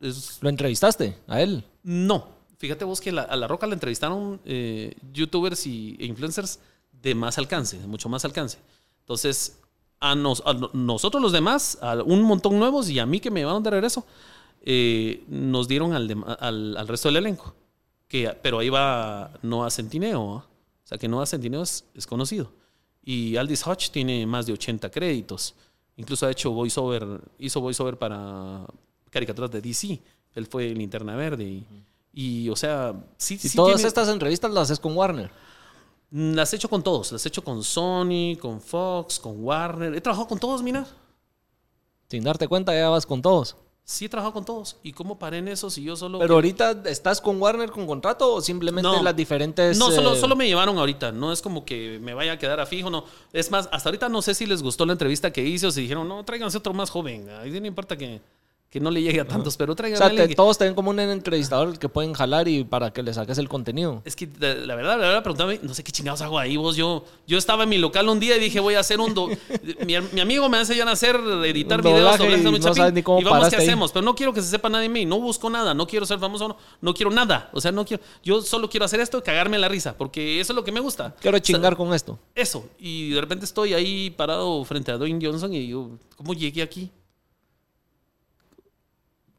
es 0.00 0.38
¿Lo 0.42 0.50
entrevistaste 0.50 1.16
a 1.26 1.40
él? 1.40 1.64
no. 1.82 2.39
Fíjate 2.60 2.84
vos 2.84 3.00
que 3.00 3.10
la- 3.10 3.22
a 3.22 3.36
La 3.36 3.48
Roca 3.48 3.66
la 3.66 3.72
entrevistaron 3.72 4.38
eh, 4.44 4.94
youtubers 5.14 5.66
y, 5.66 5.96
e 5.98 6.04
influencers 6.04 6.60
de 7.02 7.14
más 7.14 7.38
alcance, 7.38 7.78
de 7.78 7.86
mucho 7.86 8.10
más 8.10 8.22
alcance. 8.26 8.58
Entonces, 9.00 9.58
a, 9.98 10.14
nos- 10.14 10.42
a 10.44 10.52
no- 10.52 10.68
nosotros 10.74 11.22
los 11.22 11.32
demás, 11.32 11.78
a 11.80 11.94
un 12.02 12.20
montón 12.22 12.58
nuevos 12.58 12.90
y 12.90 12.98
a 12.98 13.06
mí 13.06 13.18
que 13.18 13.30
me 13.30 13.40
llevaron 13.40 13.62
de 13.62 13.70
regreso, 13.70 14.04
eh, 14.62 15.24
nos 15.28 15.68
dieron 15.68 15.94
al, 15.94 16.06
dem- 16.06 16.36
al, 16.38 16.76
al 16.76 16.86
resto 16.86 17.08
del 17.08 17.16
elenco. 17.16 17.54
Que, 18.06 18.28
pero 18.42 18.58
ahí 18.58 18.68
va 18.68 19.32
Noah 19.40 19.70
Centineo. 19.70 20.34
¿ah? 20.38 20.44
O 20.84 20.86
sea 20.86 20.98
que 20.98 21.08
Noah 21.08 21.24
Centineo 21.26 21.62
es, 21.62 21.86
es 21.94 22.06
conocido. 22.06 22.52
Y 23.02 23.36
Aldis 23.36 23.66
Hodge 23.66 23.88
tiene 23.90 24.26
más 24.26 24.44
de 24.46 24.52
80 24.52 24.90
créditos. 24.90 25.54
Incluso 25.96 26.26
ha 26.26 26.30
hecho 26.30 26.50
voiceover, 26.50 27.22
hizo 27.38 27.60
voiceover 27.62 27.96
para 27.96 28.66
caricaturas 29.08 29.50
de 29.50 29.62
DC. 29.62 29.98
Él 30.34 30.46
fue 30.46 30.68
Linterna 30.74 31.16
Verde. 31.16 31.44
Y, 31.44 31.66
y, 32.12 32.48
o 32.48 32.56
sea, 32.56 32.94
sí, 33.16 33.34
Y 33.34 33.48
sí 33.48 33.56
todas 33.56 33.76
tiene- 33.76 33.88
estas 33.88 34.08
entrevistas 34.08 34.50
las 34.50 34.64
haces 34.64 34.80
con 34.80 34.96
Warner. 34.96 35.30
Las 36.10 36.52
he 36.52 36.56
hecho 36.56 36.68
con 36.68 36.82
todos. 36.82 37.12
Las 37.12 37.24
he 37.24 37.28
hecho 37.28 37.44
con 37.44 37.62
Sony, 37.62 38.36
con 38.40 38.60
Fox, 38.60 39.18
con 39.20 39.44
Warner. 39.44 39.94
He 39.94 40.00
trabajado 40.00 40.26
con 40.28 40.38
todos, 40.40 40.62
mira. 40.62 40.86
Sin 42.08 42.24
darte 42.24 42.48
cuenta, 42.48 42.74
ya 42.74 42.88
vas 42.88 43.06
con 43.06 43.22
todos. 43.22 43.56
Sí 43.84 44.04
he 44.04 44.08
trabajado 44.08 44.32
con 44.34 44.44
todos. 44.44 44.76
¿Y 44.82 44.92
cómo 44.92 45.18
paré 45.18 45.38
en 45.38 45.48
eso 45.48 45.68
si 45.70 45.82
yo 45.82 45.96
solo... 45.96 46.18
Pero 46.18 46.34
ahorita, 46.34 46.82
¿estás 46.86 47.20
con 47.20 47.40
Warner 47.40 47.70
con 47.70 47.86
contrato 47.86 48.34
o 48.34 48.40
simplemente 48.40 48.88
No. 48.88 49.02
las 49.02 49.14
diferentes. 49.16 49.78
No, 49.78 49.90
solo, 49.90 50.14
eh, 50.14 50.18
solo 50.20 50.36
me 50.36 50.46
llevaron 50.46 50.78
ahorita. 50.78 51.10
No 51.12 51.32
es 51.32 51.40
como 51.42 51.64
que 51.64 51.98
me 52.00 52.14
vaya 52.14 52.32
a 52.32 52.38
quedar 52.38 52.60
a 52.60 52.66
fijo, 52.66 52.90
no. 52.90 53.04
Es 53.32 53.50
más, 53.50 53.68
hasta 53.72 53.88
ahorita 53.88 54.08
no 54.08 54.22
sé 54.22 54.34
si 54.34 54.46
les 54.46 54.62
gustó 54.62 54.86
la 54.86 54.92
entrevista 54.92 55.32
que 55.32 55.44
hice 55.44 55.66
o 55.68 55.70
si 55.72 55.82
dijeron, 55.82 56.06
no, 56.08 56.24
tráiganse 56.24 56.58
otro 56.58 56.72
más 56.72 56.90
joven. 56.90 57.28
Ahí 57.30 57.50
no 57.60 57.66
importa 57.66 57.96
que, 57.96 58.20
que 58.70 58.78
no 58.78 58.92
le 58.92 59.02
llegue 59.02 59.20
a 59.20 59.26
tantos, 59.26 59.56
pero 59.56 59.72
O 59.72 59.76
traigan 59.76 59.98
sea, 59.98 60.06
a 60.06 60.10
alguien 60.10 60.26
te- 60.26 60.28
que- 60.30 60.36
todos 60.36 60.56
tienen 60.56 60.76
como 60.76 60.90
un 60.90 61.00
entrevistador 61.00 61.76
que 61.76 61.88
pueden 61.88 62.12
jalar 62.12 62.46
y 62.46 62.62
para 62.62 62.92
que 62.92 63.02
le 63.02 63.12
saques 63.12 63.36
el 63.38 63.48
contenido. 63.48 64.00
Es 64.04 64.14
que 64.14 64.28
la, 64.38 64.76
verdad, 64.76 64.92
la 64.92 65.08
verdad, 65.08 65.22
preguntame, 65.24 65.58
no 65.62 65.74
sé 65.74 65.82
qué 65.82 65.90
chingados 65.90 66.20
hago 66.22 66.38
ahí, 66.38 66.56
vos. 66.56 66.76
Yo, 66.76 67.04
yo 67.26 67.36
estaba 67.36 67.64
en 67.64 67.68
mi 67.68 67.78
local 67.78 68.08
un 68.08 68.20
día 68.20 68.36
y 68.36 68.40
dije, 68.40 68.60
voy 68.60 68.74
a 68.74 68.80
hacer 68.80 69.00
un. 69.00 69.12
do- 69.12 69.26
mi, 69.84 69.94
mi 70.12 70.20
amigo 70.20 70.48
me 70.48 70.58
enseñan 70.60 70.86
a 70.86 70.92
hacer, 70.92 71.16
editar 71.44 71.82
videos, 71.82 71.98
doblaje 71.98 72.18
doblajes 72.22 72.46
y 72.46 72.58
no 72.64 72.74
sabes 72.74 72.92
ni 72.92 73.02
cómo 73.02 73.20
y 73.20 73.24
vamos 73.24 73.48
qué 73.48 73.56
ahí. 73.56 73.62
hacemos. 73.62 73.90
Pero 73.90 74.04
no 74.04 74.14
quiero 74.14 74.32
que 74.32 74.40
se 74.40 74.48
sepa 74.48 74.68
nada 74.68 74.82
de 74.82 74.88
mí, 74.88 75.04
no 75.04 75.18
busco 75.20 75.50
nada, 75.50 75.74
no 75.74 75.88
quiero 75.88 76.06
ser 76.06 76.20
famoso, 76.20 76.46
no, 76.46 76.56
no 76.80 76.94
quiero 76.94 77.10
nada. 77.10 77.50
O 77.52 77.60
sea, 77.60 77.72
no 77.72 77.84
quiero. 77.84 78.00
Yo 78.22 78.40
solo 78.40 78.70
quiero 78.70 78.86
hacer 78.86 79.00
esto, 79.00 79.20
cagarme 79.20 79.58
la 79.58 79.68
risa, 79.68 79.96
porque 79.98 80.38
eso 80.38 80.52
es 80.52 80.54
lo 80.56 80.62
que 80.62 80.70
me 80.70 80.78
gusta. 80.78 81.12
Quiero 81.20 81.36
O 81.36 81.38
sea, 81.38 81.42
chingar 81.42 81.76
con 81.76 81.92
esto. 81.92 82.20
eso. 82.36 82.64
Y 82.78 83.10
de 83.10 83.20
repente 83.20 83.44
estoy 83.46 83.74
ahí 83.74 84.10
parado 84.10 84.64
frente 84.64 84.92
a 84.92 84.96
Dwayne 84.96 85.18
Johnson 85.26 85.52
y 85.54 85.58
digo, 85.58 85.98
¿cómo 86.16 86.34
llegué 86.34 86.62
aquí? 86.62 86.88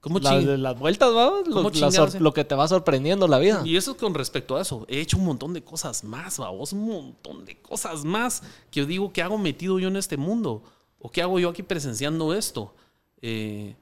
¿Cómo 0.02 0.18
La- 0.20 0.32
ching- 0.32 0.45
de 0.45 0.58
las 0.58 0.78
vueltas, 0.80 1.10
¿va? 1.16 1.30
Lo, 1.45 1.54
¿Cómo 1.56 1.70
la 1.70 1.72
chingados, 1.72 1.95
sor- 1.95 2.16
eh? 2.16 2.20
lo 2.20 2.34
que 2.34 2.43
te 2.43 2.56
va 2.56 2.68
sorprendiendo 2.68 3.28
la 3.28 3.38
vida. 3.38 3.62
Y 3.66 3.78
eso 3.78 3.95
con 3.95 4.14
respecto 4.16 4.58
a 4.58 4.62
eso. 4.62 4.84
He 4.89 4.99
hecho 4.99 5.18
un 5.18 5.26
montón 5.26 5.54
de 5.54 5.64
cosas 5.64 6.04
más, 6.04 6.38
vos, 6.38 6.74
un 6.74 6.88
montón 6.88 7.45
de 7.45 7.62
cosas 7.62 8.04
más 8.04 8.41
que 8.72 8.80
yo 8.80 8.86
digo, 8.88 9.14
¿qué 9.14 9.22
hago 9.22 9.38
metido 9.38 9.78
yo 9.80 9.88
en 9.89 9.95
este 9.97 10.18
mundo? 10.18 10.64
¿O 10.99 11.10
qué 11.12 11.22
hago 11.22 11.39
yo 11.39 11.49
aquí 11.49 11.62
presenciando 11.64 12.34
esto? 12.34 12.74
Eh, 13.22 13.76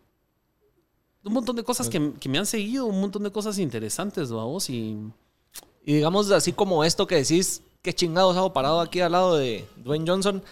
un 1.23 1.33
montón 1.33 1.55
de 1.55 1.63
cosas 1.63 1.89
que, 1.89 2.13
que 2.19 2.27
me 2.29 2.37
han 2.37 2.45
seguido, 2.45 2.85
un 2.85 2.99
montón 2.99 3.23
de 3.23 3.31
cosas 3.31 3.57
interesantes, 3.57 4.29
vos, 4.31 4.69
y 4.69 4.97
Y 5.85 5.93
digamos 5.93 6.29
así 6.31 6.51
como 6.51 6.83
esto 6.83 7.07
que 7.07 7.15
decís, 7.15 7.61
qué 7.81 7.93
chingados 7.93 8.35
hago 8.35 8.51
parado 8.51 8.81
aquí 8.81 8.99
al 8.99 9.13
lado 9.13 9.37
de 9.37 9.65
Dwayne 9.77 10.05
Johnson. 10.05 10.43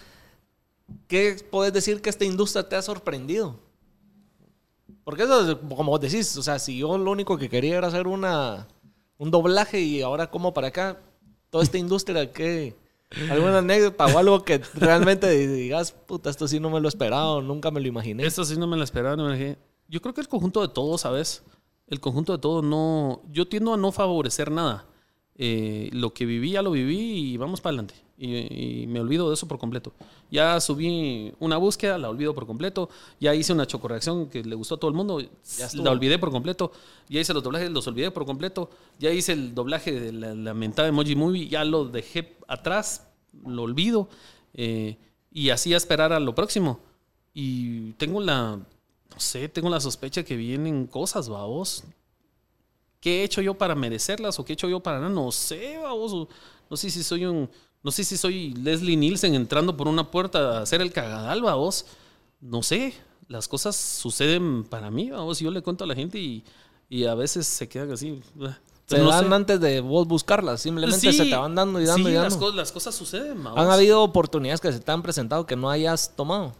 ¿Qué 1.06 1.36
puedes 1.50 1.72
decir 1.74 2.00
que 2.00 2.08
esta 2.08 2.24
industria 2.24 2.66
te 2.68 2.76
ha 2.76 2.82
sorprendido? 2.82 3.56
Porque 5.04 5.22
eso, 5.22 5.50
es 5.50 5.56
como 5.56 5.98
decís, 5.98 6.36
o 6.36 6.42
sea, 6.42 6.58
si 6.58 6.78
yo 6.78 6.98
lo 6.98 7.10
único 7.10 7.38
que 7.38 7.48
quería 7.48 7.78
era 7.78 7.88
hacer 7.88 8.06
una, 8.06 8.68
un 9.16 9.30
doblaje 9.30 9.80
y 9.80 10.02
ahora 10.02 10.30
como 10.30 10.52
para 10.52 10.68
acá, 10.68 11.00
toda 11.50 11.64
esta 11.64 11.78
industria, 11.78 12.32
¿qué? 12.32 12.76
¿Alguna 13.30 13.58
anécdota 13.58 14.06
o 14.06 14.18
algo 14.18 14.44
que 14.44 14.58
realmente 14.74 15.30
digas, 15.30 15.92
puta, 15.92 16.30
esto 16.30 16.46
sí 16.46 16.60
no 16.60 16.70
me 16.70 16.80
lo 16.80 16.88
esperaba, 16.88 17.40
nunca 17.40 17.70
me 17.70 17.80
lo 17.80 17.88
imaginé? 17.88 18.26
Eso 18.26 18.44
sí 18.44 18.56
no 18.58 18.66
me 18.66 18.76
la 18.76 18.84
esperaba. 18.84 19.16
no 19.16 19.28
me. 19.28 19.56
Yo 19.88 20.02
creo 20.02 20.12
que 20.12 20.20
el 20.20 20.28
conjunto 20.28 20.60
de 20.60 20.68
todo, 20.68 20.98
¿sabes? 20.98 21.42
El 21.86 22.00
conjunto 22.00 22.32
de 22.32 22.38
todo 22.38 22.60
no... 22.60 23.22
Yo 23.30 23.48
tiendo 23.48 23.72
a 23.72 23.78
no 23.78 23.92
favorecer 23.92 24.50
nada. 24.50 24.86
Eh, 25.36 25.88
lo 25.92 26.12
que 26.12 26.26
viví, 26.26 26.50
ya 26.50 26.60
lo 26.60 26.72
viví 26.72 27.32
y 27.32 27.36
vamos 27.38 27.62
para 27.62 27.70
adelante. 27.70 27.94
Y, 28.20 28.82
y 28.82 28.86
me 28.88 28.98
olvido 28.98 29.28
de 29.28 29.34
eso 29.34 29.46
por 29.46 29.58
completo. 29.58 29.92
Ya 30.30 30.60
subí 30.60 31.32
una 31.38 31.56
búsqueda, 31.56 31.96
la 31.98 32.10
olvido 32.10 32.34
por 32.34 32.46
completo. 32.46 32.90
Ya 33.20 33.32
hice 33.32 33.52
una 33.52 33.66
chocorreacción 33.66 34.28
que 34.28 34.42
le 34.42 34.56
gustó 34.56 34.74
a 34.74 34.78
todo 34.78 34.90
el 34.90 34.96
mundo, 34.96 35.20
estuvo. 35.20 35.84
la 35.84 35.92
olvidé 35.92 36.18
por 36.18 36.30
completo. 36.30 36.72
Ya 37.08 37.20
hice 37.20 37.32
los 37.32 37.44
doblajes, 37.44 37.70
los 37.70 37.86
olvidé 37.86 38.10
por 38.10 38.26
completo. 38.26 38.70
Ya 38.98 39.10
hice 39.10 39.32
el 39.32 39.54
doblaje 39.54 39.92
de 39.92 40.12
la 40.12 40.34
lamentada 40.34 40.88
Emoji 40.88 41.14
Movie, 41.14 41.48
ya 41.48 41.64
lo 41.64 41.84
dejé 41.84 42.36
atrás, 42.48 43.06
lo 43.46 43.62
olvido. 43.62 44.08
Eh, 44.52 44.98
y 45.30 45.50
así 45.50 45.72
a 45.72 45.76
esperar 45.76 46.12
a 46.12 46.18
lo 46.18 46.34
próximo. 46.34 46.80
Y 47.32 47.92
tengo 47.92 48.20
la, 48.20 48.56
no 48.56 49.20
sé, 49.20 49.48
tengo 49.48 49.70
la 49.70 49.80
sospecha 49.80 50.24
que 50.24 50.36
vienen 50.36 50.88
cosas, 50.88 51.28
babos. 51.28 51.84
¿Qué 53.00 53.20
he 53.20 53.24
hecho 53.24 53.40
yo 53.40 53.54
para 53.54 53.76
merecerlas 53.76 54.40
o 54.40 54.44
qué 54.44 54.52
he 54.52 54.54
hecho 54.54 54.68
yo 54.68 54.80
para 54.80 54.98
nada? 54.98 55.10
No 55.10 55.30
sé, 55.30 55.78
babos. 55.78 56.28
No 56.68 56.76
sé 56.76 56.90
si 56.90 57.02
soy 57.02 57.24
un, 57.24 57.48
no 57.82 57.90
sé 57.90 58.04
si 58.04 58.16
soy 58.16 58.52
Leslie 58.54 58.96
Nielsen 58.96 59.34
entrando 59.34 59.76
por 59.76 59.88
una 59.88 60.10
puerta 60.10 60.58
a 60.58 60.62
hacer 60.62 60.80
el 60.82 60.92
cagadal, 60.92 61.42
babos. 61.42 61.86
No 62.40 62.62
sé, 62.62 62.94
las 63.28 63.48
cosas 63.48 63.76
suceden 63.76 64.64
para 64.64 64.90
mí, 64.90 65.10
babos. 65.10 65.38
Yo 65.40 65.50
le 65.50 65.62
cuento 65.62 65.84
a 65.84 65.86
la 65.86 65.94
gente 65.94 66.18
y, 66.18 66.44
y 66.88 67.04
a 67.04 67.14
veces 67.14 67.46
se 67.46 67.68
quedan 67.68 67.90
así. 67.92 68.20
Se 68.86 68.98
No 68.98 69.10
dan 69.10 69.28
sé. 69.28 69.34
antes 69.34 69.60
de 69.60 69.80
vos 69.80 70.06
buscarlas, 70.08 70.62
simplemente 70.62 71.12
Sí, 71.12 71.16
se 71.16 71.24
te 71.26 71.36
van 71.36 71.54
dando 71.54 71.80
y 71.80 71.84
dando 71.84 72.08
sí, 72.08 72.12
y 72.12 72.14
las, 72.14 72.22
dando. 72.32 72.38
cosas, 72.38 72.54
las 72.56 72.72
cosas 72.72 72.94
suceden, 72.94 73.42
babos. 73.44 73.58
Han 73.60 73.70
habido 73.70 74.02
oportunidades 74.02 74.60
que 74.60 74.72
se 74.72 74.80
te 74.80 74.90
han 74.92 75.02
presentado 75.02 75.44
que 75.46 75.56
no 75.56 75.68
hayas 75.70 76.14
tomado. 76.16 76.54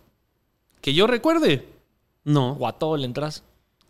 Que 0.80 0.92
yo 0.94 1.06
recuerde, 1.06 1.66
no. 2.24 2.52
O 2.60 2.66
a 2.66 2.72
todo 2.78 2.96
le 2.96 3.06
entras. 3.06 3.42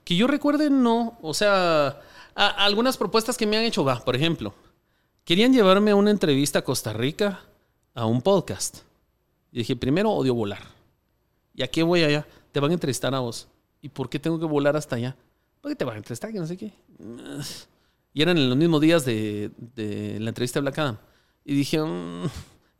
Que 0.05 0.15
yo 0.17 0.27
recuerde, 0.27 0.71
no. 0.71 1.19
O 1.21 1.35
sea, 1.35 2.01
a- 2.35 2.65
algunas 2.65 2.97
propuestas 2.97 3.37
que 3.37 3.47
me 3.47 3.57
han 3.57 3.65
hecho, 3.65 3.85
va, 3.85 3.99
por 4.05 4.15
ejemplo, 4.17 4.55
querían 5.29 5.53
llevarme 5.53 5.91
a 5.91 5.95
una 5.95 6.11
entrevista 6.11 6.61
a 6.61 6.65
Costa 6.65 6.95
Rica 6.95 7.45
a 7.93 8.07
un 8.07 8.23
podcast. 8.23 8.79
Y 9.53 9.59
dije, 9.59 9.77
primero 9.77 10.11
odio 10.11 10.33
volar. 10.33 10.63
¿Y 11.55 11.63
a 11.63 11.69
qué 11.69 11.83
voy 11.83 12.03
allá? 12.03 12.27
Te 12.51 12.61
van 12.61 12.71
a 12.71 12.75
entrevistar 12.75 13.15
a 13.15 13.19
vos. 13.19 13.47
¿Y 13.83 13.91
por 13.91 14.09
qué 14.09 14.19
tengo 14.19 14.41
que 14.41 14.47
volar 14.47 14.75
hasta 14.75 14.97
allá? 14.97 15.19
Porque 15.61 15.77
te 15.77 15.85
van 15.85 15.97
a 15.97 15.99
entrevistar, 15.99 16.33
que 16.33 16.39
no 16.39 16.47
sé 16.47 16.57
qué. 16.57 16.73
Y 18.15 18.23
eran 18.23 18.39
en 18.39 18.49
los 18.49 18.57
mismos 18.57 18.81
días 18.81 19.05
de, 19.05 19.51
la 20.19 20.31
entrevista 20.31 20.61
de 20.61 20.63
Black 20.63 20.79
Adam. 20.79 20.97
Y 21.45 21.55
dije, 21.55 21.79
"Mm, 21.79 22.25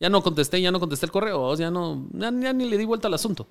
ya 0.01 0.09
no 0.09 0.23
contesté, 0.23 0.63
ya 0.63 0.71
no 0.71 0.81
contesté 0.81 1.05
el 1.05 1.13
correo, 1.13 1.55
ya 1.55 1.71
no, 1.71 2.09
ya, 2.15 2.33
ya 2.33 2.55
ni 2.55 2.65
le 2.65 2.79
di 2.79 2.87
vuelta 2.87 3.09
al 3.09 3.15
asunto. 3.15 3.47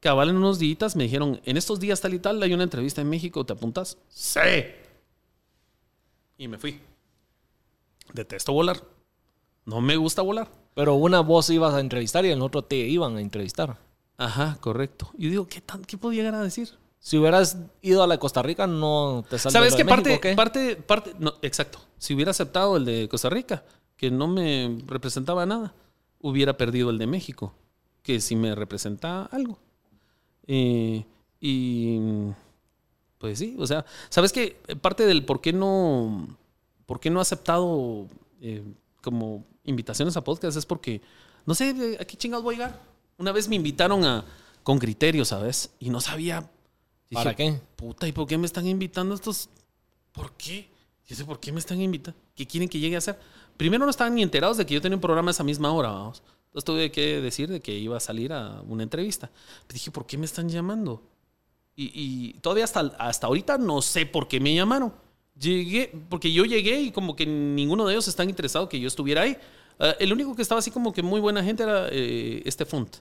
Cabal 0.00 0.30
en 0.30 0.36
unos 0.36 0.58
días 0.58 0.96
me 0.96 1.04
dijeron, 1.04 1.38
en 1.44 1.58
estos 1.58 1.80
días 1.80 2.00
tal 2.00 2.14
y 2.14 2.18
tal 2.18 2.42
hay 2.42 2.54
una 2.54 2.62
entrevista 2.62 3.02
en 3.02 3.10
México, 3.10 3.44
¿te 3.44 3.52
apuntas? 3.52 3.98
Sí. 4.08 4.40
Y 6.38 6.48
me 6.48 6.56
fui. 6.56 6.80
Detesto 8.12 8.52
volar. 8.52 8.82
No 9.64 9.80
me 9.80 9.96
gusta 9.96 10.22
volar. 10.22 10.48
Pero 10.74 10.94
una 10.94 11.20
voz 11.20 11.48
ibas 11.50 11.74
a 11.74 11.80
entrevistar 11.80 12.24
y 12.26 12.30
en 12.30 12.42
otro 12.42 12.62
te 12.62 12.76
iban 12.76 13.16
a 13.16 13.20
entrevistar. 13.20 13.78
Ajá, 14.18 14.58
correcto. 14.60 15.10
Y 15.16 15.28
digo, 15.28 15.46
¿qué, 15.46 15.60
tan, 15.60 15.84
qué 15.84 15.98
puedo 15.98 16.12
llegar 16.12 16.34
a 16.34 16.42
decir? 16.42 16.70
Si 16.98 17.16
hubieras 17.18 17.58
ido 17.82 18.02
a 18.02 18.06
la 18.06 18.14
de 18.14 18.18
Costa 18.18 18.42
Rica, 18.42 18.66
no 18.66 19.24
te 19.28 19.38
sale 19.38 19.52
¿Sabes 19.52 19.74
qué 19.74 19.84
parte, 19.84 20.18
¿qué? 20.20 20.34
parte, 20.34 20.76
parte, 20.76 21.14
no, 21.18 21.34
exacto. 21.42 21.78
Si 21.98 22.14
hubiera 22.14 22.30
aceptado 22.32 22.76
el 22.76 22.84
de 22.84 23.08
Costa 23.08 23.30
Rica, 23.30 23.64
que 23.96 24.10
no 24.10 24.26
me 24.26 24.78
representaba 24.86 25.46
nada, 25.46 25.74
hubiera 26.20 26.56
perdido 26.56 26.90
el 26.90 26.98
de 26.98 27.06
México, 27.06 27.54
que 28.02 28.20
sí 28.20 28.36
me 28.36 28.54
representa 28.54 29.24
algo. 29.26 29.58
Eh, 30.46 31.04
y 31.40 31.98
pues 33.18 33.38
sí, 33.38 33.56
o 33.58 33.66
sea, 33.66 33.84
¿sabes 34.08 34.32
qué? 34.32 34.56
Parte 34.80 35.06
del 35.06 35.24
por 35.24 35.40
qué 35.40 35.52
no, 35.52 36.36
por 36.86 37.00
qué 37.00 37.10
no 37.10 37.18
he 37.18 37.22
aceptado 37.22 38.06
eh, 38.40 38.62
como 39.02 39.44
invitaciones 39.64 40.16
a 40.16 40.24
podcast 40.24 40.56
es 40.56 40.64
porque, 40.64 41.02
no 41.44 41.54
sé, 41.54 41.98
¿a 42.00 42.04
qué 42.04 42.16
chingados 42.16 42.44
voy 42.44 42.54
a 42.54 42.58
llegar? 42.58 42.80
Una 43.18 43.32
vez 43.32 43.48
me 43.48 43.56
invitaron 43.56 44.04
a, 44.04 44.24
con 44.62 44.78
criterio, 44.78 45.24
¿sabes? 45.24 45.70
Y 45.80 45.90
no 45.90 46.00
sabía. 46.00 46.48
¿Para 47.10 47.34
qué? 47.34 47.60
Puta, 47.76 48.06
¿y 48.08 48.12
por 48.12 48.26
qué 48.26 48.38
me 48.38 48.46
están 48.46 48.66
invitando 48.66 49.14
estos? 49.14 49.48
¿Por 50.12 50.32
qué? 50.32 50.68
Yo 51.06 51.14
sé 51.14 51.24
por 51.24 51.38
qué 51.38 51.52
me 51.52 51.58
están 51.58 51.80
invitando. 51.80 52.18
¿Qué 52.34 52.46
quieren 52.46 52.68
que 52.68 52.78
llegue 52.78 52.96
a 52.96 52.98
hacer? 52.98 53.18
Primero 53.56 53.84
no 53.84 53.90
estaban 53.90 54.14
ni 54.14 54.22
enterados 54.22 54.56
de 54.56 54.66
que 54.66 54.74
yo 54.74 54.80
tenía 54.80 54.96
un 54.96 55.00
programa 55.00 55.30
a 55.30 55.32
esa 55.32 55.44
misma 55.44 55.72
hora, 55.72 55.90
vamos. 55.90 56.22
Entonces 56.46 56.64
tuve 56.64 56.90
que 56.90 57.20
decir 57.20 57.48
de 57.48 57.60
que 57.60 57.72
iba 57.72 57.96
a 57.96 58.00
salir 58.00 58.32
a 58.32 58.60
una 58.62 58.82
entrevista. 58.82 59.30
Pero 59.66 59.74
dije, 59.74 59.90
¿por 59.90 60.06
qué 60.06 60.18
me 60.18 60.26
están 60.26 60.48
llamando? 60.48 61.02
Y, 61.74 61.92
y 61.94 62.32
todavía 62.40 62.64
hasta, 62.64 62.80
hasta 62.98 63.26
ahorita 63.26 63.58
no 63.58 63.82
sé 63.82 64.06
por 64.06 64.26
qué 64.26 64.40
me 64.40 64.54
llamaron. 64.54 64.92
Llegué, 65.38 65.92
porque 66.08 66.32
yo 66.32 66.44
llegué 66.44 66.80
y 66.80 66.90
como 66.90 67.14
que 67.14 67.26
ninguno 67.26 67.86
de 67.86 67.92
ellos 67.94 68.08
están 68.08 68.28
interesado 68.30 68.68
que 68.68 68.80
yo 68.80 68.88
estuviera 68.88 69.22
ahí. 69.22 69.36
Ah, 69.78 69.94
el 70.00 70.12
único 70.12 70.34
que 70.34 70.42
estaba 70.42 70.58
así 70.60 70.70
como 70.70 70.92
que 70.92 71.02
muy 71.02 71.20
buena 71.20 71.44
gente 71.44 71.62
era 71.62 71.88
eh, 71.90 72.42
este 72.46 72.64
Font. 72.64 72.96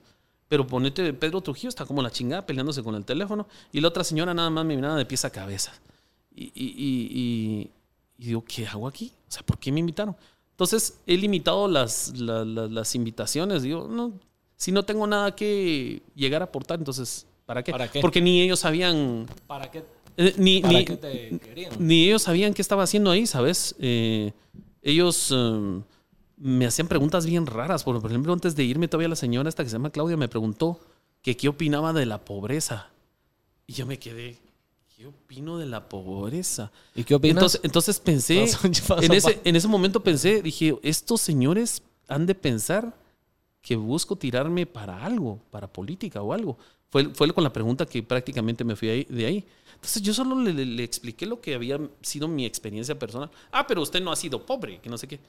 Pero 0.47 0.67
ponete, 0.67 1.13
Pedro 1.13 1.41
Trujillo 1.41 1.69
está 1.69 1.85
como 1.85 2.01
la 2.03 2.11
chingada 2.11 2.45
peleándose 2.45 2.83
con 2.83 2.93
el 2.95 3.05
teléfono. 3.05 3.47
Y 3.71 3.79
la 3.81 3.87
otra 3.87 4.03
señora 4.03 4.33
nada 4.33 4.49
más 4.49 4.65
me 4.65 4.75
miraba 4.75 4.95
de 4.97 5.05
pies 5.05 5.23
a 5.25 5.29
cabeza. 5.29 5.73
Y, 6.35 6.43
y- 6.53 6.75
y- 6.77 7.09
y- 8.19 8.25
digo, 8.27 8.43
¿qué 8.43 8.67
hago 8.67 8.87
aquí? 8.87 9.11
O 9.27 9.31
sea, 9.31 9.41
¿por 9.43 9.57
qué 9.57 9.71
me 9.71 9.79
invitaron? 9.79 10.15
Entonces 10.51 10.99
he 11.07 11.17
limitado 11.17 11.67
las, 11.67 12.17
la- 12.17 12.43
la- 12.45 12.67
las 12.67 12.93
invitaciones. 12.95 13.63
Digo, 13.63 13.87
no, 13.89 14.13
si 14.57 14.71
no 14.71 14.83
tengo 14.83 15.07
nada 15.07 15.33
que 15.35 16.01
llegar 16.15 16.41
a 16.41 16.45
aportar, 16.45 16.77
entonces, 16.79 17.25
¿para 17.45 17.63
qué? 17.63 17.71
¿Para 17.71 17.89
qué? 17.89 18.01
Porque 18.01 18.21
ni 18.21 18.41
ellos 18.41 18.59
sabían, 18.59 19.25
¿Para 19.47 19.71
qué, 19.71 19.83
eh, 20.17 20.33
ni, 20.37 20.61
para 20.61 20.73
ni- 20.79 20.85
qué 20.85 20.97
te 20.97 21.39
querían? 21.39 21.73
ni 21.79 22.05
ellos 22.05 22.23
sabían 22.23 22.53
qué 22.53 22.61
estaba 22.61 22.83
haciendo 22.83 23.11
ahí, 23.11 23.25
¿sabes? 23.27 23.75
Eh, 23.79 24.31
ellos 24.81 25.31
eh, 25.35 25.81
me 26.37 26.65
hacían 26.65 26.87
preguntas 26.87 27.25
bien 27.25 27.45
raras. 27.45 27.83
Por, 27.83 27.99
por 28.01 28.09
ejemplo, 28.11 28.33
antes 28.33 28.55
de 28.55 28.63
irme, 28.63 28.87
todavía 28.87 29.07
la 29.09 29.15
señora 29.15 29.49
esta 29.49 29.63
que 29.63 29.69
se 29.69 29.75
llama 29.75 29.89
Claudia 29.89 30.17
me 30.17 30.27
preguntó 30.27 30.79
que 31.21 31.35
qué 31.35 31.47
opinaba 31.49 31.91
de 31.93 32.05
la 32.05 32.23
pobreza. 32.23 32.89
Y 33.67 33.73
yo 33.73 33.85
me 33.87 33.97
quedé, 33.97 34.37
¿qué 34.95 35.07
opino 35.07 35.57
de 35.57 35.65
la 35.65 35.89
pobreza? 35.89 36.71
¿Y 36.93 37.03
qué 37.03 37.15
opinas? 37.15 37.35
Entonces, 37.37 37.61
entonces 37.63 37.99
pensé, 37.99 38.43
en 39.01 39.11
ese, 39.13 39.41
en 39.43 39.55
ese 39.55 39.67
momento 39.67 40.01
pensé, 40.03 40.41
dije, 40.43 40.77
estos 40.83 41.21
señores 41.21 41.81
han 42.07 42.25
de 42.27 42.35
pensar 42.35 42.93
que 43.61 43.75
busco 43.75 44.15
tirarme 44.15 44.67
para 44.67 45.03
algo, 45.03 45.39
para 45.49 45.67
política 45.67 46.21
o 46.21 46.31
algo. 46.31 46.57
Fue, 46.95 47.13
fue 47.13 47.33
con 47.33 47.43
la 47.43 47.51
pregunta 47.51 47.85
que 47.85 48.01
prácticamente 48.01 48.63
me 48.63 48.73
fui 48.73 49.03
de 49.03 49.25
ahí. 49.25 49.43
Entonces 49.73 50.01
yo 50.01 50.13
solo 50.13 50.41
le, 50.41 50.81
expliqué 50.81 51.25
lo 51.25 51.41
que 51.41 51.53
había 51.53 51.77
sido 52.01 52.29
mi 52.29 52.45
experiencia 52.45 52.97
personal. 52.97 53.29
Ah, 53.51 53.67
pero 53.67 53.81
usted 53.81 54.01
no 54.01 54.13
ha 54.13 54.15
sido 54.15 54.45
pobre, 54.45 54.79
que 54.79 54.89
no 54.89 54.97
sé 54.97 55.05
qué. 55.05 55.19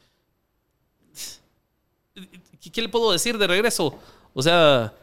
¿Qué, 2.73 2.83
le 2.83 2.89
puedo 2.89 3.11
decir 3.11 3.37
de 3.37 3.49
regreso? 3.49 3.99
O 4.33 4.43
sea, 4.43 4.95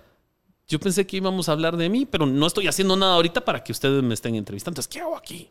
yo 0.65 0.79
pensé 0.79 1.05
que 1.05 1.17
íbamos 1.17 1.49
a 1.49 1.51
hablar 1.51 1.75
de 1.75 1.89
mí, 1.89 2.05
pero 2.05 2.25
no 2.25 2.47
estoy 2.47 2.69
haciendo 2.69 2.95
nada 2.95 3.15
ahorita 3.15 3.43
para 3.43 3.61
que 3.61 3.73
ustedes 3.73 4.01
me 4.01 4.13
estén 4.13 4.35
entrevistando. 4.35 4.79
Entonces, 4.79 4.87
¿qué 4.87 5.01
hago 5.01 5.17
aquí? 5.17 5.49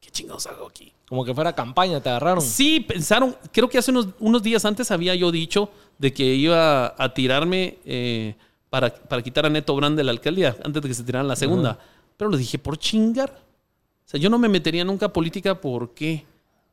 ¿Qué 0.00 0.10
chingados 0.10 0.46
hago 0.46 0.66
aquí? 0.66 0.94
Como 1.06 1.26
que 1.26 1.34
fuera 1.34 1.54
campaña, 1.54 2.00
te 2.00 2.08
agarraron. 2.08 2.42
Sí, 2.42 2.80
pensaron, 2.80 3.36
creo 3.52 3.68
que 3.68 3.76
hace 3.76 3.90
unos, 3.90 4.08
unos 4.18 4.42
días 4.42 4.64
antes 4.64 4.90
había 4.90 5.14
yo 5.14 5.30
dicho 5.30 5.70
de 5.98 6.14
que 6.14 6.24
iba 6.24 6.94
a 6.96 7.12
tirarme 7.12 7.76
eh, 7.84 8.34
para, 8.70 8.94
para 8.94 9.22
quitar 9.22 9.46
a 9.46 9.50
Neto 9.50 9.74
Brand 9.74 9.96
de 9.96 10.04
la 10.04 10.10
alcaldía 10.10 10.56
antes 10.64 10.82
de 10.82 10.88
que 10.88 10.94
se 10.94 11.04
tiraran 11.04 11.28
la 11.28 11.36
segunda. 11.36 11.78
Pero 12.16 12.30
lo 12.30 12.36
dije 12.36 12.58
por 12.58 12.78
chingar. 12.78 13.30
O 13.30 14.10
sea, 14.10 14.20
yo 14.20 14.30
no 14.30 14.38
me 14.38 14.48
metería 14.48 14.84
nunca 14.84 15.06
a 15.06 15.12
política. 15.12 15.60
¿Por 15.60 15.94
qué? 15.94 16.24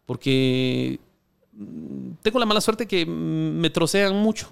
Porque 0.05 0.99
mm, 1.53 2.11
tengo 2.21 2.39
la 2.39 2.45
mala 2.45 2.61
suerte 2.61 2.87
que 2.87 3.05
me 3.05 3.69
trocean 3.69 4.15
mucho. 4.15 4.51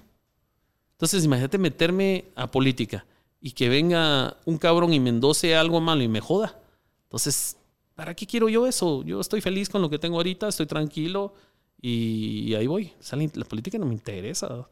Entonces, 0.92 1.24
imagínate 1.24 1.58
meterme 1.58 2.26
a 2.36 2.50
política 2.50 3.04
y 3.40 3.50
que 3.50 3.68
venga 3.68 4.36
un 4.46 4.58
cabrón 4.58 4.94
y 4.94 5.00
me 5.00 5.10
algo 5.56 5.80
malo 5.80 6.02
y 6.02 6.08
me 6.08 6.20
joda. 6.20 6.58
Entonces, 7.04 7.56
¿para 7.94 8.14
qué 8.14 8.26
quiero 8.26 8.48
yo 8.48 8.66
eso? 8.66 9.02
Yo 9.02 9.20
estoy 9.20 9.40
feliz 9.40 9.68
con 9.68 9.82
lo 9.82 9.90
que 9.90 9.98
tengo 9.98 10.16
ahorita, 10.16 10.48
estoy 10.48 10.66
tranquilo 10.66 11.34
y 11.80 12.54
ahí 12.54 12.66
voy. 12.66 12.92
O 12.98 13.02
sea, 13.02 13.18
la 13.18 13.44
política 13.44 13.76
no 13.76 13.86
me 13.86 13.94
interesa. 13.94 14.66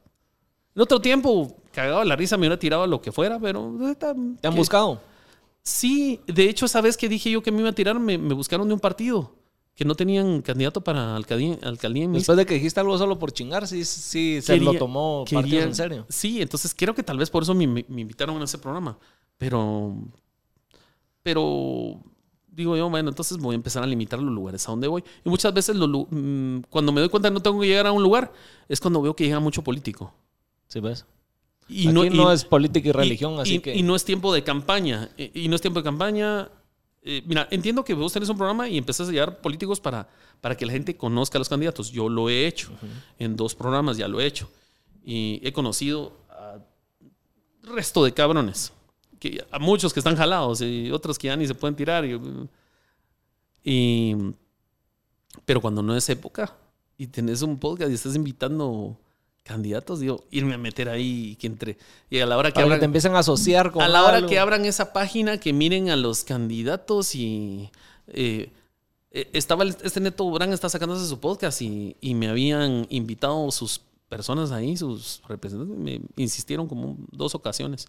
En 0.74 0.82
otro 0.82 1.00
tiempo, 1.00 1.56
cagado 1.72 2.02
la 2.04 2.16
risa, 2.16 2.36
me 2.36 2.42
hubiera 2.42 2.58
tirado 2.58 2.84
a 2.84 2.86
lo 2.86 3.00
que 3.00 3.12
fuera, 3.12 3.38
pero. 3.38 3.76
¿Te 4.40 4.48
han 4.48 4.54
buscado? 4.54 5.00
Sí, 5.62 6.20
de 6.26 6.48
hecho, 6.48 6.66
esa 6.66 6.80
vez 6.80 6.96
que 6.96 7.08
dije 7.08 7.30
yo 7.30 7.42
que 7.42 7.52
me 7.52 7.60
iba 7.60 7.68
a 7.68 7.74
tirar, 7.74 7.98
me, 7.98 8.16
buscaron 8.16 8.66
de 8.66 8.74
un 8.74 8.80
partido 8.80 9.32
que 9.74 9.84
no 9.84 9.94
tenían 9.94 10.42
candidato 10.42 10.82
para 10.82 11.16
alcaldía, 11.16 11.56
alcaldía 11.62 12.04
en 12.04 12.12
Después 12.12 12.36
de 12.36 12.44
que 12.44 12.54
dijiste 12.54 12.80
algo 12.80 12.98
solo 12.98 13.18
por 13.18 13.32
chingar, 13.32 13.66
sí, 13.66 13.84
sí 13.84 14.40
quería, 14.40 14.42
se 14.42 14.56
lo 14.58 14.74
tomó 14.74 15.24
partido 15.30 15.62
en 15.62 15.74
serio. 15.74 16.04
Sí, 16.08 16.42
entonces 16.42 16.74
creo 16.76 16.94
que 16.94 17.02
tal 17.02 17.16
vez 17.16 17.30
por 17.30 17.44
eso 17.44 17.54
me, 17.54 17.64
invitaron 17.64 18.40
a 18.40 18.44
ese 18.44 18.58
programa. 18.58 18.98
Pero, 19.38 19.96
pero 21.22 22.00
digo 22.48 22.76
yo, 22.76 22.90
bueno, 22.90 23.08
entonces 23.08 23.38
voy 23.38 23.54
a 23.54 23.56
empezar 23.56 23.82
a 23.82 23.86
limitar 23.86 24.18
los 24.18 24.32
lugares 24.32 24.66
a 24.68 24.72
donde 24.72 24.88
voy. 24.88 25.04
Y 25.24 25.28
muchas 25.30 25.54
veces 25.54 25.76
mm, 25.76 26.60
cuando 26.68 26.92
me 26.92 27.00
doy 27.00 27.08
cuenta 27.08 27.28
que 27.28 27.34
no 27.34 27.40
tengo 27.40 27.60
que 27.60 27.68
llegar 27.68 27.86
a 27.86 27.92
un 27.92 28.02
lugar, 28.02 28.32
es 28.68 28.80
cuando 28.80 29.00
veo 29.00 29.14
que 29.16 29.24
llega 29.24 29.40
mucho 29.40 29.62
político. 29.62 30.12
Sí, 30.72 30.80
ves. 30.80 31.04
Aquí 31.64 31.88
no, 31.88 32.32
es 32.32 32.46
política 32.46 32.88
y 32.88 32.92
religión, 32.92 33.38
así 33.38 33.58
que. 33.60 33.76
Y 33.76 33.82
no 33.82 33.94
es 33.94 34.06
tiempo 34.06 34.32
de 34.32 34.42
campaña. 34.42 35.10
Eh, 35.18 35.30
y, 35.34 35.48
no 35.48 35.54
es 35.54 35.60
tiempo 35.60 35.80
de 35.80 35.84
campaña. 35.84 36.50
Eh, 37.02 37.22
mira, 37.26 37.46
entiendo 37.50 37.84
que 37.84 37.92
vos 37.92 38.10
tenés 38.10 38.30
un 38.30 38.38
programa 38.38 38.66
y 38.70 38.78
empezás 38.78 39.10
a 39.10 39.12
llevar 39.12 39.42
políticos 39.42 39.80
para, 39.80 40.08
para 40.40 40.56
que 40.56 40.64
la 40.64 40.72
gente 40.72 40.96
conozca 40.96 41.36
a 41.36 41.40
los 41.40 41.50
candidatos. 41.50 41.90
Yo 41.90 42.08
lo 42.08 42.30
he 42.30 42.46
hecho. 42.46 42.70
En 43.18 43.36
dos 43.36 43.54
programas 43.54 43.98
ya 43.98 44.08
lo 44.08 44.18
he 44.18 44.24
hecho. 44.24 44.48
Y 45.04 45.40
he 45.44 45.52
conocido 45.52 46.16
a 46.30 46.58
resto 47.62 48.02
de 48.02 48.14
cabrones. 48.14 48.72
Que, 49.18 49.44
a 49.50 49.58
muchos 49.58 49.92
que 49.92 50.00
están 50.00 50.16
jalados 50.16 50.62
y 50.62 50.90
otros 50.90 51.18
que 51.18 51.26
ya 51.26 51.36
ni 51.36 51.46
se 51.46 51.54
pueden 51.54 51.76
tirar. 51.76 52.06
y 53.62 54.16
pero 55.44 55.60
cuando 55.60 55.82
no 55.82 55.94
es 55.94 56.08
época 56.08 56.56
y 56.96 57.08
tenés 57.08 57.42
un 57.42 57.58
podcast 57.58 57.90
y 57.90 57.94
estás 57.94 58.16
invitando 58.16 58.98
candidatos, 59.42 60.00
digo, 60.00 60.24
irme 60.30 60.54
a 60.54 60.58
meter 60.58 60.88
ahí 60.88 61.30
y 61.30 61.36
que 61.36 61.46
entre. 61.46 61.78
Y 62.10 62.20
a 62.20 62.26
la 62.26 62.36
hora 62.36 62.50
que 62.50 62.54
Para 62.54 62.66
abran. 62.66 62.80
Te 62.80 62.84
empiezan 62.86 63.14
a 63.16 63.20
asociar 63.20 63.72
con. 63.72 63.82
A 63.82 63.88
la 63.88 64.04
hora 64.04 64.26
que 64.26 64.38
abran 64.38 64.64
esa 64.64 64.92
página, 64.92 65.38
que 65.38 65.52
miren 65.52 65.90
a 65.90 65.96
los 65.96 66.24
candidatos 66.24 67.14
y. 67.14 67.70
Eh, 68.08 68.52
eh, 69.10 69.30
estaba 69.34 69.64
este 69.64 70.00
Neto 70.00 70.24
Durán 70.24 70.52
está 70.52 70.68
sacándose 70.68 71.06
su 71.06 71.20
podcast 71.20 71.60
y, 71.60 71.96
y, 72.00 72.14
me 72.14 72.28
habían 72.28 72.86
invitado 72.88 73.50
sus 73.50 73.82
personas 74.08 74.52
ahí, 74.52 74.76
sus 74.76 75.22
representantes, 75.28 75.78
me 75.78 76.00
insistieron 76.16 76.66
como 76.66 76.96
dos 77.10 77.34
ocasiones. 77.34 77.86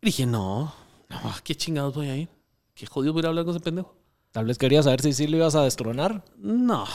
Dije, 0.00 0.24
no, 0.24 0.74
no, 1.10 1.18
qué 1.44 1.54
chingados 1.54 1.94
voy 1.94 2.08
a 2.08 2.16
ir. 2.16 2.28
Qué 2.74 2.86
jodido 2.86 3.12
voy 3.12 3.22
a 3.24 3.28
hablar 3.28 3.44
con 3.44 3.54
ese 3.54 3.62
pendejo. 3.62 3.94
Tal 4.32 4.46
vez 4.46 4.56
quería 4.56 4.82
saber 4.82 5.02
si 5.02 5.12
sí 5.12 5.26
lo 5.26 5.36
ibas 5.36 5.54
a 5.54 5.64
destronar. 5.64 6.24
No, 6.38 6.86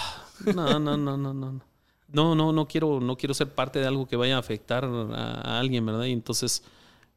no, 0.55 0.79
no, 0.79 0.97
no, 0.97 1.17
no. 1.17 1.33
no 1.33 1.61
no, 2.11 2.35
no, 2.35 2.51
no 2.51 2.67
quiero, 2.67 2.99
no 2.99 3.17
quiero 3.17 3.33
ser 3.33 3.49
parte 3.49 3.79
de 3.79 3.87
algo 3.87 4.07
que 4.07 4.15
vaya 4.15 4.35
a 4.35 4.39
afectar 4.39 4.85
a, 4.85 5.59
alguien, 5.59 5.85
¿verdad? 5.85 6.05
Y 6.05 6.11
entonces, 6.11 6.63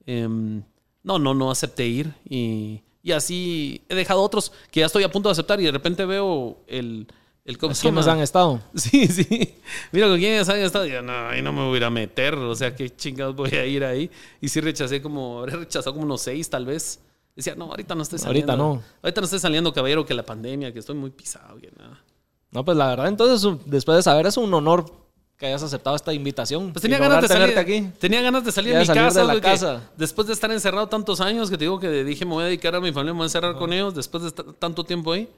eh, 0.07 0.27
no, 1.03 1.19
no, 1.19 1.35
no 1.35 1.51
acepté 1.51 1.87
ir 1.87 2.13
y, 2.29 2.83
y, 3.03 3.13
así 3.13 3.83
he 3.89 3.95
dejado 3.95 4.23
otros 4.23 4.53
que 4.71 4.81
ya 4.81 4.87
estoy 4.87 5.05
a 5.05 5.11
punto 5.11 5.29
de 5.29 5.33
aceptar 5.33 5.61
y 5.61 5.65
de 5.65 5.73
repente 5.73 6.05
veo 6.05 6.59
el... 6.67 7.07
El 7.45 7.57
¿Quiénes 7.57 8.07
han 8.07 8.21
estado? 8.21 8.61
Sí, 8.75 9.07
sí. 9.07 9.55
Mira, 9.91 10.07
con 10.07 10.19
quiénes 10.19 10.47
han 10.51 10.59
estado. 10.59 10.87
Y 10.87 10.93
no, 11.03 11.29
ahí 11.29 11.41
no 11.41 11.51
me 11.51 11.63
voy 11.63 11.77
a 11.77 11.77
ir 11.79 11.85
a 11.85 11.89
meter. 11.89 12.35
O 12.35 12.55
sea, 12.55 12.77
qué 12.77 12.95
chingados 12.95 13.35
voy 13.35 13.49
a 13.53 13.65
ir 13.65 13.85
ahí. 13.85 14.11
Y 14.39 14.51
sí 14.51 14.61
rechacé 14.61 15.01
como, 15.01 15.39
habré 15.39 15.57
rechazado 15.57 15.95
como 15.95 16.05
unos 16.05 16.21
seis 16.21 16.51
tal 16.51 16.67
vez. 16.67 17.01
Decía, 17.35 17.55
no, 17.55 17.65
ahorita 17.67 17.95
no 17.95 18.03
estoy 18.03 18.19
saliendo. 18.19 18.53
Ahorita 18.53 18.63
no. 18.63 18.83
Ahorita 19.01 19.21
no 19.23 19.25
estoy 19.25 19.39
saliendo, 19.39 19.73
caballero, 19.73 20.05
que 20.05 20.13
la 20.13 20.27
pandemia, 20.27 20.75
que 20.75 20.81
estoy 20.81 20.97
muy 20.97 21.09
pisado. 21.09 21.59
Que 21.59 21.73
no, 21.79 21.88
no, 22.59 22.65
pues 22.65 22.77
la 22.77 22.89
verdad, 22.89 23.07
entonces, 23.07 23.49
después 23.67 23.95
de 23.99 24.03
saber, 24.03 24.27
es 24.27 24.37
un 24.37 24.53
honor 24.53 24.85
que 25.37 25.47
hayas 25.47 25.63
aceptado 25.63 25.95
esta 25.95 26.13
invitación. 26.13 26.73
Pues 26.73 26.83
tenía 26.83 26.99
ganas 26.99 27.23
de 27.23 27.29
salir 27.29 27.57
aquí. 27.57 27.89
Tenía 28.01 28.21
ganas 28.21 28.45
de 28.45 28.51
salir 28.51 28.75
de 28.75 28.81
mi 28.81 28.87
casa, 28.89 29.21
de 29.21 29.27
la 29.29 29.41
casa. 29.41 29.91
Después 29.97 30.27
de 30.27 30.33
estar 30.33 30.51
encerrado 30.51 30.89
tantos 30.89 31.21
años, 31.21 31.51
que 31.51 31.57
te 31.57 31.67
digo 31.67 31.79
que 31.79 31.89
dije, 32.03 32.25
me 32.25 32.33
voy 32.33 32.43
a 32.43 32.47
dedicar 32.47 32.75
a 32.75 32.81
mi 32.81 32.91
familia, 32.91 33.13
me 33.13 33.19
voy 33.19 33.25
a 33.27 33.27
encerrar 33.27 33.55
con 33.55 33.73
ellos, 33.73 33.95
después 33.95 34.25
de 34.25 34.31
estar 34.31 34.45
tanto 34.55 34.83
tiempo 34.83 35.13
ahí. 35.13 35.29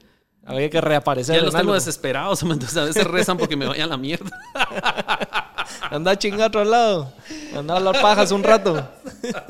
Había 0.43 0.67
que 0.71 0.81
reaparecer. 0.81 1.35
Ya 1.35 1.43
los 1.43 1.53
tengo 1.53 1.75
desesperados, 1.75 2.41
entonces 2.41 2.75
a 2.75 2.85
veces 2.85 3.05
rezan 3.05 3.37
porque 3.37 3.55
me 3.55 3.67
vaya 3.67 3.83
a 3.83 3.87
la 3.87 3.97
mierda. 3.97 4.31
Anda 5.91 6.13
a 6.13 6.17
chingar 6.17 6.41
a 6.41 6.47
otro 6.47 6.63
lado. 6.63 7.13
Anda 7.55 7.75
a 7.75 7.77
hablar 7.77 8.01
pajas 8.01 8.31
un 8.31 8.41
rato. 8.41 8.83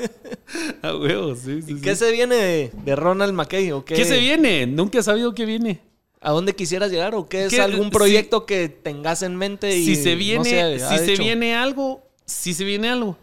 A 0.82 0.94
huevo, 0.94 1.34
sí, 1.34 1.62
sí. 1.62 1.80
¿Qué 1.80 1.96
se 1.96 2.12
viene 2.12 2.70
de, 2.84 2.96
Ronald 2.96 3.32
McKay? 3.32 3.72
qué? 3.86 3.94
qué? 3.94 4.04
se 4.04 4.18
viene? 4.18 4.66
Nunca 4.66 4.98
he 4.98 5.02
sabido 5.02 5.34
qué 5.34 5.46
viene. 5.46 5.80
¿A 6.24 6.30
dónde 6.30 6.54
quisieras 6.54 6.90
llegar 6.92 7.16
o 7.16 7.28
qué 7.28 7.46
es 7.46 7.58
algún 7.58 7.90
proyecto 7.90 8.46
que 8.46 8.68
tengas 8.68 9.22
en 9.22 9.36
mente? 9.36 9.72
Si 9.72 9.96
se 9.96 10.14
viene, 10.14 10.78
si 10.78 10.98
se 10.98 11.16
viene 11.16 11.56
algo, 11.56 12.02
si 12.24 12.54
se 12.54 12.64
viene 12.64 12.88
algo. 12.88 13.18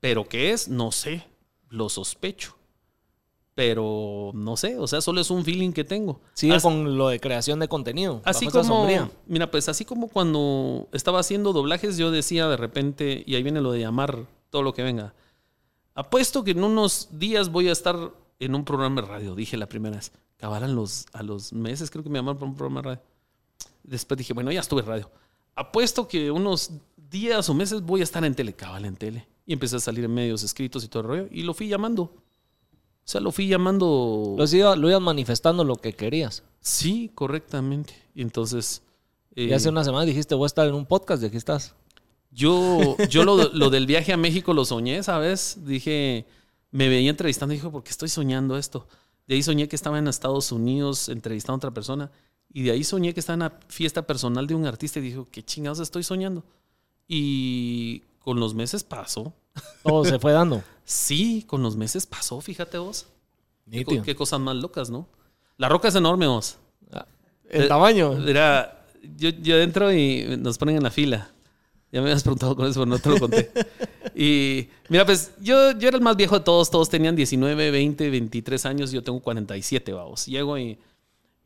Pero 0.00 0.28
qué 0.28 0.52
es, 0.52 0.68
no 0.68 0.92
sé. 0.92 1.24
Lo 1.70 1.88
sospecho. 1.88 2.54
Pero 3.54 4.32
no 4.34 4.58
sé, 4.58 4.78
o 4.78 4.86
sea, 4.86 5.00
solo 5.00 5.22
es 5.22 5.30
un 5.30 5.42
feeling 5.42 5.72
que 5.72 5.84
tengo. 5.84 6.20
Sigue 6.34 6.56
así, 6.56 6.62
con 6.62 6.98
lo 6.98 7.08
de 7.08 7.18
creación 7.18 7.58
de 7.58 7.68
contenido. 7.68 8.20
Así 8.26 8.48
como, 8.48 8.86
mira, 9.26 9.50
pues 9.50 9.70
así 9.70 9.86
como 9.86 10.08
cuando 10.08 10.90
estaba 10.92 11.20
haciendo 11.20 11.54
doblajes, 11.54 11.96
yo 11.96 12.10
decía 12.10 12.46
de 12.48 12.58
repente, 12.58 13.24
y 13.26 13.34
ahí 13.34 13.42
viene 13.42 13.62
lo 13.62 13.72
de 13.72 13.80
llamar 13.80 14.26
todo 14.50 14.60
lo 14.60 14.74
que 14.74 14.82
venga. 14.82 15.14
Apuesto 15.94 16.44
que 16.44 16.50
en 16.50 16.62
unos 16.62 17.08
días 17.12 17.50
voy 17.50 17.70
a 17.70 17.72
estar 17.72 17.96
en 18.38 18.54
un 18.54 18.66
programa 18.66 19.00
de 19.00 19.08
radio, 19.08 19.34
dije 19.34 19.56
la 19.56 19.66
primera 19.66 19.96
vez. 19.96 20.12
Cabal, 20.36 20.64
a 20.64 20.68
los, 20.68 21.06
a 21.12 21.22
los 21.22 21.52
meses 21.52 21.90
creo 21.90 22.04
que 22.04 22.10
me 22.10 22.18
llamaron 22.18 22.38
para 22.38 22.50
un 22.50 22.56
programa 22.56 22.80
de 22.80 22.84
radio. 22.88 23.02
Después 23.82 24.18
dije, 24.18 24.32
bueno, 24.32 24.52
ya 24.52 24.60
estuve 24.60 24.80
en 24.80 24.86
radio. 24.86 25.10
Apuesto 25.54 26.06
que 26.06 26.30
unos 26.30 26.70
días 27.10 27.48
o 27.48 27.54
meses 27.54 27.80
voy 27.82 28.00
a 28.00 28.04
estar 28.04 28.24
en 28.24 28.34
tele. 28.34 28.52
Cabal, 28.52 28.84
en 28.84 28.96
tele. 28.96 29.26
Y 29.46 29.52
empecé 29.52 29.76
a 29.76 29.80
salir 29.80 30.04
en 30.04 30.12
medios 30.12 30.42
escritos 30.42 30.84
y 30.84 30.88
todo 30.88 31.02
el 31.02 31.08
rollo. 31.08 31.28
Y 31.30 31.42
lo 31.42 31.54
fui 31.54 31.68
llamando. 31.68 32.02
O 32.02 33.08
sea, 33.08 33.20
lo 33.20 33.30
fui 33.30 33.46
llamando. 33.46 34.34
Los 34.36 34.52
iba, 34.52 34.74
lo 34.76 34.88
ibas 34.88 35.00
manifestando 35.00 35.64
lo 35.64 35.76
que 35.76 35.92
querías. 35.92 36.42
Sí, 36.60 37.10
correctamente. 37.14 37.94
Y 38.14 38.22
entonces. 38.22 38.82
Y 39.34 39.50
eh, 39.50 39.54
hace 39.54 39.68
una 39.68 39.84
semana 39.84 40.04
dijiste, 40.04 40.34
voy 40.34 40.46
a 40.46 40.48
estar 40.48 40.66
en 40.66 40.74
un 40.74 40.84
podcast 40.84 41.22
y 41.22 41.26
aquí 41.26 41.36
estás. 41.36 41.74
Yo, 42.32 42.96
yo 43.08 43.24
lo, 43.24 43.36
lo, 43.52 43.70
del 43.70 43.86
viaje 43.86 44.12
a 44.12 44.16
México 44.16 44.52
lo 44.52 44.64
soñé, 44.64 45.02
¿sabes? 45.02 45.58
Dije, 45.64 46.26
me 46.72 46.88
veía 46.88 47.08
entrevistando 47.08 47.54
y 47.54 47.58
dije, 47.58 47.70
¿por 47.70 47.84
qué 47.84 47.90
estoy 47.90 48.08
soñando 48.08 48.58
esto? 48.58 48.88
De 49.26 49.34
ahí 49.34 49.42
soñé 49.42 49.68
que 49.68 49.76
estaba 49.76 49.98
en 49.98 50.08
Estados 50.08 50.52
Unidos 50.52 51.08
entrevistando 51.08 51.54
a 51.54 51.58
otra 51.58 51.70
persona. 51.72 52.10
Y 52.52 52.62
de 52.62 52.70
ahí 52.70 52.84
soñé 52.84 53.12
que 53.12 53.20
estaba 53.20 53.34
en 53.34 53.40
la 53.40 53.58
fiesta 53.68 54.06
personal 54.06 54.46
de 54.46 54.54
un 54.54 54.66
artista 54.66 54.98
y 54.98 55.02
dijo, 55.02 55.22
oh, 55.22 55.28
¿qué 55.30 55.42
chingados 55.42 55.80
estoy 55.80 56.04
soñando? 56.04 56.44
Y 57.08 58.02
con 58.20 58.40
los 58.40 58.54
meses 58.54 58.84
pasó. 58.84 59.32
Todo 59.82 60.04
se 60.04 60.18
fue 60.18 60.32
dando. 60.32 60.62
sí, 60.84 61.44
con 61.46 61.62
los 61.62 61.76
meses 61.76 62.06
pasó, 62.06 62.40
fíjate 62.40 62.78
vos. 62.78 63.06
Qué, 63.70 64.14
cosas 64.14 64.38
más 64.38 64.54
locas, 64.56 64.90
¿no? 64.90 65.08
La 65.56 65.68
roca 65.68 65.88
es 65.88 65.94
enorme, 65.96 66.26
vos. 66.28 66.58
Ah, 66.92 67.06
el 67.50 67.66
tamaño. 67.66 68.16
Yo, 69.16 69.30
yo 69.30 69.58
entro 69.58 69.92
y 69.92 70.36
nos 70.38 70.58
ponen 70.58 70.76
en 70.76 70.82
la 70.84 70.90
fila. 70.90 71.30
Ya 71.96 72.02
me 72.02 72.10
habías 72.10 72.22
preguntado 72.22 72.54
con 72.54 72.66
eso, 72.66 72.80
pero 72.80 72.90
no 72.90 72.98
te 72.98 73.08
lo 73.08 73.18
conté. 73.18 73.50
y 74.14 74.68
mira, 74.90 75.06
pues 75.06 75.32
yo, 75.40 75.70
yo 75.78 75.88
era 75.88 75.96
el 75.96 76.02
más 76.02 76.14
viejo 76.14 76.38
de 76.38 76.44
todos. 76.44 76.70
Todos 76.70 76.90
tenían 76.90 77.16
19, 77.16 77.70
20, 77.70 78.10
23 78.10 78.66
años. 78.66 78.92
Yo 78.92 79.02
tengo 79.02 79.18
47, 79.18 79.94
vamos. 79.94 80.26
Llego 80.26 80.58
y, 80.58 80.78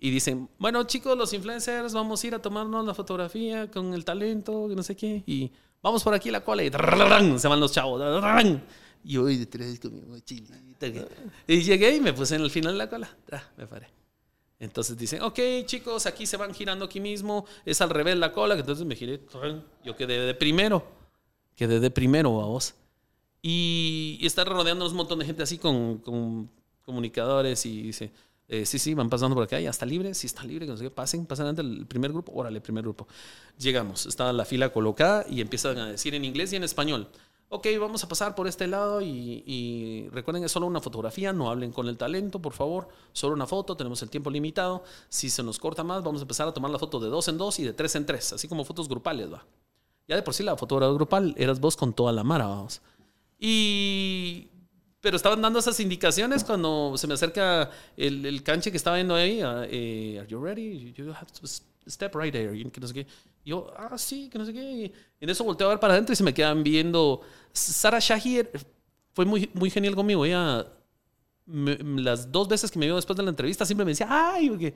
y 0.01 0.11
dicen, 0.11 0.49
bueno, 0.59 0.83
chicos, 0.83 1.17
los 1.17 1.33
influencers, 1.35 1.93
vamos 1.93 2.25
a 2.25 2.27
ir 2.27 2.35
a 2.35 2.43
tomarnos 2.43 2.85
la 2.85 2.95
fotografía 2.95 3.71
con 3.71 3.95
el 3.95 4.05
talento, 4.05 4.67
que 4.69 4.75
no 4.75 4.83
sé 4.83 4.97
qué. 4.97 5.23
Y 5.25 5.53
vamos 5.81 6.03
por 6.03 6.15
aquí 6.15 6.33
la 6.33 6.43
cola. 6.43 6.65
Y 6.65 6.71
se 7.39 7.47
van 7.47 7.61
los 7.61 7.71
chavos. 7.71 8.03
Y 9.05 9.19
voy 9.19 9.37
detrás 9.37 9.79
con 9.79 9.95
mi 9.95 10.01
mochilita. 10.01 10.57
Y 11.47 11.63
llegué 11.63 11.95
y 11.95 12.01
me 12.01 12.13
puse 12.13 12.35
en 12.35 12.43
el 12.43 12.51
final 12.51 12.73
de 12.73 12.79
la 12.79 12.91
cola. 12.91 13.09
Me 13.57 13.69
paré. 13.69 13.87
Entonces 14.61 14.97
dicen, 14.97 15.23
ok, 15.23 15.41
chicos, 15.65 16.05
aquí 16.05 16.27
se 16.27 16.37
van 16.37 16.53
girando 16.53 16.85
aquí 16.85 17.01
mismo, 17.01 17.47
es 17.65 17.81
al 17.81 17.89
revés 17.89 18.17
la 18.19 18.31
cola, 18.31 18.55
entonces 18.55 18.85
me 18.85 18.95
giré, 18.95 19.21
yo 19.83 19.97
quedé 19.97 20.21
de 20.21 20.35
primero, 20.35 20.85
quedé 21.57 21.81
de 21.81 21.91
primero, 21.91 22.31
vos. 22.31 22.75
Y, 23.41 24.19
y 24.21 24.27
está 24.27 24.45
rodeándonos 24.45 24.93
un 24.93 24.99
montón 24.99 25.19
de 25.19 25.25
gente 25.25 25.43
así 25.43 25.57
con, 25.57 25.99
con 25.99 26.51
comunicadores 26.85 27.65
y 27.65 27.83
dice, 27.85 28.13
eh, 28.49 28.67
sí, 28.67 28.79
sí, 28.79 28.95
van 28.95 29.09
pasando 29.09 29.35
por 29.35 29.45
acá, 29.45 29.59
ya 29.61 29.71
está 29.71 29.87
libre, 29.87 30.13
sí 30.13 30.27
está 30.27 30.43
libre, 30.43 30.67
que 30.67 30.73
no 30.73 30.77
sé 30.77 30.85
qué, 30.85 30.91
pasen, 30.91 31.25
pasen 31.25 31.47
ante 31.47 31.63
el 31.63 31.87
primer 31.87 32.13
grupo, 32.13 32.33
órale, 32.35 32.61
primer 32.61 32.83
grupo. 32.83 33.07
Llegamos, 33.57 34.07
está 34.07 34.33
la 34.33 34.45
fila 34.45 34.73
colocada 34.73 35.25
y 35.31 35.41
empiezan 35.41 35.79
a 35.79 35.87
decir 35.87 36.15
en 36.15 36.25
inglés 36.25 36.53
y 36.53 36.57
en 36.57 36.65
español. 36.65 37.09
Ok, 37.53 37.67
vamos 37.81 38.05
a 38.05 38.09
pasar 38.09 38.37
por 38.37 38.47
este 38.47 38.69
lado 38.69 39.01
y, 39.01 39.43
y 39.45 40.09
recuerden 40.11 40.45
es 40.45 40.53
solo 40.53 40.69
una 40.69 40.81
fotografía, 40.81 41.33
no 41.33 41.51
hablen 41.51 41.73
con 41.73 41.89
el 41.89 41.99
talento, 41.99 42.41
por 42.41 42.53
favor, 42.53 42.87
solo 43.13 43.35
una 43.35 43.45
foto, 43.45 43.77
tenemos 43.77 44.01
el 44.03 44.09
tiempo 44.09 44.31
limitado. 44.31 44.85
Si 45.09 45.29
se 45.29 45.43
nos 45.43 45.59
corta 45.59 45.83
más, 45.83 46.05
vamos 46.05 46.21
a 46.21 46.25
empezar 46.25 46.47
a 46.47 46.55
tomar 46.55 46.71
la 46.71 46.79
foto 46.79 47.01
de 47.01 47.09
dos 47.09 47.27
en 47.27 47.39
dos 47.39 47.59
y 47.59 47.65
de 47.65 47.73
tres 47.73 47.97
en 47.97 48.07
tres, 48.07 48.33
así 48.33 48.47
como 48.47 48.65
fotos 48.65 48.89
grupales, 48.89 49.33
va. 49.33 49.45
Ya 50.07 50.15
de 50.15 50.23
por 50.23 50.33
sí 50.33 50.45
la 50.45 50.57
fotografía 50.57 50.95
grupal 50.95 51.35
eras 51.37 51.59
vos 51.59 51.77
con 51.77 51.93
toda 51.93 52.13
la 52.13 52.23
mara, 52.23 52.47
vamos. 52.47 52.81
Y. 53.37 54.49
Pero 55.01 55.17
estaban 55.17 55.43
dando 55.43 55.59
esas 55.59 55.81
indicaciones 55.81 56.45
cuando 56.45 56.95
se 56.97 57.07
me 57.07 57.15
acerca 57.15 57.71
el, 57.97 58.43
canche 58.45 58.71
que 58.71 58.77
estaba 58.77 58.97
viendo 58.97 59.15
ahí. 59.15 59.41
ah, 59.41 59.65
eh, 59.69 60.19
Are 60.21 60.29
you 60.29 60.41
ready? 60.41 60.93
You 60.93 61.11
have 61.11 61.33
to 61.33 61.47
step 61.89 62.15
right 62.15 62.33
there. 62.33 62.53
No 62.65 62.87
sé 62.87 62.95
qué. 62.95 63.07
Yo, 63.51 63.73
ah, 63.77 63.99
sí, 63.99 64.29
que 64.31 64.39
no 64.39 64.45
sé 64.47 64.53
qué. 64.53 64.61
Y 64.63 64.93
en 65.21 65.29
eso 65.31 65.45
volteo 65.45 65.67
a 65.67 65.71
ver 65.71 65.81
para 65.81 65.93
adentro 65.95 66.13
y 66.13 66.17
se 66.17 66.25
me 66.25 66.33
quedan 66.33 66.63
viendo. 66.63 67.21
Sara 67.53 67.99
Shahir 68.01 68.51
fue 69.13 69.25
muy, 69.25 69.51
muy 69.55 69.71
genial 69.71 69.95
conmigo. 69.95 70.25
Ella, 70.25 70.67
me- 71.47 71.79
las 72.03 72.31
dos 72.31 72.49
veces 72.49 72.71
que 72.71 72.79
me 72.79 72.87
vio 72.87 72.97
después 72.97 73.17
de 73.17 73.23
la 73.23 73.31
entrevista, 73.31 73.65
siempre 73.67 73.85
me 73.85 73.91
decía, 73.93 74.07
ay, 74.09 74.51
porque 74.51 74.75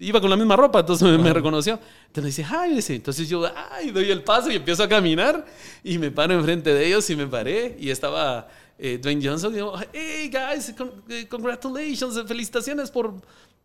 iba 0.00 0.20
con 0.20 0.28
la 0.28 0.36
misma 0.36 0.56
ropa, 0.56 0.80
entonces 0.80 1.08
me, 1.08 1.16
me 1.18 1.32
reconoció. 1.32 1.78
Entonces 2.08 2.22
me 2.22 2.26
dice, 2.28 2.46
ay, 2.56 2.74
dice, 2.74 2.94
entonces 2.96 3.28
yo, 3.28 3.44
ay, 3.72 3.90
doy 3.90 4.10
el 4.10 4.22
paso 4.22 4.50
y 4.50 4.56
empiezo 4.56 4.82
a 4.82 4.88
caminar 4.88 5.44
y 5.82 5.98
me 5.98 6.10
paro 6.10 6.34
enfrente 6.34 6.74
de 6.74 6.86
ellos 6.86 7.08
y 7.10 7.16
me 7.16 7.26
paré 7.26 7.76
y 7.78 7.90
estaba 7.90 8.48
eh, 8.78 8.98
Dwayne 9.00 9.24
Johnson 9.26 9.52
y 9.52 9.56
digo, 9.56 9.74
hey, 9.92 10.30
guys, 10.32 10.74
con- 10.76 11.04
eh, 11.08 11.26
congratulations, 11.28 12.22
felicitaciones 12.26 12.90
por, 12.90 13.14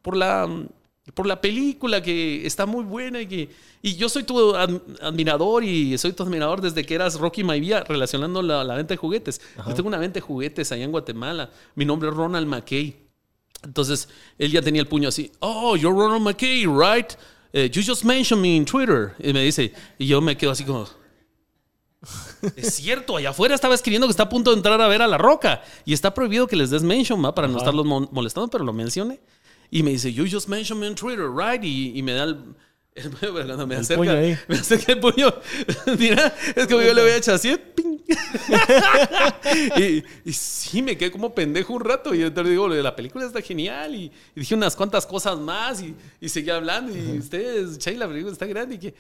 por 0.02 0.16
la... 0.16 0.48
Por 1.14 1.26
la 1.26 1.41
película 1.41 2.02
que 2.02 2.45
está 2.45 2.65
muy 2.65 2.84
buena 2.84 3.22
y 3.22 3.27
que. 3.27 3.49
Y 3.81 3.95
yo 3.95 4.10
soy 4.10 4.23
tu 4.23 4.56
ad- 4.56 4.81
admirador 5.02 5.64
y 5.64 5.98
soy 5.98 6.14
tu 6.14 6.23
admirador 6.23 6.61
desde 6.61 6.86
que 6.86 6.94
eras 6.95 7.15
Rocky 7.19 7.44
Maivia 7.44 7.84
relacionando 7.84 8.41
la, 8.41 8.64
la 8.64 8.76
venta 8.76 8.94
de 8.94 8.98
juguetes. 8.98 9.41
Yo 9.68 9.73
tengo 9.73 9.88
una 9.88 9.98
venta 9.98 10.15
de 10.15 10.22
juguetes 10.22 10.72
allá 10.72 10.84
en 10.84 10.91
Guatemala. 10.91 11.49
Mi 11.76 11.86
nombre 11.86 12.10
es 12.10 12.15
Ronald 12.15 12.48
McKay. 12.48 12.95
Entonces, 13.64 14.07
él 14.38 14.52
ya 14.52 14.61
tenía 14.61 14.81
el 14.81 14.88
puño 14.88 15.10
así. 15.10 15.31
Oh, 15.40 15.76
you're 15.76 15.98
Ronald 15.98 16.22
McKay, 16.23 16.65
right? 16.65 17.14
Eh, 17.52 17.69
you 17.73 17.81
just 17.86 18.03
mentioned 18.06 18.41
me 18.41 18.56
in 18.56 18.64
Twitter. 18.65 19.14
Y 19.19 19.34
me 19.34 19.44
dice, 19.44 19.73
y 19.98 20.06
yo 20.07 20.22
me 20.22 20.38
quedo 20.38 20.52
así 20.52 20.64
como... 20.64 20.88
Es 22.56 22.76
cierto, 22.76 23.18
allá 23.18 23.31
afuera 23.31 23.53
estaba 23.56 23.76
escribiendo 23.76 24.07
que 24.07 24.11
está 24.11 24.23
a 24.23 24.30
punto 24.30 24.52
de 24.52 24.57
entrar 24.57 24.80
a 24.80 24.88
ver 24.88 25.02
a 25.02 25.07
La 25.07 25.18
Roca. 25.18 25.61
Y 25.86 25.94
está 25.94 26.14
prohibido 26.14 26.48
que 26.48 26.56
les 26.56 26.69
des 26.69 26.84
mention. 26.84 27.22
Para 27.34 27.48
no 27.48 27.57
estarlos 27.57 27.86
mo- 27.86 28.07
molestando, 28.11 28.49
pero 28.49 28.64
lo 28.64 28.72
mencioné. 28.72 29.19
Y 29.71 29.83
me 29.83 29.91
dice, 29.91 30.11
you 30.11 30.25
just 30.29 30.47
mentioned 30.47 30.79
me 30.81 30.87
in 30.87 30.95
Twitter, 30.95 31.29
right? 31.29 31.63
Y, 31.63 31.93
y 31.97 32.01
me 32.03 32.13
da 32.13 32.23
el... 32.23 32.37
el- 32.95 33.11
cuando 33.31 33.67
me 33.67 33.75
El 33.75 33.81
acerca, 33.81 34.01
puño 34.01 34.11
ahí. 34.11 34.37
me 34.47 34.55
acerca 34.57 34.91
el 34.93 34.99
puño. 34.99 35.33
Mira, 35.99 36.33
es 36.55 36.67
como 36.67 36.81
yo 36.81 36.93
le 36.93 37.01
había 37.01 37.15
hecho 37.17 37.33
así, 37.33 37.55
ping. 37.75 37.97
y, 39.77 40.03
y 40.25 40.33
sí, 40.33 40.81
me 40.81 40.97
quedé 40.97 41.11
como 41.11 41.33
pendejo 41.33 41.73
un 41.73 41.81
rato. 41.81 42.13
Y 42.13 42.23
entonces 42.23 42.51
digo, 42.51 42.67
la 42.67 42.95
película 42.95 43.25
está 43.25 43.41
genial. 43.41 43.95
Y, 43.95 44.05
y 44.35 44.39
dije 44.39 44.55
unas 44.55 44.75
cuantas 44.75 45.05
cosas 45.05 45.37
más. 45.37 45.81
Y, 45.81 45.95
y 46.19 46.29
seguí 46.29 46.49
hablando. 46.49 46.91
Y 46.97 47.19
ustedes, 47.19 47.77
Chay, 47.77 47.95
la 47.95 48.07
película 48.07 48.33
está 48.33 48.45
grande. 48.45 48.75
Y, 48.75 48.79
que, 48.79 48.93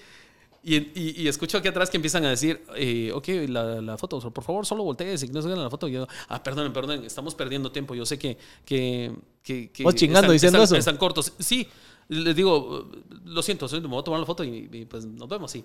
y, 0.75 0.91
y- 0.95 1.21
y 1.23 1.27
escucho 1.27 1.57
aquí 1.57 1.67
atrás 1.67 1.89
que 1.89 1.97
empiezan 1.97 2.25
a 2.25 2.29
decir, 2.29 2.63
eh, 2.75 3.11
ok, 3.13 3.27
la, 3.47 3.81
la 3.81 3.97
foto, 3.97 4.19
por 4.31 4.43
favor, 4.43 4.65
solo 4.65 4.83
voltees 4.83 5.23
y 5.23 5.27
no 5.27 5.41
se 5.41 5.49
la 5.49 5.69
foto. 5.69 5.87
Y 5.87 5.93
yo, 5.93 6.07
ah, 6.27 6.41
perdonen, 6.43 6.71
perdonen, 6.73 7.03
estamos 7.05 7.35
perdiendo 7.35 7.71
tiempo. 7.71 7.95
Yo 7.95 8.05
sé 8.05 8.17
que. 8.19 8.37
que, 8.65 9.13
que, 9.43 9.69
chingando 9.95 10.31
diciendo 10.31 10.57
están- 10.61 10.75
eso. 10.75 10.75
están 10.77 10.97
cortos. 10.97 11.33
Sí, 11.39 11.67
les 12.07 12.35
digo, 12.35 12.89
lo 13.25 13.41
siento, 13.41 13.67
soy- 13.67 13.81
me 13.81 13.87
voy 13.87 13.99
a 13.99 14.03
tomar 14.03 14.19
la 14.19 14.25
foto 14.25 14.43
y, 14.43 14.69
y, 14.71 14.85
pues 14.85 15.05
nos 15.05 15.27
vemos. 15.27 15.55
Y, 15.55 15.63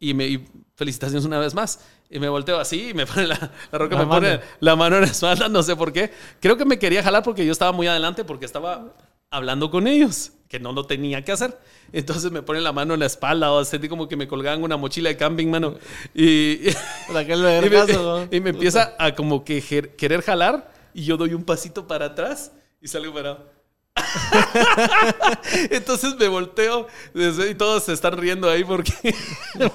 y, 0.00 0.14
me, 0.14 0.26
y 0.26 0.44
felicitaciones 0.74 1.24
una 1.24 1.38
vez 1.38 1.54
más. 1.54 1.80
Y 2.10 2.18
me 2.18 2.28
volteo 2.28 2.58
así 2.58 2.88
y 2.90 2.94
me 2.94 3.06
pone 3.06 3.26
la, 3.28 3.50
la 3.70 3.78
roca, 3.78 3.94
La 3.96 4.02
me 4.04 4.06
pone 4.10 4.40
la 4.60 4.76
mano 4.76 4.96
en 4.96 5.02
la 5.02 5.08
espalda, 5.08 5.48
no 5.48 5.62
sé 5.62 5.76
por 5.76 5.92
qué. 5.92 6.10
Creo 6.40 6.56
que 6.56 6.64
me 6.64 6.78
quería 6.78 7.02
jalar 7.02 7.22
porque 7.22 7.46
yo 7.46 7.52
estaba 7.52 7.70
muy 7.72 7.86
adelante 7.86 8.24
porque 8.24 8.44
estaba 8.44 8.92
hablando 9.32 9.70
con 9.70 9.88
ellos, 9.88 10.32
que 10.48 10.60
no 10.60 10.72
lo 10.72 10.86
tenía 10.86 11.24
que 11.24 11.32
hacer. 11.32 11.58
Entonces 11.92 12.30
me 12.30 12.42
pone 12.42 12.60
la 12.60 12.72
mano 12.72 12.94
en 12.94 13.00
la 13.00 13.06
espalda 13.06 13.50
o 13.50 13.64
sentí 13.64 13.88
como 13.88 14.06
que 14.06 14.16
me 14.16 14.28
colgaban 14.28 14.62
una 14.62 14.76
mochila 14.76 15.08
de 15.08 15.16
camping, 15.16 15.48
mano. 15.48 15.76
Y, 16.14 16.60
me, 17.12 17.24
vergazo, 17.24 18.02
¿no? 18.02 18.28
y 18.30 18.40
me 18.40 18.50
empieza 18.50 18.94
a 18.98 19.14
como 19.14 19.44
que 19.44 19.60
querer 19.96 20.22
jalar 20.22 20.70
y 20.94 21.04
yo 21.04 21.16
doy 21.16 21.34
un 21.34 21.44
pasito 21.44 21.86
para 21.86 22.06
atrás 22.06 22.52
y 22.80 22.88
salgo 22.88 23.12
parado. 23.14 23.51
Entonces 25.70 26.16
me 26.18 26.28
volteo 26.28 26.86
y 27.14 27.54
todos 27.54 27.84
se 27.84 27.92
están 27.92 28.16
riendo 28.16 28.48
ahí 28.48 28.64
porque, 28.64 28.92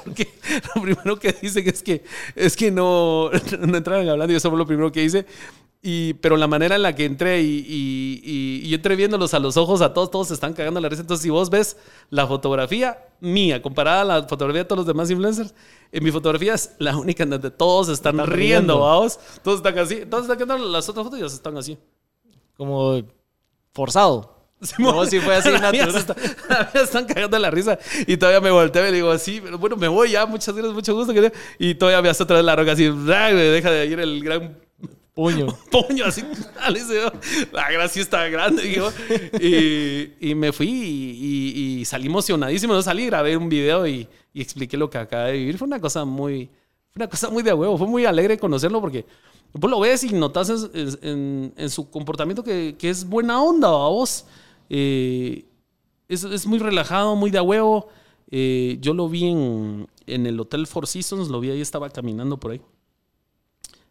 porque 0.03 0.27
lo 0.75 0.81
primero 0.81 1.19
que 1.19 1.33
dicen 1.33 1.67
es 1.67 1.83
que, 1.83 2.03
es 2.35 2.55
que 2.55 2.71
no, 2.71 3.29
no 3.59 3.77
entraron 3.77 4.07
hablando 4.09 4.33
y 4.33 4.37
eso 4.37 4.49
fue 4.49 4.57
lo 4.57 4.65
primero 4.65 4.91
que 4.91 5.03
hice. 5.03 5.25
Y, 5.79 6.15
pero 6.15 6.35
la 6.37 6.47
manera 6.47 6.75
en 6.75 6.81
la 6.81 6.95
que 6.95 7.05
entré 7.05 7.41
y, 7.41 7.63
y, 7.67 8.61
y- 8.65 8.73
entré 8.73 8.95
viéndolos 8.95 9.33
a 9.35 9.39
los 9.39 9.57
ojos 9.57 9.81
a 9.81 9.93
todos, 9.93 10.09
todos 10.09 10.27
se 10.29 10.33
están 10.33 10.53
cagando 10.53 10.81
la 10.81 10.89
risa. 10.89 11.01
Entonces, 11.01 11.21
si 11.23 11.29
vos 11.29 11.49
ves 11.51 11.77
la 12.09 12.25
fotografía 12.27 12.97
mía 13.21 13.61
comparada 13.61 14.01
a 14.01 14.03
la 14.03 14.23
fotografía 14.27 14.63
de 14.63 14.65
todos 14.65 14.79
los 14.79 14.87
demás 14.87 15.09
influencers, 15.11 15.53
en 15.91 16.03
mi 16.03 16.11
fotografía 16.11 16.55
es 16.55 16.71
la 16.79 16.97
única 16.97 17.23
en 17.23 17.29
donde 17.29 17.51
todos 17.51 17.89
están, 17.89 18.15
Están 18.19 18.31
riendo, 18.35 18.73
riendo. 18.73 19.17
Todos 19.43 19.57
están 19.57 19.77
así. 19.77 20.03
Todos 20.09 20.27
están 20.27 20.71
las 20.71 20.89
otras 20.89 21.03
fotos 21.05 21.19
y 21.19 21.21
ya 21.21 21.27
están 21.27 21.55
así. 21.57 21.77
Como 22.57 23.03
forzado. 23.77 24.35
Simón. 24.61 24.95
No, 24.95 25.05
sí 25.05 25.19
fue 25.19 25.35
así 25.35 25.49
natural. 25.61 25.95
está- 25.95 26.15
están 26.83 27.05
cagando 27.05 27.37
la 27.37 27.51
risa. 27.51 27.77
Y 28.07 28.17
todavía 28.17 28.41
me 28.41 28.49
volteo 28.51 28.83
y 28.87 28.89
le 28.91 28.95
digo 28.97 29.11
así, 29.11 29.39
pero 29.41 29.57
bueno, 29.59 29.75
me 29.77 29.87
voy 29.87 30.11
ya, 30.11 30.25
muchas 30.25 30.53
gracias, 30.55 30.73
mucho 30.73 30.95
gusto. 30.95 31.13
Y 31.59 31.75
todavía 31.75 32.01
me 32.01 32.09
hace 32.09 32.23
otra 32.23 32.37
vez 32.37 32.45
la 32.45 32.55
roca 32.55 32.71
así, 32.71 32.89
me 32.89 33.33
deja 33.35 33.69
de 33.71 33.85
ir 33.85 33.99
el 33.99 34.23
gran 34.23 34.57
Puño. 35.13 35.47
puño 35.71 36.05
así. 36.05 36.23
La 37.51 37.71
gracia 37.71 38.01
está 38.03 38.27
grande. 38.29 38.61
digo. 38.63 38.91
Y, 39.39 40.29
y 40.29 40.35
me 40.35 40.51
fui 40.51 40.67
y, 40.69 41.53
y- 41.55 41.79
y 41.81 41.85
salí 41.85 42.05
emocionadísimo. 42.05 42.73
No 42.73 42.81
salí, 42.83 43.05
grabé 43.07 43.35
un 43.35 43.49
video 43.49 43.87
y, 43.87 44.07
y 44.33 44.41
expliqué 44.41 44.77
lo 44.77 44.89
que 44.91 44.99
acaba 44.99 45.25
de 45.25 45.33
vivir. 45.33 45.57
Fue 45.57 45.67
una 45.67 45.79
cosa 45.81 46.05
muy, 46.05 46.45
fue 46.91 46.97
una 47.01 47.07
cosa 47.07 47.29
muy 47.31 47.41
de 47.41 47.51
huevo. 47.53 47.77
Fue 47.79 47.87
muy 47.87 48.05
alegre 48.05 48.37
conocerlo 48.37 48.79
porque 48.79 49.05
vos 49.53 49.71
lo 49.71 49.79
ves 49.79 50.03
y 50.03 50.13
notas 50.13 50.69
en, 50.73 51.69
su 51.69 51.89
comportamiento 51.89 52.43
que, 52.43 52.75
es 52.81 53.07
buena 53.07 53.41
onda, 53.41 53.67
a 53.67 53.89
vos. 53.89 54.25
Eh, 54.69 55.45
es, 56.07 56.45
muy 56.45 56.59
relajado, 56.59 57.15
muy 57.15 57.31
de 57.31 57.37
a 57.37 57.43
huevo. 57.43 57.89
Eh, 58.29 58.77
yo 58.81 58.93
lo 58.93 59.09
vi 59.09 59.25
en, 59.25 59.87
en 60.05 60.25
el 60.25 60.39
Hotel 60.39 60.67
Four 60.67 60.87
Seasons, 60.87 61.29
lo 61.29 61.39
vi 61.39 61.51
ahí, 61.51 61.61
estaba 61.61 61.89
caminando 61.89 62.39
por 62.39 62.51
ahí. 62.51 62.61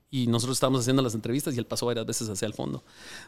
Y 0.08 0.28
nosotros 0.28 0.56
estábamos 0.56 0.82
haciendo 0.82 1.02
las 1.02 1.14
entrevistas 1.14 1.54
y 1.54 1.58
él 1.58 1.66
pasó 1.66 1.86
varias 1.86 2.06
veces 2.06 2.28
hacia 2.28 2.46
el 2.46 2.54
fondo. 2.54 2.84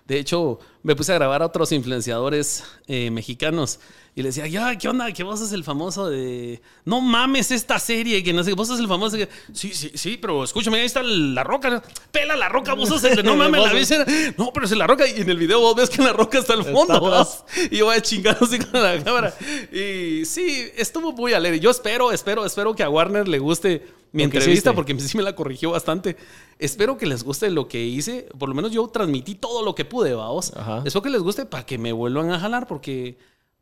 De 0.07 0.19
hecho, 0.19 0.61
me 0.83 0.95
puse 0.95 1.13
a 1.13 1.17
grabar 1.17 1.43
a 1.43 1.47
otros 1.47 1.73
influenciadores 1.73 2.65
eh, 2.87 3.11
mexicanos 3.11 3.81
y 4.19 4.23
le 4.23 4.31
decía, 4.31 4.49
ya, 4.49 4.77
¿qué 4.77 4.89
onda? 4.89 5.13
Que 5.13 5.23
vos 5.23 5.39
sos 5.39 5.53
el 5.53 5.63
famoso 5.63 6.11
de... 6.11 6.61
No 6.85 7.01
mames 7.01 7.53
esta 7.53 7.79
serie, 7.79 8.21
que 8.25 8.33
no 8.33 8.43
sé, 8.43 8.53
vos 8.53 8.67
sos 8.67 8.81
el 8.81 8.89
famoso. 8.89 9.17
Sí, 9.53 9.73
sí, 9.73 9.93
sí, 9.95 10.19
pero 10.21 10.43
escúchame, 10.43 10.81
ahí 10.81 10.87
está 10.87 11.05
la 11.05 11.45
roca. 11.45 11.81
Pela 12.11 12.35
la 12.35 12.49
roca, 12.49 12.75
vos 12.75 12.89
sos 12.89 13.05
el 13.05 13.15
de... 13.15 13.23
No 13.23 13.37
mames, 13.37 13.63
la 13.63 13.73
vez 13.73 13.95
No, 14.37 14.51
pero 14.53 14.67
es 14.67 14.77
la 14.77 14.89
roca 14.89 15.07
y 15.07 15.21
en 15.21 15.31
el 15.31 15.37
video 15.37 15.61
vos 15.61 15.77
ves 15.77 15.89
que 15.89 16.03
la 16.03 16.13
roca 16.13 16.41
está 16.41 16.55
al 16.55 16.65
fondo. 16.65 17.29
Y 17.71 17.77
yo 17.77 17.85
voy 17.85 17.97
a 17.97 18.03
chingar 18.03 18.37
así 18.41 18.59
con 18.59 18.83
la 18.83 19.01
cámara. 19.05 19.33
Y 19.71 20.25
sí, 20.25 20.69
estuvo 20.77 21.13
muy 21.13 21.33
alegre. 21.33 21.61
Yo 21.61 21.71
espero, 21.71 22.11
espero, 22.11 22.45
espero 22.45 22.75
que 22.75 22.83
a 22.83 22.91
Warner 22.91 23.29
le 23.29 23.39
guste 23.39 23.87
mi 24.11 24.25
entrevista 24.25 24.51
hiciste. 24.51 24.73
porque 24.73 24.99
sí 24.99 25.17
me 25.17 25.23
la 25.23 25.37
corrigió 25.37 25.71
bastante. 25.71 26.17
Espero 26.59 26.99
que 26.99 27.07
les 27.07 27.23
guste 27.23 27.51
lo 27.51 27.69
que 27.69 27.85
hice. 27.85 28.29
Por 28.37 28.49
lo 28.49 28.57
menos 28.57 28.73
yo 28.73 28.85
transmití 28.89 29.37
todo 29.37 29.65
lo 29.65 29.77
que 29.77 29.85
pude, 29.85 30.13
vamos. 30.13 30.53
Espero 30.85 31.03
que 31.03 31.11
les 31.11 31.23
guste 31.23 31.47
para 31.47 31.65
que 31.65 31.79
me 31.79 31.93
vuelvan 31.93 32.33
a 32.33 32.41
jalar 32.41 32.67
porque... 32.67 33.17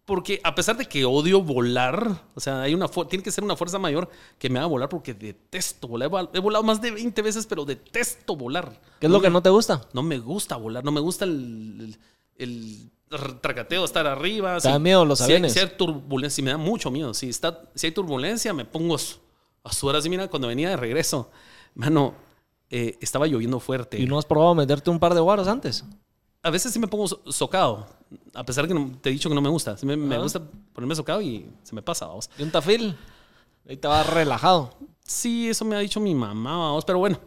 Porque 0.06 0.40
a 0.44 0.54
pesar 0.54 0.76
de 0.76 0.86
que 0.86 1.04
odio 1.04 1.42
volar, 1.42 2.22
o 2.34 2.40
sea, 2.40 2.62
hay 2.62 2.72
una 2.74 2.86
tiene 2.88 3.22
que 3.24 3.32
ser 3.32 3.42
una 3.44 3.56
fuerza 3.56 3.78
mayor 3.78 4.08
que 4.38 4.48
me 4.48 4.58
haga 4.60 4.68
volar 4.68 4.88
porque 4.88 5.12
detesto 5.12 5.88
volar. 5.88 6.08
He 6.08 6.10
vol- 6.12 6.30
He 6.32 6.38
volado 6.38 6.62
más 6.64 6.80
de 6.80 6.92
20 6.92 7.20
veces, 7.22 7.44
pero 7.46 7.64
detesto 7.64 8.36
volar. 8.36 8.80
¿Qué 9.00 9.06
es 9.06 9.12
lo 9.12 9.20
que 9.20 9.30
no 9.30 9.42
te 9.42 9.50
gusta? 9.50 9.82
No 9.92 10.02
me 10.04 10.18
gusta 10.20 10.54
volar, 10.56 10.84
no 10.84 10.92
me 10.92 11.00
gusta 11.00 11.24
el, 11.24 11.98
el, 12.38 12.90
el 13.10 13.40
tracateo, 13.40 13.84
estar 13.84 14.06
arriba. 14.06 14.58
¿Te 14.60 14.68
da 14.68 14.78
miedo 14.78 15.04
los 15.04 15.18
si 15.18 15.24
hay- 15.24 15.30
aviones? 15.32 15.52
Si 15.54 15.58
hay 15.58 15.70
turbulencia, 15.76 16.44
me 16.44 16.50
da 16.52 16.56
mucho 16.56 16.88
miedo. 16.92 17.12
Si, 17.12 17.28
está, 17.28 17.62
si 17.74 17.88
hay 17.88 17.92
turbulencia, 17.92 18.52
me 18.54 18.64
pongo 18.64 18.94
a- 18.94 19.68
a 19.68 19.72
sudar 19.72 19.96
así. 19.96 20.08
Mira, 20.08 20.28
cuando 20.28 20.46
venía 20.46 20.70
de 20.70 20.76
regreso, 20.76 21.32
mano, 21.74 22.14
eh, 22.70 22.96
estaba 23.00 23.26
lloviendo 23.26 23.58
fuerte. 23.58 23.98
¿Y 24.00 24.06
no 24.06 24.18
has 24.20 24.24
probado 24.24 24.54
meterte 24.54 24.88
un 24.88 25.00
par 25.00 25.14
de 25.14 25.20
guaros 25.20 25.48
antes? 25.48 25.84
A 26.46 26.50
veces 26.50 26.72
sí 26.72 26.78
me 26.78 26.86
pongo 26.86 27.08
so- 27.08 27.20
socado, 27.32 27.86
a 28.34 28.44
pesar 28.44 28.68
que 28.68 28.74
no- 28.74 28.92
te 29.00 29.08
he 29.08 29.12
dicho 29.12 29.28
que 29.28 29.34
no 29.34 29.40
me 29.40 29.48
gusta. 29.48 29.76
Sí 29.76 29.84
me, 29.84 29.96
gusta 30.18 30.40
ponerme 30.72 30.94
socado 30.94 31.20
y 31.20 31.46
se 31.64 31.74
me 31.74 31.82
pasa, 31.82 32.06
vamos. 32.06 32.30
Y 32.38 32.42
un 32.44 32.50
tafil. 32.50 32.96
Ahí 33.68 33.76
te 33.76 33.88
vas 33.88 34.08
relajado. 34.08 34.70
Sí, 35.04 35.48
eso 35.48 35.64
me 35.64 35.74
ha 35.74 35.80
dicho 35.80 35.98
mi 35.98 36.14
mamá, 36.14 36.56
vamos, 36.56 36.84
pero 36.84 36.98
bueno. 37.00 37.18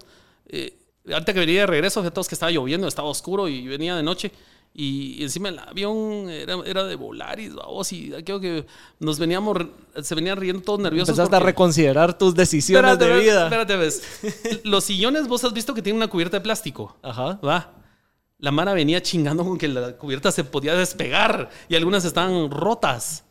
eh, 0.47 0.75
Ahorita 1.11 1.33
que 1.33 1.39
venía 1.39 1.61
de 1.61 1.67
regreso, 1.67 2.01
de 2.03 2.11
todos 2.11 2.27
que 2.27 2.35
estaba 2.35 2.51
lloviendo, 2.51 2.87
estaba 2.87 3.07
oscuro 3.09 3.47
y 3.47 3.67
venía 3.67 3.95
de 3.95 4.03
noche. 4.03 4.31
Y 4.73 5.23
encima 5.23 5.49
el 5.49 5.57
avión 5.57 6.29
era, 6.29 6.55
era 6.65 6.83
de 6.85 6.95
Volaris, 6.95 7.55
vamos, 7.55 7.91
y 7.91 8.13
aquello 8.13 8.39
que 8.39 8.65
nos 8.99 9.17
veníamos, 9.17 9.57
se 10.03 10.13
venían 10.13 10.37
riendo 10.37 10.61
todos 10.61 10.79
nerviosos. 10.79 11.09
Empezaste 11.09 11.35
a 11.35 11.39
reconsiderar 11.39 12.15
tus 12.17 12.35
decisiones 12.35 12.91
Espérate, 12.91 13.13
de 13.15 13.19
vida. 13.21 13.43
Espérate, 13.45 13.75
ves. 13.77 14.03
Los 14.63 14.83
sillones, 14.83 15.27
vos 15.27 15.43
has 15.43 15.53
visto 15.53 15.73
que 15.73 15.81
tienen 15.81 15.97
una 15.97 16.07
cubierta 16.07 16.37
de 16.37 16.41
plástico. 16.41 16.95
Ajá. 17.01 17.39
Va. 17.45 17.73
La 18.39 18.51
Mara 18.51 18.73
venía 18.73 19.01
chingando 19.01 19.43
con 19.45 19.57
que 19.57 19.67
la 19.67 19.93
cubierta 19.97 20.31
se 20.31 20.43
podía 20.43 20.73
despegar 20.75 21.49
y 21.67 21.75
algunas 21.75 22.05
estaban 22.05 22.49
rotas. 22.49 23.25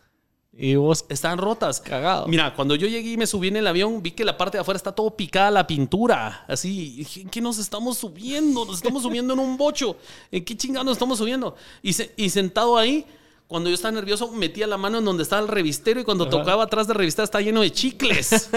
Y 0.60 0.74
vos 0.74 1.05
Estaban 1.09 1.39
rotas. 1.39 1.80
Cagado. 1.80 2.26
Mira, 2.26 2.52
cuando 2.55 2.74
yo 2.74 2.89
llegué 2.89 3.12
y 3.12 3.16
me 3.16 3.26
subí 3.28 3.48
en 3.48 3.56
el 3.56 3.66
avión, 3.66 4.02
vi 4.02 4.10
que 4.10 4.24
la 4.24 4.36
parte 4.36 4.56
de 4.59 4.62
afuera 4.62 4.76
está 4.76 4.90
todo 4.93 5.10
picada 5.16 5.51
la 5.52 5.66
pintura. 5.66 6.44
Así, 6.48 7.06
¿en 7.16 7.28
qué 7.30 7.40
nos 7.40 7.59
estamos 7.59 7.97
subiendo? 7.98 8.64
Nos 8.64 8.76
estamos 8.76 9.02
subiendo 9.05 9.35
en 9.35 9.39
un 9.40 9.56
bocho. 9.56 9.97
¿En 10.32 10.44
qué 10.44 10.56
chingados 10.56 10.85
nos 10.85 10.93
estamos 10.94 11.16
subiendo? 11.18 11.55
Y, 11.80 11.93
se- 11.93 12.12
y 12.16 12.28
sentado 12.28 12.76
ahí, 12.76 13.06
cuando 13.49 13.70
yo 13.70 13.75
estaba 13.75 13.93
nervioso, 13.93 14.31
metía 14.31 14.66
la 14.66 14.77
mano 14.77 14.99
en 14.99 15.05
donde 15.07 15.23
estaba 15.23 15.41
el 15.43 15.49
revistero 15.49 15.99
y 15.99 16.05
cuando 16.05 16.25
Ajá. 16.25 16.31
tocaba 16.31 16.65
atrás 16.65 16.87
del 16.87 16.97
revistero 16.97 17.25
estaba 17.25 17.43
lleno 17.43 17.62
de 17.62 17.73
chicles. 17.73 18.51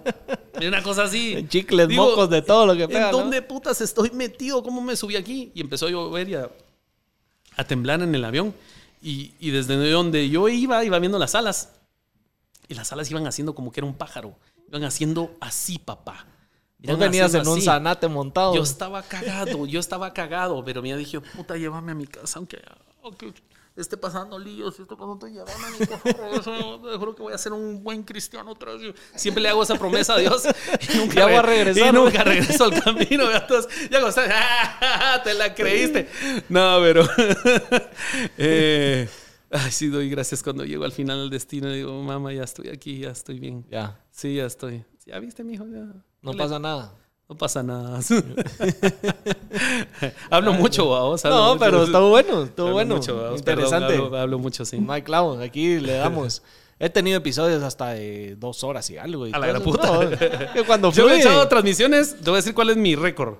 Una 0.60 0.82
cosa 0.82 1.04
así. 1.04 1.46
Chicles, 1.48 1.88
mocos, 1.88 2.28
de 2.30 2.42
todo 2.42 2.66
lo 2.66 2.76
que 2.76 2.86
pega, 2.86 3.06
¿En 3.06 3.12
¿no? 3.12 3.18
dónde 3.18 3.42
putas 3.42 3.80
estoy 3.80 4.10
metido? 4.10 4.62
¿Cómo 4.62 4.80
me 4.82 4.94
subí 4.94 5.16
aquí? 5.16 5.50
Y 5.54 5.62
empezó 5.62 5.86
a 5.86 5.90
llover 5.90 6.28
y 6.28 6.34
a, 6.34 6.50
a 7.56 7.64
temblar 7.64 8.02
en 8.02 8.14
el 8.14 8.24
avión. 8.24 8.54
Y, 9.02 9.32
y 9.40 9.50
desde 9.50 9.90
donde 9.90 10.28
yo 10.28 10.48
iba, 10.48 10.84
iba 10.84 10.98
viendo 10.98 11.18
las 11.18 11.34
alas. 11.34 11.70
Y 12.68 12.74
las 12.74 12.92
alas 12.92 13.10
iban 13.10 13.26
haciendo 13.26 13.54
como 13.54 13.72
que 13.72 13.80
era 13.80 13.86
un 13.86 13.94
pájaro. 13.94 14.36
Iban 14.68 14.84
haciendo 14.84 15.34
así, 15.40 15.78
papá. 15.78 16.26
Vos 16.78 16.98
venías 16.98 17.32
en 17.34 17.46
un 17.48 17.58
así. 17.58 17.66
zanate 17.66 18.06
montado. 18.08 18.54
Yo 18.54 18.62
estaba 18.62 19.02
cagado, 19.02 19.66
yo 19.66 19.80
estaba 19.80 20.12
cagado, 20.12 20.62
pero 20.64 20.82
me 20.82 20.94
dije, 20.96 21.20
puta, 21.20 21.56
llévame 21.56 21.92
a 21.92 21.94
mi 21.94 22.06
casa, 22.06 22.38
aunque, 22.38 22.60
aunque 23.02 23.32
esté 23.76 23.96
pasando 23.96 24.38
líos, 24.38 24.74
si 24.76 24.82
esté 24.82 24.96
pasando, 24.96 25.26
llévame 25.26 25.78
te 25.86 26.96
juro 26.98 27.14
que 27.14 27.22
voy 27.22 27.32
a 27.32 27.38
ser 27.38 27.52
un 27.52 27.82
buen 27.82 28.02
cristiano 28.04 28.50
otra 28.52 28.74
vez. 28.74 28.94
Siempre 29.14 29.42
le 29.42 29.48
hago 29.50 29.62
esa 29.62 29.76
promesa 29.76 30.14
a 30.14 30.18
Dios 30.18 30.42
y 30.92 30.96
nunca, 30.96 31.14
Ya 31.14 31.26
voy 31.26 31.34
a 31.34 31.42
re- 31.42 31.64
regresar, 31.64 31.88
y 31.88 31.92
¿no? 31.96 32.04
nunca 32.04 32.24
regreso 32.24 32.64
al 32.64 32.82
camino. 32.82 33.30
Entonces, 33.30 33.90
ya 33.90 33.98
estás, 33.98 34.30
"Ah, 34.30 35.20
te 35.22 35.34
la 35.34 35.54
creíste. 35.54 36.08
No, 36.48 36.78
pero... 36.80 37.06
eh, 38.38 39.08
ay, 39.50 39.70
sí, 39.70 39.88
doy 39.88 40.08
gracias 40.10 40.42
cuando 40.42 40.64
llego 40.64 40.84
al 40.84 40.92
final 40.92 41.18
del 41.20 41.30
destino. 41.30 41.70
Digo, 41.70 42.02
mamá, 42.02 42.32
ya 42.32 42.42
estoy 42.44 42.68
aquí, 42.68 42.98
ya 43.00 43.10
estoy 43.10 43.38
bien. 43.38 43.64
Ya, 43.70 44.00
Sí, 44.10 44.36
ya 44.36 44.46
estoy. 44.46 44.84
Ya 45.04 45.18
viste, 45.20 45.44
mijo, 45.44 45.64
ya. 45.66 45.86
no 46.22 46.32
Le- 46.32 46.38
pasa 46.38 46.58
nada. 46.58 46.92
No 47.28 47.36
pasa 47.36 47.62
nada. 47.62 48.00
hablo 50.30 50.52
mucho, 50.52 50.88
vamos. 50.88 51.24
No, 51.24 51.56
pero 51.58 51.84
estuvo 51.84 52.10
bueno, 52.10 52.42
estuvo 52.44 52.72
bueno. 52.72 52.96
Mucho, 52.96 53.36
Interesante. 53.36 53.88
perdón, 53.88 54.06
hablo, 54.06 54.18
hablo 54.18 54.38
mucho, 54.38 54.64
sí. 54.64 54.84
Hay 54.88 55.02
clavo, 55.02 55.38
aquí 55.40 55.78
le 55.80 55.94
damos. 55.94 56.42
He 56.78 56.90
tenido 56.90 57.18
episodios 57.18 57.62
hasta 57.62 57.90
de 57.94 58.36
dos 58.36 58.62
horas 58.62 58.88
y 58.90 58.98
algo. 58.98 59.26
y 59.26 59.32
A 59.32 59.38
la 59.38 59.50
eso. 59.50 59.62
puta. 59.62 60.04
No, 60.54 60.64
cuando 60.66 60.90
Yo 60.92 61.06
me 61.06 61.12
he 61.12 61.14
fluye. 61.14 61.20
echado 61.20 61.48
transmisiones, 61.48 62.16
te 62.16 62.24
voy 62.30 62.34
a 62.34 62.36
decir 62.36 62.54
cuál 62.54 62.70
es 62.70 62.76
mi 62.76 62.94
récord. 62.94 63.36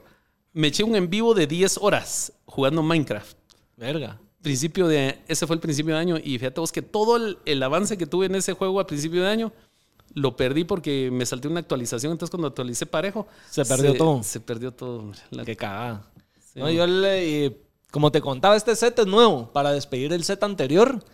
Me 0.54 0.68
eché 0.68 0.82
un 0.82 0.96
en 0.96 1.10
vivo 1.10 1.34
de 1.34 1.46
10 1.46 1.78
horas 1.82 2.32
jugando 2.46 2.82
Minecraft. 2.82 3.36
Verga. 3.76 4.18
Principio 4.40 4.88
de, 4.88 5.18
ese 5.28 5.46
fue 5.46 5.54
el 5.54 5.60
principio 5.60 5.94
de 5.94 6.00
año 6.00 6.16
y 6.16 6.38
fíjate 6.38 6.60
vos 6.60 6.72
que 6.72 6.80
todo 6.80 7.16
el, 7.16 7.36
el 7.44 7.62
avance 7.62 7.98
que 7.98 8.06
tuve 8.06 8.26
en 8.26 8.36
ese 8.36 8.54
juego 8.54 8.80
al 8.80 8.86
principio 8.86 9.22
de 9.22 9.28
año 9.28 9.52
lo 10.16 10.34
perdí 10.34 10.64
porque 10.64 11.10
me 11.12 11.24
salté 11.26 11.46
una 11.46 11.60
actualización. 11.60 12.10
Entonces 12.10 12.30
cuando 12.30 12.48
actualicé 12.48 12.86
parejo, 12.86 13.28
Se 13.50 13.64
perdió 13.64 13.94
todo. 13.94 14.22
Se 14.22 14.40
perdió 14.40 14.72
todo. 14.72 15.12
La- 15.30 15.44
Qué 15.44 15.54
cagada. 15.56 16.10
Sí. 16.52 16.58
No, 16.60 16.70
yo 16.70 16.86
le- 16.86 17.28
y 17.28 17.56
como 17.90 18.10
te 18.10 18.20
contaba, 18.22 18.56
este 18.56 18.74
set 18.74 18.98
es 18.98 19.06
nuevo 19.06 19.52
para 19.52 19.72
despedir 19.72 20.12
el 20.14 20.24
set 20.24 20.42
anterior. 20.42 21.04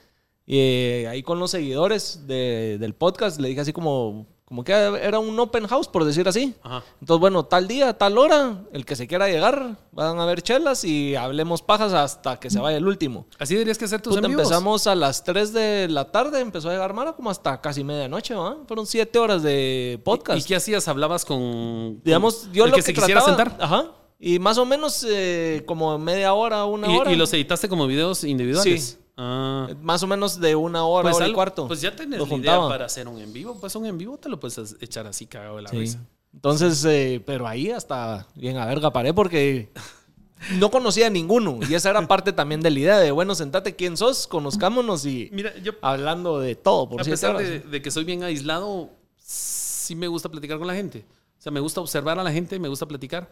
Y 0.47 0.57
eh, 0.59 1.09
ahí 1.09 1.23
con 1.25 1.39
los 1.41 1.51
seguidores 1.51 2.27
de- 2.29 2.79
del 2.79 2.95
podcast 2.95 3.41
le 3.41 3.49
dije 3.49 3.61
así 3.61 3.73
como, 3.73 4.27
como 4.53 4.65
que 4.65 4.73
era 4.75 5.19
un 5.19 5.41
open 5.41 5.67
house, 5.67 5.89
por 5.89 6.05
decir 6.05 6.29
así. 6.29 6.55
Ajá. 6.63 6.85
Entonces, 7.01 7.21
bueno, 7.23 7.47
tal 7.47 7.67
día, 7.67 7.97
tal 7.97 8.19
hora, 8.19 8.65
el 8.75 8.85
que 8.85 8.97
se 8.97 9.07
quiera 9.07 9.27
llegar, 9.27 9.79
van 9.93 10.21
a 10.21 10.25
haber 10.25 10.43
chelas 10.43 10.85
y 10.85 11.17
hablemos 11.17 11.63
pajas 11.63 11.95
hasta 11.95 12.39
que 12.39 12.51
se 12.51 12.59
vaya 12.59 12.77
el 12.77 12.87
último. 12.87 13.25
Así 13.39 13.55
deberías 13.55 13.79
que 13.79 13.87
hacer 13.87 14.03
tus 14.03 14.15
Puta, 14.15 14.27
en 14.27 14.33
empezamos 14.33 14.87
a 14.87 14.95
las 14.95 15.25
3 15.25 15.55
de 15.55 15.89
la 15.89 16.13
tarde, 16.13 16.41
empezó 16.41 16.69
a 16.69 16.73
llegar 16.73 16.93
Mara 16.93 17.15
como 17.15 17.31
hasta 17.31 17.63
casi 17.63 17.83
medianoche, 17.83 18.35
¿va? 18.35 18.59
Fueron 18.69 18.85
7 18.85 19.19
horas 19.19 19.43
de 19.43 19.99
podcast. 20.05 20.41
¿Y 20.41 20.47
qué 20.47 20.57
hacías? 20.57 20.87
¿Hablabas 20.87 21.25
con. 21.25 22.03
Digamos, 22.05 22.53
yo 22.53 22.67
el 22.67 22.73
lo 22.73 22.77
que, 22.77 22.83
se 22.83 22.93
quisiera 22.93 23.23
sentar? 23.23 23.57
Ajá. 23.59 23.87
Y 24.21 24.39
más 24.39 24.59
o 24.59 24.67
menos 24.67 25.03
eh, 25.09 25.63
como 25.65 25.99
media 25.99 26.35
hora, 26.35 26.67
una 26.67 26.93
¿Y, 26.93 26.99
hora. 26.99 27.11
y 27.11 27.17
los 27.17 27.33
editaste 27.33 27.71
como 27.71 27.87
videos 27.87 28.23
individuales? 28.23 28.83
Sí. 28.85 29.02
Ah. 29.17 29.69
Más 29.83 30.03
o 30.03 30.07
menos 30.07 30.41
de 30.41 30.55
una 30.57 30.85
hora, 30.85 31.03
Pues, 31.05 31.17
hora 31.17 31.27
y 31.27 31.29
algo- 31.29 31.37
cuarto. 31.37 31.69
pues 31.69 31.81
ya 31.81 31.95
tenés 31.95 32.27
la 32.27 32.35
idea 32.37 32.59
para 32.61 32.87
hacer 32.87 33.07
un 33.09 33.19
en 33.21 33.33
vivo. 33.33 33.59
Pues 33.61 33.75
un 33.77 33.85
en 33.87 33.99
vivo 33.99 34.17
te 34.19 34.29
lo 34.29 34.41
puedes 34.41 34.77
echar 34.81 35.07
así 35.07 35.27
cagado 35.27 35.57
de 35.57 35.63
la 35.63 35.69
Sí. 35.71 35.77
risa. 35.79 35.99
Entonces, 36.35 36.83
eh, 36.87 37.23
pero 37.27 37.47
ahí 37.47 37.71
hasta 37.71 38.27
bien 38.35 38.57
a 38.57 38.65
verga 38.65 38.91
paré 38.91 39.13
porque 39.13 39.71
no 40.59 40.71
conocía 40.71 41.09
a 41.09 41.11
ninguno. 41.11 41.59
Y 41.69 41.75
esa 41.75 41.91
era 41.91 42.09
parte 42.09 42.33
también 42.33 42.63
de 42.63 42.71
la 42.71 42.79
idea 42.79 42.99
de, 42.99 43.11
bueno, 43.11 43.35
sentate 43.35 43.77
quién 43.77 43.97
sos, 43.99 44.27
conozcámonos 44.27 45.05
y 45.05 45.29
Mira, 45.33 45.57
yo 45.59 45.73
hablando 45.83 46.41
de 46.41 46.55
todo 46.57 46.89
por 46.89 47.01
a 47.03 47.05
pesar 47.05 47.37
de, 47.37 47.61
de 47.61 47.83
que 47.83 47.91
soy 47.91 48.05
bien 48.05 48.23
aislado, 48.23 48.89
sí 49.19 49.95
me 49.95 50.09
gusta 50.09 50.31
platicar 50.31 50.57
con 50.59 50.67
la 50.67 50.75
gente. 50.75 51.05
O 51.39 51.43
sea, 51.43 51.53
me 51.53 51.61
gusta 51.61 51.81
observar 51.83 52.19
a 52.19 52.23
la 52.23 52.33
gente, 52.33 52.59
me 52.59 52.69
gusta 52.69 52.87
platicar. 52.87 53.29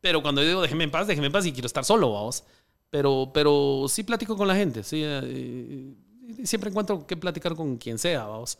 Pero 0.00 0.22
cuando 0.22 0.42
yo 0.42 0.48
digo 0.48 0.62
déjeme 0.62 0.84
en 0.84 0.90
paz, 0.90 1.06
déjeme 1.06 1.26
en 1.28 1.32
paz 1.32 1.46
y 1.46 1.52
quiero 1.52 1.66
estar 1.66 1.84
solo, 1.84 2.12
vamos. 2.12 2.44
Pero, 2.90 3.30
pero 3.32 3.86
sí 3.88 4.02
platico 4.02 4.36
con 4.36 4.48
la 4.48 4.54
gente, 4.56 4.82
sí. 4.82 5.02
eh, 5.04 5.94
y 6.38 6.46
siempre 6.46 6.70
encuentro 6.70 7.06
que 7.06 7.16
platicar 7.16 7.54
con 7.54 7.76
quien 7.76 7.98
sea, 7.98 8.24
vamos. 8.26 8.58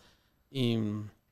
Y, 0.50 0.78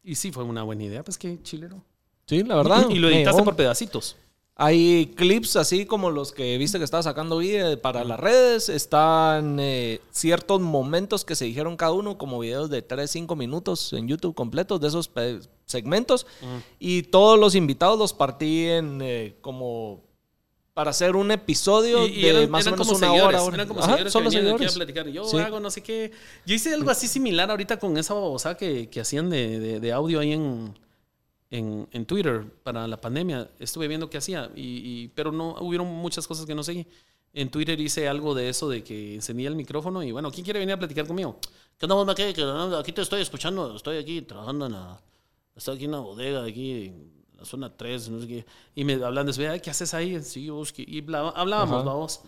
y 0.03 0.15
sí, 0.15 0.33
fue 0.33 0.45
una 0.45 0.63
buena 0.65 0.85
idea, 0.85 1.03
pues 1.05 1.17
qué 1.19 1.39
chilero. 1.43 1.83
Sí, 2.27 2.43
la 2.43 2.57
verdad. 2.57 2.89
Y 2.91 2.97
lo 2.99 3.09
editaste 3.09 3.43
por 3.43 3.57
pedacitos. 3.57 4.17
Hay 4.61 5.13
clips 5.17 5.55
así 5.55 5.87
como 5.87 6.11
los 6.11 6.33
que 6.33 6.59
viste 6.59 6.79
que 6.79 6.85
estaba 6.85 7.03
sacando 7.05 7.39
video 7.39 7.81
para 7.81 8.03
las 8.03 8.19
redes. 8.19 8.69
Están 8.69 9.59
eh, 9.61 10.01
ciertos 10.11 10.61
momentos 10.61 11.25
que 11.25 11.37
se 11.37 11.45
dijeron 11.45 11.77
cada 11.77 11.93
uno, 11.93 12.19
como 12.19 12.41
videos 12.41 12.69
de 12.69 12.83
3, 12.83 13.09
5 13.09 13.37
minutos 13.37 13.93
en 13.93 14.09
YouTube 14.09 14.35
completos 14.35 14.81
de 14.81 14.89
esos 14.89 15.07
pe- 15.07 15.39
segmentos. 15.65 16.27
Y 16.81 17.03
todos 17.05 17.39
los 17.39 17.55
invitados 17.55 17.97
los 18.01 18.13
partí 18.13 18.67
en 18.67 18.99
eh, 19.01 19.37
como 19.41 20.03
para 20.79 20.91
hacer 20.91 21.17
un 21.17 21.29
episodio 21.33 22.07
Y, 22.07 22.11
y 22.13 22.23
de 22.23 22.29
eran, 22.29 22.51
más 22.53 22.65
eran 22.65 22.75
o 22.75 22.77
menos 22.77 22.87
como 22.87 22.99
una 22.99 23.07
seguidores, 23.09 23.41
hora. 23.41 23.43
hora. 23.43 23.55
eran 23.57 23.67
como 23.67 23.81
Ajá, 23.81 23.89
seguidores 23.89 24.13
son 24.13 24.23
que 24.23 24.29
venían 24.37 24.55
aquí 24.55 24.65
a 24.65 24.69
platicar. 24.69 25.09
Yo 25.09 25.25
Sí. 25.25 25.37
hago 25.39 25.59
no 25.59 25.71
sé 25.73 25.83
qué. 25.83 26.13
Yo 26.47 26.55
hice 26.55 26.73
algo 26.73 26.89
así 26.89 27.09
similar 27.09 27.51
ahorita 27.51 27.81
con 27.81 27.99
esa 27.99 28.15
babosada 28.15 28.57
que, 28.57 28.89
que 28.89 29.01
hacían 29.01 29.29
de, 29.29 29.59
de- 29.59 29.81
de 29.81 29.93
audio 29.93 30.21
ahí 30.21 30.35
en, 30.35 30.79
en, 31.51 31.89
en 31.91 32.07
Twitter 32.07 32.45
para 32.63 32.87
la 32.87 33.01
pandemia. 33.01 33.51
Estuve 33.59 33.89
viendo 33.89 34.09
qué 34.09 34.19
hacía, 34.19 34.53
y, 34.55 34.63
y- 34.63 35.09
pero 35.17 35.33
no 35.33 35.57
hubieron 35.61 35.89
muchas 35.89 36.29
cosas 36.29 36.47
que 36.47 36.55
no 36.55 36.63
seguí. 36.63 36.87
En 37.33 37.51
Twitter 37.51 37.81
hice 37.81 38.07
algo 38.07 38.33
de 38.37 38.49
eso, 38.49 38.69
de 38.69 38.85
que 38.85 39.17
encendía 39.17 39.49
el 39.49 39.57
micrófono 39.57 40.05
y 40.05 40.13
bueno, 40.13 40.31
¿quién 40.31 40.45
quiere 40.45 40.61
venir 40.61 40.75
a 40.75 40.79
platicar 40.79 41.09
conmigo? 41.09 41.41
¿Qué 41.77 41.87
onda? 41.87 42.15
Que 42.15 42.33
Aquí 42.79 42.93
te 42.93 43.03
estoy 43.03 43.21
escuchando, 43.21 43.75
estoy 43.75 43.99
aquí 43.99 44.23
trabajando 44.23 44.67
en 44.67 44.73
la... 44.75 45.01
Estoy 45.57 45.75
aquí 45.75 45.87
en 45.87 45.91
la 45.91 45.99
bodega, 45.99 46.45
aquí 46.45 46.93
la 47.39 47.45
zona 47.45 47.75
3, 47.77 48.09
no 48.11 48.21
sé 48.21 48.27
qué. 48.29 48.47
Y 48.75 48.85
me 48.85 48.95
hablan 48.95 49.25
de 49.27 49.33
eso, 49.33 49.43
"Ay, 49.51 49.61
¿qué 49.61 49.71
haces 49.71 49.95
ahí? 49.95 50.21
Sí, 50.23 50.51
vos, 50.51 50.73
que-". 50.73 50.85
y 50.87 51.01
bla- 51.03 51.33
hablábamos, 51.35 51.85
vamos. 51.85 52.21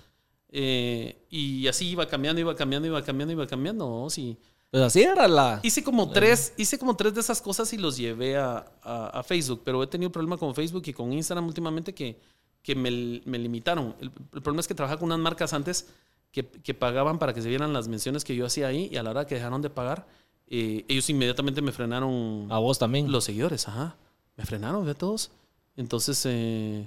Eh, 0.52 1.26
y 1.30 1.66
así 1.68 1.88
iba 1.90 2.06
cambiando, 2.06 2.40
iba 2.40 2.54
cambiando, 2.56 2.86
iba 2.88 3.02
cambiando, 3.02 3.32
iba 3.32 3.46
cambiando, 3.46 3.88
vamos. 3.90 4.18
Y 4.18 4.36
Pues 4.70 4.82
así 4.82 5.02
era 5.02 5.28
la. 5.28 5.60
hice 5.62 5.82
como 5.84 6.10
tres, 6.10 6.52
hice 6.56 6.78
como 6.78 6.96
tres 6.96 7.14
de 7.14 7.20
esas 7.20 7.40
cosas 7.42 7.72
y 7.72 7.76
los 7.78 7.96
llevé 7.96 8.36
a, 8.36 8.64
a- 8.82 9.06
a 9.18 9.22
Facebook, 9.22 9.62
pero 9.64 9.82
he 9.82 9.86
tenido 9.86 10.10
problema 10.10 10.36
con 10.36 10.54
Facebook 10.54 10.82
y 10.86 10.92
con 10.92 11.12
Instagram 11.12 11.46
últimamente 11.46 11.92
que, 11.94 12.20
que 12.62 12.74
me, 12.74 13.20
me 13.24 13.38
limitaron. 13.38 13.94
El, 14.00 14.10
el 14.34 14.42
problema 14.42 14.60
es 14.60 14.68
que 14.68 14.74
trabajaba 14.74 14.98
con 15.00 15.06
unas 15.06 15.18
marcas 15.20 15.52
antes 15.52 15.88
que, 16.32 16.46
que 16.46 16.74
pagaban 16.74 17.18
para 17.18 17.32
que 17.34 17.42
se 17.42 17.48
vieran 17.48 17.72
las 17.72 17.88
menciones 17.88 18.24
que 18.24 18.34
yo 18.36 18.46
hacía 18.46 18.68
ahí 18.68 18.88
y 18.92 18.96
a 18.96 19.02
la 19.02 19.10
hora 19.10 19.26
que 19.26 19.34
dejaron 19.36 19.62
de 19.62 19.70
pagar, 19.70 20.06
eh, 20.48 20.84
ellos 20.88 21.08
inmediatamente 21.10 21.62
me 21.62 21.70
frenaron 21.72 22.46
A 22.50 22.58
vos 22.58 22.78
también. 22.78 23.10
los 23.10 23.24
seguidores, 23.24 23.66
ajá. 23.68 23.96
Me 24.40 24.46
frenaron 24.46 24.86
de 24.86 24.94
todos. 24.94 25.30
Entonces, 25.76 26.22
eh, 26.26 26.86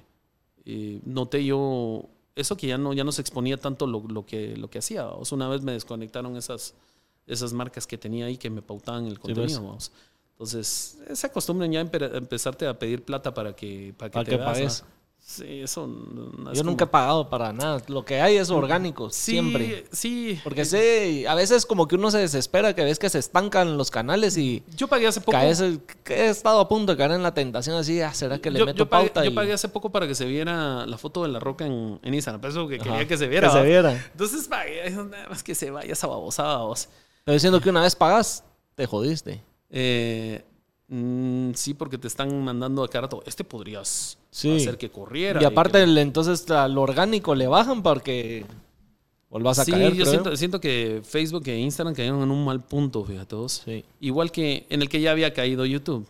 eh, 0.65 0.99
noté 1.05 1.43
yo 1.45 2.05
eso 2.35 2.57
que 2.57 2.67
ya 2.67 2.77
no, 2.77 2.93
ya 2.93 3.03
no 3.03 3.11
se 3.11 3.21
exponía 3.21 3.57
tanto 3.57 3.85
lo, 3.87 4.03
lo 4.07 4.25
que, 4.25 4.57
lo 4.57 4.69
que 4.69 4.79
hacía. 4.79 5.07
O 5.07 5.23
sea, 5.23 5.35
una 5.35 5.47
vez 5.47 5.61
me 5.61 5.71
desconectaron 5.71 6.35
esas, 6.35 6.73
esas 7.27 7.53
marcas 7.53 7.85
que 7.87 7.97
tenía 7.97 8.25
ahí 8.25 8.37
que 8.37 8.49
me 8.49 8.61
pautaban 8.61 9.05
el 9.05 9.19
contenido. 9.19 9.61
Entonces, 10.33 10.97
se 11.13 11.27
acostumbran 11.27 11.71
ya 11.71 11.79
a 11.79 11.83
empe- 11.85 12.11
a 12.11 12.17
empezarte 12.17 12.65
a 12.67 12.77
pedir 12.77 13.03
plata 13.03 13.33
para 13.33 13.55
que, 13.55 13.93
para 13.97 14.09
que 14.09 14.13
Para 14.13 14.25
te 14.25 14.31
que 14.31 14.37
veas, 14.37 14.51
pagues. 14.51 14.83
Sí, 15.25 15.61
eso 15.61 15.87
no 15.87 16.51
es 16.51 16.57
Yo 16.57 16.63
nunca 16.65 16.83
he 16.83 16.87
pagado 16.87 17.29
para 17.29 17.53
nada. 17.53 17.81
Lo 17.87 18.03
que 18.03 18.19
hay 18.21 18.35
es 18.35 18.49
orgánico, 18.49 19.09
Sí, 19.09 19.31
siempre. 19.31 19.85
Sí. 19.91 20.39
Porque 20.43 20.65
sé, 20.65 21.25
a 21.27 21.33
veces 21.33 21.65
como 21.65 21.87
que 21.87 21.95
uno 21.95 22.11
se 22.11 22.17
desespera, 22.19 22.75
que 22.75 22.83
ves 22.83 22.99
que 22.99 23.09
se 23.09 23.19
estancan 23.19 23.77
los 23.77 23.89
canales 23.89 24.37
y 24.37 24.63
Yo 24.75 24.87
pagué 24.87 25.07
hace 25.07 25.21
poco. 25.21 25.31
caes, 25.31 25.63
que 26.03 26.13
he 26.13 26.29
estado 26.29 26.59
a 26.59 26.67
punto 26.67 26.91
de 26.91 26.97
caer 26.97 27.11
en 27.11 27.23
la 27.23 27.33
tentación 27.33 27.77
así, 27.77 28.01
ah, 28.01 28.13
¿será 28.13 28.37
que 28.39 28.51
le 28.51 28.59
yo, 28.59 28.65
meto 28.65 28.79
yo 28.79 28.89
pagué, 28.89 29.05
pauta? 29.05 29.23
yo 29.23 29.31
y- 29.31 29.33
pagué 29.33 29.53
hace 29.53 29.69
poco 29.69 29.91
para 29.91 30.07
que 30.07 30.13
se 30.13 30.25
viera 30.25 30.85
la 30.85 30.97
foto 30.97 31.23
de 31.23 31.29
la 31.29 31.39
roca 31.39 31.65
en, 31.65 31.99
en 32.03 32.13
Instagram. 32.13 32.41
Por 32.41 32.49
eso 32.51 32.67
que 32.67 32.75
Ajá, 32.75 32.83
quería 32.83 33.07
que 33.07 33.17
se 33.17 33.27
viera. 33.27 33.47
Que 33.47 33.53
se 33.57 33.63
viera. 33.63 33.93
Entonces 34.11 34.47
pagué. 34.47 34.89
Nada 34.91 35.29
más 35.29 35.41
que 35.41 35.55
se 35.55 35.71
vaya 35.71 35.93
esa 35.93 36.05
babosada. 36.07 36.57
vos. 36.57 36.89
Pero 37.23 37.33
diciendo 37.33 37.61
que 37.61 37.69
una 37.69 37.81
vez 37.81 37.95
pagas, 37.95 38.43
te 38.75 38.85
jodiste. 38.85 39.41
Eh, 39.69 40.43
mm, 40.87 41.51
sí, 41.53 41.73
porque 41.73 41.97
te 41.97 42.07
están 42.07 42.43
mandando 42.43 42.83
a 42.83 42.87
cada 42.87 43.03
rato. 43.03 43.23
Este 43.25 43.43
podrías 43.43 44.17
Sí. 44.31 44.55
hacer 44.55 44.77
que 44.77 44.89
corriera. 44.89 45.41
Y 45.41 45.45
aparte, 45.45 45.77
que- 45.79 45.83
el- 45.83 45.97
entonces 45.97 46.49
al 46.51 46.77
orgánico 46.77 47.35
le 47.35 47.47
bajan 47.47 47.83
porque 47.83 48.45
volvás 49.29 49.59
a 49.59 49.65
sí, 49.65 49.71
caer. 49.71 49.93
yo 49.93 50.03
creo. 50.03 50.05
siento, 50.11 50.35
siento 50.37 50.59
que 50.61 51.01
Facebook 51.03 51.43
e 51.47 51.59
Instagram 51.59 51.93
cayeron 51.95 52.21
en 52.23 52.31
un 52.31 52.43
mal 52.45 52.61
punto, 52.61 53.03
fíjate 53.03 53.35
vos. 53.35 53.61
Sí. 53.65 53.83
Igual 53.99 54.31
que 54.31 54.65
en 54.69 54.81
el 54.81 54.89
que 54.89 55.01
ya 55.01 55.11
había 55.11 55.33
caído 55.33 55.65
YouTube. 55.65 56.07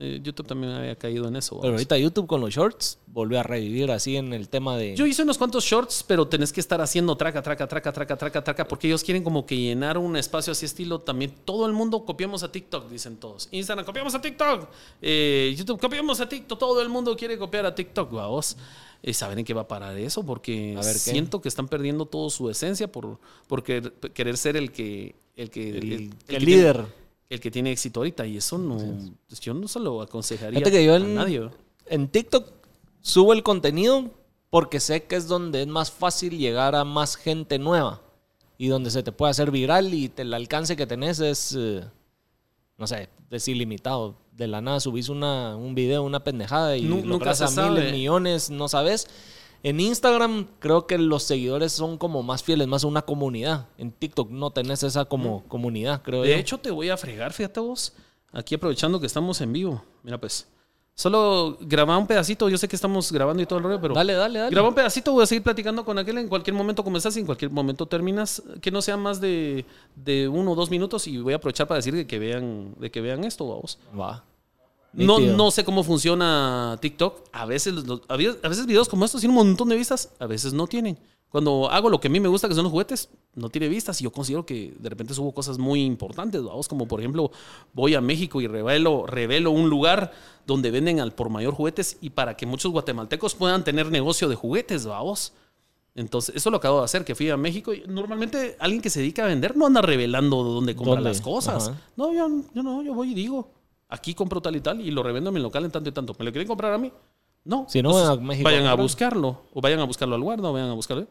Eh, 0.00 0.20
YouTube 0.22 0.46
también 0.46 0.72
había 0.74 0.94
caído 0.94 1.26
en 1.26 1.34
eso. 1.34 1.58
Pero 1.60 1.72
ahorita 1.74 1.98
YouTube 1.98 2.28
con 2.28 2.40
los 2.40 2.54
shorts 2.54 2.98
volvió 3.08 3.40
a 3.40 3.42
revivir 3.42 3.90
así 3.90 4.16
en 4.16 4.32
el 4.32 4.48
tema 4.48 4.76
de. 4.76 4.94
Yo 4.94 5.04
hice 5.06 5.24
unos 5.24 5.38
cuantos 5.38 5.64
shorts, 5.64 6.04
pero 6.06 6.28
tenés 6.28 6.52
que 6.52 6.60
estar 6.60 6.80
haciendo 6.80 7.16
traca, 7.16 7.42
traca, 7.42 7.66
traca, 7.66 7.92
traca, 7.92 8.16
traca, 8.16 8.44
traca, 8.44 8.68
porque 8.68 8.86
ellos 8.86 9.02
quieren 9.02 9.24
como 9.24 9.44
que 9.44 9.56
llenar 9.56 9.98
un 9.98 10.16
espacio 10.16 10.52
así 10.52 10.66
estilo 10.66 11.00
también. 11.00 11.32
Todo 11.44 11.66
el 11.66 11.72
mundo 11.72 12.04
copiamos 12.04 12.44
a 12.44 12.52
TikTok, 12.52 12.88
dicen 12.88 13.16
todos. 13.16 13.48
Instagram, 13.50 13.84
copiamos 13.84 14.14
a 14.14 14.20
TikTok. 14.20 14.68
Eh, 15.02 15.52
YouTube, 15.58 15.80
copiamos 15.80 16.20
a 16.20 16.28
TikTok. 16.28 16.56
Todo 16.60 16.80
el 16.80 16.88
mundo 16.88 17.16
quiere 17.16 17.36
copiar 17.36 17.66
a 17.66 17.74
TikTok, 17.74 18.12
vamos. 18.12 18.56
Eh, 19.02 19.12
¿Saben 19.12 19.40
en 19.40 19.44
qué 19.44 19.52
va 19.54 19.62
a 19.62 19.68
parar 19.68 19.96
eso? 19.98 20.24
Porque 20.24 20.74
A 20.76 20.80
ver, 20.80 20.92
¿qué? 20.92 20.98
siento 20.98 21.40
que 21.40 21.48
están 21.48 21.66
perdiendo 21.66 22.06
toda 22.06 22.30
su 22.30 22.48
esencia 22.50 22.86
por, 22.90 23.18
por 23.48 23.64
querer, 23.64 23.92
querer 24.14 24.36
ser 24.36 24.56
el 24.56 24.70
que... 24.70 25.16
El, 25.36 25.50
que, 25.50 25.70
el, 25.70 25.76
el- 25.76 25.92
el 25.92 26.00
el 26.00 26.10
que 26.26 26.40
líder. 26.40 26.84
El 27.30 27.40
que 27.40 27.50
tiene 27.50 27.70
éxito 27.72 28.00
ahorita. 28.00 28.26
Y 28.26 28.36
eso 28.38 28.58
no... 28.58 28.76
pues, 29.28 29.40
Yo 29.40 29.54
no 29.54 29.68
se 29.68 29.80
lo 29.80 30.00
aconsejaría 30.02 30.58
Fíjate 30.58 30.70
que 30.70 30.84
yo 30.84 30.94
a 30.94 30.96
en- 30.96 31.14
nadie. 31.14 31.48
En 31.86 32.08
TikTok 32.08 32.46
subo 33.00 33.32
el 33.32 33.42
contenido 33.42 34.10
porque 34.50 34.80
sé 34.80 35.04
que 35.04 35.16
es 35.16 35.26
donde 35.28 35.62
es 35.62 35.66
más 35.68 35.90
fácil 35.90 36.36
llegar 36.38 36.74
a 36.74 36.84
más 36.84 37.16
gente 37.16 37.58
nueva 37.58 38.00
y 38.56 38.68
donde 38.68 38.90
se 38.90 39.02
te 39.02 39.12
puede 39.12 39.30
hacer 39.30 39.50
viral 39.50 39.92
y 39.94 40.08
te- 40.08 40.22
el 40.22 40.34
alcance 40.34 40.74
que 40.76 40.86
tenés 40.86 41.20
es, 41.20 41.54
eh, 41.56 41.84
no 42.76 42.86
sé, 42.86 43.08
es 43.30 43.48
ilimitado. 43.48 44.16
De 44.32 44.46
la 44.46 44.60
nada 44.60 44.78
subís 44.80 45.08
una, 45.08 45.56
un 45.56 45.74
video, 45.74 46.02
una 46.04 46.22
pendejada 46.24 46.76
y 46.76 46.82
Nu- 46.82 46.96
nunca 46.96 47.08
logras 47.08 47.38
se 47.38 47.44
a 47.60 47.68
miles, 47.70 47.92
millones, 47.92 48.50
no 48.50 48.68
sabes. 48.68 49.08
En 49.62 49.80
Instagram 49.80 50.46
creo 50.60 50.86
que 50.86 50.98
los 50.98 51.24
seguidores 51.24 51.72
son 51.72 51.98
como 51.98 52.22
más 52.22 52.42
fieles, 52.42 52.68
más 52.68 52.84
una 52.84 53.02
comunidad. 53.02 53.66
En 53.76 53.90
TikTok 53.90 54.30
no 54.30 54.50
tenés 54.50 54.82
esa 54.82 55.04
como 55.04 55.44
comunidad, 55.48 56.02
creo 56.02 56.22
De 56.22 56.30
yo. 56.30 56.36
hecho, 56.36 56.58
te 56.58 56.70
voy 56.70 56.90
a 56.90 56.96
fregar, 56.96 57.32
fíjate 57.32 57.60
vos. 57.60 57.92
Aquí 58.32 58.54
aprovechando 58.54 59.00
que 59.00 59.06
estamos 59.06 59.40
en 59.40 59.52
vivo. 59.52 59.82
Mira, 60.02 60.18
pues. 60.18 60.46
Solo 60.94 61.56
graba 61.60 61.96
un 61.96 62.08
pedacito. 62.08 62.48
Yo 62.48 62.58
sé 62.58 62.66
que 62.66 62.74
estamos 62.74 63.12
grabando 63.12 63.40
y 63.42 63.46
todo 63.46 63.58
el 63.60 63.64
rollo, 63.64 63.80
pero. 63.80 63.94
dale, 63.94 64.14
dale, 64.14 64.40
dale. 64.40 64.50
Graba 64.50 64.68
un 64.68 64.74
pedacito, 64.74 65.12
voy 65.12 65.22
a 65.22 65.26
seguir 65.26 65.44
platicando 65.44 65.84
con 65.84 65.96
aquel. 65.96 66.18
En 66.18 66.28
cualquier 66.28 66.54
momento 66.54 66.82
comenzás 66.82 67.16
y 67.16 67.20
en 67.20 67.26
cualquier 67.26 67.52
momento 67.52 67.86
terminas. 67.86 68.42
Que 68.60 68.70
no 68.72 68.82
sea 68.82 68.96
más 68.96 69.20
de, 69.20 69.64
de 69.94 70.28
uno 70.28 70.52
o 70.52 70.54
dos 70.56 70.70
minutos. 70.70 71.06
Y 71.06 71.18
voy 71.18 71.32
a 71.34 71.36
aprovechar 71.36 71.68
para 71.68 71.76
decir 71.76 71.94
de 71.94 72.06
que 72.06 72.18
vean, 72.18 72.74
de 72.78 72.90
que 72.90 73.00
vean 73.00 73.22
esto, 73.24 73.48
vamos. 73.48 73.78
Va. 73.98 74.24
No, 74.92 75.18
no 75.20 75.50
sé 75.50 75.64
cómo 75.64 75.84
funciona 75.84 76.78
TikTok. 76.80 77.28
A 77.32 77.44
veces, 77.46 77.74
los- 77.74 78.02
a 78.08 78.16
veces 78.16 78.36
a 78.42 78.48
veces 78.48 78.66
videos 78.66 78.88
como 78.88 79.04
estos 79.04 79.20
tienen 79.20 79.36
un 79.38 79.46
montón 79.46 79.68
de 79.68 79.76
vistas, 79.76 80.12
a 80.18 80.26
veces 80.26 80.52
no 80.52 80.66
tienen. 80.66 80.98
Cuando 81.28 81.70
hago 81.70 81.90
lo 81.90 82.00
que 82.00 82.08
a 82.08 82.10
mí 82.10 82.20
me 82.20 82.28
gusta, 82.28 82.48
que 82.48 82.54
son 82.54 82.64
los 82.64 82.72
juguetes, 82.72 83.10
no 83.34 83.50
tiene 83.50 83.68
vistas. 83.68 84.00
Y 84.00 84.04
yo 84.04 84.10
considero 84.10 84.46
que 84.46 84.74
de 84.78 84.88
repente 84.88 85.12
subo 85.12 85.32
cosas 85.32 85.58
muy 85.58 85.82
importantes. 85.84 86.42
Vamos, 86.42 86.68
como 86.68 86.88
por 86.88 87.00
ejemplo, 87.00 87.30
voy 87.74 87.94
a 87.94 88.00
México 88.00 88.40
y 88.40 88.46
revelo, 88.46 89.06
revelo 89.06 89.50
un 89.50 89.68
lugar 89.68 90.10
donde 90.46 90.70
venden 90.70 91.00
al 91.00 91.12
por 91.12 91.28
mayor 91.28 91.52
juguetes 91.52 91.98
y 92.00 92.08
para 92.10 92.34
que 92.34 92.46
muchos 92.46 92.72
guatemaltecos 92.72 93.34
puedan 93.34 93.62
tener 93.62 93.90
negocio 93.90 94.26
de 94.30 94.36
juguetes, 94.36 94.86
vamos. 94.86 95.34
Entonces, 95.94 96.34
eso 96.36 96.50
lo 96.50 96.56
acabo 96.58 96.78
de 96.78 96.84
hacer, 96.86 97.04
que 97.04 97.14
fui 97.14 97.28
a 97.28 97.36
México. 97.36 97.74
y 97.74 97.82
Normalmente 97.86 98.56
alguien 98.58 98.80
que 98.80 98.88
se 98.88 99.00
dedica 99.00 99.24
a 99.24 99.28
vender 99.28 99.54
no 99.54 99.66
anda 99.66 99.82
revelando 99.82 100.42
dónde 100.42 100.74
compra 100.74 100.94
¿Dónde? 100.94 101.10
las 101.10 101.20
cosas. 101.20 101.68
Ajá. 101.68 101.80
No, 101.96 102.12
yo, 102.14 102.26
yo 102.54 102.62
no, 102.62 102.82
yo 102.82 102.94
voy 102.94 103.10
y 103.10 103.14
digo, 103.14 103.50
aquí 103.88 104.14
compro 104.14 104.40
tal 104.40 104.56
y 104.56 104.60
tal 104.60 104.80
y 104.80 104.90
lo 104.90 105.02
revendo 105.02 105.30
en 105.30 105.34
mi 105.34 105.40
local 105.40 105.64
en 105.64 105.70
tanto 105.70 105.88
y 105.88 105.92
tanto. 105.92 106.14
¿Me 106.18 106.24
lo 106.24 106.30
quieren 106.32 106.46
comprar 106.46 106.72
a 106.72 106.78
mí? 106.78 106.92
No. 107.44 107.66
Si 107.68 107.82
no, 107.82 107.90
Entonces, 107.90 108.18
a 108.18 108.20
México 108.20 108.44
vayan 108.44 108.66
a 108.66 108.74
buscarlo. 108.74 109.42
O 109.54 109.60
vayan 109.60 109.80
a 109.80 109.84
buscarlo 109.84 110.14
al 110.14 110.22
guarda 110.22 110.50
o 110.50 110.52
vayan 110.52 110.68
a 110.70 110.74
buscarlo. 110.74 111.06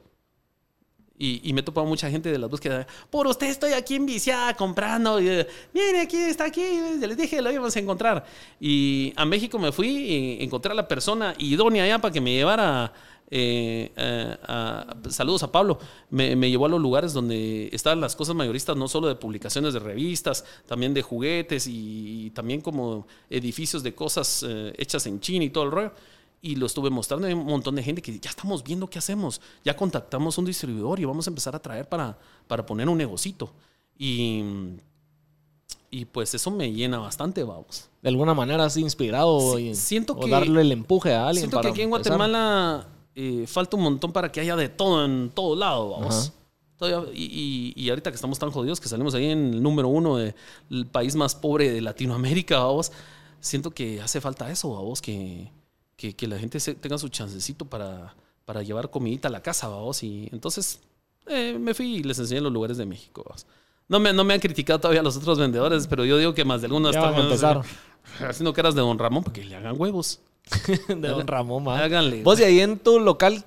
Y, 1.20 1.42
y 1.50 1.54
me 1.54 1.62
he 1.62 1.64
topado 1.64 1.88
mucha 1.88 2.12
gente 2.12 2.32
de 2.32 2.38
las 2.38 2.48
búsquedas. 2.50 2.86
Por 3.10 3.26
usted 3.26 3.48
estoy 3.48 3.74
aquí 3.74 3.96
enviciada 3.96 4.54
comprando. 4.54 5.20
Y, 5.20 5.26
Mire, 5.74 6.02
aquí 6.02 6.18
está 6.18 6.46
aquí. 6.46 6.62
ya 7.02 7.08
Les 7.08 7.18
dije, 7.18 7.42
lo 7.42 7.52
íbamos 7.52 7.76
a 7.76 7.80
encontrar. 7.80 8.24
Y 8.60 9.14
a 9.16 9.26
México 9.26 9.58
me 9.58 9.72
fui 9.72 9.88
y 9.88 10.44
encontré 10.44 10.72
a 10.72 10.76
la 10.76 10.88
persona 10.88 11.34
idónea 11.40 11.86
allá 11.86 12.00
para 12.00 12.14
que 12.14 12.22
me 12.22 12.34
llevara. 12.34 12.94
Eh, 13.30 13.92
eh, 13.98 14.38
a- 14.44 14.96
saludos 15.10 15.44
a 15.44 15.52
Pablo. 15.52 15.80
Me, 16.10 16.36
me 16.36 16.50
llevó 16.50 16.66
a 16.66 16.70
los 16.70 16.80
lugares 16.82 17.14
donde 17.14 17.70
estaban 17.74 18.00
las 18.02 18.16
cosas 18.16 18.36
mayoristas, 18.36 18.76
no 18.78 18.88
solo 18.88 19.08
de 19.08 19.16
publicaciones 19.16 19.74
de 19.74 19.80
revistas, 19.80 20.46
también 20.66 20.94
de 20.94 21.02
juguetes 21.02 21.68
y, 21.68 22.32
también 22.34 22.62
como 22.62 23.06
edificios 23.30 23.84
de 23.84 23.94
cosas 23.94 24.46
eh, 24.48 24.74
hechas 24.78 25.06
en 25.08 25.20
China 25.20 25.44
y 25.46 25.50
todo 25.50 25.66
el 25.66 25.72
rollo 25.72 25.92
y 26.42 26.56
lo 26.56 26.68
estuve 26.68 26.90
mostrando. 26.90 27.28
Hay 27.28 27.34
un 27.34 27.46
montón 27.46 27.76
de 27.76 27.84
gente 27.84 28.02
que 28.02 28.18
ya 28.20 28.30
estamos 28.30 28.64
viendo 28.64 28.88
qué 28.90 29.00
hacemos. 29.00 29.42
Ya 29.66 29.76
contactamos 29.76 30.38
un 30.38 30.46
distribuidor 30.46 31.00
y 31.00 31.06
vamos 31.06 31.28
a 31.28 31.32
empezar 31.32 31.56
a 31.56 31.60
traer 31.60 31.90
para, 31.90 32.18
para 32.48 32.66
poner 32.66 32.88
un 32.88 32.98
negocito. 32.98 33.52
Y, 33.98 34.44
y 35.90 36.06
pues 36.06 36.34
eso 36.34 36.52
me 36.52 36.72
llena 36.72 37.00
bastante, 37.00 37.44
vamos. 37.44 37.90
de 38.02 38.10
alguna 38.10 38.34
manera 38.34 38.66
has 38.66 38.78
inspirado 38.78 39.58
Sí, 39.58 39.70
y- 39.70 39.76
siento 39.76 40.14
o 40.14 40.20
que- 40.20 40.30
darle 40.30 40.62
el 40.62 40.72
empuje 40.72 41.14
a 41.14 41.28
alguien 41.28 41.46
Siento 41.50 41.62
que 41.62 41.68
aquí 41.70 41.82
en. 41.82 41.90
Guatemala 41.90 42.88
eh, 43.20 43.46
falta 43.48 43.76
un 43.76 43.84
montón 43.84 44.12
para 44.14 44.32
que 44.32 44.40
haya 44.40 44.56
de 44.56 44.70
todo 44.70 45.04
en 45.04 45.32
todo 45.34 45.56
lado, 45.56 45.90
vamos. 45.90 46.16
Ajá. 46.30 46.34
Todavía- 46.78 47.12
y, 47.14 47.74
y- 47.76 47.84
y 47.84 47.90
ahorita 47.90 48.12
que 48.12 48.16
estamos 48.16 48.38
tan 48.38 48.52
jodidos, 48.52 48.80
que 48.80 48.88
salimos 48.88 49.16
ahí 49.16 49.26
en 49.32 49.56
el 49.56 49.64
número 49.64 49.88
uno 49.88 50.18
del 50.18 50.36
país 50.92 51.16
más 51.16 51.34
pobre 51.34 51.72
de 51.72 51.82
Latinoamérica, 51.82 52.60
vamos, 52.60 52.92
siento 53.40 53.72
que 53.72 54.00
hace 54.02 54.22
falta 54.22 54.52
eso, 54.52 54.70
vamos, 54.74 55.02
que, 55.02 55.52
que, 55.96 56.16
que 56.16 56.28
la 56.28 56.38
gente 56.38 56.60
se- 56.60 56.76
tenga 56.76 56.98
su 57.00 57.10
chancecito 57.10 57.66
para, 57.66 58.16
para 58.46 58.62
llevar 58.62 58.92
comidita 58.92 59.28
a 59.28 59.32
la 59.32 59.42
casa, 59.42 59.68
vamos. 59.68 60.04
Y 60.04 60.30
entonces 60.32 60.80
eh, 61.26 61.58
me 61.60 61.74
fui 61.74 61.96
y 61.96 62.04
les 62.04 62.20
enseñé 62.20 62.42
los 62.42 62.54
lugares 62.54 62.78
de 62.78 62.86
México, 62.86 63.24
vamos. 63.26 63.48
No 63.90 64.00
me, 64.00 64.14
no 64.14 64.24
me 64.24 64.34
han 64.36 64.40
criticado 64.40 64.80
todavía 64.80 65.02
los 65.02 65.18
otros 65.18 65.40
vendedores, 65.40 65.88
pero 65.88 66.06
yo 66.06 66.18
digo 66.20 66.34
que 66.36 66.46
más 66.46 66.62
de 66.62 66.68
algunos 66.68 66.94
están 67.08 67.16
haciendo 68.30 68.54
caras 68.54 68.76
de 68.76 68.82
Don 68.82 69.00
Ramón 69.00 69.24
porque 69.24 69.44
le 69.44 69.56
hagan 69.56 69.76
huevos. 69.80 70.20
de 70.88 71.08
Don 71.08 71.28
Ramón, 71.28 71.64
ma. 71.64 71.80
Háganle. 71.84 72.24
Vos 72.24 72.40
y 72.40 72.44
ahí 72.44 72.60
en 72.60 72.78
tu 72.80 73.00
local 73.00 73.44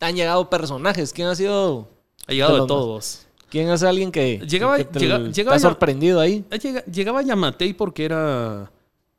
han 0.00 0.14
llegado 0.16 0.48
personajes. 0.50 1.12
¿Quién 1.12 1.28
ha 1.28 1.34
sido? 1.34 1.88
Ha 2.26 2.32
llegado 2.32 2.62
de 2.62 2.66
todos. 2.66 3.26
¿Quién 3.50 3.68
es 3.70 3.82
alguien 3.82 4.10
que, 4.10 4.40
Llegaba- 4.46 4.76
que 4.78 4.84
te, 4.84 4.98
llega- 4.98 5.18
llegaba 5.30 5.56
ya- 5.56 5.60
sorprendido 5.60 6.20
ahí? 6.20 6.44
Ah, 6.50 6.56
llega- 6.56 6.84
Llegaba 6.86 7.22
Yamatei 7.22 7.72
porque 7.72 8.04
era, 8.04 8.70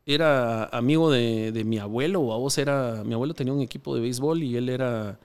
era 0.05 0.65
amigo 0.65 1.09
de, 1.09 1.51
de 1.51 1.63
mi 1.63 1.77
abuelo. 1.79 2.19
O 2.21 2.33
a 2.33 2.37
vos 2.37 2.57
era. 2.57 3.03
Mi 3.05 3.13
abuelo 3.13 3.33
tenía 3.33 3.53
un 3.53 3.61
equipo 3.61 3.95
de 3.95 4.01
béisbol 4.01 4.43
y 4.43 4.57
él 4.57 4.69
era. 4.69 5.17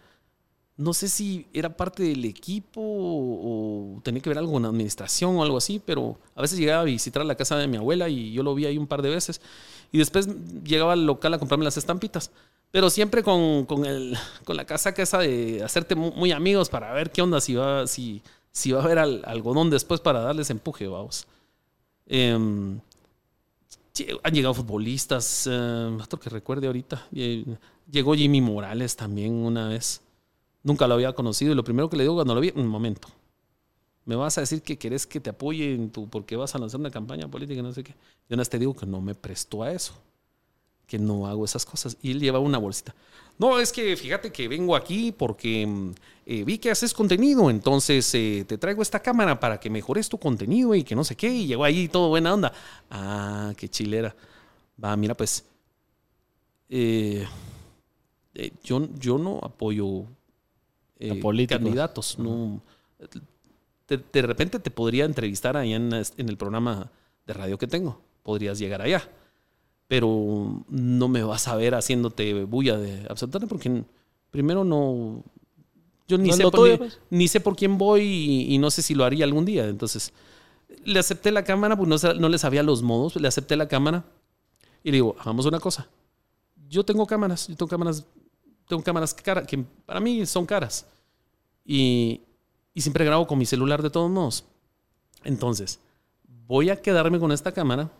No 0.77 0.95
sé 0.95 1.09
si 1.09 1.47
era 1.53 1.77
parte 1.77 2.03
del 2.05 2.25
equipo 2.25 2.81
o, 2.81 3.97
o 3.97 4.01
tenía 4.03 4.23
que 4.23 4.31
ver 4.31 4.39
algo 4.39 4.53
con 4.53 4.65
administración 4.65 5.37
o 5.37 5.43
algo 5.43 5.59
así, 5.59 5.79
pero 5.85 6.19
a 6.35 6.41
veces 6.41 6.59
llegaba 6.59 6.81
a 6.81 6.85
visitar 6.85 7.23
la 7.27 7.35
casa 7.35 7.57
de 7.59 7.67
mi 7.67 7.77
abuela 7.77 8.09
y 8.09 8.33
yo 8.33 8.43
lo 8.43 8.55
vi 8.55 8.65
ahí 8.65 8.79
un 8.79 8.87
par 8.87 9.03
de 9.03 9.11
veces. 9.11 9.43
Y 9.93 9.99
después 9.99 10.29
llegaba 10.65 10.93
al 10.93 11.05
local 11.07 11.35
a 11.35 11.39
comprarme 11.39 11.65
las 11.65 11.77
estampitas. 11.77 12.31
Pero 12.71 12.89
siempre 12.91 13.23
con, 13.25 13.67
con, 13.67 13.85
el, 13.85 14.17
con 14.45 14.57
la 14.57 14.65
casaca 14.65 15.03
esa 15.03 15.19
de 15.19 15.62
hacerte 15.65 15.97
mu- 15.97 16.12
muy, 16.12 16.31
amigos 16.33 16.69
para 16.69 16.93
ver 16.93 17.11
qué 17.11 17.21
onda, 17.23 17.41
si 17.41 17.55
va, 17.57 17.87
si, 17.89 18.23
si 18.53 18.71
va 18.71 18.81
a 18.81 18.85
haber 18.85 18.99
al- 18.99 19.23
algodón 19.27 19.71
después 19.71 20.01
para 20.01 20.21
darles 20.21 20.51
empuje, 20.51 20.87
vamos. 20.87 21.27
Em, 22.07 22.79
han 24.23 24.33
llegado 24.33 24.55
futbolistas, 24.55 25.47
eh, 25.51 25.99
otro 26.03 26.19
que 26.19 26.31
recuerde 26.31 26.67
ahorita. 26.67 27.07
eh, 27.15 27.45
Llegó 27.91 28.15
Jimmy 28.15 28.41
Morales 28.41 28.95
también 28.95 29.33
una 29.35 29.69
vez. 29.69 30.01
Nunca 30.62 30.87
lo 30.87 30.95
había 30.95 31.12
conocido 31.12 31.51
y 31.53 31.55
lo 31.57 31.65
primero 31.65 31.91
que 31.91 31.97
le 31.97 32.05
digo 32.05 32.15
cuando 32.15 32.35
lo 32.37 32.41
vi, 32.41 32.53
un 32.55 32.69
momento. 32.69 33.09
Me 34.05 34.16
vas 34.16 34.39
a 34.39 34.40
decir 34.40 34.62
que 34.62 34.78
querés 34.78 35.06
que 35.06 35.20
te 35.20 35.31
apoye 35.31 35.74
en 35.74 35.90
tu, 35.90 36.09
porque 36.09 36.36
vas 36.36 36.55
a 36.55 36.59
lanzar 36.59 36.81
una 36.81 36.90
campaña 36.90 37.28
política 37.28 37.60
y 37.60 37.62
no 37.62 37.72
sé 37.72 37.85
qué. 37.85 37.94
Yo 38.28 38.36
nada 38.36 38.48
te 38.48 38.59
digo 38.59 38.74
que 38.74 38.86
no 38.86 39.01
me 39.01 39.14
prestó 39.14 39.62
a 39.62 39.72
eso. 39.72 39.94
Que 40.86 40.98
no 40.98 41.27
hago 41.27 41.44
esas 41.44 41.64
cosas. 41.64 41.97
Y 42.02 42.12
él 42.12 42.20
lleva 42.20 42.39
una 42.39 42.59
bolsita. 42.59 42.94
No, 43.39 43.59
es 43.59 43.72
que 43.72 43.97
fíjate 43.97 44.32
que 44.32 44.48
vengo 44.48 44.77
aquí 44.77 45.12
porque 45.12 45.66
mm, 45.66 45.93
eh, 46.27 46.44
vi 46.44 46.59
que 46.59 46.70
haces 46.70 46.93
contenido, 46.93 47.48
entonces 47.48 48.14
eh, 48.14 48.44
te 48.47 48.59
traigo 48.59 48.82
esta 48.82 49.01
cámara 49.01 49.40
para 49.40 49.59
que 49.59 49.70
mejores 49.70 50.09
tu 50.09 50.18
contenido 50.18 50.74
y 50.74 50.85
que 50.85 50.94
no 50.94 51.05
sé 51.05 51.16
qué. 51.16 51.28
Y 51.32 51.47
llegó 51.47 51.64
ahí 51.64 51.89
todo 51.89 52.09
buena 52.09 52.35
onda. 52.35 52.52
Ah, 52.90 53.52
qué 53.56 53.68
chilera. 53.68 54.14
Va, 54.82 54.97
mira, 54.97 55.14
pues. 55.16 55.44
eh, 56.68 57.27
eh, 58.35 58.52
yo, 58.62 58.89
yo 58.98 59.18
no 59.18 59.39
apoyo 59.43 60.05
candidatos. 61.48 62.18
No, 62.18 62.60
de, 63.91 64.03
de 64.12 64.23
repente 64.23 64.59
te 64.59 64.71
podría 64.71 65.05
entrevistar 65.05 65.57
allá 65.59 65.77
en, 65.77 65.93
en 65.93 66.29
el 66.29 66.37
programa 66.39 66.91
de 67.27 67.35
radio 67.35 67.59
que 67.59 67.67
tengo. 67.67 68.01
Podrías 68.23 68.59
llegar 68.59 68.81
allá. 68.81 69.07
Pero 69.89 70.65
no 70.69 71.09
me 71.09 71.23
vas 71.25 71.49
a 71.49 71.57
ver 71.57 71.75
haciéndote 71.75 72.45
bulla 72.45 72.79
de 72.79 73.07
absolutamente 73.11 73.49
porque 73.49 73.85
primero 74.31 74.65
no... 74.65 75.23
Yo 76.07 76.17
ni, 76.19 76.29
No 76.31 76.37
sé 76.37 76.51
por, 76.51 76.69
ni- 76.71 76.77
pues. 76.77 76.99
ni 77.11 77.29
sé 77.29 77.41
por 77.41 77.55
quién 77.57 77.77
voy 77.79 78.03
y, 78.03 78.55
y 78.55 78.59
no 78.59 78.71
sé 78.71 78.83
si 78.83 78.95
lo 78.95 79.05
haría 79.05 79.25
algún 79.25 79.45
día. 79.45 79.69
Entonces, 79.69 80.12
le 80.85 80.99
acepté 80.99 81.31
la 81.31 81.45
cámara, 81.45 81.77
pues 81.77 81.89
no, 82.05 82.15
no 82.15 82.29
le 82.29 82.39
sabía 82.39 82.62
los 82.62 82.83
modos. 82.83 83.17
Le 83.17 83.29
acepté 83.29 83.57
la 83.57 83.69
cámara 83.69 84.05
y 84.83 84.91
le 84.91 84.97
digo, 84.97 85.15
hagamos 85.21 85.47
una 85.47 85.61
cosa. 85.61 85.89
Yo 86.69 86.85
tengo 86.85 87.07
cámaras, 87.07 87.49
yo 87.49 87.55
tengo 87.57 87.69
cámaras, 87.69 88.05
tengo 88.69 88.83
cámaras 88.83 89.12
cara, 89.15 89.45
que 89.47 89.59
para 89.87 90.01
mí 90.01 90.25
son 90.27 90.47
caras. 90.47 90.87
Y, 91.65 92.21
y 92.74 92.82
siempre 92.82 93.05
grabo 93.05 93.26
con 93.26 93.38
mi 93.38 93.47
celular 93.47 93.82
de 93.82 93.90
todos 93.90 94.10
modos. 94.10 94.44
Entonces, 95.24 95.80
voy 96.47 96.70
a 96.70 96.80
quedarme 96.80 97.18
con 97.18 97.32
esta 97.32 97.52
cámara 97.52 97.90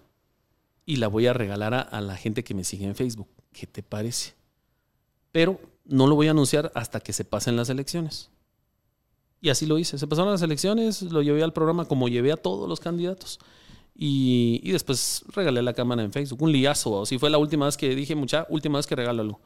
y 0.87 0.97
la 0.97 1.09
voy 1.09 1.27
a 1.27 1.33
regalar 1.33 1.75
a, 1.75 2.01
la 2.01 2.17
gente 2.17 2.43
que 2.45 2.55
me 2.55 2.65
sigue 2.65 2.87
en 2.87 2.95
Facebook. 2.95 3.29
¿Qué 3.53 3.67
te 3.67 3.83
parece? 3.83 4.35
Pero 5.33 5.61
no 5.85 6.07
lo 6.07 6.15
voy 6.15 6.29
a 6.29 6.33
anunciar 6.33 6.73
hasta 6.75 7.01
que 7.01 7.13
se 7.13 7.25
pasen 7.25 7.57
las 7.57 7.69
elecciones. 7.69 8.31
Y 9.41 9.51
así 9.51 9.67
lo 9.67 9.79
hice. 9.79 9.99
Se 9.99 10.07
pasaron 10.07 10.33
las 10.33 10.43
elecciones, 10.43 11.03
lo 11.03 11.23
llevé 11.23 11.43
al 11.43 11.53
programa 11.53 11.85
como 11.85 12.09
llevé 12.09 12.33
a 12.33 12.37
todos 12.37 12.69
los 12.69 12.81
candidatos. 12.81 13.39
Y, 13.95 14.61
y 14.63 14.73
después 14.73 15.25
regalé 15.29 15.63
la 15.63 15.73
cámara 15.73 16.03
en 16.03 16.13
Facebook. 16.13 16.43
Un 16.43 16.53
liazo. 16.53 17.03
Así 17.03 17.19
fue 17.19 17.31
la 17.31 17.39
última 17.39 17.67
vez 17.67 17.77
que 17.77 17.95
dije, 17.95 18.15
mucha, 18.15 18.47
última 18.49 18.79
vez 18.79 18.87
que 18.87 18.97
regalo 18.97 19.23
algo. 19.23 19.41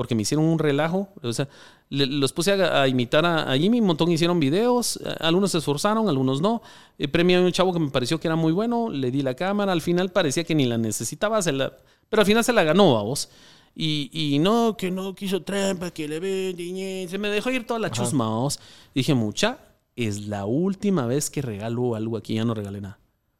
Porque 0.00 0.14
me 0.14 0.22
hicieron 0.22 0.46
un 0.46 0.58
relajo. 0.58 1.08
O 1.22 1.30
sea, 1.30 1.46
le- 1.90 2.06
los 2.06 2.32
puse 2.32 2.52
a, 2.52 2.80
a 2.80 2.88
imitar 2.88 3.26
a, 3.26 3.52
a 3.52 3.58
Jimmy. 3.58 3.80
Un 3.80 3.86
montón 3.88 4.10
hicieron 4.10 4.40
videos. 4.40 4.98
Algunos 5.20 5.50
se 5.50 5.58
esforzaron, 5.58 6.08
algunos 6.08 6.40
no. 6.40 6.62
Eh, 6.98 7.06
premié 7.06 7.36
a 7.36 7.42
un 7.42 7.52
chavo 7.52 7.70
que 7.74 7.80
me 7.80 7.90
pareció 7.90 8.18
que 8.18 8.26
era 8.26 8.34
muy 8.34 8.50
bueno. 8.52 8.88
Le 8.88 9.10
di 9.10 9.20
la 9.20 9.34
cámara. 9.34 9.72
Al 9.72 9.82
final 9.82 10.08
parecía 10.08 10.42
que 10.44 10.54
ni 10.54 10.64
la 10.64 10.78
necesitaba. 10.78 11.42
se 11.42 11.52
la- 11.52 11.74
pero 12.08 12.20
al 12.22 12.26
final 12.26 12.42
se 12.42 12.54
la 12.54 12.64
ganó 12.64 12.96
a 12.96 13.02
vos. 13.02 13.28
Y, 13.74 14.08
y 14.12 14.38
no, 14.38 14.74
que 14.78 14.90
no 14.90 15.14
quiso 15.14 15.42
trampa, 15.42 15.90
que 15.90 16.08
le 16.08 16.54
niñe. 16.54 17.06
Se 17.10 17.18
me 17.18 17.28
dejó 17.28 17.50
ir 17.50 17.66
toda 17.66 17.78
la 17.78 17.90
chusma, 17.90 18.26
vos. 18.26 18.58
Dije, 18.94 19.12
mucha, 19.12 19.58
es 19.96 20.28
la 20.28 20.46
última 20.46 21.04
vez 21.06 21.28
que 21.28 21.42
regalo 21.42 21.94
algo 21.94 22.16
aquí. 22.16 22.36
Ya 22.36 22.46
no 22.46 22.54
regalé 22.54 22.80
nada. 22.80 22.98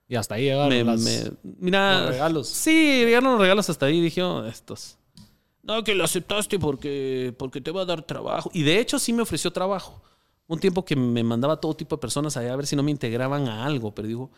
Y 0.08 0.16
hasta 0.16 0.34
ahí 0.34 0.42
llegaron 0.44 0.68
Me- 0.68 0.84
las- 0.84 1.00
me- 1.00 1.30
mira, 1.58 2.00
los 2.02 2.10
regalos. 2.10 2.48
Sí, 2.48 3.04
llegaron 3.06 3.32
los 3.32 3.40
regalos 3.40 3.70
hasta 3.70 3.86
ahí. 3.86 4.00
Dije, 4.02 4.22
oh, 4.22 4.44
estos. 4.44 4.98
No, 5.62 5.84
que 5.84 5.94
lo 5.94 6.04
aceptaste 6.04 6.58
porque, 6.58 7.34
porque 7.38 7.60
te 7.60 7.70
va 7.70 7.82
a 7.82 7.84
dar 7.84 8.02
trabajo. 8.02 8.50
Y 8.54 8.62
de 8.62 8.78
hecho 8.80 8.98
sí 8.98 9.12
me 9.12 9.22
ofreció 9.22 9.52
trabajo. 9.52 10.02
Un 10.46 10.58
tiempo 10.58 10.84
que 10.84 10.96
me 10.96 11.22
mandaba 11.22 11.60
todo 11.60 11.74
tipo 11.74 11.96
de 11.96 12.00
personas 12.00 12.36
a 12.36 12.40
ver 12.56 12.66
si 12.66 12.74
no 12.76 12.82
me 12.82 12.90
integraban 12.90 13.46
a 13.48 13.66
algo. 13.66 13.94
Pero 13.94 14.08
digo, 14.08 14.30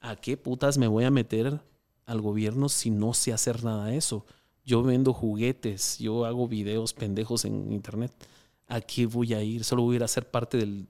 ¿a 0.00 0.16
qué 0.16 0.36
putas 0.36 0.78
me 0.78 0.86
voy 0.86 1.04
a 1.04 1.10
meter 1.10 1.60
al 2.06 2.20
gobierno 2.20 2.68
si 2.68 2.90
no 2.90 3.12
sé 3.12 3.32
hacer 3.32 3.64
nada 3.64 3.86
de 3.86 3.96
eso? 3.96 4.24
Yo 4.64 4.82
vendo 4.82 5.12
juguetes, 5.12 5.98
yo 5.98 6.24
hago 6.24 6.46
videos 6.46 6.92
pendejos 6.94 7.44
en 7.44 7.72
internet. 7.72 8.12
¿A 8.68 8.80
qué 8.80 9.06
voy 9.06 9.34
a 9.34 9.42
ir? 9.42 9.64
Solo 9.64 9.82
voy 9.82 9.94
a 9.94 9.96
ir 9.96 10.04
a 10.04 10.08
ser 10.08 10.30
parte 10.30 10.58
del- 10.58 10.86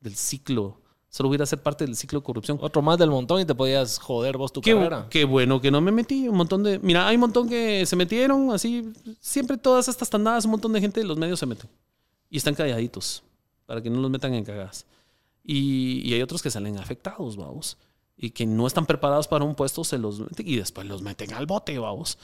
del 0.00 0.16
ciclo. 0.16 0.80
Solo 1.12 1.28
voy 1.28 1.34
a 1.34 1.36
ir 1.36 1.42
a 1.42 1.46
ser 1.46 1.62
parte 1.62 1.84
del 1.84 1.94
ciclo 1.94 2.20
de 2.20 2.24
corrupción. 2.24 2.58
Otro 2.62 2.80
más 2.80 2.96
del 2.96 3.10
montón 3.10 3.38
y 3.38 3.44
te 3.44 3.54
podías 3.54 3.98
joder 3.98 4.38
vos 4.38 4.50
tu 4.50 4.62
Qué, 4.62 4.72
carrera. 4.72 5.06
qué 5.10 5.26
bueno 5.26 5.60
que 5.60 5.70
no 5.70 5.82
me 5.82 5.92
metí. 5.92 6.26
Un 6.26 6.38
montón 6.38 6.62
de. 6.62 6.78
Mira, 6.78 7.06
hay 7.06 7.16
un 7.16 7.20
montón 7.20 7.50
que 7.50 7.84
se 7.84 7.96
metieron, 7.96 8.50
así. 8.50 8.90
Siempre 9.20 9.58
todas 9.58 9.88
estas 9.88 10.08
tandadas, 10.08 10.46
un 10.46 10.52
montón 10.52 10.72
de 10.72 10.80
gente 10.80 11.00
de 11.00 11.06
los 11.06 11.18
medios 11.18 11.38
se 11.38 11.44
meten. 11.44 11.68
Y 12.30 12.38
están 12.38 12.54
calladitos. 12.54 13.22
Para 13.66 13.82
que 13.82 13.90
no 13.90 14.00
los 14.00 14.10
metan 14.10 14.32
en 14.32 14.42
cagadas. 14.42 14.86
Y, 15.44 16.00
y 16.08 16.14
hay 16.14 16.22
otros 16.22 16.40
que 16.40 16.50
salen 16.50 16.78
afectados, 16.78 17.36
vamos. 17.36 17.76
Y 18.16 18.30
que 18.30 18.46
no 18.46 18.66
están 18.66 18.86
preparados 18.86 19.28
para 19.28 19.44
un 19.44 19.54
puesto, 19.54 19.84
se 19.84 19.98
los 19.98 20.18
meten 20.18 20.48
y 20.48 20.56
después 20.56 20.86
los 20.86 21.02
meten 21.02 21.34
al 21.34 21.44
bote, 21.44 21.78
vamos. 21.78 22.16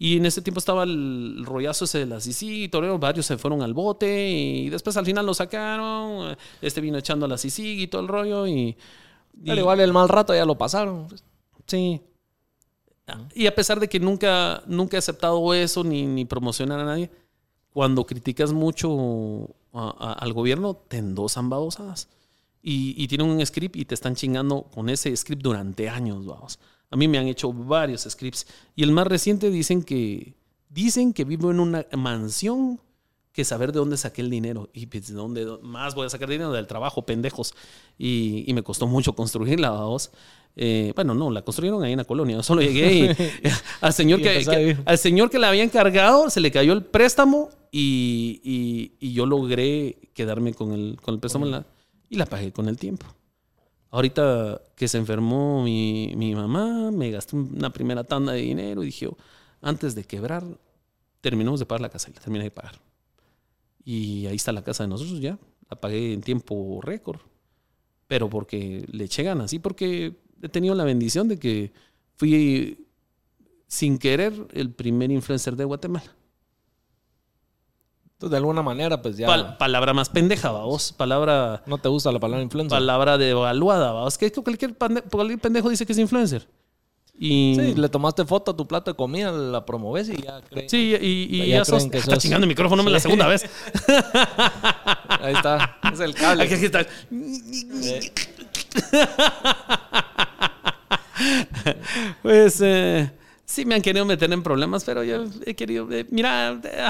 Y 0.00 0.16
en 0.18 0.26
ese 0.26 0.42
tiempo 0.42 0.60
estaba 0.60 0.84
el 0.84 1.42
rollazo 1.44 1.84
ese 1.84 1.98
de 1.98 2.06
la 2.06 2.20
CICI, 2.20 2.68
Torero, 2.68 2.98
varios 3.00 3.26
se 3.26 3.36
fueron 3.36 3.62
al 3.62 3.74
bote 3.74 4.30
y 4.30 4.70
después 4.70 4.96
al 4.96 5.04
final 5.04 5.26
lo 5.26 5.34
sacaron. 5.34 6.36
Este 6.62 6.80
vino 6.80 6.98
echando 6.98 7.26
a 7.26 7.28
la 7.28 7.36
CICI 7.36 7.82
y 7.82 7.86
todo 7.88 8.02
el 8.02 8.08
rollo. 8.08 8.46
Y, 8.46 8.52
y- 8.52 8.76
Pero 9.44 9.60
igual 9.60 9.80
el 9.80 9.92
mal 9.92 10.08
rato 10.08 10.32
ya 10.34 10.44
lo 10.44 10.56
pasaron. 10.56 11.08
Sí. 11.66 12.00
Y 13.34 13.46
a 13.46 13.54
pesar 13.54 13.80
de 13.80 13.88
que 13.88 13.98
nunca, 13.98 14.62
nunca 14.66 14.96
he 14.96 14.98
aceptado 14.98 15.52
eso 15.54 15.82
ni, 15.82 16.04
ni 16.06 16.24
promocionar 16.26 16.78
a 16.80 16.84
nadie, 16.84 17.10
cuando 17.72 18.04
criticas 18.04 18.52
mucho 18.52 19.48
a- 19.72 19.94
a- 19.98 20.12
al 20.12 20.32
gobierno, 20.32 20.74
te 20.74 20.98
endosan 20.98 21.48
babosadas. 21.50 22.08
Y, 22.62 22.94
y 23.02 23.08
tienen 23.08 23.28
un 23.28 23.44
script 23.46 23.76
y 23.76 23.84
te 23.84 23.94
están 23.94 24.14
chingando 24.14 24.62
con 24.74 24.90
ese 24.90 25.16
script 25.16 25.42
durante 25.42 25.88
años, 25.88 26.24
vamos. 26.26 26.58
A 26.90 26.96
mí 26.96 27.06
me 27.08 27.18
han 27.18 27.26
hecho 27.26 27.52
varios 27.52 28.02
scripts. 28.08 28.46
Y 28.74 28.82
el 28.82 28.92
más 28.92 29.06
reciente 29.06 29.50
dicen 29.50 29.82
que, 29.82 30.34
dicen 30.70 31.12
que 31.12 31.24
vivo 31.24 31.50
en 31.50 31.60
una 31.60 31.86
mansión 31.96 32.80
que 33.32 33.44
saber 33.44 33.72
de 33.72 33.78
dónde 33.78 33.96
saqué 33.96 34.22
el 34.22 34.30
dinero. 34.30 34.68
Y 34.72 34.86
pues, 34.86 35.08
de 35.08 35.14
dónde 35.14 35.46
más 35.62 35.94
voy 35.94 36.06
a 36.06 36.10
sacar 36.10 36.28
dinero 36.28 36.50
del 36.52 36.66
trabajo, 36.66 37.02
pendejos. 37.06 37.54
Y, 37.98 38.44
y 38.46 38.54
me 38.54 38.62
costó 38.62 38.86
mucho 38.86 39.14
construirla, 39.14 39.70
vamos. 39.70 40.10
Eh, 40.56 40.92
bueno, 40.96 41.14
no, 41.14 41.30
la 41.30 41.42
construyeron 41.42 41.84
ahí 41.84 41.92
en 41.92 41.98
la 41.98 42.04
colonia. 42.04 42.36
Yo 42.36 42.42
solo 42.42 42.62
llegué 42.62 42.92
y 42.92 43.48
al 43.80 43.92
señor 43.92 44.20
que, 44.20 44.38
al 44.86 44.98
señor 44.98 45.30
que 45.30 45.38
le 45.38 45.46
había 45.46 45.62
encargado 45.62 46.30
se 46.30 46.40
le 46.40 46.50
cayó 46.50 46.72
el 46.72 46.82
préstamo 46.84 47.50
y, 47.70 48.40
y- 48.98 49.12
yo 49.12 49.24
logré 49.26 49.98
quedarme 50.14 50.54
con 50.54 50.72
el, 50.72 50.98
con 51.00 51.14
el 51.14 51.20
préstamo 51.20 51.44
la- 51.46 51.66
y 52.10 52.16
la 52.16 52.26
pagué 52.26 52.50
con 52.50 52.66
el 52.68 52.76
tiempo. 52.76 53.06
Ahorita 53.90 54.60
que 54.74 54.86
se 54.88 54.98
enfermó 54.98 55.62
mi, 55.62 56.12
mi 56.16 56.34
mamá, 56.34 56.90
me 56.90 57.10
gasté 57.10 57.36
una 57.36 57.70
primera 57.70 58.04
tanda 58.04 58.32
de 58.32 58.40
dinero 58.40 58.82
y 58.82 58.86
dije, 58.86 59.08
antes 59.60 59.94
de 59.94 60.04
quebrar, 60.04 60.44
terminamos 61.20 61.60
de 61.60 61.66
pagar 61.66 61.80
la 61.80 61.88
casa 61.88 62.10
y 62.10 62.14
la 62.14 62.20
terminé 62.20 62.44
de 62.44 62.50
pagar. 62.50 62.80
Y 63.84 64.26
ahí 64.26 64.36
está 64.36 64.52
la 64.52 64.62
casa 64.62 64.84
de 64.84 64.88
nosotros 64.88 65.20
ya. 65.20 65.38
La 65.70 65.80
pagué 65.80 66.12
en 66.12 66.20
tiempo 66.20 66.80
récord. 66.82 67.20
Pero 68.06 68.28
porque 68.28 68.84
le 68.90 69.04
eché 69.04 69.22
ganas. 69.22 69.52
Y 69.54 69.58
porque 69.58 70.14
he 70.42 70.48
tenido 70.48 70.74
la 70.74 70.84
bendición 70.84 71.28
de 71.28 71.38
que 71.38 71.72
fui, 72.16 72.86
sin 73.66 73.98
querer, 73.98 74.34
el 74.52 74.70
primer 74.72 75.10
influencer 75.10 75.56
de 75.56 75.64
Guatemala. 75.64 76.14
Entonces, 78.18 78.32
de 78.32 78.36
alguna 78.38 78.62
manera, 78.62 79.00
pues 79.00 79.16
ya 79.16 79.28
Pal- 79.28 79.56
palabra 79.58 79.94
más 79.94 80.08
pendeja, 80.08 80.50
vos. 80.50 80.92
Palabra, 80.92 81.62
no 81.66 81.78
te 81.78 81.88
gusta 81.88 82.10
la 82.10 82.18
palabra 82.18 82.42
influencer. 82.42 82.76
palabra 82.76 83.16
devaluada, 83.16 83.92
vos. 83.92 84.18
Que 84.18 84.32
cualquier, 84.32 84.74
cualquier 84.74 85.38
pendejo 85.38 85.70
dice 85.70 85.86
que 85.86 85.92
es 85.92 85.98
influencer. 85.98 86.48
Y, 87.16 87.54
Sí, 87.56 87.74
le 87.76 87.88
tomaste 87.88 88.24
foto 88.24 88.50
a 88.50 88.56
tu 88.56 88.66
plato 88.66 88.90
de 88.90 88.96
comida, 88.96 89.30
la 89.30 89.64
promoves 89.64 90.08
y 90.08 90.16
ya 90.20 90.40
crees. 90.40 90.68
Sí, 90.68 90.96
y, 91.00 91.28
y 91.30 91.46
Ya 91.48 91.58
ya, 91.58 91.64
sos, 91.64 91.84
creen 91.86 91.94
está 92.02 92.16
chingando 92.16 92.44
el 92.44 92.48
micrófono 92.48 92.82
la 92.82 92.98
segunda 92.98 93.28
vez. 93.28 93.48
Ahí 95.20 95.34
está. 95.34 95.78
Es 95.92 96.00
el 96.00 96.12
cable. 96.14 96.42
Aquí 96.42 96.54
está. 96.54 96.84
Pues 102.22 102.60
eh, 102.62 103.10
sí 103.44 103.64
me 103.64 103.74
han 103.74 103.82
querido 103.82 104.04
meter 104.04 104.32
en 104.32 104.42
problemas, 104.42 104.84
pero 104.84 105.02
yo 105.04 105.24
he 105.46 105.54
querido. 105.54 105.88
eh, 105.92 106.06
mira, 106.10 106.52
eh, 106.62 106.88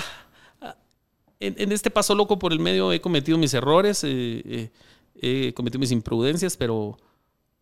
en, 1.41 1.55
en 1.59 1.73
este 1.73 1.91
paso 1.91 2.15
loco 2.15 2.39
por 2.39 2.53
el 2.53 2.61
medio 2.61 2.93
he 2.93 3.01
cometido 3.01 3.39
mis 3.39 3.55
errores, 3.55 4.03
eh, 4.05 4.43
eh, 4.45 4.71
he 5.49 5.55
cometido 5.55 5.81
mis 5.81 5.93
imprudencias, 5.93 6.57
pero, 6.57 6.99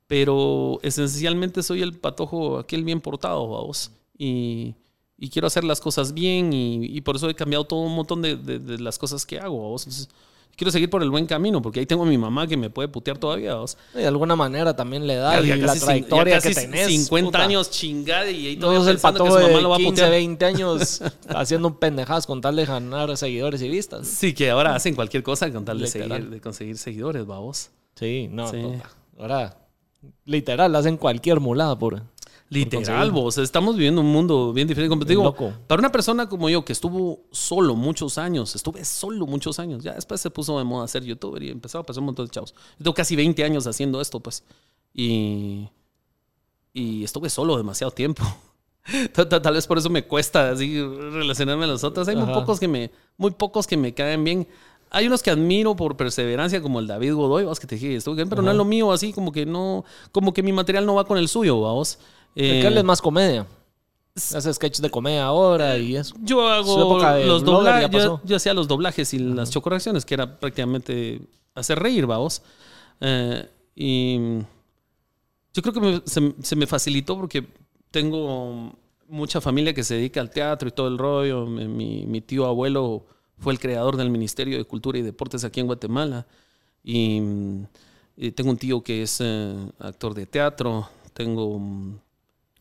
pero 0.06 0.78
esencialmente 0.82 1.62
soy 1.62 1.82
el 1.82 1.98
patojo 1.98 2.58
aquel 2.58 2.84
bien 2.84 3.00
portado, 3.00 3.48
vamos. 3.48 3.90
Y, 4.18 4.74
y 5.18 5.30
quiero 5.30 5.46
hacer 5.48 5.64
las 5.64 5.80
cosas 5.80 6.14
bien 6.14 6.52
y, 6.52 6.86
y 6.86 7.00
por 7.02 7.16
eso 7.16 7.28
he 7.28 7.34
cambiado 7.34 7.64
todo 7.64 7.80
un 7.80 7.94
montón 7.94 8.22
de, 8.22 8.36
de- 8.36 8.58
de 8.58 8.78
las 8.78 8.98
cosas 8.98 9.26
que 9.26 9.38
hago, 9.40 9.62
vamos. 9.62 9.82
Entonces, 9.86 10.08
quiero 10.56 10.70
seguir 10.70 10.90
por 10.90 11.02
el 11.02 11.10
buen 11.10 11.26
camino, 11.26 11.62
porque 11.62 11.80
ahí 11.80 11.86
tengo 11.86 12.02
a 12.02 12.06
mi 12.06 12.18
mamá 12.18 12.46
que 12.46 12.56
me 12.56 12.70
puede 12.70 12.88
putear 12.88 13.18
todavía, 13.18 13.54
vamos. 13.54 13.76
De 13.94 14.06
alguna 14.06 14.34
manera 14.34 14.74
también 14.74 15.06
le 15.06 15.16
da 15.16 15.40
Ya 15.40 15.56
y 15.56 15.60
la 15.60 15.74
trayectoria 15.74 16.40
que 16.40 16.54
tenés. 16.54 16.86
50 16.88 17.26
puta. 17.26 17.42
años 17.42 17.70
chingada 17.70 18.30
y 18.30 18.48
ahí 18.48 18.56
No 18.56 18.62
todavía 18.62 18.80
sos 18.80 18.88
el 18.88 18.94
pensando 18.94 19.24
que 19.24 19.30
pato 19.30 19.40
su 19.40 19.42
mamá 19.46 19.56
de 19.56 19.62
lo 19.62 19.68
va 19.68 19.76
a 19.76 19.78
15, 19.78 19.90
putear. 19.92 20.10
20 20.10 20.44
años 20.44 21.02
haciendo 21.28 21.78
pendejadas 21.78 22.26
con 22.26 22.40
tal 22.40 22.56
de 22.56 22.64
ganar 22.64 23.16
seguidores 23.16 23.62
y 23.62 23.68
vistas. 23.68 24.06
Sí, 24.06 24.32
que 24.34 24.50
ahora 24.50 24.74
hacen 24.74 24.94
cualquier 24.94 25.22
cosa 25.22 25.50
con 25.52 25.64
tal 25.64 25.78
de, 25.78 25.86
seguir, 25.86 26.30
de 26.30 26.40
conseguir 26.40 26.78
seguidores, 26.78 27.26
vamos. 27.26 27.70
Sí, 27.94 28.28
no. 28.30 28.50
Sí. 28.50 28.62
Ahora, 29.18 29.56
literal, 30.24 30.74
hacen 30.74 30.96
cualquier 30.96 31.40
mulada 31.40 31.78
por. 31.78 32.02
Literal, 32.48 33.10
vos. 33.10 33.39
Estamos 33.39 33.74
viviendo 33.77 34.01
un 34.01 34.06
mundo 34.12 34.52
bien 34.52 34.68
diferente. 34.68 34.89
Como 34.90 35.02
te 35.05 35.10
digo, 35.10 35.24
loco. 35.24 35.52
para 35.66 35.81
una 35.81 35.90
persona 35.90 36.28
como 36.28 36.48
yo 36.48 36.64
que 36.64 36.73
estuvo 36.73 37.24
solo 37.32 37.74
muchos 37.74 38.18
años, 38.18 38.55
estuve 38.55 38.85
solo 38.85 39.27
muchos 39.27 39.59
años, 39.59 39.82
ya 39.82 39.94
después 39.94 40.20
se 40.20 40.31
puso 40.31 40.56
de 40.59 40.64
moda 40.64 40.86
ser 40.86 41.05
youtuber 41.05 41.43
y 41.43 41.51
empezó 41.51 41.78
a 41.81 41.82
pasar 41.82 42.01
un 42.02 42.06
montón 42.06 42.27
de 42.27 42.31
chavos. 42.31 42.55
Yo 42.78 42.85
tengo 42.85 42.94
casi 42.94 43.16
20 43.16 43.43
años 43.44 43.66
haciendo 43.66 44.01
esto, 44.01 44.20
pues. 44.20 44.44
Y, 44.94 45.68
y 46.73 47.05
estuve 47.05 47.31
solo 47.31 47.56
demasiado 47.56 47.90
tiempo. 47.90 48.23
Tal, 49.12 49.28
tal- 49.28 49.43
tal 49.43 49.55
vez 49.55 49.66
por 49.66 49.78
eso 49.78 49.90
me 49.90 50.05
cuesta 50.06 50.51
así 50.51 50.81
relacionarme 50.81 51.64
a 51.64 51.66
los 51.66 51.82
otros. 51.82 52.06
Hay 52.06 52.14
muy 52.14 52.27
Ajá. 52.31 52.35
pocos 52.35 52.60
que 52.60 52.68
me, 52.68 52.93
muy 53.16 53.32
pocos 53.32 53.66
que 53.66 53.77
me 53.77 53.93
caen 53.93 54.23
bien. 54.23 54.47
Hay 54.90 55.06
unos 55.06 55.22
que 55.22 55.30
admiro 55.30 55.74
por 55.74 55.96
perseverancia, 55.96 56.62
como 56.62 56.78
el 56.80 56.86
David 56.86 57.14
Godoy, 57.14 57.44
vos 57.44 57.58
que 57.60 57.66
te 57.66 57.74
dije, 57.76 57.88
bien, 57.88 58.28
pero 58.28 58.40
no 58.42 58.50
es 58.50 58.56
lo 58.56 58.64
mío, 58.64 58.92
así 58.92 59.12
como 59.12 59.32
que 59.32 59.44
no, 59.44 59.84
como 60.12 60.32
que 60.32 60.42
mi 60.42 60.52
material 60.52 60.86
no 60.86 60.94
va 60.94 61.04
con 61.04 61.18
el 61.18 61.28
suyo, 61.28 61.60
vamos. 61.60 61.98
¿De 62.34 62.60
qué 62.60 62.68
es 62.78 62.84
más 62.84 63.00
comedia? 63.02 63.46
Hace 64.14 64.54
sketches 64.54 64.80
de 64.80 64.88
comedia 64.90 65.24
ahora 65.24 65.76
y 65.76 65.96
eso. 65.96 66.14
Yo 66.22 66.48
hago 66.48 66.76
los 67.26 67.42
doblajes, 67.44 67.90
yo, 68.24 68.36
hacía 68.36 68.54
los 68.54 68.68
doblajes 68.68 69.12
y 69.12 69.18
las 69.18 69.50
chocorreacciones, 69.50 70.04
que 70.06 70.14
era 70.14 70.38
prácticamente 70.38 71.20
hacer 71.54 71.78
reír, 71.78 72.06
vamos. 72.06 72.40
Eh, 73.00 73.46
y 73.74 74.18
yo 75.52 75.62
creo 75.62 75.72
que 75.74 75.80
me- 75.80 76.02
se, 76.06 76.34
se 76.42 76.56
me 76.56 76.66
facilitó 76.66 77.16
porque 77.18 77.46
tengo 77.90 78.72
mucha 79.08 79.40
familia 79.40 79.74
que 79.74 79.84
se 79.84 79.94
dedica 79.94 80.20
al 80.20 80.30
teatro 80.30 80.68
y 80.68 80.72
todo 80.72 80.88
el 80.88 80.96
rollo. 80.98 81.44
Mi 81.46 82.20
tío 82.22 82.46
abuelo 82.46 83.04
fue 83.38 83.52
el 83.52 83.58
creador 83.58 83.96
del 83.96 84.10
Ministerio 84.10 84.58
de 84.58 84.64
Cultura 84.64 84.98
y 84.98 85.02
Deportes 85.02 85.44
aquí 85.44 85.60
en 85.60 85.66
Guatemala. 85.66 86.26
Y, 86.82 87.20
mm, 87.20 87.66
y 88.16 88.30
tengo 88.32 88.50
un 88.50 88.56
tío 88.56 88.82
que 88.82 89.02
es 89.02 89.18
eh, 89.20 89.54
actor 89.78 90.14
de 90.14 90.26
teatro. 90.26 90.88
Tengo... 91.12 91.58
mm, 91.58 91.98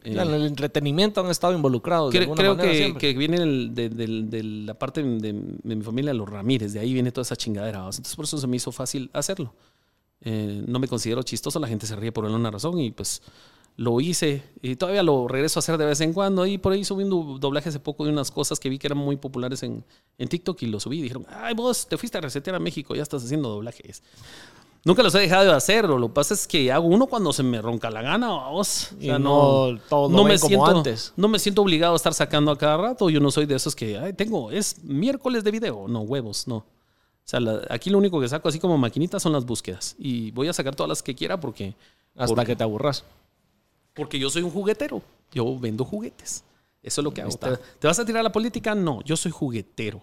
eh, 0.04 0.12
en 0.12 0.20
el 0.20 0.46
entretenimiento 0.46 1.22
han 1.22 1.32
estado 1.32 1.56
involucrados. 1.56 2.14
Cre- 2.14 2.32
creo 2.36 2.56
que, 2.56 3.14
viene 3.18 3.40
de, 3.40 4.44
la 4.44 4.76
parte 4.76 5.02
de, 5.02 5.34
mi 5.34 5.82
familia, 5.82 6.14
los 6.14 6.30
Ramírez, 6.30 6.74
de 6.74 6.80
ahí 6.80 6.94
viene 6.94 7.12
toda 7.12 7.24
esa 7.24 7.36
chingadera. 7.36 7.80
Entonces 7.80 8.16
por 8.16 8.26
eso 8.26 8.38
se 8.38 8.46
me 8.46 8.58
hizo 8.58 8.72
fácil 8.72 9.10
hacerlo. 9.14 9.54
Eh, 10.22 10.64
no 10.68 10.80
me 10.80 10.88
considero 10.88 11.24
chistoso, 11.24 11.60
la 11.60 11.68
gente 11.68 11.88
se 11.88 11.96
ríe 11.96 12.12
por 12.12 12.26
alguna 12.26 12.52
razón 12.52 12.80
y 12.80 12.92
pues 12.92 13.22
lo 13.78 14.00
hice 14.00 14.42
y 14.62 14.76
todavía 14.78 15.04
lo 15.04 15.28
regreso 15.28 15.60
a 15.60 15.62
hacer 15.62 15.78
de 15.78 15.86
vez 15.86 16.00
en 16.02 16.14
cuando 16.14 16.46
y 16.46 16.58
por 16.58 16.72
ahí 16.72 16.86
subí 16.86 17.04
un 17.04 17.40
doblaje 17.40 17.70
hace 17.70 17.80
poco 17.80 18.06
de 18.06 18.12
unas 18.12 18.32
cosas 18.32 18.60
que 18.60 18.70
vi 18.70 18.78
que 18.80 18.88
eran 18.88 18.98
muy 18.98 19.18
populares 19.18 19.64
en, 19.64 19.84
en 20.18 20.28
TikTok 20.30 20.62
y 20.64 20.68
lo 20.68 20.80
subí 20.80 21.00
y 21.00 21.02
dijeron, 21.02 21.26
ay 21.30 21.54
vos 21.54 21.86
te 21.88 21.98
fuiste 21.98 22.18
a 22.18 22.22
resetear 22.22 22.56
a 22.56 22.60
México, 22.60 22.96
ya 22.96 23.04
estás 23.04 23.24
haciendo 23.26 23.50
doblajes. 23.50 24.02
Nunca 24.86 25.02
los 25.02 25.16
he 25.16 25.20
dejado 25.20 25.46
de 25.46 25.52
hacer, 25.52 25.90
lo 25.90 26.08
que 26.08 26.14
pasa 26.14 26.36
es 26.36 26.46
que 26.46 26.72
hago 26.72 26.88
uno 26.88 27.08
cuando 27.08 27.34
se 27.34 27.42
me 27.42 27.60
ronca 27.60 27.90
la 27.90 28.04
gana, 28.04 28.28
vos. 28.50 28.92
O 28.98 29.02
sea, 29.02 29.18
no 29.18 29.80
todos 29.90 30.12
lo 30.12 30.24
ven 30.24 30.38
como 30.38 30.48
siento, 30.48 30.66
antes. 30.78 31.12
no 31.18 31.28
me 31.28 31.40
siento 31.40 31.64
obligado 31.64 31.94
a 31.94 31.96
estar 31.96 32.14
sacando 32.14 32.52
a 32.52 32.58
cada 32.58 32.78
rato. 32.78 33.10
Yo 33.10 33.20
no 33.20 33.32
soy 33.32 33.48
de 33.48 33.56
esos 33.56 33.76
que, 33.76 33.98
ay, 33.98 34.14
tengo, 34.14 34.52
es 34.52 34.84
miércoles 34.84 35.44
de 35.44 35.50
video. 35.50 35.88
No, 35.88 36.02
huevos, 36.02 36.48
no. 36.48 36.58
O 36.58 36.66
sea, 37.24 37.40
la- 37.40 37.62
aquí 37.72 37.90
lo 37.90 37.98
único 37.98 38.22
que 38.22 38.30
saco 38.30 38.48
así 38.48 38.60
como 38.60 38.78
maquinita 38.78 39.20
son 39.20 39.34
las 39.34 39.44
búsquedas. 39.44 39.96
Y 39.98 40.30
voy 40.32 40.50
a 40.50 40.54
sacar 40.54 40.76
todas 40.76 40.88
las 40.88 41.02
que 41.02 41.16
quiera 41.16 41.40
porque, 41.40 41.74
Hasta 42.16 42.46
que 42.46 42.56
te 42.56 42.62
aburras. 42.64 43.04
Porque 43.96 44.20
yo 44.20 44.30
soy 44.30 44.44
un 44.44 44.52
juguetero. 44.52 45.02
Yo 45.32 45.58
vendo 45.60 45.84
juguetes. 45.84 46.44
Eso 46.84 47.02
es 47.02 47.04
lo 47.04 47.12
que 47.12 47.22
hago. 47.22 47.32
¿Te, 47.32 47.58
te 47.80 47.88
vas 47.88 47.98
a 47.98 48.06
tirar 48.06 48.20
a 48.20 48.24
la 48.24 48.32
política? 48.32 48.76
No, 48.76 49.02
yo 49.02 49.18
soy 49.18 49.32
juguetero. 49.32 50.02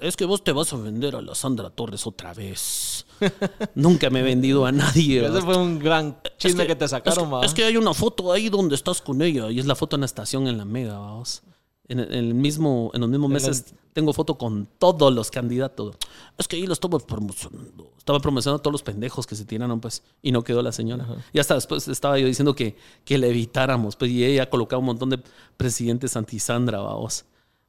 Es 0.00 0.16
que 0.16 0.24
vos 0.24 0.42
te 0.42 0.50
vas 0.50 0.72
a 0.72 0.76
vender 0.76 1.14
a 1.14 1.22
la 1.22 1.34
Sandra 1.34 1.70
Torres 1.70 2.04
otra 2.04 2.34
vez. 2.34 3.06
Nunca 3.76 4.10
me 4.10 4.20
he 4.20 4.22
vendido 4.22 4.66
a 4.66 4.72
nadie. 4.72 5.24
Ese 5.24 5.42
fue 5.42 5.56
un 5.56 5.78
gran 5.78 6.20
chisme 6.38 6.62
Es 6.62 6.68
que, 6.68 6.74
te 6.74 6.88
sacaron, 6.88 7.34
es 7.34 7.40
que, 7.40 7.46
es 7.46 7.54
que 7.54 7.64
hay 7.64 7.76
una 7.76 7.94
foto 7.94 8.32
ahí 8.32 8.48
donde 8.48 8.74
estás 8.74 9.00
con 9.00 9.22
ella 9.22 9.48
y 9.50 9.60
es 9.60 9.66
la 9.66 9.76
foto 9.76 9.96
en 9.96 10.00
la 10.00 10.06
estación 10.06 10.48
en 10.48 10.58
la 10.58 10.64
Mega, 10.64 10.98
vamos. 10.98 11.42
En, 11.90 11.98
el- 12.00 12.34
mismo, 12.34 12.90
en 12.94 13.00
los 13.00 13.10
mismos 13.10 13.28
meses 13.30 13.74
tengo 13.92 14.12
foto 14.12 14.38
con 14.38 14.68
todos 14.78 15.12
los 15.12 15.30
candidatos. 15.30 15.96
Es 16.38 16.46
que 16.46 16.56
ahí 16.56 16.66
lo 16.66 16.72
estaba 16.72 16.98
promocionando. 17.00 17.92
Estaba 17.98 18.20
promocionando 18.20 18.60
a 18.60 18.62
todos 18.62 18.72
los 18.72 18.82
pendejos 18.82 19.26
que 19.26 19.34
se 19.34 19.44
tiraron, 19.44 19.80
pues, 19.80 20.02
y 20.22 20.30
no 20.32 20.42
quedó 20.44 20.62
la 20.62 20.70
señora. 20.72 21.06
Y 21.32 21.40
hasta 21.40 21.54
después 21.54 21.88
estaba 21.88 22.18
yo 22.18 22.26
diciendo 22.26 22.54
que, 22.54 22.76
que 23.04 23.18
le 23.18 23.28
evitáramos, 23.28 23.96
pues, 23.96 24.10
y 24.12 24.24
ella 24.24 24.44
ha 24.44 24.50
colocado 24.50 24.78
un 24.80 24.86
montón 24.86 25.10
de 25.10 25.20
presidentes 25.56 26.16
anti-Sandra, 26.16 26.78
vamos. 26.80 27.24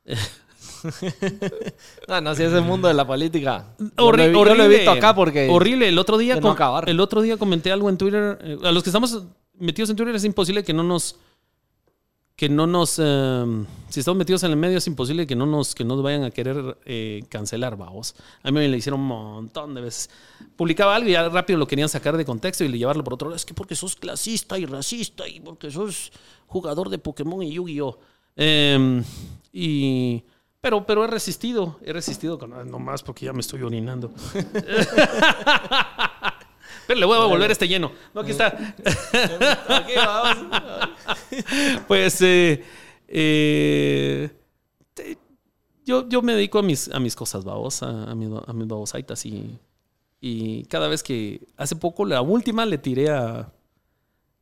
No, 2.07 2.22
no, 2.22 2.35
si 2.35 2.43
es 2.43 2.53
el 2.53 2.61
mundo 2.64 2.88
de 2.88 2.93
la 2.93 3.06
política. 3.06 3.68
Yo 3.80 3.88
Horri- 3.98 4.31
lo 4.31 4.43
he- 4.43 4.48
yo 4.48 4.56
lo 4.56 4.64
he 4.64 4.68
visto 4.68 4.91
acá 4.91 5.14
porque... 5.14 5.48
horrible 5.49 5.88
el 5.88 5.98
otro 5.98 6.18
día 6.18 6.35
no 6.39 6.52
acabar. 6.52 6.89
el 6.89 6.99
otro 6.99 7.22
día 7.22 7.38
comenté 7.38 7.72
algo 7.72 7.89
en 7.89 7.98
Twitter 7.98 8.38
eh, 8.41 8.57
a 8.64 8.72
los 8.72 8.84
que 8.84 8.89
estamos 8.89 9.23
metidos 9.60 9.89
en 9.91 9.95
Twitter 9.95 10.15
es 10.15 10.23
imposible 10.23 10.64
que 10.64 10.73
no 10.73 10.84
nos 10.84 11.18
que 12.36 12.49
no 12.49 12.66
nos 12.66 12.99
eh, 12.99 13.66
si 13.90 13.99
estamos 13.99 14.18
metidos 14.18 14.44
en 14.44 14.52
el 14.52 14.58
medio 14.58 14.78
es 14.78 14.88
imposible 14.88 15.28
que 15.28 15.36
no 15.36 15.45
nos 15.45 15.76
que 15.76 15.84
nos 15.84 16.02
vayan 16.02 16.24
a 16.24 16.32
querer 16.32 16.78
eh, 16.86 17.24
cancelar 17.30 17.78
vamos 17.78 18.16
a 18.41 18.49
mí 18.49 18.60
me 18.60 18.68
le 18.68 18.78
hicieron 18.78 18.99
un 19.02 19.08
montón 19.08 19.76
de 19.76 19.82
veces. 19.82 20.10
Publicaba 20.56 20.95
algo 20.95 21.10
y 21.10 21.14
ya 21.14 21.30
rápido 21.30 21.60
lo 21.60 21.68
querían 21.68 21.90
sacar 21.90 22.18
de 22.18 22.26
contexto 22.26 22.64
y 22.64 22.68
le 22.68 22.78
llevarlo 22.78 23.03
por 23.03 23.14
otro 23.14 23.30
lado. 23.30 23.36
Es 23.36 23.45
que 23.45 23.53
porque 23.53 23.76
sos 23.76 23.95
clasista 23.95 24.58
y 24.58 24.66
racista 24.66 25.28
y 25.28 25.40
porque 25.40 25.70
sos 25.72 26.12
jugador 26.48 26.90
de 26.90 26.98
Pokémon 26.98 27.44
y 27.44 27.53
Yu-Gi-Oh 27.53 27.99
Eh, 28.38 29.03
y 29.53 30.24
pero 30.62 30.86
pero 30.86 31.03
he 31.03 31.08
resistido 31.08 31.78
he 31.84 31.91
resistido 31.91 32.40
con 32.40 32.52
no 32.70 32.80
más 32.80 33.03
porque 33.03 33.26
ya 33.26 33.34
me 33.34 33.41
estoy 33.41 33.62
orinando 33.62 34.14
pero 36.91 36.99
le 36.99 37.05
voy 37.05 37.18
a 37.18 37.26
volver 37.26 37.49
este 37.51 37.68
lleno. 37.69 37.91
No, 38.13 38.22
aquí 38.22 38.31
está. 38.31 38.47
Aquí 39.69 39.93
vamos. 39.95 40.57
Pues 41.88 42.22
eh, 42.22 42.63
eh, 43.07 44.30
te- 44.93 45.18
yo, 45.85 46.07
yo 46.09 46.22
me 46.22 46.34
dedico 46.34 46.59
a 46.59 46.61
mis, 46.63 46.89
a 46.89 46.99
mis 46.99 47.15
cosas, 47.15 47.43
babos, 47.43 47.81
a, 47.84 48.11
a 48.11 48.15
mis, 48.15 48.30
a 48.45 48.53
mis 48.53 48.68
babosaitas 48.68 49.26
y, 49.26 49.57
y 50.19 50.63
cada 50.65 50.88
vez 50.88 51.03
que 51.03 51.41
hace 51.57 51.76
poco 51.76 52.05
la 52.05 52.22
última 52.22 52.65
le 52.65 52.77
tiré 52.77 53.09
a 53.09 53.51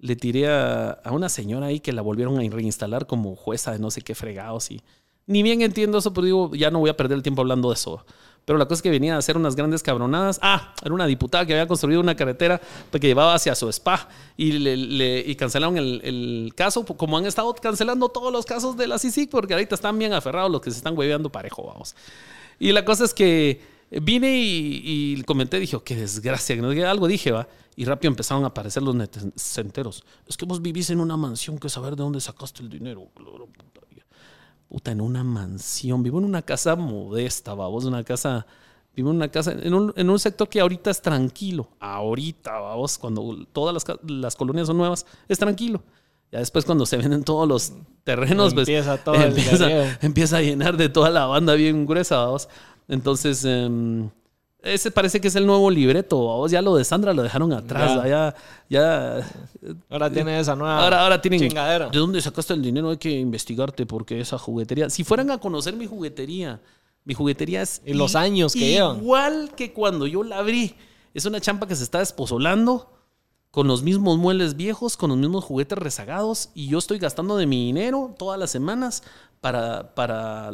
le 0.02 0.16
tiré 0.16 0.48
a, 0.48 0.92
a 0.92 1.12
una 1.12 1.28
señora 1.30 1.68
ahí 1.68 1.80
que 1.82 1.92
la 1.92 2.02
volvieron 2.02 2.38
a 2.40 2.50
reinstalar 2.50 3.06
como 3.06 3.36
jueza 3.36 3.74
de 3.74 3.80
no 3.80 3.92
sé 3.92 4.02
qué 4.02 4.16
fregados 4.16 4.72
y 4.72 4.82
ni 5.28 5.44
bien 5.44 5.62
entiendo 5.62 5.98
eso, 6.00 6.14
pero 6.14 6.26
digo, 6.26 6.56
ya 6.56 6.72
no 6.72 6.80
voy 6.80 6.90
a 6.90 6.98
perder 6.98 7.18
el 7.18 7.22
tiempo 7.24 7.42
hablando 7.42 7.70
de 7.70 7.76
eso. 7.76 8.04
Pero 8.46 8.58
la 8.58 8.66
cosa 8.66 8.76
es 8.76 8.82
que 8.82 8.90
venía 8.90 9.16
a 9.16 9.20
hacer 9.20 9.38
unas 9.38 9.56
grandes 9.56 9.84
cabronadas. 9.84 10.40
Ah, 10.42 10.74
era 10.84 10.94
una 10.94 11.06
diputada 11.06 11.46
que 11.46 11.54
había 11.54 11.68
construido 11.68 12.02
una 12.02 12.16
carretera 12.16 12.60
que 12.92 13.00
llevaba 13.08 13.36
hacia 13.36 13.54
su 13.54 13.70
spa 13.70 14.10
y, 14.38 14.54
le, 14.54 15.36
cancelaron 15.36 15.78
el, 15.78 16.52
caso, 16.56 16.86
como 16.86 17.18
han 17.18 17.26
estado 17.26 17.54
cancelando 17.54 18.10
todos 18.10 18.34
los 18.34 18.46
casos 18.46 18.76
de 18.76 18.88
la 18.88 18.98
CICIC, 18.98 19.30
porque 19.30 19.54
ahorita 19.54 19.76
están 19.76 20.00
bien 20.00 20.14
aferrados 20.14 20.52
los 20.52 20.62
que 20.62 20.72
se 20.72 20.78
están 20.78 20.98
hueveando 20.98 21.32
parejo, 21.32 21.64
vamos. 21.68 21.96
Y 22.60 22.72
la 22.72 22.84
cosa 22.84 23.06
es 23.06 23.14
que 23.14 23.62
vine 23.92 24.38
y, 24.38 25.16
y 25.18 25.24
comenté, 25.24 25.60
dije, 25.60 25.76
"Oh, 25.76 25.84
qué 25.84 25.96
desgracia, 25.96 26.56
que 26.56 26.62
no 26.62 26.70
algo, 26.90 27.08
dije, 27.08 27.32
va. 27.32 27.48
Y 27.76 27.86
rápido 27.86 28.10
empezaron 28.10 28.44
a 28.44 28.48
aparecer 28.48 28.84
los 28.84 28.94
netecenteros. 28.94 30.04
Es 30.28 30.36
que 30.36 30.46
vos 30.46 30.62
vivís 30.62 30.90
en 30.90 31.00
una 31.00 31.16
mansión 31.16 31.58
que 31.58 31.70
saber 31.70 31.96
de 31.96 32.04
dónde 32.04 32.20
sacaste 32.20 32.62
el 32.62 32.70
dinero. 32.70 33.08
Puta. 34.70 34.92
En 34.92 35.02
una 35.02 35.24
mansión. 35.24 36.04
Vivo 36.04 36.20
en 36.20 36.26
una 36.26 36.42
casa 36.44 36.76
modesta, 36.76 37.54
vamos, 37.54 37.84
una 37.86 38.04
casa. 38.04 38.46
Vivo 38.96 39.10
en 39.10 39.18
una 39.18 39.30
casa, 39.30 39.52
en 39.52 39.74
un, 39.74 39.94
en 39.96 40.10
un 40.10 40.20
sector 40.20 40.48
que 40.48 40.60
ahorita 40.60 40.90
es 40.90 41.02
tranquilo. 41.02 41.70
Ahorita, 41.80 42.60
vamos, 42.60 42.98
cuando 42.98 43.46
todas 43.52 43.74
las, 43.74 43.86
las 44.08 44.36
colonias 44.36 44.68
son 44.68 44.78
nuevas, 44.78 45.06
es 45.28 45.38
tranquilo. 45.38 45.84
Ya 46.32 46.40
después 46.40 46.64
cuando 46.64 46.86
se 46.86 46.98
venden 46.98 47.24
todos 47.24 47.48
los 47.48 47.74
terrenos, 48.04 48.54
pues 48.54 48.68
Empieza 48.68 48.98
todo 49.04 49.16
el 49.16 49.24
empieza, 49.24 49.98
empieza 50.02 50.38
a 50.38 50.42
llenar 50.42 50.78
de 50.78 50.90
toda 50.90 51.10
la 51.10 51.26
banda 51.26 51.56
bien 51.56 51.86
gruesa, 51.86 52.18
vamos. 52.18 52.50
Entonces, 52.88 53.44
em, 53.46 54.10
ese 54.62 54.92
parece 54.92 55.22
que 55.22 55.30
es 55.30 55.36
el 55.36 55.46
nuevo 55.46 55.70
libreto, 55.72 56.28
vamos. 56.28 56.52
Ya 56.52 56.62
lo 56.62 56.76
de 56.76 56.84
Sandra 56.84 57.14
lo 57.14 57.24
dejaron 57.24 57.54
atrás, 57.54 57.96
Ya. 58.04 58.08
ya, 58.08 58.36
ya, 58.70 59.32
Ahora 59.90 60.10
tiene 60.12 60.40
esa 60.40 60.56
nueva 60.56 60.84
Ahora, 60.84 61.02
ahora 61.04 61.22
tienen. 61.22 61.40
chingadera. 61.40 61.90
¿De 61.90 61.98
dónde 62.00 62.22
sacaste 62.22 62.54
el 62.54 62.62
dinero? 62.62 62.90
Hay 62.90 62.98
que 62.98 63.12
investigarte 63.12 63.86
porque 63.86 64.20
esa 64.20 64.38
juguetería. 64.38 64.90
Si 64.90 65.04
fueran 65.04 65.32
a 65.32 65.38
conocer 65.38 65.76
mi 65.76 65.86
juguetería, 65.88 66.62
mi 67.06 67.14
juguetería 67.14 67.62
es. 67.62 67.82
Y 67.86 67.94
los 67.94 68.16
años 68.16 68.54
que 68.54 68.68
llevan. 68.72 68.98
Igual 68.98 69.52
que 69.56 69.72
cuando 69.74 70.08
yo 70.08 70.24
la 70.24 70.40
abrí. 70.40 70.76
Es 71.14 71.26
una 71.26 71.40
champa 71.42 71.68
que 71.68 71.76
se 71.76 71.84
está 71.84 72.00
despozolando 72.00 72.92
con 73.52 73.66
los 73.68 73.82
mismos 73.82 74.18
muebles 74.20 74.56
viejos, 74.56 74.96
con 74.96 75.10
los 75.10 75.18
mismos 75.18 75.44
juguetes 75.44 75.78
rezagados. 75.78 76.50
Y 76.54 76.68
yo 76.68 76.78
estoy 76.78 77.00
gastando 77.00 77.36
de 77.38 77.48
mi 77.48 77.66
dinero 77.66 78.14
todas 78.20 78.38
las 78.40 78.52
semanas 78.52 79.04
para, 79.42 79.96
para, 79.96 80.52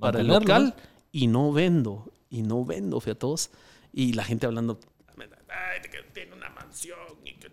para 0.00 0.20
el 0.20 0.26
local 0.26 0.74
y 1.12 1.26
no 1.28 1.52
vendo. 1.52 2.10
Y 2.30 2.42
no 2.42 2.64
vendo, 2.64 3.00
fiatos. 3.00 3.50
Y 3.92 4.12
la 4.14 4.24
gente 4.24 4.46
hablando. 4.46 4.78
"Ay, 5.18 5.80
que 5.90 5.98
tiene 6.12 6.34
una 6.34 6.50
mansión 6.50 6.98
y 7.24 7.32
que. 7.34 7.52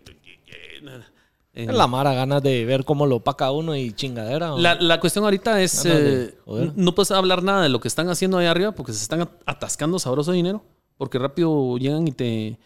Eh, 1.54 1.66
La 1.70 1.86
Mara 1.86 2.14
ganas 2.14 2.42
de 2.42 2.64
ver 2.64 2.84
cómo 2.84 3.04
lo 3.06 3.20
paca 3.22 3.50
uno 3.50 3.76
y 3.76 3.92
chingadera. 3.92 4.52
la, 4.56 4.74
la 4.74 4.98
cuestión 5.00 5.24
ahorita 5.24 5.60
es, 5.60 5.82
de 5.82 6.24
eh, 6.46 6.72
no 6.76 6.94
puedes 6.94 7.10
hablar 7.10 7.42
nada 7.42 7.62
de 7.62 7.68
lo 7.68 7.78
que 7.78 7.88
están 7.88 8.08
haciendo 8.08 8.38
ahí 8.38 8.46
arriba 8.46 8.72
porque 8.72 8.92
se 8.94 9.02
están 9.02 9.20
at- 9.20 9.30
atascando 9.44 9.98
sabroso 9.98 10.32
dinero, 10.32 10.64
porque 10.96 11.18
rápido 11.18 11.76
llegan 11.76 12.08
y 12.08 12.12
te... 12.12 12.58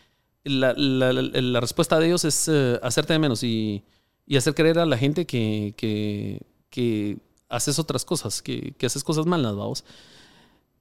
La, 0.44 0.72
la- 0.74 1.12
la- 1.12 1.22
la 1.22 1.60
respuesta 1.60 1.98
de 1.98 2.06
ellos 2.06 2.24
es 2.24 2.46
eh, 2.48 2.78
hacerte 2.80 3.12
de 3.12 3.18
menos 3.18 3.42
y, 3.42 3.82
y 4.24 4.36
hacer 4.36 4.54
creer 4.54 4.78
a 4.78 4.86
la 4.86 4.96
gente 4.96 5.26
que, 5.26 5.74
que, 5.76 6.42
que 6.70 7.18
haces 7.48 7.80
otras 7.80 8.04
cosas, 8.04 8.40
que, 8.40 8.72
que 8.78 8.86
haces 8.86 9.02
cosas 9.02 9.26
malas, 9.26 9.56
vamos. 9.56 9.84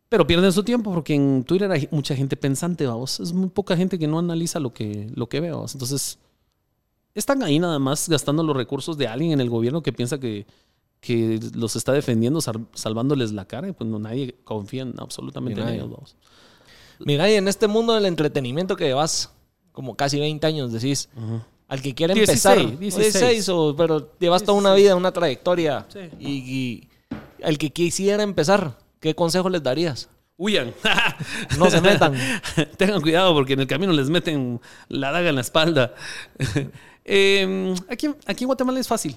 Pero 0.10 0.28
pierden 0.28 0.52
su 0.54 0.64
tiempo 0.64 0.94
porque 0.94 1.16
en 1.16 1.44
Twitter 1.44 1.72
hay 1.72 1.88
mucha 1.92 2.16
gente 2.16 2.38
pensante, 2.38 2.86
vamos. 2.86 3.20
Es 3.20 3.34
muy 3.34 3.50
poca 3.50 3.76
gente 3.76 3.98
que 3.98 4.08
no 4.08 4.20
analiza 4.20 4.60
lo 4.60 4.74
que, 4.74 5.10
lo 5.16 5.28
que 5.28 5.40
ve, 5.40 5.52
vamos. 5.52 5.74
Entonces, 5.74 6.20
están 7.16 7.42
ahí 7.44 7.60
nada 7.60 7.80
más 7.80 8.08
gastando 8.08 8.44
los 8.44 8.56
recursos 8.56 8.98
de 8.98 9.08
alguien 9.08 9.32
en 9.32 9.42
el 9.42 9.50
gobierno 9.50 9.82
que 9.82 9.92
piensa 9.94 10.20
que, 10.20 10.46
que 11.00 11.40
los 11.56 11.76
está 11.76 11.92
defendiendo, 11.92 12.40
sal- 12.42 12.68
salvándoles 12.74 13.32
la 13.32 13.46
cara, 13.46 13.68
y 13.68 13.72
pues 13.72 13.90
no, 13.90 13.98
nadie 14.00 14.36
confía 14.44 14.84
en 14.84 14.94
absolutamente 15.00 15.62
en 15.62 15.70
ellos. 15.70 15.90
vamos. 15.90 16.16
Mira, 17.00 17.30
y 17.30 17.34
en 17.36 17.48
este 17.48 17.68
mundo 17.68 17.94
del 17.94 18.06
entretenimiento 18.06 18.76
que 18.76 18.86
llevas 18.86 19.32
como 19.72 19.96
casi 19.96 20.20
20 20.20 20.46
años, 20.48 20.72
decís, 20.72 21.10
al 21.68 21.82
que 21.82 21.94
quiere 21.96 22.14
16, 22.14 22.46
empezar, 22.46 22.80
16. 22.80 23.14
16, 23.14 23.50
o, 23.50 23.76
pero 23.76 24.12
llevas 24.20 24.44
toda 24.44 24.58
una 24.58 24.74
vida, 24.76 24.96
una 24.96 25.12
trayectoria, 25.12 25.86
Sí. 25.90 26.00
y, 26.20 26.30
y 26.30 26.90
al 27.44 27.58
que 27.58 27.72
quisiera 27.72 28.24
empezar, 28.24 28.78
¿qué 29.00 29.14
consejo 29.16 29.50
les 29.50 29.62
darías? 29.64 30.10
Huyan. 30.38 30.74
No 31.58 31.70
se 31.70 31.80
metan. 31.82 32.14
Tengan 32.78 33.02
cuidado 33.02 33.34
porque 33.34 33.54
en 33.54 33.62
el 33.62 33.68
camino 33.68 33.94
les 33.94 34.10
meten 34.10 34.60
la 34.90 35.12
daga 35.12 35.30
en 35.30 35.36
la 35.36 35.42
espalda. 35.42 35.94
Eh, 37.08 37.76
aquí, 37.88 38.08
aquí 38.26 38.46
en 38.46 38.48
Guatemala 38.48 38.80
es 38.80 38.88
fácil. 38.88 39.16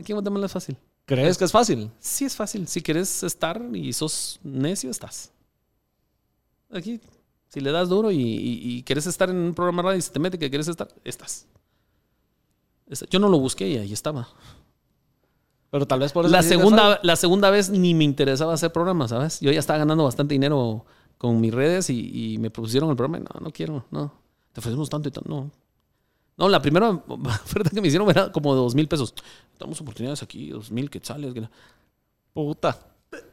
Aquí 0.00 0.10
en 0.10 0.16
Guatemala 0.16 0.46
es 0.46 0.52
fácil. 0.52 0.76
¿Crees 1.04 1.38
que 1.38 1.44
es 1.44 1.52
fácil? 1.52 1.92
Sí 2.00 2.24
es 2.24 2.34
fácil. 2.34 2.66
Si 2.66 2.82
quieres 2.82 3.22
estar 3.22 3.62
y 3.72 3.92
sos 3.92 4.40
necio, 4.42 4.90
estás. 4.90 5.30
Aquí, 6.72 7.00
si 7.46 7.60
le 7.60 7.70
das 7.70 7.88
duro 7.88 8.10
y, 8.10 8.16
y- 8.20 8.60
y 8.78 8.82
quieres 8.82 9.06
estar 9.06 9.30
en 9.30 9.36
un 9.36 9.54
programa 9.54 9.82
radio 9.82 9.98
y 9.98 10.02
se 10.02 10.10
te 10.10 10.18
mete 10.18 10.38
que 10.40 10.48
quieres 10.50 10.66
estar, 10.66 10.88
estás. 11.04 11.46
Está- 12.88 13.06
Yo 13.10 13.20
no 13.20 13.28
lo 13.28 13.38
busqué 13.38 13.68
y 13.68 13.76
ahí 13.78 13.92
estaba. 13.92 14.26
Pero 15.72 15.86
tal 15.86 15.98
vez 16.00 16.12
por 16.12 16.24
eso 16.24 16.32
La 16.32 16.42
segunda, 16.42 17.00
la 17.02 17.16
segunda 17.16 17.50
vez 17.50 17.68
ni 17.70 17.94
me 17.94 18.04
interesaba 18.04 18.52
hacer 18.54 18.70
programas, 18.72 19.10
¿sabes? 19.10 19.40
Yo 19.40 19.50
ya 19.50 19.58
estaba 19.58 19.78
ganando 19.80 20.04
bastante 20.04 20.34
dinero 20.34 20.84
con 21.18 21.40
mis 21.40 21.52
redes 21.52 21.90
y, 21.90 22.34
y 22.34 22.38
me 22.38 22.50
propusieron 22.50 22.90
el 22.90 22.96
programa. 22.96 23.18
y 23.18 23.34
No, 23.34 23.40
no 23.46 23.50
quiero, 23.50 23.84
no. 23.90 24.12
Te 24.52 24.60
ofrecemos 24.60 24.88
tanto 24.90 25.08
y 25.08 25.12
tanto. 25.12 25.28
No. 25.28 25.50
No, 26.36 26.48
la 26.48 26.60
primera 26.62 26.90
oferta 27.08 27.70
que 27.70 27.80
me 27.80 27.88
hicieron 27.88 28.08
era 28.10 28.30
como 28.30 28.54
dos 28.54 28.74
mil 28.74 28.86
pesos. 28.86 29.12
Damos 29.58 29.80
oportunidades 29.80 30.22
aquí, 30.22 30.50
dos 30.50 30.70
mil 30.70 30.88
quetzales. 30.90 31.34
que- 31.34 31.48
Puta. 32.34 32.78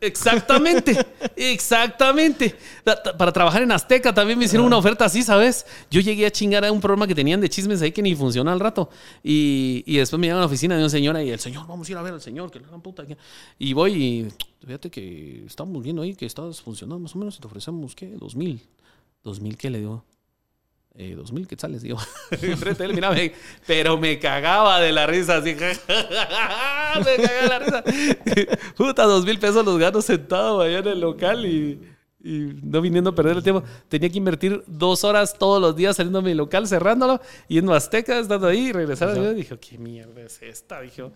Exactamente, 0.01 0.97
exactamente. 1.35 2.55
Ta- 2.83 3.01
ta- 3.01 3.17
Para 3.17 3.31
trabajar 3.31 3.61
en 3.63 3.71
Azteca 3.71 4.13
también 4.13 4.37
me 4.37 4.45
hicieron 4.45 4.65
una 4.67 4.77
oferta 4.77 5.05
así, 5.05 5.23
¿sabes? 5.23 5.65
Yo 5.89 6.01
llegué 6.01 6.25
a 6.25 6.31
chingar 6.31 6.63
a 6.65 6.71
un 6.71 6.79
programa 6.81 7.07
que 7.07 7.15
tenían 7.15 7.39
de 7.41 7.49
chismes 7.49 7.81
ahí 7.81 7.91
que 7.91 8.01
ni 8.01 8.15
funciona 8.15 8.51
al 8.51 8.59
rato. 8.59 8.89
Y, 9.23 9.83
y 9.85 9.97
después 9.97 10.19
me 10.19 10.27
llegan 10.27 10.37
a 10.37 10.41
la 10.41 10.47
oficina 10.47 10.75
de 10.75 10.81
una 10.81 10.89
señora 10.89 11.23
y 11.23 11.29
el 11.31 11.39
señor, 11.39 11.65
vamos 11.67 11.87
a 11.87 11.91
ir 11.91 11.97
a 11.97 12.01
ver 12.01 12.13
al 12.13 12.21
señor, 12.21 12.51
que 12.51 12.59
la 12.59 12.67
gran 12.67 12.81
puta. 12.81 13.05
que-". 13.05 13.17
Y 13.57 13.73
voy 13.73 13.93
y 13.93 14.27
fíjate 14.65 14.89
que 14.89 15.43
estamos 15.45 15.81
viendo 15.83 16.01
ahí 16.01 16.15
que 16.15 16.25
estás 16.25 16.61
funcionando 16.61 16.99
más 16.99 17.15
o 17.15 17.19
menos 17.19 17.37
y 17.37 17.41
te 17.41 17.47
ofrecemos, 17.47 17.95
¿qué? 17.95 18.07
Dos 18.07 18.35
mil. 18.35 18.61
¿Dos 19.23 19.39
mil 19.41 19.57
qué 19.57 19.69
le 19.69 19.79
digo? 19.79 20.05
Eh, 21.01 21.15
dos 21.15 21.31
mil 21.31 21.47
quetzales, 21.47 21.81
digo. 21.81 21.97
Enfrente 22.31 22.83
de 22.83 22.89
él, 22.89 22.93
mira, 22.93 23.09
me- 23.11 23.31
pero 23.65 23.97
me 23.97 24.19
cagaba 24.19 24.81
de 24.81 24.91
la 24.91 25.07
risa, 25.07 25.37
así. 25.37 25.55
me 25.55 27.15
cagaba 27.15 27.41
de 27.41 27.47
la 27.47 27.59
risa. 27.59 27.83
Puta, 28.75 29.03
dos 29.03 29.23
mil 29.25 29.39
pesos 29.39 29.65
los 29.65 29.77
gano 29.79 30.01
sentado 30.01 30.59
allá 30.61 30.79
en 30.79 30.87
el 30.87 30.99
local 30.99 31.45
y, 31.45 31.79
y 32.21 32.59
no 32.63 32.81
viniendo 32.81 33.11
a 33.11 33.15
perder 33.15 33.37
el 33.37 33.43
tiempo. 33.43 33.63
Tenía 33.87 34.09
que 34.09 34.17
invertir 34.17 34.61
dos 34.67 35.05
horas 35.05 35.35
todos 35.37 35.61
los 35.61 35.73
días 35.75 35.95
saliendo 35.95 36.19
a 36.19 36.21
mi 36.21 36.33
local, 36.33 36.67
cerrándolo, 36.67 37.21
yendo 37.47 37.73
a 37.73 37.77
Azteca, 37.77 38.19
estando 38.19 38.47
ahí 38.47 38.67
y 38.67 38.71
regresar. 38.73 39.15
Y 39.17 39.33
dije, 39.35 39.57
¿qué 39.57 39.77
mierda 39.77 40.21
es 40.21 40.41
esta? 40.41 40.81
Dije, 40.81 41.09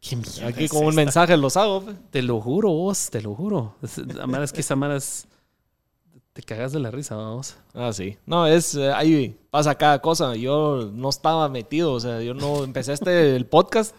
¿qué 0.00 0.16
mierda 0.16 0.48
Aquí 0.48 0.64
es 0.64 0.70
con 0.72 0.84
un 0.84 0.94
mensaje 0.96 1.36
los 1.36 1.56
hago. 1.56 1.84
pe. 1.84 1.92
Te 2.10 2.22
lo 2.22 2.40
juro, 2.40 2.70
vos, 2.70 3.08
te 3.10 3.22
lo 3.22 3.36
juro. 3.36 3.76
Es- 3.82 3.98
es 3.98 4.52
que 4.52 4.60
esa 4.62 4.74
Amara 4.74 4.96
es... 4.96 5.28
Te 6.38 6.44
cagas 6.44 6.70
de 6.70 6.78
la 6.78 6.92
risa, 6.92 7.16
vamos. 7.16 7.56
Ah, 7.74 7.92
sí. 7.92 8.16
No, 8.24 8.46
es 8.46 8.76
eh, 8.76 8.92
ahí 8.92 9.36
pasa 9.50 9.74
cada 9.74 10.00
cosa. 10.00 10.36
Yo 10.36 10.88
no 10.94 11.08
estaba 11.08 11.48
metido, 11.48 11.92
o 11.92 11.98
sea, 11.98 12.22
yo 12.22 12.32
no 12.32 12.62
empecé 12.62 12.92
este 12.92 13.34
el 13.34 13.44
podcast. 13.46 13.92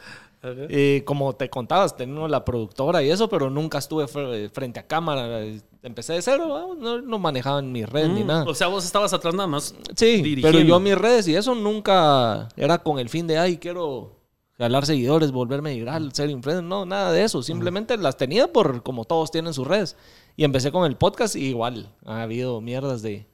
Y 0.69 1.01
como 1.01 1.35
te 1.35 1.49
contabas, 1.49 1.97
tengo 1.97 2.25
la 2.29 2.45
productora 2.45 3.03
y 3.03 3.09
eso, 3.11 3.27
pero 3.27 3.49
nunca 3.49 3.77
estuve 3.77 4.05
fre- 4.05 4.49
frente 4.51 4.79
a 4.79 4.87
cámara. 4.87 5.41
Empecé 5.83 6.13
de 6.13 6.21
cero, 6.21 6.45
¿no? 6.47 6.75
no, 6.75 7.01
no 7.01 7.19
manejaba 7.19 7.59
en 7.59 7.73
mis 7.73 7.89
redes 7.89 8.09
ni 8.11 8.23
Mm, 8.23 8.27
nada. 8.27 8.45
O 8.47 8.53
sea, 8.55 8.67
vos 8.67 8.85
estabas 8.85 9.11
atrás 9.11 9.33
nada 9.35 9.47
más. 9.47 9.75
Sí, 9.97 10.21
dirigiendo. 10.21 10.47
pero 10.49 10.59
yo 10.61 10.79
mis 10.79 10.97
redes 10.97 11.27
y 11.27 11.35
eso 11.35 11.55
nunca 11.55 12.47
era 12.55 12.77
con 12.77 12.99
el 12.99 13.09
fin 13.09 13.27
de, 13.27 13.37
ay, 13.37 13.57
quiero 13.57 14.15
jalar 14.57 14.85
seguidores, 14.85 15.33
volverme 15.33 15.73
viral, 15.75 16.13
ser 16.13 16.29
influencer. 16.29 16.63
No, 16.63 16.85
nada 16.85 17.11
de 17.11 17.21
eso. 17.25 17.43
Simplemente 17.43 17.97
las 17.97 18.15
tenía 18.15 18.47
por 18.53 18.81
como 18.81 19.03
todos 19.03 19.31
tienen 19.31 19.53
sus 19.53 19.67
redes. 19.67 19.97
Y 20.39 20.45
empecé 20.45 20.71
con 20.71 20.85
el 20.85 20.95
podcast 20.95 21.35
y 21.35 21.47
igual 21.47 21.89
ha 22.05 22.21
habido 22.21 22.61
mierdas 22.61 23.01
de, 23.01 23.27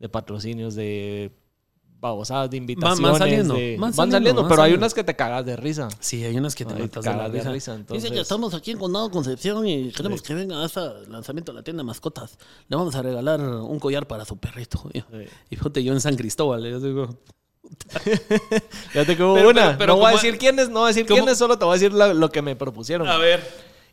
de 0.00 0.08
patrocinios, 0.08 0.74
de 0.74 1.30
babosadas, 2.00 2.50
de 2.50 2.56
invitaciones. 2.56 3.16
saliendo, 3.18 3.54
de- 3.54 3.76
van 3.78 3.92
saliendo, 3.92 4.16
saliendo, 4.18 4.42
van 4.42 4.48
pero 4.48 4.62
hay 4.62 4.66
saliendo. 4.70 4.84
unas 4.84 4.94
que 4.94 5.04
te 5.04 5.14
cagas 5.14 5.46
de 5.46 5.54
risa. 5.56 5.88
Sí, 6.00 6.24
hay 6.24 6.36
unas 6.36 6.56
que 6.56 6.64
te 6.64 6.74
de 6.74 6.80
la 6.80 6.88
cagas 6.88 7.32
de 7.32 7.38
risa. 7.38 7.52
risa. 7.52 7.74
Entonces, 7.76 8.02
Dice 8.02 8.12
que 8.14 8.20
estamos 8.20 8.54
aquí 8.54 8.72
en 8.72 8.78
Condado 8.78 9.08
Concepción 9.10 9.66
y 9.68 9.92
queremos 9.92 10.20
que 10.20 10.34
venga 10.34 10.60
a 10.60 10.66
este 10.66 10.80
lanzamiento 11.08 11.52
de 11.52 11.58
la 11.58 11.62
tienda 11.62 11.82
de 11.82 11.86
mascotas. 11.86 12.36
Le 12.68 12.76
vamos 12.76 12.94
a 12.96 13.02
regalar 13.02 13.40
un 13.40 13.78
collar 13.78 14.08
para 14.08 14.24
su 14.24 14.36
perrito. 14.36 14.82
Sí. 14.92 15.02
Y 15.50 15.54
fíjate, 15.56 15.84
yo 15.84 15.92
en 15.92 16.00
San 16.00 16.16
Cristóbal, 16.16 16.64
yo 16.68 16.80
digo, 16.80 17.08
Fíjate 18.90 19.16
que 19.16 19.22
hubo 19.22 19.34
Pero- 19.34 19.50
una. 19.50 19.62
pero- 19.66 19.78
pero 19.78 19.92
no 19.94 19.98
voy 20.00 20.10
a 20.10 20.12
decir 20.14 20.38
quiénes, 20.38 20.68
no 20.70 20.80
voy 20.80 20.84
a 20.86 20.88
decir 20.88 21.06
quiénes, 21.06 21.38
solo 21.38 21.56
te 21.58 21.64
voy 21.64 21.72
a 21.76 21.78
decir 21.78 21.92
la- 21.92 22.14
lo 22.14 22.30
que 22.30 22.42
me 22.42 22.56
propusieron. 22.56 23.06
a 23.08 23.16
ver. 23.16 23.46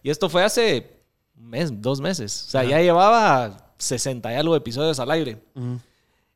Y 0.03 0.09
esto 0.09 0.29
fue 0.29 0.43
hace 0.43 0.94
un 1.37 1.47
mes, 1.49 1.81
dos 1.81 2.01
meses. 2.01 2.45
O 2.47 2.49
sea, 2.51 2.63
ya 2.63 2.79
llevaba 2.81 3.73
60 3.77 4.31
y 4.31 4.35
algo 4.35 4.55
episodios 4.55 4.99
al 4.99 5.11
aire. 5.11 5.41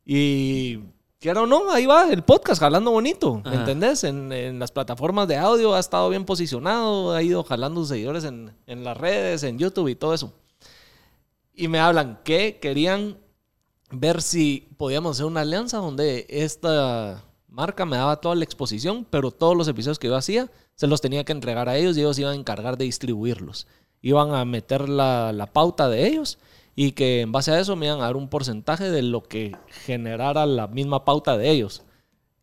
Y 0.06 0.80
quiero 1.20 1.44
o 1.44 1.48
no, 1.48 1.72
ahí 1.72 1.86
va 1.86 2.10
el 2.12 2.24
podcast 2.24 2.60
jalando 2.62 2.92
bonito. 2.92 3.42
¿Me 3.44 3.50
Ajá. 3.52 3.60
entendés? 3.60 4.04
En, 4.04 4.32
en 4.32 4.60
las 4.60 4.72
plataformas 4.72 5.28
de 5.28 5.38
audio 5.38 5.74
ha 5.76 5.80
estado 5.80 6.10
bien 6.10 6.26
posicionado, 6.26 7.14
ha 7.14 7.22
ido 7.22 7.44
jalando 7.44 7.86
seguidores 7.86 8.24
en, 8.24 8.52
en 8.68 8.84
las 8.84 8.98
redes, 8.98 9.44
en 9.44 9.60
YouTube 9.60 9.90
y 9.90 9.96
todo 9.96 10.14
eso. 10.14 10.34
Y 11.54 11.68
me 11.68 11.80
hablan 11.80 12.20
que 12.24 12.60
querían 12.62 13.18
ver 13.92 14.22
si 14.22 14.70
podíamos 14.78 15.18
hacer 15.18 15.26
una 15.26 15.42
alianza 15.42 15.78
donde 15.78 16.26
esta 16.30 17.24
marca 17.48 17.86
me 17.86 17.98
daba 17.98 18.18
toda 18.22 18.36
la 18.36 18.44
exposición, 18.44 19.06
pero 19.10 19.32
todos 19.32 19.58
los 19.58 19.68
episodios 19.68 20.00
que 20.00 20.08
yo 20.08 20.16
hacía 20.16 20.50
se 20.76 20.88
los 20.88 21.02
tenía 21.02 21.24
que 21.26 21.32
entregar 21.34 21.68
a 21.68 21.76
ellos 21.78 21.98
y 21.98 22.02
ellos 22.02 22.18
iban 22.20 22.34
a 22.34 22.36
encargar 22.36 22.78
de 22.78 22.86
distribuirlos. 22.86 23.68
Iban 24.02 24.34
a 24.34 24.46
meter 24.46 24.90
la, 24.90 25.32
la 25.34 25.48
pauta 25.48 25.90
de 25.90 26.08
ellos 26.08 26.40
y 26.76 26.94
que 26.94 27.22
en 27.22 27.32
base 27.32 27.52
a 27.52 27.60
eso 27.60 27.76
me 27.76 27.88
iban 27.88 28.00
a 28.00 28.06
dar 28.06 28.16
un 28.16 28.30
porcentaje 28.30 28.90
de 28.90 29.02
lo 29.02 29.24
que 29.24 29.56
generara 29.68 30.46
la 30.46 30.68
misma 30.68 31.04
pauta 31.04 31.38
de 31.38 31.50
ellos. 31.50 31.84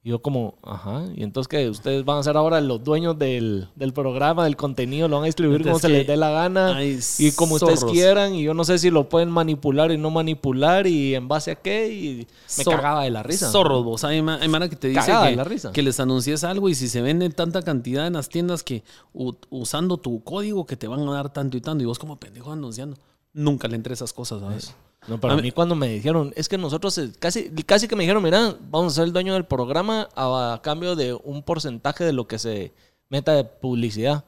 Y 0.07 0.11
yo 0.11 0.21
como, 0.21 0.55
ajá, 0.63 1.03
y 1.17 1.25
entonces 1.25 1.49
que 1.49 1.69
ustedes 1.69 2.05
van 2.05 2.19
a 2.19 2.23
ser 2.23 2.37
ahora 2.37 2.61
los 2.61 2.85
dueños 2.85 3.19
del, 3.19 3.67
del 3.75 3.93
programa, 3.93 4.45
del 4.45 4.55
contenido, 4.55 5.09
lo 5.09 5.17
van 5.17 5.25
a 5.25 5.27
distribuir 5.27 5.65
como 5.65 5.81
se 5.81 5.89
les 5.89 6.07
dé 6.07 6.17
la 6.17 6.31
gana 6.31 6.81
y 6.85 7.33
como 7.33 7.57
ustedes 7.57 7.83
quieran 7.85 8.33
y 8.37 8.45
yo 8.45 8.55
no 8.55 8.63
sé 8.63 8.79
si 8.79 8.91
lo 8.91 9.09
pueden 9.09 9.33
manipular 9.33 9.91
y 9.91 9.99
no 9.99 10.13
manipular 10.13 10.87
y 10.87 11.17
en 11.17 11.27
base 11.27 11.51
a 11.51 11.55
qué 11.57 11.93
y 11.93 12.29
me 12.57 12.63
Zor- 12.63 12.77
cagaba 12.77 13.03
de 13.03 13.11
la 13.11 13.25
risa. 13.25 13.51
Zorros, 13.51 13.83
vos. 13.83 14.05
Hay, 14.05 14.23
ma- 14.23 14.39
hay 14.41 14.49
que 14.69 14.77
te 14.77 14.87
dice 14.91 15.07
que, 15.07 15.35
la 15.35 15.43
risa. 15.43 15.73
que 15.73 15.83
les 15.83 15.99
anuncies 15.99 16.45
algo 16.45 16.69
y 16.69 16.77
si 16.77 16.87
se 16.87 17.03
vende 17.03 17.29
tanta 17.31 17.63
cantidad 17.63 18.07
en 18.07 18.13
las 18.13 18.29
tiendas 18.29 18.63
que 18.63 18.85
usando 19.13 19.97
tu 19.97 20.23
código 20.23 20.67
que 20.67 20.77
te 20.77 20.87
van 20.87 21.01
a 21.09 21.13
dar 21.15 21.33
tanto 21.33 21.57
y 21.57 21.61
tanto 21.61 21.83
y 21.83 21.87
vos 21.87 21.99
como 21.99 22.15
pendejo 22.15 22.53
anunciando. 22.53 22.97
Nunca 23.33 23.67
le 23.67 23.75
entré 23.75 23.95
esas 23.95 24.13
cosas, 24.13 24.41
¿sabes? 24.41 24.73
No, 25.09 25.21
pero 25.21 25.35
A 25.35 25.37
mí- 25.37 25.43
mí 25.43 25.51
cuando 25.53 25.75
me 25.75 25.89
dijeron, 25.89 26.33
es 26.37 26.49
que 26.49 26.59
nosotros 26.59 26.97
eh, 26.99 27.13
casi, 27.19 27.51
casi 27.65 27.87
que 27.89 27.95
me 27.97 28.03
dijeron, 28.03 28.23
mira, 28.23 28.57
vamos 28.71 28.93
a 28.93 28.97
ser 28.97 29.05
el 29.05 29.13
dueño 29.13 29.35
del 29.35 29.45
programa 29.45 30.09
a, 30.15 30.55
a 30.55 30.63
cambio 30.63 30.97
de 30.97 31.15
un 31.15 31.43
porcentaje 31.43 32.05
de 32.05 32.13
lo 32.13 32.27
que 32.27 32.39
se 32.39 32.73
meta 33.09 33.33
de 33.33 33.45
publicidad. 33.45 34.25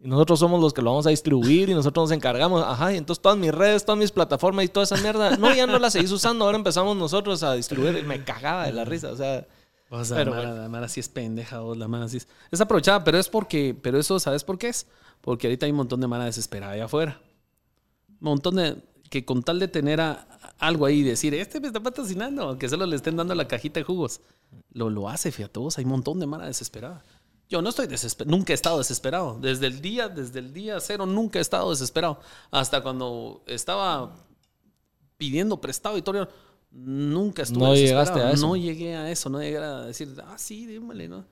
Y 0.00 0.06
nosotros 0.06 0.38
somos 0.38 0.60
los 0.60 0.72
que 0.72 0.80
lo 0.80 0.90
vamos 0.90 1.06
a 1.08 1.10
distribuir 1.10 1.68
y 1.70 1.74
nosotros 1.74 2.04
nos 2.08 2.16
encargamos. 2.16 2.62
Ajá, 2.64 2.92
y 2.92 2.96
entonces 2.96 3.20
todas 3.20 3.36
mis 3.36 3.52
redes, 3.52 3.84
todas 3.84 3.98
mis 3.98 4.12
plataformas 4.12 4.64
y 4.64 4.68
toda 4.68 4.84
esa 4.84 4.96
mierda. 4.98 5.36
No, 5.36 5.52
ya 5.52 5.66
no 5.66 5.76
las 5.80 5.92
seguís 5.94 6.12
usando, 6.12 6.44
ahora 6.44 6.56
empezamos 6.56 6.96
nosotros 6.96 7.42
a 7.42 7.54
distribuir. 7.54 7.96
Y 7.98 8.02
me 8.04 8.22
cagaba 8.22 8.66
de 8.66 8.72
la 8.72 8.84
risa, 8.84 9.10
o 9.10 9.16
sea. 9.16 9.44
O 9.90 10.04
sea, 10.04 10.18
Pero 10.18 10.30
la, 10.32 10.36
Mara, 10.36 10.48
bueno. 10.50 10.62
la 10.64 10.68
Mara 10.68 10.88
sí 10.88 11.00
es 11.00 11.08
pendeja, 11.08 11.60
vos, 11.60 11.76
la 11.76 11.88
Mara 11.88 12.06
sí 12.08 12.18
es... 12.18 12.28
Es 12.50 12.60
aprovechada, 12.60 13.02
pero 13.04 13.18
es 13.18 13.26
porque... 13.30 13.74
Pero 13.80 13.98
eso, 13.98 14.20
¿sabes 14.20 14.44
por 14.44 14.58
qué 14.58 14.68
es? 14.68 14.86
Porque 15.22 15.46
ahorita 15.46 15.64
hay 15.64 15.72
un 15.72 15.78
montón 15.78 15.98
de 16.02 16.06
Mara 16.06 16.26
desesperada 16.26 16.74
allá 16.74 16.84
afuera. 16.84 17.20
Un 18.08 18.16
montón 18.20 18.56
de... 18.56 18.76
Que 19.10 19.24
con 19.24 19.42
tal 19.42 19.58
de 19.58 19.68
tener 19.68 20.00
a- 20.00 20.26
algo 20.58 20.86
ahí 20.86 20.98
y 21.00 21.02
decir, 21.02 21.34
este 21.34 21.60
me 21.60 21.68
está 21.68 21.80
patrocinando, 21.80 22.42
aunque 22.42 22.68
solo 22.68 22.84
le 22.86 22.96
estén 22.96 23.16
dando 23.16 23.34
la 23.34 23.46
cajita 23.48 23.80
de 23.80 23.84
jugos. 23.84 24.20
Lo, 24.72 24.90
lo 24.90 25.08
hace, 25.08 25.30
fíjate 25.32 25.58
vos, 25.60 25.78
hay 25.78 25.84
un 25.84 25.90
montón 25.90 26.18
de 26.20 26.26
Mara 26.26 26.46
desesperada. 26.46 27.02
Yo 27.48 27.62
no 27.62 27.70
estoy 27.70 27.86
desesperado, 27.86 28.36
nunca 28.36 28.52
he 28.52 28.54
estado 28.54 28.76
desesperado. 28.78 29.38
Desde 29.40 29.66
el 29.66 29.80
día, 29.80 30.08
desde 30.08 30.38
el 30.40 30.52
día 30.52 30.78
cero, 30.80 31.06
nunca 31.06 31.38
he 31.38 31.42
estado 31.42 31.70
desesperado. 31.70 32.20
Hasta 32.50 32.82
cuando 32.82 33.42
estaba 33.46 34.14
pidiendo 35.16 35.60
prestado 35.60 35.96
y 35.98 36.02
todo. 36.02 36.28
Nunca 36.70 37.42
estuve 37.42 37.64
No 37.64 37.72
desesperado. 37.72 38.04
llegaste 38.04 38.20
a 38.28 38.32
eso. 38.32 38.46
No 38.46 38.56
llegué 38.56 38.96
a 38.96 39.10
eso, 39.10 39.30
no 39.30 39.40
llegué 39.40 39.56
a 39.58 39.80
decir, 39.82 40.14
ah, 40.26 40.36
sí, 40.36 40.66
dímele, 40.66 41.08
¿no? 41.08 41.24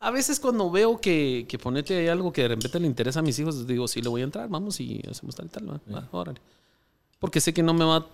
A 0.00 0.10
veces 0.10 0.38
cuando 0.40 0.70
veo 0.70 1.00
que, 1.00 1.46
que 1.48 1.58
ponete 1.58 1.96
ahí 1.96 2.08
algo 2.08 2.32
que 2.32 2.42
de 2.42 2.48
repente 2.48 2.78
le 2.80 2.86
interesa 2.88 3.20
a 3.20 3.22
mis 3.22 3.38
hijos, 3.38 3.66
digo, 3.66 3.86
sí, 3.88 4.02
le 4.02 4.08
voy 4.08 4.20
a 4.20 4.24
entrar, 4.24 4.48
vamos 4.48 4.80
y 4.80 5.00
hacemos 5.08 5.34
tal 5.36 5.46
y 5.46 5.48
tal, 5.48 5.64
¿no? 5.66 5.80
Va, 5.92 6.06
órale. 6.12 6.40
Porque 7.22 7.40
sé 7.40 7.54
que 7.54 7.62
no 7.62 7.72
me 7.72 7.84
va 7.84 7.96
a 7.98 8.06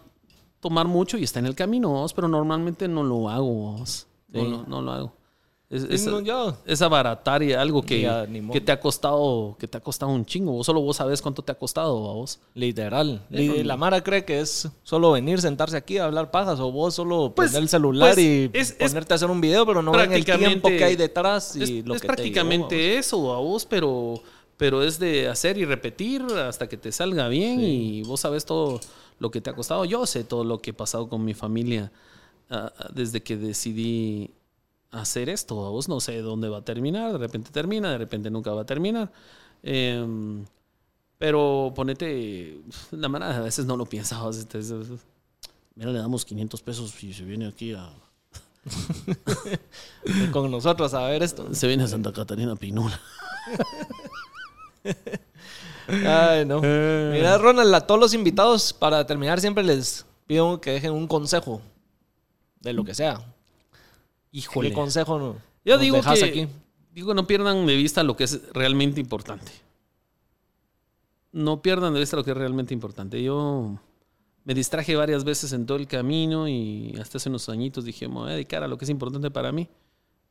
tomar 0.61 0.87
mucho 0.87 1.17
y 1.17 1.25
está 1.25 1.39
en 1.41 1.47
el 1.47 1.55
camino, 1.55 1.89
vos, 1.89 2.13
pero 2.13 2.29
normalmente 2.29 2.87
no 2.89 3.03
lo 3.03 3.29
hago, 3.31 3.47
vos. 3.53 4.07
No, 4.29 4.41
Sí. 4.45 4.63
no 4.69 4.83
lo 4.83 4.93
hago. 4.93 5.13
Es, 5.71 5.83
Sí, 5.83 5.89
es- 5.91 6.07
no, 6.07 6.21
ya. 6.21 6.55
es 6.67 6.81
abaratar 6.83 7.43
y 7.43 7.53
algo 7.55 7.83
que, 7.83 8.01
Ya, 8.03 8.27
que 8.53 8.61
te 8.61 8.73
ha 8.73 8.81
costado 8.81 9.55
que 9.59 9.67
te 9.69 9.77
ha 9.79 9.81
costado 9.81 10.13
un 10.13 10.25
chingo. 10.25 10.53
Vos 10.53 10.65
solo 10.67 10.81
vos 10.83 10.97
sabes 10.97 11.21
cuánto 11.23 11.43
te 11.43 11.53
ha 11.53 11.55
costado 11.57 12.11
a 12.11 12.15
vos. 12.15 12.39
Literal. 12.55 13.23
Y 13.31 13.49
no- 13.49 13.55
la 13.65 13.77
Mara 13.79 14.03
cree 14.03 14.25
que 14.25 14.41
es 14.41 14.69
solo 14.83 15.13
venir, 15.13 15.41
sentarse 15.43 15.77
aquí 15.77 15.99
a 15.99 16.05
hablar 16.07 16.31
pajas 16.31 16.59
o 16.61 16.71
vos 16.73 16.95
solo 16.95 17.33
Pues- 17.35 17.51
poner 17.51 17.63
el 17.63 17.69
celular 17.71 18.15
pues, 18.15 18.19
y 18.27 18.51
es- 18.55 18.73
ponerte 18.73 19.13
a 19.15 19.17
hacer 19.17 19.31
un 19.31 19.41
video, 19.43 19.65
pero 19.67 19.83
no 19.83 19.93
ven 19.93 20.13
el 20.13 20.25
tiempo 20.25 20.69
que 20.69 20.85
hay 20.85 20.97
detrás 20.97 21.55
y 21.57 21.83
lo 21.83 21.95
es 21.95 22.01
que 22.03 22.09
te 22.09 22.15
prácticamente 22.15 22.77
llevó, 22.77 23.01
eso 23.01 23.35
a 23.35 23.39
vos, 23.39 23.67
pero, 23.67 24.23
pero 24.59 24.83
es 24.83 24.99
de 24.99 25.29
hacer 25.29 25.57
y 25.57 25.65
repetir 25.65 26.23
hasta 26.23 26.69
que 26.69 26.77
te 26.77 26.93
salga 26.93 27.29
bien 27.29 27.61
y 27.61 28.03
vos 28.03 28.21
sabes 28.21 28.45
todo 28.45 28.81
lo 29.21 29.31
que 29.31 29.41
te 29.41 29.49
ha 29.51 29.55
costado. 29.55 29.85
Yo 29.85 30.05
sé 30.05 30.25
todo 30.25 30.45
lo 30.45 30.61
que 30.61 30.71
he 30.71 30.75
pasado 30.75 31.09
con 31.09 31.25
mi 31.25 31.33
familia 31.33 31.91
ah, 32.51 32.73
ah, 32.77 32.89
desde 32.93 33.23
que 33.23 33.37
decidí 33.37 34.33
hacer 34.91 35.29
esto. 35.29 35.65
A 35.65 35.71
vos 35.71 35.89
no 35.89 36.01
sé 36.01 36.21
dónde 36.21 36.49
va 36.49 36.59
a 36.59 36.65
terminar, 36.65 37.13
de 37.13 37.19
repente 37.19 37.51
termina, 37.51 37.93
de 37.93 37.99
repente 37.99 38.31
nunca 38.31 38.53
va 38.53 38.63
a 38.63 38.67
terminar. 38.67 39.11
Em, 39.63 40.45
pero 41.19 41.73
ponete, 41.75 42.61
la 42.91 43.09
mara 43.09 43.37
a 43.37 43.41
veces 43.41 43.65
no 43.65 43.77
lo 43.77 43.87
piensa. 43.87 44.21
a 44.21 44.27
veces 44.27 44.47
te- 44.49 44.61
Mira, 45.77 45.93
le 45.93 45.99
damos 46.01 46.25
500 46.25 46.63
pesos 46.63 47.03
y 47.05 47.15
se 47.15 47.23
viene 47.23 47.47
aquí 47.47 47.73
a... 47.75 47.93
con 50.33 50.51
nosotros 50.51 50.93
a 50.95 51.05
ver 51.07 51.23
esto. 51.23 51.55
Se 51.55 51.69
viene 51.69 51.85
a 51.85 51.89
Santa 51.89 52.13
Catarina 52.13 52.57
Pinula. 52.57 53.01
Ay, 55.89 56.45
no. 56.45 56.61
Mira, 56.61 57.39
Ronald, 57.39 57.75
a 57.75 57.81
todos 57.81 58.01
los 58.01 58.15
invitados, 58.15 58.73
para 58.73 59.07
terminar, 59.07 59.41
siempre 59.41 59.65
les 59.65 60.05
pido 60.27 60.61
que 60.61 60.73
dejen 60.73 60.93
un 60.93 61.09
consejo 61.09 61.63
de 62.61 62.73
lo 62.73 62.85
que 62.85 62.95
sea. 62.95 63.35
híjole. 64.33 64.69
¿Qué 64.69 64.75
consejo 64.75 65.19
no, 65.19 65.37
Yo 65.65 65.75
nos 65.75 65.83
digo 65.83 66.01
que, 66.01 66.25
aquí? 66.25 66.49
digo, 66.93 67.15
no 67.15 67.27
pierdan 67.27 67.67
de 67.67 67.77
vista 67.77 68.03
lo 68.03 68.17
que 68.17 68.25
es 68.25 68.53
realmente 68.53 69.01
importante. 69.01 69.51
No 71.33 71.63
pierdan 71.63 71.95
de 71.95 72.01
vista 72.01 72.17
lo 72.17 72.25
que 72.25 72.33
es 72.33 72.37
realmente 72.37 72.75
importante. 72.75 73.23
Yo 73.23 73.79
me 74.45 74.55
distraje 74.55 74.97
varias 74.97 75.25
veces 75.25 75.53
en 75.53 75.67
todo 75.67 75.79
el 75.79 75.87
camino 75.87 76.49
y 76.49 76.97
hasta 77.01 77.19
hace 77.19 77.29
unos 77.29 77.49
añitos 77.49 77.85
dije, 77.85 78.09
me 78.09 78.15
voy 78.15 78.31
a 78.31 78.35
dedicar 78.35 78.63
a 78.63 78.69
lo 78.69 78.77
que 78.77 78.85
es 78.85 78.91
importante 78.91 79.31
para 79.31 79.53
mí. 79.53 79.69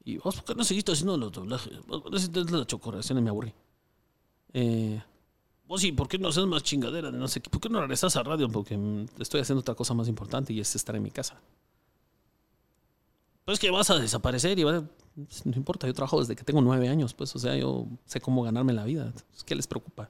¿Y 0.04 0.18
vos 0.18 0.36
por 0.36 0.46
qué 0.46 0.56
no 0.56 0.64
seguiste 0.64 0.92
haciendo 0.92 1.18
los 1.18 1.32
doblajes? 1.32 1.86
Vos 1.86 2.02
por 2.02 2.04
qué 2.04 2.10
no 2.12 2.18
hiciste 2.18 2.44
la 2.52 2.66
chocorreacción 2.66 3.18
y 3.18 3.22
me 3.22 3.30
aburrí. 3.30 3.54
Eh, 4.54 5.02
Vos 5.68 5.82
sí, 5.82 5.92
¿por 5.92 6.08
qué 6.08 6.18
no 6.18 6.30
haces 6.30 6.46
más 6.46 6.64
qué? 6.64 6.80
¿por 7.50 7.62
qué 7.62 7.70
no 7.70 7.82
regresas 7.82 8.16
a 8.16 8.24
radio? 8.24 8.50
porque 8.50 8.78
mm, 8.78 9.06
estoy 9.20 9.42
haciendo 9.42 9.60
otra 9.60 9.76
cosa 9.76 9.94
más 9.94 10.08
importante 10.08 10.54
y 10.54 10.62
es 10.62 10.76
estar 10.76 10.96
en 10.96 11.04
mi 11.04 11.12
casa. 11.12 11.42
Pues 13.44 13.60
que 13.60 13.70
vas 13.70 13.90
a 13.90 13.98
desaparecer 13.98 14.58
y 14.60 14.64
vas 14.64 14.84
a... 14.84 14.86
No 15.46 15.56
importa, 15.56 15.88
yo 15.88 15.94
trabajo 15.94 16.20
desde 16.20 16.36
que 16.36 16.44
tengo 16.44 16.62
nueve 16.62 16.88
años, 16.90 17.14
pues, 17.14 17.36
o 17.36 17.40
sea, 17.40 17.56
yo 17.56 17.88
sé 18.06 18.22
cómo 18.22 18.44
ganarme 18.44 18.72
la 18.72 18.86
vida. 18.86 19.12
¿Qué 19.46 19.56
les 19.56 19.68
preocupa? 19.68 20.10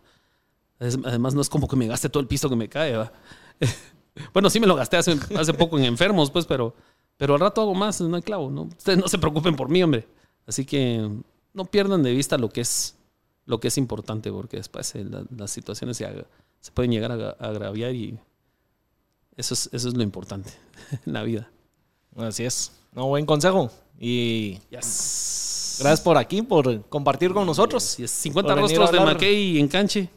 Además, 0.80 1.34
no 1.34 1.42
es 1.42 1.50
como 1.50 1.68
que 1.68 1.76
me 1.76 1.88
gaste 1.88 2.10
todo 2.10 2.20
el 2.20 2.28
piso 2.28 2.50
que 2.50 2.56
me 2.56 2.68
cae, 2.68 2.96
¿va? 2.98 3.12
bueno, 4.34 4.50
sí 4.50 4.60
me 4.60 4.68
lo 4.68 4.76
gasté 4.76 4.98
hace, 4.98 5.16
poco 5.58 5.78
en 5.78 5.86
enfermos, 5.86 6.30
pues, 6.30 6.46
pero, 6.46 6.76
pero 7.16 7.36
al 7.36 7.40
rato 7.40 7.62
hago 7.62 7.74
más, 7.74 8.02
no 8.02 8.16
hay 8.16 8.22
clavo, 8.22 8.52
¿no? 8.52 8.64
Ustedes 8.64 9.00
no 9.00 9.08
se 9.08 9.18
preocupen 9.18 9.56
por 9.56 9.70
mí, 9.70 9.82
hombre. 9.82 10.08
Así 10.46 10.66
que 10.66 11.10
no 11.54 11.66
pierdan 11.66 12.04
de 12.04 12.12
vista 12.12 12.38
lo 12.38 12.50
que 12.50 12.62
es, 12.62 12.97
lo 13.48 13.60
que 13.60 13.70
es 13.70 13.78
importante, 13.80 14.32
porque 14.32 14.58
después 14.58 14.94
eh, 14.94 15.04
la- 15.04 15.24
las 15.36 15.50
situaciones 15.50 15.98
se, 15.98 16.72
pueden 16.74 16.92
llegar 16.92 17.12
a, 17.12 17.30
agraviar 17.40 17.96
y 17.96 18.20
eso 19.36 19.56
es, 19.56 19.70
eso 19.74 19.88
es 19.88 19.96
lo 19.96 20.04
importante 20.04 20.52
en 21.06 21.14
la 21.14 21.24
vida. 21.24 21.50
Así 22.16 22.46
es. 22.46 22.72
No, 22.94 23.08
buen 23.08 23.26
consejo. 23.26 23.72
Y 24.00 24.60
Yes. 24.70 25.78
gracias 25.80 26.02
por 26.02 26.18
aquí, 26.18 26.42
por 26.44 26.84
compartir 26.90 27.34
con 27.34 27.46
nosotros. 27.48 27.84
Así 27.84 28.04
es, 28.04 28.12
50 28.12 28.54
Por 28.54 28.64
venir 28.64 28.78
a 28.78 28.82
rostros 28.82 29.00
de. 29.00 29.06
Mackey 29.06 29.60
en 29.60 29.68
canche. 29.68 30.10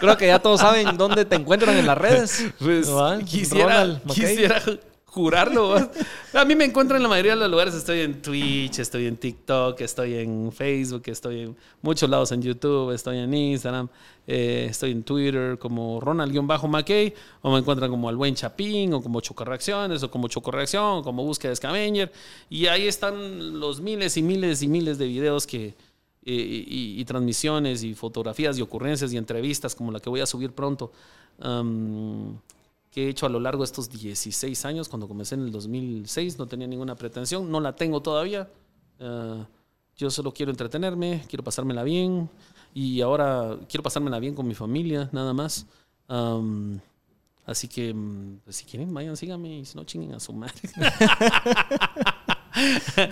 Creo 0.00 0.16
que 0.16 0.26
ya 0.26 0.38
todos 0.38 0.60
saben 0.60 0.96
dónde 0.96 1.24
te 1.24 1.36
encuentran 1.36 1.76
en 1.76 1.86
las 1.86 1.98
redes. 1.98 2.46
Pues 2.58 2.88
quisiera, 3.26 4.00
quisiera 4.12 4.62
jurarlo. 5.08 5.74
A 6.34 6.44
mí 6.44 6.54
me 6.54 6.64
encuentran 6.66 6.98
en 6.98 7.02
la 7.02 7.08
mayoría 7.08 7.32
de 7.34 7.40
los 7.40 7.50
lugares. 7.50 7.74
Estoy 7.74 8.00
en 8.00 8.22
Twitch, 8.22 8.78
estoy 8.78 9.06
en 9.06 9.16
TikTok, 9.16 9.80
estoy 9.80 10.14
en 10.14 10.52
Facebook, 10.52 11.02
estoy 11.06 11.40
en 11.40 11.56
muchos 11.82 12.08
lados 12.08 12.30
en 12.32 12.42
YouTube, 12.42 12.92
estoy 12.92 13.18
en 13.18 13.32
Instagram, 13.32 13.88
eh, 14.26 14.66
estoy 14.70 14.92
en 14.92 15.02
Twitter 15.02 15.58
como 15.58 16.00
Ronald-McKay, 16.00 17.14
o 17.42 17.50
me 17.52 17.58
encuentran 17.58 17.90
como 17.90 18.10
El 18.10 18.16
Buen 18.16 18.34
Chapín, 18.34 18.92
o 18.92 19.02
como 19.02 19.20
Chocorreacciones, 19.20 20.02
o 20.02 20.10
como 20.10 20.28
Chocorreacción, 20.28 20.98
o 20.98 21.02
como 21.02 21.24
Búsqueda 21.24 21.50
de 21.50 21.56
Scavenger. 21.56 22.12
Y 22.50 22.66
ahí 22.66 22.86
están 22.86 23.58
los 23.58 23.80
miles 23.80 24.16
y 24.16 24.22
miles 24.22 24.62
y 24.62 24.68
miles 24.68 24.98
de 24.98 25.06
videos 25.06 25.46
que, 25.46 25.74
y, 26.22 26.34
y- 26.34 27.00
y 27.00 27.04
transmisiones 27.06 27.82
y 27.82 27.94
fotografías 27.94 28.58
y 28.58 28.62
ocurrencias 28.62 29.12
y 29.12 29.16
entrevistas 29.16 29.74
como 29.74 29.90
la 29.90 30.00
que 30.00 30.10
voy 30.10 30.20
a 30.20 30.26
subir 30.26 30.52
pronto 30.52 30.92
que 32.98 33.06
he 33.06 33.10
hecho 33.10 33.26
a 33.26 33.28
lo 33.28 33.38
largo 33.38 33.62
de 33.62 33.66
estos 33.66 33.88
16 33.90 34.64
años 34.64 34.88
cuando 34.88 35.06
comencé 35.06 35.36
en 35.36 35.42
el 35.42 35.52
2006 35.52 36.36
no 36.36 36.46
tenía 36.46 36.66
ninguna 36.66 36.96
pretensión 36.96 37.48
no 37.48 37.60
la 37.60 37.76
tengo 37.76 38.02
todavía 38.02 38.48
Ah, 39.00 39.46
yo 39.96 40.10
solo 40.10 40.32
quiero 40.32 40.50
entretenerme 40.50 41.22
quiero 41.28 41.44
pasármela 41.44 41.84
bien 41.84 42.28
y 42.74 43.00
ahora 43.00 43.56
quiero 43.68 43.84
pasármela 43.84 44.18
bien 44.18 44.34
con 44.34 44.48
mi 44.48 44.54
familia 44.56 45.08
nada 45.12 45.32
más 45.32 45.64
así 47.46 47.68
que 47.68 47.94
mm, 47.94 48.38
pues, 48.44 48.56
si 48.56 48.64
quieren 48.64 48.92
vayan 48.92 49.16
síganme 49.16 49.60
y 49.60 49.64
si 49.64 49.76
no 49.76 49.84
chinguen 49.84 50.14
a 50.14 50.18
su 50.18 50.32
madre 50.32 50.54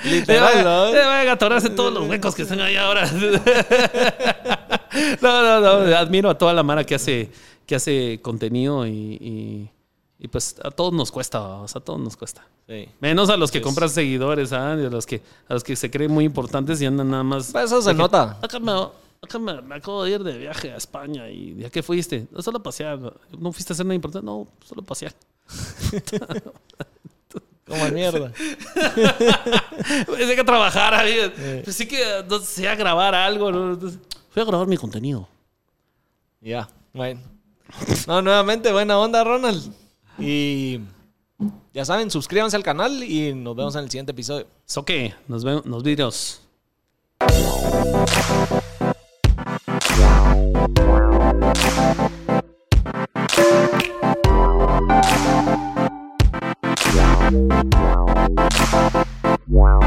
Literal, 0.05 0.65
¿no? 0.65 0.91
Vayan 0.93 1.29
a 1.29 1.33
atorarse 1.33 1.71
todos 1.71 1.95
los 1.95 2.09
huecos 2.09 2.35
que 2.35 2.43
están 2.43 2.59
ahí 2.61 2.75
ahora. 2.75 3.09
no, 5.23 5.43
no, 5.43 5.61
no. 5.61 5.69
Admiro 5.97 6.31
a 6.31 6.37
toda 6.37 6.53
la 6.53 6.65
mara 6.65 6.83
que 6.83 6.97
hace, 6.97 7.31
que 7.65 7.77
hace 7.77 8.19
contenido 8.21 8.85
y, 8.89 8.91
y- 8.91 9.71
y, 10.19 10.29
pues 10.29 10.57
a 10.63 10.71
todos 10.71 10.93
nos 10.93 11.13
cuesta, 11.13 11.39
vamos, 11.41 11.77
a 11.77 11.81
todos 11.81 12.01
nos 12.01 12.17
cuesta. 12.17 12.47
Sí. 12.69 12.89
Menos 13.01 13.29
a 13.31 13.37
los 13.37 13.51
que 13.51 13.61
Pues- 13.61 13.67
compran 13.67 13.91
seguidores, 13.91 14.53
¿ah? 14.53 14.73
A 14.73 14.77
los 14.77 15.07
que, 15.07 15.23
a 15.49 15.55
los 15.55 15.63
que 15.63 15.77
se 15.77 15.91
creen 15.91 16.11
muy 16.11 16.25
importantes 16.25 16.81
y 16.81 16.87
andan 16.87 17.11
nada 17.11 17.23
más. 17.23 17.53
Pues 17.53 17.67
eso 17.67 17.83
se 17.83 17.95
nota. 17.95 18.39
Acá 18.43 18.59
me, 18.59 18.73
acá 18.73 19.39
me, 19.39 19.61
me 19.63 19.75
acabo 19.77 20.05
de 20.05 20.11
ir 20.13 20.25
de 20.25 20.39
viaje 20.39 20.73
a 20.73 20.77
España 20.77 21.29
y... 21.29 21.57
¿Y 21.61 21.65
a 21.65 21.71
qué 21.71 21.83
fuiste? 21.83 22.27
No, 22.31 22.43
solo 22.43 22.63
pasear. 22.63 22.99
¿No 23.39 23.53
fuiste 23.53 23.73
a 23.73 23.75
hacer 23.75 23.87
nada 23.87 23.95
importante? 23.95 24.25
No, 24.25 24.47
solo 24.65 24.83
pasear. 24.83 25.13
Como 27.67 27.85
mierda. 27.89 28.33
Pensé 30.07 30.37
que 30.37 30.45
trabajar, 30.45 30.95
amigo. 30.95 31.25
Pues 31.65 31.75
sí 31.77 31.87
que 31.89 32.25
no 32.29 32.39
sé, 32.39 32.69
a 32.69 32.77
grabar 32.77 33.15
algo, 33.15 33.51
¿no? 33.51 33.77
Fui 34.31 34.43
a 34.43 34.45
grabar 34.45 34.67
mi 34.69 34.77
contenido. 34.77 35.29
Ya, 36.41 36.69
bueno. 36.93 37.21
No, 38.07 38.23
nuevamente, 38.23 38.71
buena 38.73 38.97
onda, 38.99 39.25
Ronald. 39.25 39.73
Y 40.19 40.81
ya 41.75 41.85
saben, 41.85 42.11
suscríbanse 42.11 42.57
al 42.57 42.63
canal 42.63 43.03
y 43.03 43.35
nos 43.35 43.55
vemos 43.55 43.75
en 43.77 43.85
el 43.85 43.91
siguiente 43.91 44.13
episodio. 44.13 44.47
So 44.65 44.85
que 44.85 45.15
nos 45.29 45.45
vemos, 45.45 45.67
nos 45.67 45.83
videos. 45.83 46.43
Wow. 59.49 59.81